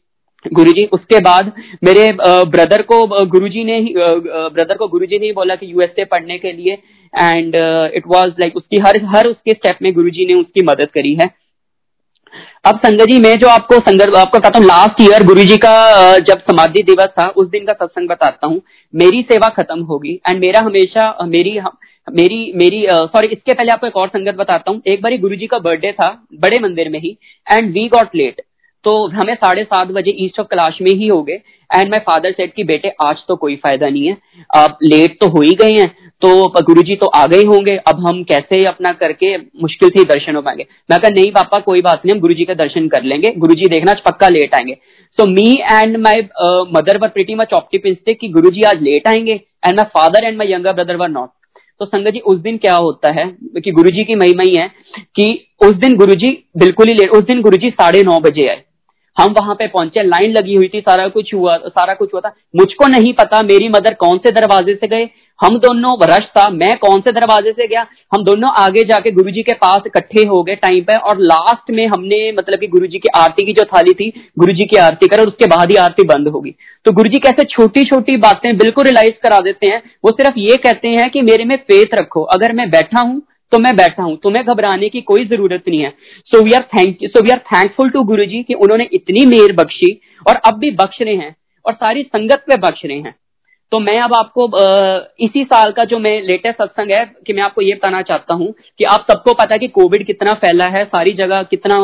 गुरु 0.45 0.73
जी 0.73 0.85
उसके 0.93 1.19
बाद 1.21 1.53
मेरे 1.85 2.05
ब्रदर 2.49 2.83
को 2.91 3.25
गुरु 3.27 3.49
जी 3.49 3.65
ने 3.65 3.81
ब्रदर 3.95 4.77
को 4.77 4.89
गुरु 4.89 5.07
जी 5.07 5.19
ने 5.19 5.27
ही 5.27 5.33
बोला 5.33 5.55
कि 5.55 5.73
यूएसए 5.73 6.05
पढ़ने 6.05 6.39
के 6.39 6.53
लिए। 6.53 6.73
एंड 7.13 7.55
इट 7.95 8.07
वॉज़ 8.07 8.33
लाइक 8.41 8.57
उसकी 8.57 8.79
हर 8.79 9.01
हर 9.07 9.27
उसके 9.27 9.53
स्टेप 9.53 9.79
में 9.83 9.93
गुरु 9.95 10.11
जी 10.11 10.27
ने 10.27 10.35
उसकी 10.35 10.63
मदद 10.65 10.91
करी 10.95 11.15
है। 11.15 11.27
अब 12.65 12.79
संगत 12.79 13.09
जी 13.09 13.19
मैं 13.21 13.35
जो 13.41 13.49
आपको 13.49 13.79
संगत 13.81 14.15
आपको 14.17 14.39
कहता 14.39 14.59
हूँ 14.59 14.67
लास्ट 14.67 15.03
ईयर 15.03 15.25
गुरु 15.27 15.45
जी 15.45 15.57
का 15.57 16.19
जब 16.21 16.41
समाधि 16.43 16.83
दिवस 16.85 17.09
था, 17.11 17.27
उस 17.29 17.49
दिन 17.49 17.65
का 17.65 17.73
सत्संग 17.75 18.09
बताता 18.09 18.47
हूँ। 18.47 18.61
मेरी 18.95 19.23
सेवा 19.23 19.49
खत्म 19.55 19.81
होगी 19.85 20.15
एंड 20.25 20.41
मेरा 20.41 20.61
हमेशा 20.61 21.15
मेरी 21.27 21.59
मेरी 22.09 22.53
मेरी 22.57 22.87
सॉरी 22.91 23.29
इसके 23.29 23.53
पहले 23.53 23.73
आपको 23.73 23.87
एक 23.87 23.97
और 23.97 24.09
संगत 24.09 24.35
बताता 24.37 24.71
हूँ। 24.71 24.81
एक 24.87 25.03
बारी 25.03 25.19
गुरु 25.19 25.37
जी 25.37 25.47
का 25.47 25.59
बर्थडे 25.61 25.93
था, 25.93 26.11
बड़े 26.35 26.59
मंदिर 26.59 26.89
में 26.89 26.99
he 27.01 27.17
and 27.47 27.73
we 27.73 27.89
got 27.89 28.15
late 28.17 28.41
तो 28.85 28.93
हमें 29.11 29.35
साढ़े 29.35 29.63
सात 29.65 29.89
बजे 29.93 30.11
ईस्ट 30.25 30.39
ऑफ़ 30.41 30.47
कैलाश 30.47 30.79
में 30.83 30.91
ही 30.91 31.07
हो 31.09 31.23
गए 31.23 31.41
एंड 31.71 31.91
माई 31.91 31.99
फादर 32.01 32.33
सेट 32.33 32.53
कि, 32.55 32.65
बेटे, 32.65 32.93
आज 33.03 33.17
तो 33.29 33.37
कोई 33.37 33.57
फ़ायदा 33.57 33.89
नहीं 33.89 34.07
है। 34.07 34.17
आप 34.57 34.79
लेट 34.83 35.17
तो 35.21 35.29
हो 35.29 35.43
ही 35.43 35.55
गए 35.55 35.73
हैं 35.73 35.89
तो 36.23 36.63
गुरु 36.63 36.83
जी 36.83 36.95
तो 36.97 37.07
आ 37.09 37.25
गए 37.27 37.43
होंगे, 37.47 37.77
अब 37.79 38.01
हम 38.07 38.23
कैसे 38.25 38.65
अपना 38.67 38.93
करके 38.95 39.37
मुश्किल 39.37 39.89
से 39.89 40.05
दर्शन 40.05 40.37
हो 40.37 40.43
पाएँगे? 40.43 40.67
मैं 40.91 40.99
कहा, 41.01 41.11
नहीं 41.11 41.31
पापा, 41.33 41.61
कोई 41.61 41.81
बात 41.81 42.03
नहीं, 42.05 42.15
हम 42.15 42.21
गुरु 42.21 42.35
जी 42.35 42.45
का 42.45 42.55
दर्शन 42.55 42.89
कर 42.89 43.03
लेंगे 43.05 43.33
गुरु 43.39 43.55
जी 43.55 43.69
देखना 43.69 43.95
पक्का 44.07 44.29
लेट 44.29 44.55
आएँगे. 44.55 44.75
So 45.19 45.27
me 45.27 45.51
and 45.63 45.97
my 45.99 46.23
mother 46.73 46.99
were 46.99 47.09
pretty 47.09 47.35
much 47.35 47.53
optimistic 47.55 48.19
कि 48.21 48.29
गुरु 48.29 48.51
जी 48.51 48.63
आज 48.63 48.83
लेट 48.83 49.09
आएँगे 49.09 49.33
and 49.33 49.77
my 49.77 49.85
father 49.95 50.25
and 50.25 50.39
my 50.39 50.53
younger 50.53 50.73
brother 50.73 50.97
were 50.97 51.09
not 51.09 51.31
तो 51.81 51.87
संगत 51.87 52.13
जी, 52.13 52.19
उस 52.21 52.39
दिन 52.39 52.57
क्या 52.59 52.75
होता 52.77 53.11
है 53.13 53.25
कि 53.57 53.71
गुरु 53.73 53.91
जी 53.91 54.05
की 54.05 54.15
महिमा 54.15 54.43
ही 54.43 54.55
है 54.55 54.69
कि 55.17 55.47
उस 55.63 55.75
दिन 55.77 55.97
गुरु 55.97 56.15
जी 56.15 56.31
बिल्कुल 56.57 56.89
ही 56.89 56.95
लेट 56.95 57.11
उस 57.11 57.25
दिन 57.25 57.41
गुरु 57.43 57.57
जी 57.57 57.71
साढ़े 57.73 58.03
नौ 58.03 58.19
बजे 58.21 58.49
आए। 58.49 58.63
हम 59.19 59.35
वहाँ 59.39 59.55
पे 59.55 59.67
पहुँचे, 59.67 60.03
लाइन 60.03 60.33
लगी 60.33 60.55
हुई 60.55 60.69
थी, 60.69 60.81
सारा 60.81 61.07
कुछ 61.09 61.35
हुआ, 61.35 61.57
सारा 61.59 61.95
कुछ 61.95 62.13
हुआ 62.15 62.21
था। 62.21 62.35
मुझको 62.57 62.87
नहीं 62.89 63.13
पता, 63.13 63.43
मेरी 63.43 63.69
मदर 63.69 63.95
कौन 63.95 64.19
से 64.19 64.31
दरवाजे 64.31 64.75
से 64.75 64.89
गए। 64.89 65.09
हम 65.41 65.59
दोनों 65.59 65.97
रश 66.03 66.25
था, 66.29 66.49
मैं 66.51 66.77
कौन 66.79 67.01
से 67.01 67.13
दरवाजे 67.13 67.51
से 67.53 67.67
गया। 67.67 67.87
हम 68.15 68.25
दोनों 68.25 68.51
आगे 68.57 68.83
जाके 68.85 69.11
गुरुजी 69.11 69.43
के 69.43 69.53
पास 69.55 69.83
इकट्ठे 69.87 70.25
हो 70.27 70.43
गए 70.43 70.55
टाइम 70.57 70.85
पे, 70.85 70.95
और 70.95 71.19
लास्ट 71.19 71.71
में 71.71 71.87
हमने 71.87 72.21
मतलब 72.33 72.61
कि 72.61 72.67
गुरुजी 72.67 72.99
की 72.99 73.09
आरती 73.17 73.45
की 73.47 73.53
जो 73.53 73.65
थाली 73.67 73.93
थी, 73.93 74.09
गुरुजी 74.39 74.65
की 74.65 74.77
आरती 74.79 75.07
कर 75.07 75.21
और 75.21 75.29
उसके 75.29 75.47
बाद 75.47 75.71
ही 75.71 75.77
आरती 75.77 76.05
बंद 76.07 76.29
होगी। 76.29 76.55
तो 76.87 76.93
गुरुजी 76.93 77.19
कैसे 77.19 77.45
छोटी 77.47 77.85
छोटी 77.85 78.17
बातें 78.19 78.57
बिल्कुल 78.59 78.85
रियलाइज़ 78.85 79.21
करा 79.23 79.41
देते 79.41 79.73
हैं, 79.73 79.83
वो 80.05 80.11
सिर्फ़ 80.13 80.39
ये 80.39 80.57
कहते 80.59 80.89
हैं 80.91 81.11
कि 81.11 81.23
मेरे 81.23 81.45
में 81.45 81.57
फेथ 81.59 81.95
रखो। 81.95 82.23
अगर 82.31 82.53
मैं 82.53 82.71
बैठा 82.71 83.01
हूँ 83.01 83.21
तो 83.53 83.59
मैं 83.59 83.75
बैठा 83.77 84.03
हूँ, 84.03 84.17
तुम्हें 84.19 84.45
घबराने 84.45 84.89
की 84.89 85.01
कोई 85.03 85.25
ज़रूरत 85.27 85.69
नहीं 85.69 85.81
है। 85.81 85.93
So 86.27 86.43
we 86.45 86.53
are 86.53 86.63
thank 86.75 86.99
so 87.07 87.23
we 87.25 87.31
are 87.31 87.39
thankful 87.47 87.91
to 87.91 88.03
Guru 88.05 88.25
ji 88.27 88.43
कि 88.43 88.55
उन्होंने 88.57 88.89
इतनी 88.93 89.25
मेहर 89.27 89.53
बख्शी 89.55 89.93
और 90.27 90.37
अब 90.47 90.59
भी 90.59 90.71
बख्श 90.77 91.03
रहे 91.03 91.15
हैं 91.17 91.35
और 91.65 91.75
सारी 91.75 92.03
संगत 92.05 92.45
पे 92.49 92.57
बख्श 92.59 92.85
रहे 92.85 92.99
हैं। 92.99 93.15
तो 93.73 93.79
मैं 93.81 93.99
अब 94.01 94.13
आपको 94.15 94.45
इसी 95.21 95.43
साल 95.45 95.73
का 95.73 95.85
जो 95.85 95.99
मैं 95.99 96.21
लेटेस्ट 96.23 96.63
सत्संग 96.63 96.91
है 96.91 97.05
कि 97.27 97.33
मैं 97.33 97.43
आपको 97.43 97.63
ये 97.63 97.75
बताना 97.75 98.01
चाहता 98.03 98.35
हूँ 98.35 98.53
कि 98.79 98.85
आप 98.87 99.07
सबको 99.11 99.33
पता 99.35 99.55
है 99.55 99.59
कि 99.59 99.69
कोविड 99.71 100.05
कितना 100.07 100.33
फैला 100.35 100.67
है, 100.67 100.85
सारी 100.87 101.15
जगह 101.17 101.43
कितना 101.45 101.77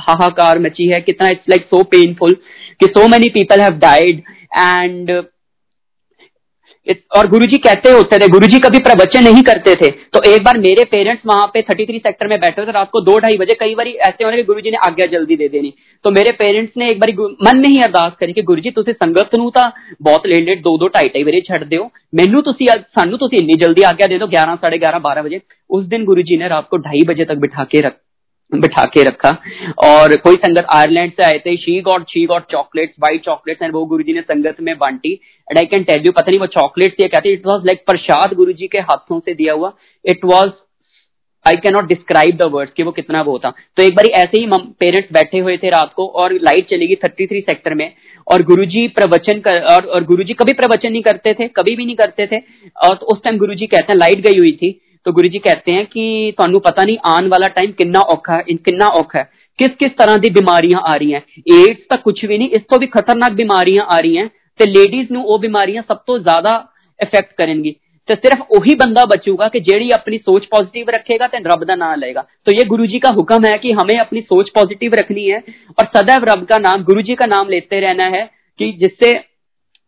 हाहाकार 0.00 0.58
मची 0.58 0.86
है, 0.88 1.00
कितना 1.00 1.28
इट्स 1.28 1.48
लाइक 1.50 1.64
सो 1.64 1.82
पेनफुल 1.86 2.34
कि 2.80 2.86
so 2.88 3.06
many 3.08 3.28
people 3.30 3.60
have 3.60 3.78
died 3.80 4.22
and 4.56 5.10
और 7.16 7.28
गुरुजी 7.28 7.56
कहते 7.58 7.90
होते 7.90 8.18
थे, 8.18 8.28
गुरुजी 8.28 8.58
कभी 8.58 8.78
प्रवचन 8.78 9.24
नहीं 9.24 9.42
करते 9.42 9.74
थे। 9.74 9.88
तो 10.12 10.22
एक 10.32 10.44
बार 10.44 10.58
मेरे 10.58 10.84
पेरेंट्स 10.84 11.22
वहाँ 11.26 11.46
पे 11.46 11.62
33 11.62 11.98
सेक्टर 11.98 12.26
में 12.26 12.38
बैठे 12.40 12.66
थे, 12.66 12.72
रात 12.72 12.90
को 12.92 13.00
दो 13.00 13.18
ढाई 13.18 13.36
बजे, 13.38 13.56
कई 13.60 13.74
बार 13.74 13.86
ऐसे 13.86 14.24
होने 14.24 14.36
के 14.36 14.42
गुरुजी 14.42 14.70
ने 14.70 14.76
आज्ञा 14.76 15.06
जल्दी 15.06 15.36
दे 15.36 15.48
देनी। 15.48 15.72
तो 16.04 16.10
मेरे 16.10 16.32
पेरेंट्स 16.32 16.72
ने 16.76 16.90
एक 16.90 17.00
बार 17.00 17.12
मन 17.42 17.58
में 17.58 17.68
ही 17.68 17.82
अरदास 17.82 18.12
करी 18.20 18.32
कि 18.32 18.42
गुरुजी 18.42 18.70
तुम 18.70 18.84
संगत 18.88 19.36
नू 19.38 19.50
था 19.50 19.70
बहुत 20.02 20.26
लेट 20.26 20.44
लेट 20.44 20.62
दो 20.62 20.88
ढाई 20.88 21.08
ढाई 21.08 21.24
बजे 21.24 21.40
छड़ 21.40 21.64
दो 21.64 21.84
मैनू 22.14 22.42
सानू 22.50 23.28
इन्नी 23.32 23.54
जल्दी 23.54 23.82
आज्ञा 23.82 24.06
दे 24.06 24.18
दो, 24.18 24.26
ग्यारह, 24.26 24.54
साढ़े 24.54 24.78
ग्यारह, 24.78 24.98
बारह 24.98 25.22
बजे। 25.22 25.40
उस 25.70 25.84
दिन 25.84 26.04
गुरु 26.04 26.22
जी 26.22 26.36
ने 26.36 26.48
रात 26.48 26.68
को 26.68 26.76
ढाई 26.78 27.02
बजे 27.08 27.24
तक 27.24 27.34
बिठा 27.34 27.64
के 27.64 27.80
रख 27.80 27.96
बिठा 28.52 28.84
के 28.84 29.02
रखा। 29.02 29.30
और 29.84 30.14
कोई 30.16 30.34
संगत 30.36 30.66
आयरलैंड 30.72 31.12
से 31.12 31.22
आए 31.22 31.38
थे 31.38 31.56
she 31.56 31.80
got 31.80 32.04
she 32.10 32.24
got 32.26 32.50
chocolates 32.52 32.94
white 33.00 33.24
chocolates 33.24 33.62
and 33.62 33.72
वो 33.74 33.84
गुरुजी 33.86 34.12
ने 34.12 34.20
संगत 34.22 34.60
में 34.60 34.76
बांटी। 34.78 35.12
And 35.12 35.58
I 35.58 35.66
can 35.66 35.82
tell 35.84 36.04
you 36.06 36.12
पता 36.12 36.30
नहीं 36.30 36.40
वो 36.40 36.46
चॉकलेट्स 36.54 37.02
ये 37.02 37.08
कहते 37.08 37.32
इट 37.32 37.46
वॉज़ 37.46 37.66
लाइक 37.66 37.84
प्रसाद 37.86 38.34
गुरु 38.36 38.52
जी 38.52 38.66
के 38.66 38.78
हाथों 38.80 39.20
से 39.20 39.34
दिया 39.34 39.52
हुआ। 39.52 39.72
It 40.04 40.24
was 40.24 40.50
I 41.44 41.56
can 41.56 41.72
not 41.74 41.86
describe 41.88 42.36
the 42.36 42.46
words 42.52 42.72
कि 42.72 42.82
वो 42.82 42.92
कितना 42.92 43.20
वो 43.22 43.38
था। 43.38 43.50
तो 43.76 43.82
एक 43.82 43.94
बार 43.96 44.06
ऐसे 44.16 44.40
ही 44.40 44.46
पेरेंट्स 44.80 45.12
बैठे 45.12 45.38
हुए 45.38 45.56
थे 45.56 45.68
रात 45.70 45.92
को 45.96 46.06
और 46.22 46.32
लाइट 46.42 46.68
चली 46.70 46.86
गई 46.86 46.94
थर्टी 47.04 47.26
थ्री 47.26 47.40
सेक्टर 47.40 47.74
में। 47.74 47.92
और 48.26 48.42
गुरुजी 48.42 48.86
प्रवचन 48.88 49.38
कर 49.40 49.60
और, 49.64 49.84
और 49.84 50.04
गुरुजी 50.04 50.34
कभी 50.34 50.52
प्रवचन 50.52 50.92
नहीं 50.92 51.02
करते 51.02 51.34
थे 51.34 51.48
कभी 51.48 51.76
भी 51.76 51.84
नहीं 51.84 51.96
करते 51.96 52.26
थे। 52.26 52.38
और 52.84 52.96
तो 52.96 53.06
उस 53.06 53.22
टाइम 53.24 53.38
गुरुजी 53.38 53.66
कहते 53.66 53.92
हैं 53.92 53.98
लाइट 53.98 54.26
गई 54.26 54.38
हुई 54.38 54.52
थी। 54.52 54.78
तो 55.05 55.11
गुरु 55.11 55.29
जी 55.29 55.39
कहते 55.41 55.71
हैं 55.71 55.85
कि 55.85 56.05
ਤੁਹਾਨੂੰ 56.37 56.61
पता 56.61 56.83
नहीं 56.83 56.97
आने 57.07 57.27
वाला 57.27 57.47
टाइम 57.55 57.71
किन्ना 57.73 57.99
औखा 58.11 58.35
है 58.35 58.55
किन्ना 58.61 58.85
औखा 58.99 59.19
है 59.19 59.29
किस 59.59 59.75
किस 59.79 59.91
तरह 59.97 60.17
की 60.17 60.29
बीमारियां 60.31 60.81
आ 60.83 60.95
रही 60.95 61.11
हैं 61.11 61.23
एड्स 61.55 61.83
तक 61.89 62.01
कुछ 62.03 62.25
भी 62.25 62.37
नहीं 62.37 62.49
इस 62.51 62.61
तो 62.71 62.79
भी 62.79 62.87
खतरनाक 62.89 63.31
बीमारियां 63.33 63.85
आ 63.87 63.99
रही 63.99 64.15
हैं 64.15 64.29
ਤੇ 64.59 64.65
ਲੇਡੀਜ਼ 64.65 65.11
ਨੂੰ 65.11 65.23
ਉਹ 65.25 65.39
ਬਿਮਾਰੀਆਂ 65.39 65.83
ਸਭ 65.83 65.97
ਤੋਂ 66.07 66.19
ਜ਼ਿਆਦਾ 66.19 66.59
ਇਫੈਕਟ 66.99 67.33
ਕਰਨਗੀ 67.37 67.75
तो 68.09 68.15
सिर्फ 68.15 68.39
वही 68.49 68.73
बंदा 68.75 69.03
बचूगा 69.05 69.47
कि 69.47 69.59
जेड़ी 69.61 69.85
अपनी 69.91 70.17
सोच 70.19 70.45
पॉजिटिव 70.47 70.89
रखेगा 70.89 71.27
तो 71.27 71.39
रब 71.43 71.61
का 71.67 71.75
नाम 71.75 71.99
लेगा 71.99 72.23
तो 72.47 72.55
ये 72.55 72.63
गुरु 72.65 72.87
जी 72.87 72.99
का 72.99 73.11
हुक्म 73.11 73.47
है 73.47 73.51
कि 73.57 73.71
हमें 73.73 73.93
अपनी 73.97 74.21
सोच 74.23 74.49
पॉजिटिव 74.55 74.95
रखनी 74.95 75.23
है 75.25 75.37
और 75.75 75.87
सदैव 75.87 76.25
रब 76.29 76.43
का 76.49 76.57
नाम 76.59 76.83
गुरु 76.83 77.03
जी 77.03 77.15
का 77.15 77.27
नाम 77.27 77.53
लेते 77.53 77.79
रहना 77.79 78.07
है 78.15 78.23
कि 78.59 78.69
जिससे 78.81 79.13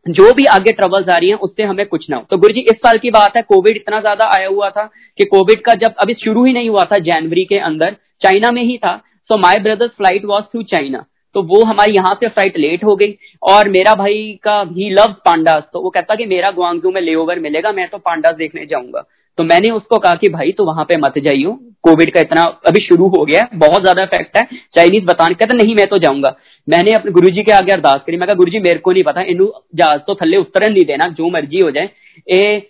जो 0.06 0.32
भी 0.34 0.44
आगे 0.48 0.72
ट्रबल्स 0.72 1.08
आ 1.08 1.16
रही 1.16 1.28
हैं, 1.28 1.36
उससे 1.38 1.62
हमें 1.64 1.86
कुछ 1.86 2.08
ना 2.10 2.16
हो। 2.16 2.24
तो 2.30 2.36
गुरु 2.38 2.54
जी 2.54 2.60
इस 2.62 2.76
साल 2.78 2.98
की 2.98 3.10
बात 3.10 3.36
है 3.36 3.42
कोविड 3.44 3.76
इतना 3.76 4.00
ज़्यादा 4.00 4.28
आया 4.30 4.48
हुआ 4.48 4.70
था 4.70 4.84
कि 5.18 5.24
कोविड 5.26 5.62
का 5.62 5.74
जब 5.76 5.94
अभी 6.00 6.14
शुरू 6.16 6.44
ही 6.44 6.52
नहीं 6.52 6.68
हुआ 6.68 6.84
था 6.84 6.98
जनवरी 7.00 7.44
के 7.44 7.58
अंदर, 7.60 7.96
चाइना 8.22 8.50
में 8.50 8.62
ही 8.62 8.76
था। 8.78 8.96
So 9.30 9.38
my 9.38 9.58
brothers 9.60 9.90
flight 9.92 10.24
was 10.24 10.44
to 10.52 10.62
China 10.64 11.04
तो 11.34 11.42
वो 11.44 11.62
हमारी 11.64 11.92
यहाँ 11.92 12.14
से 12.14 12.28
फ़्लाइट 12.28 12.56
लेट 12.58 12.84
हो 12.84 12.94
गई 12.96 13.14
और 13.42 13.68
मेरा 13.68 13.94
भाई 13.94 14.38
का 14.42 14.60
ही 14.68 14.88
लव 14.92 15.14
पांडास 15.24 15.62
तो 15.72 15.80
वो 15.82 15.90
कहता 15.90 16.14
कि 16.14 16.26
मेरा 16.26 16.50
गुआंगजू 16.50 16.90
में 16.90 17.00
लेओवर 17.00 17.38
मिलेगा, 17.40 17.72
मैं 17.72 17.88
तो 17.88 17.98
पांडास 18.00 18.34
देखने 18.36 18.64
जाऊँगा। 18.66 19.04
तो 19.38 19.44
मैंने 19.44 19.70
उसको 19.70 19.98
कहा 19.98 20.14
कि 20.14 20.28
भाई 20.28 20.52
तो 20.52 20.64
वहाँ 20.64 20.84
पे 20.84 20.96
मत 20.96 21.18
जाइयो। 21.18 21.58
कोविड 21.84 22.12
का 22.14 22.20
इतना 22.20 22.42
अभी 22.66 22.80
शुरू 22.80 23.06
हो 23.08 23.24
गया 23.24 23.42
है 23.42 23.58
बहुत 23.58 23.82
ज़्यादा 23.82 24.02
इफ़ेक्ट 24.02 24.36
है। 24.36 24.42
चाइनीज़ 24.76 25.04
बताने 25.04 25.34
कहते, 25.34 25.56
नहीं, 25.56 25.74
मैं 25.74 25.86
तो 25.86 25.98
जाऊँगा। 25.98 26.34
मैंने 26.68 26.92
अपने 26.92 27.12
गुरु 27.12 27.30
जी 27.30 27.42
के 27.42 27.52
आगे 27.52 27.72
अरदास 27.72 28.00
करी। 28.06 28.16
मैं 28.16 28.28
कहा 28.28 28.36
गुरु 28.36 28.60
मेरे 28.60 28.78
को 28.78 28.92
नहीं 28.92 29.04
पता 29.04 29.20
इन 29.22 29.46
जहाज़ 29.74 30.00
तो 30.00 30.14
थले 30.14 30.36
उतरन 30.36 30.72
नहीं 30.72 30.84
देना, 30.84 31.08
जो 31.08 31.30
मर्ज़ी 31.30 31.60
हो 31.60 31.70
जाए। 31.70 31.90
ए, 32.28 32.66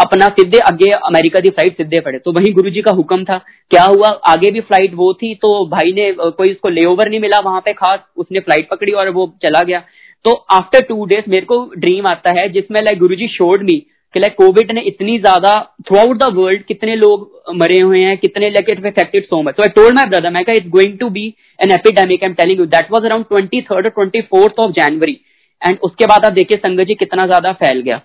अपना 0.00 0.28
सीधे 0.30 0.58
आगे 0.60 0.90
अमेरिका 0.90 1.40
की 1.40 1.50
फ़्लाइट 1.50 1.76
सीधे 1.76 2.00
पड़े। 2.00 2.18
तो 2.18 2.32
वही 2.32 2.52
गुरु 2.52 2.70
जी 2.70 2.82
का 2.82 2.92
हुक्म 2.92 3.24
था। 3.24 3.38
क्या 3.70 3.84
हुआ? 3.84 4.08
आगे 4.28 4.50
भी 4.50 4.60
फ़्लाइट 4.62 4.94
वो 4.94 5.12
थी 5.14 5.34
तो 5.34 5.50
भाई 5.68 5.92
ने 5.92 6.10
कोई 6.12 6.50
उसको 6.50 6.68
लेओवर 6.70 7.08
नहीं 7.08 7.20
मिला 7.20 7.38
वहाँ 7.40 7.60
पे 7.60 7.72
खास। 7.74 8.00
उसने 8.16 8.40
फ़्लाइट 8.40 8.68
पकड़ी 8.70 8.92
और 8.92 9.10
वो 9.10 9.32
चला 9.42 9.62
गया। 9.62 9.82
तो 10.24 10.32
आफ्टर 10.52 10.80
टू 10.80 11.04
डेज़ 11.06 11.30
मेरे 11.30 11.46
को 11.46 11.64
ड्रीम 11.76 12.06
आता 12.06 12.30
है, 12.30 12.48
जिसमें 12.48 12.80
लाइक 12.82 12.98
गुरु 12.98 13.14
जी 13.14 13.28
शोड 13.28 13.62
मी 13.62 13.84
कि 14.14 14.20
लाइक 14.20 14.34
कोविड 14.36 14.70
ने 14.72 14.80
इतनी 14.88 15.18
ज़्यादा 15.18 15.52
थ्रू 15.88 15.98
आउट 15.98 16.16
द 16.18 16.32
वर्ल्ड 16.34 16.62
कितने 16.64 16.96
लोग 16.96 17.30
मरे 17.56 17.80
हुए 17.80 18.00
हैं, 18.00 18.16
कितने 18.18 18.50
like 18.50 18.70
it 18.70 18.86
affected 18.86 19.24
so 19.24 19.42
much 19.42 19.56
so 19.56 19.62
I 19.62 19.68
told 19.76 19.94
my 19.94 20.08
brother 20.08 20.30
मैं 20.30 20.42
it's 20.48 20.68
going 20.70 20.98
to 20.98 21.08
be 21.10 21.26
an 21.60 21.72
epidemic 21.72 22.22
I 22.22 22.28
am 22.28 22.34
telling 22.34 22.60
you 22.60 22.66
that 22.68 22.90
was 22.92 23.04
around 23.04 23.24
twenty 23.28 23.62
third 23.70 23.88
twenty 23.88 24.20
fourth 24.30 24.60
of 24.60 24.72
January 24.74 25.20
and 25.62 25.78
उसके 25.82 26.06
बाद 26.06 26.24
आप 26.24 26.32
देखिए, 26.32 26.56
संगत 26.58 26.86
जी 26.86 26.94
कितना 26.94 27.26
ज़्यादा 27.26 27.52
फैल 27.54 27.80
गया। 27.80 28.00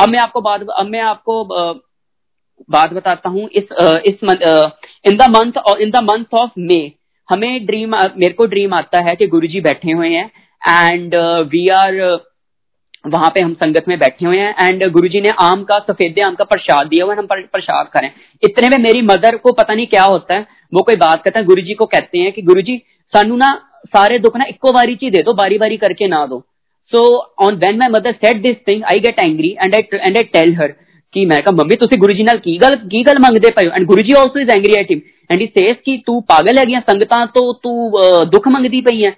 अब 0.00 0.08
मैं 0.08 0.18
आपको 0.20 0.40
बात, 0.40 0.66
अब 0.70 0.86
मैं 0.86 1.00
आपको 1.02 1.44
बात 2.70 2.92
बताता 2.92 3.28
हूँ, 3.30 3.48
इस 3.50 3.64
इस 4.06 4.24
in 5.04 5.16
the 5.16 5.28
month 5.30 5.80
in 5.80 5.90
the 5.90 6.02
month 6.04 6.34
of 6.34 6.50
May 6.60 6.80
हमें 7.28 7.66
ड्रीम 7.66 7.94
मेरे 8.16 8.32
को 8.32 8.46
ड्रीम 8.46 8.74
आता 8.74 8.98
है 9.04 9.14
कि 9.16 9.26
गुरुजी 9.28 9.60
बैठे 9.60 9.92
हुए 9.92 10.08
हैं। 10.08 10.30
एंड 10.62 11.14
वी 11.50 11.66
आर 11.76 11.94
वहाँ 13.04 13.30
पे 13.30 13.40
हम 13.40 13.52
संगत 13.54 13.84
में 13.88 13.98
बैठे 13.98 14.26
हुए 14.26 14.38
हैं 14.38 14.54
एंड 14.62 14.84
गुरुजी 14.92 15.20
ने 15.20 15.30
आम 15.40 15.62
का, 15.64 15.78
सफेदे 15.80 16.20
आम 16.20 16.34
का 16.34 16.44
प्रसाद 16.44 16.86
दिया 16.86 17.04
हुआ 17.04 17.14
है, 17.14 17.18
हम 17.18 17.26
प्रसाद 17.26 17.88
करें। 17.88 18.10
इतने 18.42 18.68
में 18.68 18.78
मेरी 18.82 19.02
मदर 19.04 19.36
को 19.36 19.52
पता 19.52 19.74
नहीं 19.74 19.86
क्या 19.86 20.04
होता 20.04 20.34
है, 20.34 20.46
वो 20.72 20.82
कोई 20.82 20.96
बात 20.96 21.22
कहता 21.22 21.38
है, 21.38 21.44
गुरुजी 21.46 21.74
को 21.74 21.86
कहते 21.86 22.18
हैं 22.18 22.32
कि 22.32 22.42
गुरु 22.42 22.62
जी 22.62 22.76
सानू 23.12 23.36
ना 23.36 23.52
सारे 23.88 24.18
दुख 24.18 24.36
ना 24.36 24.44
इको 24.48 24.72
बारी 24.72 24.94
ची 24.96 25.10
दे 25.10 25.22
दो, 25.22 25.32
बारी 25.34 25.58
बारी 25.58 25.76
करके 25.76 26.06
ना 26.08 26.24
दो। 26.26 26.42
So 26.92 27.04
on 27.40 27.56
when 27.56 27.78
my 27.78 27.88
mother 27.90 28.12
set 28.14 28.40
this 28.42 28.56
thing 28.68 28.82
I 28.84 29.00
get 29.00 29.20
angry 29.20 29.50
and 29.64 29.74
I 29.74 29.98
and 29.98 30.16
I 30.16 30.22
tell 30.32 30.54
her 30.56 30.74
कि 31.14 31.24
मैं 31.26 31.40
कहा, 31.42 31.56
मम्मी 31.56 31.76
तुम 31.76 32.00
गुरु 32.00 32.14
जी 32.14 32.24
की 32.38 32.56
गल 32.58 32.74
की 32.86 33.02
गल 33.02 33.18
मंगते 33.20 33.50
पे 33.50 33.62
and 33.66 33.86
Guru 33.86 34.02
ji 34.02 34.12
also 34.12 34.40
is 34.40 34.50
angry 34.50 34.80
at 34.80 34.90
him 34.90 35.00
and 35.30 35.40
he 35.40 35.46
says 35.48 35.76
कि, 35.84 36.02
तू 36.06 36.20
पागल 36.22 36.58
है 36.58 36.80
संगतां 36.80 37.26
तो 37.28 37.52
तू 37.54 37.90
दुख 38.26 38.48
मंगती 38.48 38.80
पई 38.80 39.00
है। 39.00 39.10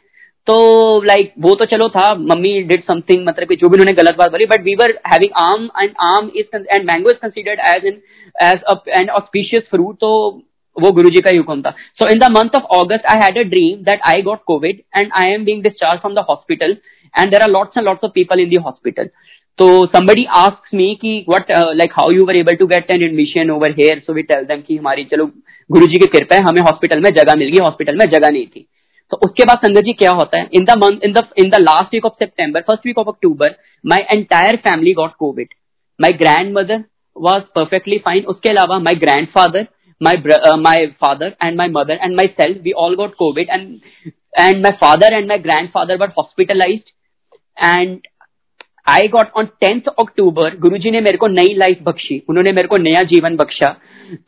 तो 0.46 0.56
लाइक 1.04 1.32
वो 1.40 1.54
तो 1.60 1.64
चलो 1.64 1.88
था 1.88 2.14
मम्मी 2.14 2.50
डिड 2.62 2.82
समथिंग 2.86 3.26
मतलब 3.28 3.48
कि 3.48 3.56
जो 3.56 3.68
भी 3.68 3.74
उन्होंने 3.74 3.92
गलत 3.92 4.16
बात 4.18 4.30
बोली 4.30 4.46
but 4.46 4.62
we 4.64 4.74
were 4.80 4.98
having 5.12 5.32
aam 5.42 5.68
and 5.82 5.90
aam 6.06 6.30
is 6.36 6.56
and 6.56 6.84
mango 6.90 7.10
is 7.10 7.16
considered 7.22 7.60
as 7.74 7.86
in 7.86 8.00
as 8.44 8.90
an 9.00 9.08
auspicious 9.20 9.68
fruit 9.70 9.96
तो 10.00 10.10
वो 10.76 10.90
गुरु 10.92 11.10
जी 11.10 11.20
का 11.22 11.30
ही 11.32 11.36
हुक्म 11.36 11.62
था। 11.62 11.70
So 11.98 12.08
in 12.08 12.18
the 12.18 12.30
month 12.30 12.56
of 12.56 12.64
August 12.78 13.06
I 13.14 13.20
had 13.24 13.38
a 13.38 13.48
dream 13.50 13.82
that 13.84 14.00
I 14.12 14.22
got 14.22 14.42
covid 14.46 14.82
and 14.98 15.10
I 15.20 15.32
am 15.32 15.44
being 15.44 15.62
discharge 15.62 16.00
from 16.00 16.14
the 16.14 16.24
hospital 16.30 16.76
and 17.14 17.32
there 17.32 17.42
are 17.42 17.50
lots 17.50 17.78
and 17.78 17.86
lots 17.86 18.04
of 18.04 18.12
people 18.12 18.42
in 18.44 18.50
the 18.50 18.62
hospital. 18.68 19.08
So 19.58 19.66
somebody 19.92 20.24
asks 20.38 20.74
me 20.78 20.86
कि 21.02 21.12
what 21.28 21.52
uh, 21.58 21.72
like 21.76 21.94
how 21.98 22.06
you 22.14 22.24
were 22.30 22.34
able 22.38 22.56
to 22.62 22.66
get 22.72 22.90
an 22.94 23.04
admission 23.06 23.52
over 23.54 23.70
here? 23.78 23.94
So 24.06 24.16
we 24.18 24.24
tell 24.30 24.48
them 24.50 24.62
कि 24.66 24.76
हमारी 24.76 25.04
चलो 25.12 25.26
गुरु 25.70 25.86
जी 25.86 25.98
की 25.98 26.06
कृपा 26.06 26.36
है 26.36 26.42
हमें 26.42 26.60
hospital 26.62 27.00
में 27.00 27.10
जगह 27.10 27.38
मिल 27.38 27.48
गई 27.48 27.64
हॉस्पिटल 27.64 27.96
में 27.96 28.06
जगह 28.06 28.30
नहीं 28.30 28.46
थी। 28.46 28.66
तो 29.10 29.16
उसके 29.16 29.44
बाद 29.44 29.58
संगत 29.58 29.84
जी 29.84 29.92
क्या 29.92 30.10
होता 30.10 30.38
है? 30.38 30.48
In 30.52 30.64
the 30.64 30.70
month 30.70 31.04
in 31.04 31.12
the 31.12 31.26
in 31.38 31.50
the 31.50 31.54
last 31.54 31.94
week 31.94 32.04
of 32.04 32.12
September 32.18 32.60
first 32.60 32.86
week 32.86 32.98
of 32.98 33.08
October 33.08 33.54
my 33.86 33.98
entire 34.10 34.56
family 34.56 34.92
got 34.92 35.14
covid 35.18 35.48
my 36.00 36.12
grandmother 36.58 36.84
was 37.16 37.42
perfectly 37.54 37.98
fine 37.98 38.24
उसके 38.24 38.50
अलावा 38.50 38.78
my 38.78 38.94
grandfather 39.28 39.66
my 40.00 40.22
my 40.56 40.86
uh, 40.86 40.92
and 40.92 41.06
my 41.06 41.30
and 41.40 41.56
my 41.56 41.68
mother 41.68 41.96
and 42.02 42.16
myself 42.16 42.66
we 42.66 42.72
all 42.72 42.96
got 42.96 43.22
and 43.22 43.48
and 43.48 43.80
and 44.40 44.66
father 44.66 44.78
father 44.80 45.08
and 45.16 45.28
my 45.28 45.38
grandfather 45.38 45.98
were 45.98 46.12
hospitalized. 46.18 46.92
And 47.64 47.98
I 48.88 49.08
got 49.08 49.30
on 49.36 49.46
tenth 49.60 49.80
October 49.98 50.56
Guru 50.56 50.78
ji 50.78 50.90
ने 50.90 51.00
मेरे 51.00 51.16
को 51.16 51.26
नई 51.26 51.54
life 51.54 51.78
Bakshi 51.82 52.22
उन्होंने 52.28 52.52
मेरे 52.52 52.68
को 52.68 52.76
नया 52.76 53.02
जीवन 53.02 53.36
बख्शा 53.36 53.68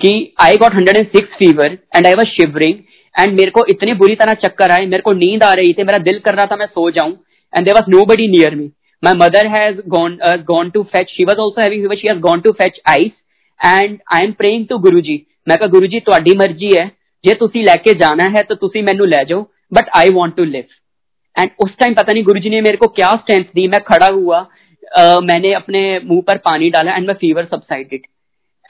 कि 0.00 0.34
I 0.40 0.56
got 0.56 0.74
hundred 0.74 0.96
and 0.96 1.06
six 1.06 1.28
fever 1.28 1.78
and 1.96 2.06
I 2.06 2.12
was 2.12 2.26
shivering 2.26 2.74
and 3.15 3.34
मेरे 3.34 3.51
को 3.51 3.65
इतनी 3.69 3.93
बुरी 3.93 4.15
तरह 4.15 4.34
चक्कर 4.43 4.71
आए 4.71 4.86
मेरे 4.86 5.01
को 5.01 5.13
नींद 5.15 5.43
आ 5.43 5.53
रही 5.53 5.73
थी 5.73 5.84
मेरा 5.84 5.97
दिल 6.03 6.19
कर 6.19 6.36
रहा 6.36 6.45
था 6.45 6.55
मैं 6.55 6.65
सो 6.67 6.89
जाऊं 6.91 7.11
and 7.53 7.65
there 7.65 7.75
was 7.75 7.89
nobody 8.05 8.27
near 8.27 8.55
me 8.55 8.71
my 9.03 9.13
mother 9.17 9.47
has 9.47 9.81
gone 9.89 10.17
gone 10.47 10.69
to 10.69 10.84
fetch 10.93 11.09
she 11.09 11.25
was 11.25 11.39
also 11.39 11.61
having 11.61 11.93
she 11.93 12.07
has 12.07 12.19
gone 12.21 12.41
to 12.41 12.51
fetch 12.53 12.79
ice 12.89 13.11
and 13.59 13.97
I 14.15 14.23
am 14.23 14.31
praying 14.34 14.67
to 14.67 14.77
Guru 14.79 15.01
ji 15.01 15.21
मैं 15.49 15.57
कहा 15.57 15.67
गुरु 15.69 15.88
जी 15.88 15.99
ਤੁਹਾਡੀ 16.01 16.36
मर्जी 16.38 16.69
है 16.77 16.86
जे 17.23 17.34
तुसी 17.34 17.61
लैके 17.61 17.93
जाना 17.95 18.23
है 18.29 18.41
तो 18.43 18.55
तुसी 18.55 18.81
मैनू 18.81 19.05
लै 19.05 19.23
जाओ 19.25 19.41
but 19.73 19.89
I 19.97 20.09
want 20.13 20.36
to 20.36 20.43
live 20.45 20.63
and 21.36 21.49
उस 21.59 21.71
टाइम 21.79 21.93
पता 21.93 22.13
नहीं 22.13 22.23
गुरु 22.23 22.39
जी 22.39 22.49
ने 22.49 22.61
मेरे 22.61 22.77
को 22.77 22.88
क्या 22.91 23.11
स्ट्रेंथ 23.15 23.45
दी 23.55 23.67
मैं 23.67 23.79
खड़ा 23.84 24.07
हुआ 24.09 24.39
uh, 24.39 25.21
मैंने 25.23 25.53
अपने 25.53 25.81
मुंह 26.03 26.21
पर 26.27 26.38
पानी 26.45 26.69
डाला 26.69 26.95
and 26.95 27.05
my 27.07 27.15
fever 27.21 27.45
subsided 27.45 28.07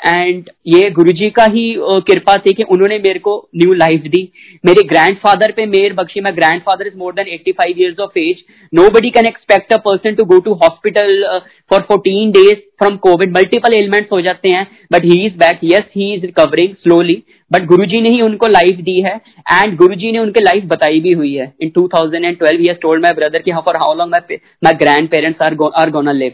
and 0.00 0.50
ये 0.66 0.90
गुरुजी 0.90 1.28
का 1.30 1.44
ही 1.52 1.62
कृपा 2.08 2.36
थी 2.38 2.52
कि 2.54 2.62
उन्होंने 2.64 2.98
मेरे 2.98 3.18
को 3.18 3.36
न्यू 3.56 3.72
लाइफ 3.74 4.02
दी। 4.06 4.22
मेरे 4.66 4.82
ग्रैंडफादर 4.88 5.52
पे 5.52 5.66
मेयर 5.66 5.92
Bakshi 5.94 6.20
my 6.20 6.32
grandfather 6.32 6.86
is 6.86 6.96
more 6.98 7.12
than 7.14 7.26
85 7.28 7.78
years 7.78 8.00
of 8.00 8.18
age 8.18 8.44
nobody 8.90 9.10
can 9.10 9.26
expect 9.26 9.72
a 9.72 9.76
person 9.86 10.14
to 10.14 10.24
go 10.24 10.38
to 10.40 10.54
hospital 10.62 11.22
for 11.70 11.86
14 11.90 12.32
days 12.32 12.54
from 12.78 12.96
covid 13.06 13.36
multiple 13.36 13.76
elements 13.76 14.12
हो 14.12 14.20
जाते 14.20 14.48
हैं 14.48 14.66
but 14.92 15.04
he 15.04 15.24
is 15.26 15.36
back 15.38 15.60
yes 15.64 15.90
he 15.96 16.12
is 16.14 16.26
recovering 16.26 16.74
slowly 16.74 17.22
but 17.50 17.64
Guru 17.66 17.84
ji 17.86 18.00
ने 18.00 18.10
ही 18.10 18.20
उनको 18.22 18.46
life 18.48 18.80
दी 18.84 19.00
है। 19.00 19.14
And 19.52 19.76
Guru 19.76 19.94
ji 19.94 20.10
ने 20.12 20.18
उनके 20.18 20.40
life 20.40 20.64
बताई 20.68 21.00
भी 21.00 21.12
हुई 21.12 21.32
है। 21.34 21.52
In 21.62 21.70
2012 21.78 22.58
he 22.58 22.74
told 22.82 23.02
my 23.02 23.12
brother 23.12 23.42
की 23.42 23.52
for 23.60 23.76
how 23.76 23.94
long 23.98 24.14
my 24.14 24.72
grandparents 25.08 25.42
are 25.42 25.56
are 25.74 25.90
gonna 25.90 26.12
live 26.12 26.32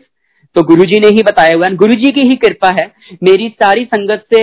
तो 0.56 0.62
गुरु 0.64 0.84
जी 0.84 1.00
ने 1.00 1.08
ही 1.08 1.22
बताया 1.22 1.54
हुआ 1.54 1.66
है। 1.66 1.76
गुरु 1.76 1.94
जी 1.94 2.10
की 2.12 2.22
ही 2.22 2.36
कृपा 2.36 2.68
है। 2.72 2.86
मेरी 3.22 3.48
सारी 3.52 3.84
संगत 3.86 4.24
से 4.34 4.42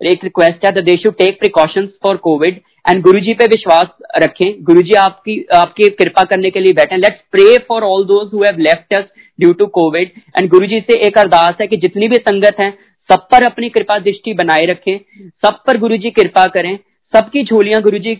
एक 0.00 0.24
रिक्वेस्ट 0.24 0.66
है 0.66 0.72
they 0.74 0.96
should 0.96 1.14
take 1.14 1.38
precautions 1.38 1.88
for 2.02 2.16
covid 2.18 2.60
and 2.84 3.02
Guru 3.02 3.20
ji 3.20 3.32
पे 3.34 3.46
विश्वास 3.46 3.88
रखें। 4.18 4.62
गुरु 4.64 4.82
जी 4.82 4.94
आपकी 4.98 5.34
आपकी 5.54 5.88
कृपा 5.94 6.22
करने 6.24 6.50
के 6.50 6.60
लिए 6.60 6.72
बैठे 6.74 6.96
let's 6.96 7.20
pray 7.32 7.56
for 7.68 7.82
all 7.84 8.04
those 8.06 8.30
who 8.34 8.42
have 8.44 8.58
left 8.60 8.94
us 8.94 9.04
due 9.38 9.52
to 9.54 9.66
covid 9.74 10.10
and 10.38 10.48
Guru 10.50 10.66
ji 10.66 10.80
से 10.80 10.98
एक 11.06 11.18
अरदास 11.18 11.56
है 11.60 11.66
कि 11.66 11.76
जितनी 11.78 12.08
भी 12.08 12.16
संगत 12.18 12.60
है, 12.60 12.70
सब 13.10 13.26
पर 13.32 13.44
अपनी 13.44 13.68
कृपा 13.68 13.98
दृष्टि 14.00 14.32
बनाए 14.34 14.66
रखें। 14.66 14.98
सब 15.44 15.62
पर 15.66 15.78
गुरु 15.78 15.96
जी 15.96 16.10
कृपा 16.12 16.46
करें। 16.48 16.76
सबकी 17.12 17.42
झोलियाँ 17.44 17.80
गुरु 17.82 17.98
जी 17.98 18.14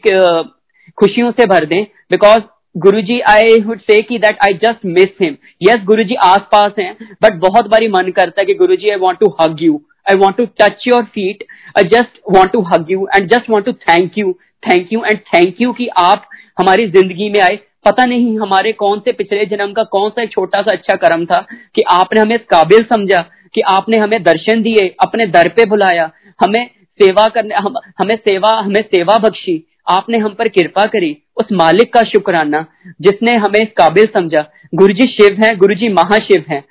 खुशियों 0.98 1.30
से 1.30 1.46
भर 1.46 1.64
दें। 1.66 1.82
Because 2.10 2.40
Guru 2.76 3.00
ji 3.00 3.18
I 3.20 3.60
would 3.60 3.80
say 3.80 4.00
कि 4.02 4.18
that 4.18 4.36
I 4.44 4.54
just 4.54 4.84
miss 4.86 5.16
him 5.22 5.36
yes 5.62 5.84
Guru 5.84 6.02
ji 6.04 6.14
आस 6.14 6.40
पास 6.52 6.72
हैं 6.78 6.92
बट 7.22 7.38
बहुत 7.40 7.68
बारी 7.68 7.88
मन 7.88 8.10
करता 8.10 8.40
है 8.40 8.44
कि 8.46 8.54
Guru 8.54 8.76
ji 8.76 8.88
I 8.88 8.96
want 8.96 9.18
to 9.18 9.34
hug 9.40 9.62
you 9.62 9.80
I 10.10 10.16
want 10.16 10.36
to 10.36 10.44
touch 10.60 10.84
your 10.86 11.04
feet 11.04 11.44
I 11.78 11.88
just 11.88 12.20
want 12.30 12.52
to 12.52 12.60
hug 12.60 12.90
you 12.90 13.06
and 13.16 13.28
just 13.28 13.50
want 13.50 13.66
to 13.66 13.72
thank 13.72 14.18
you 14.18 14.32
thank 14.62 14.92
you 14.92 15.02
and 15.04 15.18
thank 15.34 15.60
you 15.60 15.72
कि 15.72 15.88
आप 15.96 16.26
हमारी 16.60 16.86
ज़िंदगी 16.86 17.28
में 17.30 17.40
आए। 17.40 17.58
पता 17.84 18.04
नहीं 18.04 18.38
हमारे 18.38 18.72
कौन 18.72 18.98
से 19.00 19.12
पिछले 19.12 19.44
जन्म 19.46 19.72
का 19.72 19.82
कौन 19.82 20.10
सा 20.10 20.24
छोटा 20.26 20.60
सा 20.62 20.76
अच्छा 20.76 20.96
कर्म 20.96 21.24
था 21.26 21.40
कि 21.74 21.82
आपने 21.90 22.20
हमें 22.20 22.38
काबिल 22.38 22.84
समझा 22.84 23.20
कि 23.54 23.60
आपने 23.68 23.98
हमें 23.98 24.22
दर्शन 24.22 24.62
दिए 24.62 24.86
अपने 25.00 25.26
दर 25.26 25.48
पे 25.48 25.64
बुलाया 25.66 26.10
हमें 26.44 26.66
सेवा 27.00 27.26
करने 27.26 27.54
हम, 27.54 27.74
हमें 27.98 28.16
सेवा 28.16 28.50
हमें 28.58 28.82
सेवा 28.82 29.18
बख्शी। 29.18 29.56
आपने 29.90 30.18
हम 30.18 30.34
पर 30.34 30.48
कृपा 30.50 30.84
करी, 30.86 31.16
उस 31.36 31.52
मालिक 31.52 31.92
का 31.94 32.02
शुक्राना, 32.06 32.64
जिसने 33.00 33.36
हमें 33.36 33.60
इस 33.60 33.68
काबिल 33.76 34.08
समझा। 34.14 34.44
गुरु 34.74 34.92
जी 34.94 35.06
शिव 35.08 35.42
है 35.42 35.54
गुरु 35.56 35.74
जी 35.74 35.88
महाशिव 35.90 36.44
है। 36.48 36.62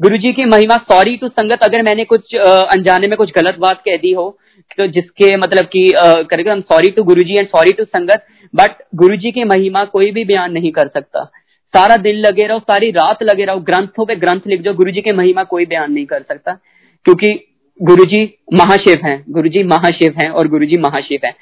गुरु 0.00 0.16
जी 0.18 0.32
की 0.32 0.44
महिमा 0.46 0.76
सॉरी 0.84 1.16
टू 1.16 1.28
संगत, 1.28 1.62
अगर 1.62 1.82
मैंने 1.82 2.04
कुछ 2.06 2.34
अनजाने 2.34 3.08
में 3.08 3.16
कुछ 3.18 3.30
गलत 3.34 3.56
बात 3.60 3.82
कह 3.84 3.96
दी 3.98 4.12
हो 4.12 4.36
तो 4.78 4.86
जिसके 4.88 5.36
मतलब 5.36 5.64
कि 5.66 5.88
करेगा 6.30 6.52
हम 6.52 6.60
sorry 6.62 6.90
to 6.92 7.02
Guru 7.04 7.22
ji 7.22 7.36
and 7.36 7.46
sorry 7.48 7.72
to 7.72 7.84
sangat 7.86 8.24
but 8.54 8.82
Guru 8.96 9.16
ji 9.16 9.30
की 9.32 9.44
महिमा 9.46 9.84
कोई 9.86 10.10
भी 10.10 10.24
बयान 10.24 10.52
नहीं 10.52 10.70
कर 10.72 10.88
सकता। 10.88 11.24
सारा 11.74 11.96
दिन 11.98 12.16
लगे 12.16 12.46
रहो, 12.46 12.58
सारी 12.60 12.90
रात 12.92 13.22
लगे 13.22 13.44
रहो, 13.44 13.60
ग्रंथों 13.60 14.04
पे 14.06 14.16
ग्रंथ 14.16 14.46
लिख 14.46 14.60
जाओ 14.62 14.74
गुरु 14.74 14.90
जी 14.90 15.00
की 15.00 15.12
महिमा 15.12 15.42
कोई 15.44 15.66
बयान 15.66 15.92
नहीं 15.92 16.06
कर 16.06 16.22
सकता, 16.22 16.52
क्योंकि 17.06 17.32
गुरु 17.80 18.04
जी 18.04 18.22
महाशिव 18.54 19.06
हैं 19.06 19.22
गुरु 19.30 19.48
जी 19.48 19.62
महाशिव 19.64 20.14
हैं 20.18 20.28
और 20.30 20.48
गुरु 20.48 20.66
जी 20.66 20.78
महाशिव 20.80 21.20
हैं। 21.24 21.34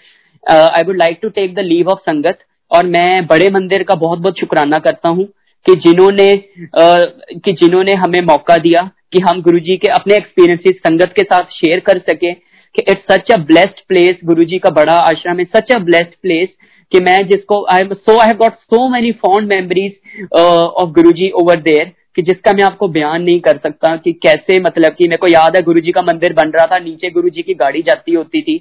I 0.47 0.83
would 0.83 0.97
like 0.97 1.19
to 1.23 1.29
take 1.29 1.55
the 1.55 1.59
leave 1.59 1.89
of 1.89 1.99
sangat 2.01 2.39
और 2.71 2.87
मैं 2.87 3.27
बड़े 3.27 3.49
मंदिर 3.51 3.83
का 3.83 3.95
बहुत 3.95 4.19
बहुत 4.19 4.41
शुक्राना 4.41 4.79
करता 4.79 5.09
हूँ 5.09 5.27
कि 5.67 5.75
जिन्होंने 5.77 6.33
uh, 6.33 7.05
कि 7.45 7.53
जिन्होंने 7.53 7.93
हमें 7.95 8.21
मौका 8.23 8.57
दिया 8.57 8.91
कि 9.13 9.21
हम 9.21 9.41
गुरु 9.43 9.59
जी 9.59 9.77
के 9.77 9.89
अपने 9.93 10.15
एक्सपीरियंसेस 10.15 10.77
संगत 10.77 11.13
के 11.17 11.23
साथ 11.23 11.53
शेयर 11.53 11.81
कर 11.81 11.99
सके 11.99 12.33
कि 12.75 12.83
it's 12.89 13.13
such 13.13 13.33
a 13.33 13.37
blessed 13.37 13.81
place 13.89 14.19
Guru 14.25 14.45
ji 14.45 14.59
का 14.59 14.71
बड़ा 14.71 14.97
आश्रम 15.03 15.39
है 15.39 15.45
सच 15.57 15.73
अ 15.75 15.79
ब्लेस्ड 15.79 16.15
प्लेस 16.23 16.49
कि 16.93 17.01
मैं 17.01 17.19
जिसको 17.27 17.65
I 17.67 17.89
so 17.93 18.19
I 18.19 18.27
have 18.27 18.37
got 18.37 18.55
so 18.55 18.89
many 18.89 19.13
fond 19.23 19.55
memories 19.55 20.27
of 20.35 20.91
Guru 20.91 21.13
ji 21.13 21.31
over 21.35 21.61
there 21.61 21.93
कि 22.17 22.23
जिसका 22.23 22.53
मैं 22.53 22.63
आपको 22.65 22.89
बयान 22.89 23.23
नहीं 23.23 23.41
कर 23.41 23.57
सकता 23.59 23.97
कि 23.97 24.13
कैसे 24.23 24.59
मतलब 24.61 24.93
कि 24.93 25.05
मेरे 25.05 25.17
को 25.17 25.29
याद 25.29 25.57
है 25.57 25.63
गुरुजी 25.63 25.93
का 25.93 26.03
मंदिर 26.03 26.33
बन 26.33 26.51
रहा 26.51 26.67
था, 26.67 26.79
नीचे 26.79 27.11
गुरुजी 27.11 27.43
की 27.43 27.55
गाड़ी 27.57 27.83
जाती 27.83 28.15
होती 28.15 28.43
थी। 28.43 28.59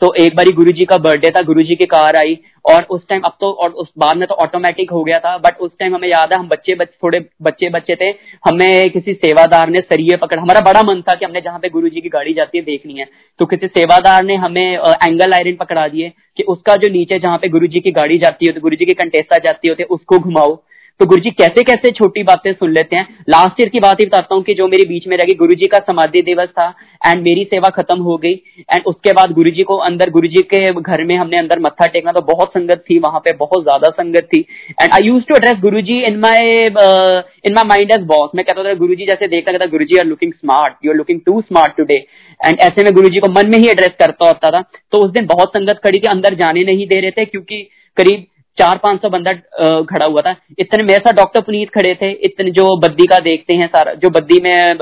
तो 0.00 0.12
एक 0.16 0.36
बारी 0.36 0.52
गुरुजी 0.52 0.84
का 0.84 0.98
बर्थडे 0.98 1.30
था, 1.30 1.42
गुरुजी 1.42 1.76
की 1.76 1.84
कार 1.86 2.16
आई 2.16 2.38
और 2.64 2.82
उस 2.90 3.06
टाइम 3.08 3.20
अब 3.24 3.36
तो 3.40 3.50
और 3.52 3.70
उस 3.72 3.88
बाद 3.98 4.16
में 4.16 4.26
तो 4.28 4.34
ऑटोमेटिक 4.36 4.90
हो 4.90 5.02
गया 5.04 5.18
था 5.18 5.36
बट 5.38 5.58
उस 5.58 5.70
टाइम 5.78 5.94
हमें 5.94 6.08
याद 6.08 6.32
है, 6.32 6.38
हम 6.38 6.48
बच्चे 6.48 6.74
बच्चे, 6.74 6.96
थोड़े 7.02 7.20
बच्चे 7.42 7.70
बच्चे 7.70 7.96
थे, 7.96 8.08
हमें 8.48 8.90
किसी 8.90 9.12
सेवादार 9.14 9.68
ने 9.68 9.78
सरिये 9.80 10.16
पकड़, 10.18 10.38
हमारा 10.40 10.60
बड़ा 10.62 10.82
मन 10.84 11.02
था 11.02 11.14
कि 11.14 11.24
हमने 11.24 11.40
जहाँ 11.40 11.58
पे 11.58 11.68
गुरु 11.70 11.88
जी 11.88 12.00
की 12.00 12.08
गाड़ी 12.10 12.34
जाती 12.34 12.58
है 12.58 12.64
देखनी 12.64 12.94
है। 12.94 13.06
तो 13.40 13.46
किसी 13.46 13.66
सेवादार 13.68 14.24
ने 14.24 14.34
हमें 14.36 14.66
एंगल 14.66 15.32
आयरन 15.32 15.56
पकड़ा 15.56 15.88
दिए 15.88 16.12
कि 16.36 16.42
उसका 16.48 16.74
जो 16.76 16.92
नीचे 16.92 17.18
जहाँ 17.18 17.38
पे 17.38 17.48
गुरु 17.48 17.66
जी 17.66 17.80
की 17.80 17.90
गाड़ी 17.92 18.18
जाती 18.18 18.46
है 18.46 18.52
तो 18.52 18.60
गुरु 18.60 18.76
जी 18.76 18.84
की 18.84 18.94
कंटेस्टा 18.94 19.38
जाती 19.44 19.68
होती 19.68 19.82
है, 19.82 19.86
उसको 19.86 20.18
घुमाओ। 20.18 20.56
तो 21.00 21.06
गुरु 21.06 21.20
जी 21.22 21.30
कैसे 21.30 21.62
कैसे 21.64 21.90
छोटी 21.92 22.22
बातें 22.22 22.52
सुन 22.52 22.70
लेते 22.72 22.96
हैं? 22.96 23.06
लास्ट 23.28 23.60
ईयर 23.60 23.68
की 23.68 23.80
बात 23.80 24.00
ही 24.00 24.06
बताता 24.06 24.34
हूँ 24.34 24.42
कि 24.44 24.54
जो 24.54 24.66
मेरे 24.68 24.84
बीच 24.84 25.06
में 25.08 25.16
रह 25.16 25.26
गई 25.26 25.34
गुरु 25.38 25.54
जी 25.54 25.66
का 25.66 25.78
समाधि 25.86 26.22
दिवस 26.22 26.48
था 26.50 26.66
एंड 27.02 27.22
मेरी 27.22 27.44
सेवा 27.44 27.68
खत्म 27.68 27.98
हो 28.02 28.16
गई 28.16 28.32
एंड 28.32 28.86
उसके 28.86 29.12
बाद 29.12 29.32
गुरु 29.32 29.50
जी 29.50 29.62
को 29.62 29.76
अंदर 29.80 30.10
गुरु 30.10 30.28
जी 30.28 30.42
के 30.44 30.64
घर 30.72 31.02
में 31.04 31.14
हमने 31.16 31.38
अंदर 31.38 31.58
मत्था 31.58 31.86
टेकना 31.86 32.12
तो 32.12 32.20
बहुत 32.24 32.50
संगत 32.50 32.82
थी, 32.90 32.98
वहाँ 32.98 33.20
पे 33.20 33.32
बहुत 33.34 33.62
ज़्यादा 33.62 33.90
संगत 33.92 34.28
थी 34.32 34.40
and 34.82 34.90
I 34.92 35.02
use 35.02 35.24
to 35.24 35.34
address 35.36 35.60
Guru 35.60 35.80
ji 35.82 35.98
in 36.00 36.18
my 36.18 36.40
in 36.64 37.54
my 37.54 37.64
mind 37.66 37.92
as 37.92 38.06
boss 38.06 38.30
मैं 38.34 38.44
कहता 38.44 38.64
था 38.64 38.74
गुरु 38.80 38.94
जी 38.94 39.06
जैसे 39.06 39.28
देखता 39.28 39.52
कहता 39.52 39.66
Guru 39.66 39.84
ji 39.84 39.98
are 39.98 40.06
looking 40.06 40.32
smart 40.32 40.84
you 40.84 40.92
are 40.92 40.96
looking 40.96 41.20
too 41.26 41.40
smart 41.40 41.76
today 41.76 42.04
and 42.40 42.58
ऐसे 42.60 42.84
में 42.84 42.92
गुरु 42.94 43.08
जी 43.08 43.20
को 43.20 43.30
मन 43.32 43.50
में 43.50 43.58
ही 43.58 43.68
एड्रेस 43.68 43.94
करता 44.00 44.26
होता 44.26 44.50
था। 44.50 44.64
तो 44.92 44.98
उस 44.98 45.10
दिन 45.12 45.26
बहुत 45.26 45.56
संगत 45.56 45.80
खड़ी 45.84 45.98
थी 45.98 46.10
अंदर 46.10 46.34
जाने 46.42 46.64
नहीं 46.64 46.86
दे 46.86 47.00
रहे 47.00 47.10
थे 47.10 47.24
क्योंकि 47.24 47.62
करीब 47.96 48.26
चार 48.58 48.78
पाँच 48.78 49.00
सौ 49.02 49.08
बंदा 49.08 49.32
खड़ा 49.84 50.06
हुआ 50.06 50.20
था। 50.20 50.34
इतने, 50.58 50.82
मेरे 50.82 50.98
साथ 50.98 51.12
डॉक्टर 51.14 51.40
पुनीत 51.40 51.70
खड़े 51.70 51.94
थे। 51.94 52.10
इतने 52.24 52.50
जो 52.50 52.76
बद्दी 52.78 53.06
का 53.06 53.18
देखते 53.20 53.56
हैं 53.56 53.66
सारा, 53.68 53.92
जो 53.94 54.10
बद्दी 54.10 54.40
में 54.42 54.76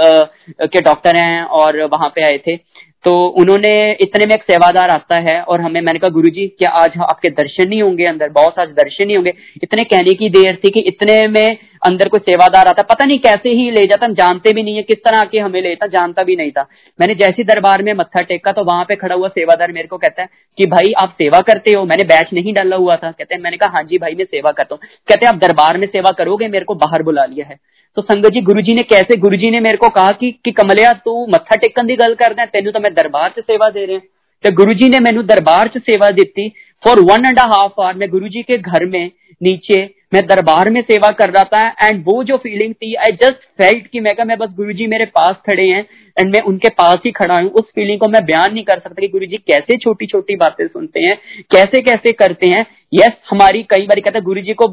के 0.63 0.81
डॉक्टर 0.81 1.17
हैं 1.17 1.43
और 1.43 1.83
वहाँ 1.85 2.09
पे 2.09 2.25
आए 2.25 2.39
थे। 2.39 2.57
तो 3.05 3.13
उन्होंने, 3.41 3.71
इतने 4.01 4.27
में 4.27 4.35
एक 4.35 4.43
सेवादार 4.43 4.91
आता 4.91 5.17
है 5.21 5.41
और 5.43 5.61
हमें, 5.61 5.81
मैंने 5.81 5.99
कहा 5.99 6.11
गुरु 6.11 6.31
जी 6.31 6.47
क्या 6.49 6.71
आज 6.77 6.97
आपके 7.01 7.29
दर्शन 7.33 7.69
नहीं 7.69 7.83
होंगे 7.83 8.05
अंदर? 8.07 8.29
बहुत 8.31 8.59
आज 8.59 8.69
दर्शन 8.75 9.07
नहीं 9.07 9.17
होंगे। 9.17 9.33
इतने 9.63 9.85
कहने 9.85 10.15
की 10.15 10.29
देर 10.31 10.59
थी 10.65 10.71
कि 10.71 10.81
इतने 10.83 11.27
में 11.29 11.57
अंदर 11.87 12.09
कोई 12.09 12.21
सेवादार 12.21 12.69
आता 12.69 12.83
पता 12.85 13.05
नहीं 13.05 13.19
कैसे 13.19 13.51
ही 13.51 13.71
ले 13.71 13.85
जाता 13.87 14.07
जानते 14.15 14.53
भी 14.53 14.63
नहीं 14.63 14.77
है 14.77 14.83
किस 14.83 14.99
तरह 14.99 15.19
आके 15.19 15.39
हमें 15.39 15.61
लेता 15.63 15.87
जानता 15.87 16.23
भी 16.23 16.37
नहीं 16.37 16.51
था। 16.51 16.67
मैंने 16.99 17.15
जैसी 17.15 17.45
दरबार 17.45 17.83
में 17.83 17.93
मत्था 17.95 18.21
टेका 18.23 18.53
तो 18.53 18.65
वहाँ 18.65 18.85
पे 18.85 18.97
खड़ा 18.97 19.15
हुआ 19.15 19.29
सेवादार 19.31 19.73
मेरे 19.73 19.89
को 19.89 19.99
कहता 19.99 20.23
है 20.23 20.29
कि 20.59 20.67
भाई 20.67 20.93
आप 21.03 21.15
सेवा 21.19 21.41
करते 21.41 21.73
हो 21.73 21.85
मैंने 21.85 22.05
बैच 22.05 22.33
नहीं 22.35 22.55
डाला 22.55 22.77
हुआ 22.77 22.97
था। 22.97 23.11
कहते 23.11 23.35
हैं 23.35 23.43
मैंने 23.43 23.57
कहा 23.57 23.71
हाँ 23.71 23.83
जी 23.83 23.99
भाई 23.99 24.15
मैं 24.15 24.25
सेवा 24.25 24.53
करता 24.53 24.75
हूँ। 24.75 24.89
कहते 25.09 25.27
हैं 25.27 25.33
आप 25.33 25.41
दरबार 25.41 25.79
में 25.79 25.87
सेवा 25.87 26.13
करोगे 26.13 26.49
मेरे 26.49 26.65
को 26.65 26.75
बाहर 26.77 27.03
बुला 27.03 27.25
लिया 27.25 27.47
है। 27.47 27.59
तो 27.97 28.03
संगत 28.03 28.33
जी 28.33 28.41
गुरु 28.41 28.61
जी 28.61 28.75
ने 28.75 28.83
कैसे 28.83 29.17
गुरु 29.17 29.37
जी 29.37 29.51
ने 29.51 29.61
मेरे 29.61 29.77
को 29.77 29.89
कहा 29.89 30.13
कि, 30.13 30.31
कि 30.45 30.53
कमलिया 30.53 30.93
तू 31.05 31.27
मत्था 31.27 31.57
टेकन 31.57 31.87
की 31.87 31.97
गल 31.97 32.15
कर 32.15 32.29
करदा 32.29 32.45
तेन 32.47 32.71
तो 32.71 32.81
मैं 32.81 32.93
दरबार 32.95 33.33
च 33.39 33.43
सेवा 33.43 33.69
दे 33.71 33.85
रहे 33.85 33.99
तो 34.45 34.51
गुरु 34.53 34.75
जी 34.75 34.89
ने 34.89 34.99
मैनू 35.01 35.23
दरबार 35.25 35.69
च 35.69 35.81
सेवा 35.81 36.11
दी 36.11 36.49
for 36.83 37.01
one 37.03 37.27
and 37.27 37.39
half 37.41 37.81
hour 37.81 37.95
मैं 37.95 38.09
गुरु 38.11 38.29
जी 38.29 38.43
के 38.43 38.59
घर 38.59 38.85
में 38.87 39.11
नीचे 39.43 39.81
मैं 40.13 40.23
दरबार 40.27 40.69
में 40.71 40.81
सेवा 40.83 41.11
कर 41.13 41.31
रहा 41.31 41.45
था 41.45 41.89
एंड 41.89 42.03
वो 42.07 42.23
जो 42.25 42.37
फीलिंग 42.37 42.75
थी 42.75 42.95
आई 42.95 43.13
जस्ट 43.23 43.45
फेल्ट 43.59 43.87
कि 43.87 44.01
मैं 44.01 44.15
कहा 44.15 44.25
मैं 44.25 44.37
बस 44.39 44.51
गुरु 44.57 44.73
जी 44.73 44.87
मेरे 44.87 45.05
पास 45.17 45.41
खड़े 45.47 45.67
हैं 45.69 45.85
एंड 46.17 46.33
मैं 46.33 46.41
उनके 46.43 46.69
पास 46.69 46.99
ही 47.07 47.11
खड़ा 47.13 47.35
हूँ। 47.35 47.51
उस 47.51 47.65
फीलिंग 47.75 47.99
को 48.01 48.09
मैं 48.09 48.25
बयान 48.25 48.53
नहीं 48.53 48.65
कर 48.65 48.79
सकता 48.79 49.01
कि 49.01 49.09
गुरु 49.09 49.27
जी 49.27 49.37
कैसे 49.47 49.77
छोटी 49.77 50.07
छोटी 50.07 50.37
बातें 50.37 50.67
सुनते 50.67 51.01
हैं 51.01 51.17
कैसे 51.51 51.83
कैसे 51.83 52.13
करते 52.13 52.47
हैं। 52.47 52.65
यस 52.95 53.13
हमारी 53.31 53.63
कई 53.71 53.87
बार 53.87 54.01
कहते 54.01 54.21
गुरु 54.21 54.41
जी 54.41 54.55
को 54.55 54.69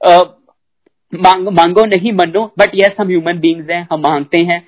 आ, 0.00 0.22
मांग, 1.12 1.48
मांगो 1.48 1.84
नहीं 1.86 2.12
मनो 2.12 2.44
बट 2.58 2.70
यस 2.74 2.96
हम 3.00 3.08
ह्यूमन 3.08 3.38
बींग्स 3.40 3.70
हैं 3.70 3.86
हम 3.92 4.00
मांगते 4.00 4.38
हैं। 4.42 4.62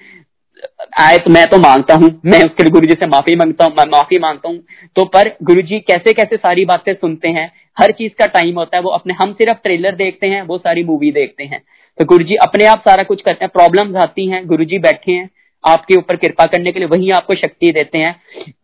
आए 0.99 1.19
तो 1.19 1.31
मैं 1.31 1.47
तो 1.47 1.59
माँगता 1.59 1.95
हूँ, 1.95 2.11
मैं 2.27 2.43
उसके 2.45 2.63
लिए 2.63 2.71
गुरु 2.71 2.87
जी 2.87 2.95
से 2.95 3.07
माफ़ी 3.07 3.35
माँगता 3.37 3.65
हूँ 3.65 3.75
माफ़ी 3.91 4.19
माँगता 4.19 4.49
हूँ। 4.49 4.59
तो 4.97 5.05
पर 5.07 5.29
गुरु 5.43 5.63
जी 5.63 5.79
कैसे 5.81 6.13
कैसे 6.13 6.37
सारी 6.37 6.65
बातें 6.65 6.93
सुनते 6.95 7.29
हैं, 7.29 7.51
हर 7.77 7.93
चीज़ 7.93 8.13
का 8.13 8.27
टाइम 8.29 8.59
होता 8.59 8.77
है, 8.77 8.83
वो 8.83 8.91
अपने, 8.91 9.15
हम 9.15 9.33
सिर्फ़ 9.33 9.59
ट्रेलर 9.59 9.95
देखते 9.97 10.27
हैं, 10.27 10.43
वो 10.43 10.59
सारी 10.59 10.85
मूवी 10.85 11.11
देखते 11.13 11.45
हैं। 11.45 11.63
तो 11.99 12.05
गुरु 12.05 12.25
जी 12.25 12.35
अपने 12.43 12.65
आप 12.67 12.81
सारा 12.81 13.03
कुछ 13.03 13.23
करते 13.23 13.45
हैं 13.45 13.51
प्रॉब्लम्स 13.55 13.97
आती 13.99 14.27
हैं 14.27 14.47
गुरु 14.47 14.65
जी 14.65 14.79
बैठे 14.81 15.13
हैं, 15.13 15.29
आपके 15.65 15.95
ऊपर 15.95 16.17
कृपा 16.17 16.47
करने 16.47 16.73
के 16.73 16.79
लिए 16.79 16.89
वही 16.89 17.11
आपको 17.13 17.35
शक्ति 17.37 17.73
देते 17.73 17.99
हैं। 17.99 18.15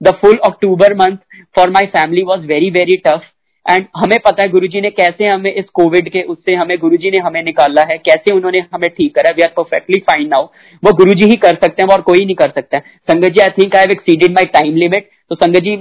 The 0.03 0.15
full 0.21 0.39
October 0.45 0.95
month 0.95 1.17
for 1.57 1.71
my 1.71 1.87
family 1.89 2.23
was 2.23 2.47
very 2.47 2.71
very 2.71 2.97
tough 3.07 3.23
and 3.67 3.87
हमें 3.97 4.19
पता 4.21 4.43
है 4.43 4.49
गुरुजी 4.49 4.81
ने 4.81 4.91
कैसे 4.93 5.27
हमें 5.27 5.53
इस 5.53 5.64
कोविड 5.75 6.09
के 6.09 6.23
उससे 6.25 6.55
हमें 6.55 6.77
गुरुजी 6.79 7.11
ने 7.11 7.19
हमें 7.19 7.43
निकाला 7.43 7.83
है 7.91 7.97
कैसे 8.01 8.35
उन्होंने 8.35 8.59
हमें 8.75 8.89
ठीक 8.91 9.14
करा 9.14 9.33
we 9.37 9.43
are 9.43 9.53
perfectly 9.57 10.01
fine 10.01 10.29
now 10.29 10.45
वो 10.83 10.93
गुरुजी 10.97 11.29
ही 11.31 11.37
कर 11.39 11.59
सकते 11.64 11.83
हैं 11.83 11.89
और 11.89 12.01
कोई 12.03 12.25
नहीं 12.25 12.35
कर 12.37 12.51
सकता 12.51 12.79
है। 12.79 12.95
Sangat 13.09 13.33
ji 13.33 13.41
I 13.41 13.51
think 13.59 13.77
I 13.77 13.83
have 13.83 13.93
exceeded 13.93 14.33
my 14.33 14.45
time 14.53 14.77
limit 14.77 15.09
तो 15.31 15.35
संगत 15.37 15.62
जी 15.62 15.81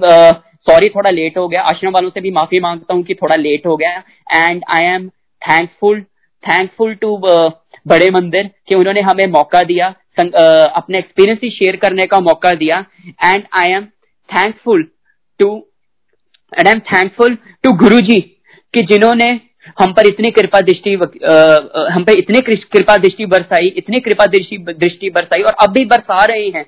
सॉरी 0.67 0.88
थोड़ा 0.89 1.09
लेट 1.09 1.38
हो 1.38 1.47
गया। 1.47 1.61
आश्रम 1.63 1.91
वालों 1.91 2.09
से 2.09 2.21
भी 2.21 2.31
माफ़ी 2.31 2.59
माँगता 2.59 2.93
हूँ 2.93 3.03
कि 3.03 3.15
थोड़ा 3.15 3.36
लेट 3.36 3.67
हो 3.67 3.75
गया। 3.77 4.03
And 4.36 4.63
I 4.69 4.86
am 4.86 5.07
thankful 5.41 6.01
thankful 6.43 6.93
to 6.95 7.17
बड़े 7.17 8.09
मंदिर 8.11 8.49
कि 8.67 8.75
उन्होंने 8.75 9.01
हमें 9.01 9.25
मौका 9.27 9.61
दिया। 9.63 9.89
संग, 10.19 10.31
uh, 10.31 10.71
अपने 10.75 10.97
एक्सपीरियंस 10.99 11.39
ही 11.43 11.49
शेयर 11.51 11.75
करने 11.75 12.05
का 12.07 12.19
मौका 12.21 12.51
दिया। 12.55 12.83
And 13.23 13.43
I 13.53 13.71
am 13.71 13.86
thankful 14.29 14.83
to 15.39 15.49
and 16.57 16.67
I 16.67 16.73
am 16.73 16.79
thankful 16.91 17.35
to 17.63 17.71
Guru 17.77 17.99
ji 18.01 18.19
कि 18.73 18.81
जिन्होंने 18.91 19.29
हम 19.79 19.93
पर 19.93 20.07
इतनी 20.07 20.31
कृपा 20.31 20.59
दृष्टि 20.61 20.93
हम 20.93 22.03
पर 22.03 22.17
इतनी 22.17 22.41
कृपा 22.41 22.97
दृष्टि 22.97 23.25
बरसाई, 23.25 23.67
इतनी 23.67 23.99
कृपा 23.99 24.25
दृष्टि 24.25 24.57
दृष्टि 24.57 25.09
बरसाई 25.09 25.41
और 25.41 25.53
अब 25.63 25.71
भी 25.73 25.85
बरसा 25.85 26.23
रहे 26.25 26.47
हैं। 26.47 26.65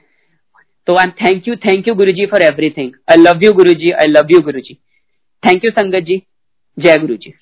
तो 0.88 0.96
I 0.96 1.04
am 1.04 1.12
thank 1.22 1.48
you 1.48 1.56
thank 1.66 1.88
you 1.88 1.94
Guru 1.96 2.12
ji 2.12 2.26
for 2.26 2.44
everything 2.44 2.92
I 3.12 3.18
love 3.18 3.44
you 3.44 3.52
Guru 3.54 3.74
ji 3.74 3.92
I 3.92 4.08
love 4.08 4.28
you 4.32 4.40
Guru 4.42 4.60
ji 4.60 4.74
thank 5.44 5.66
you 5.66 5.72
संगत 5.72 6.04
जी 6.04 6.22
जय 6.78 6.98
गुरु 6.98 7.16
जी 7.16 7.34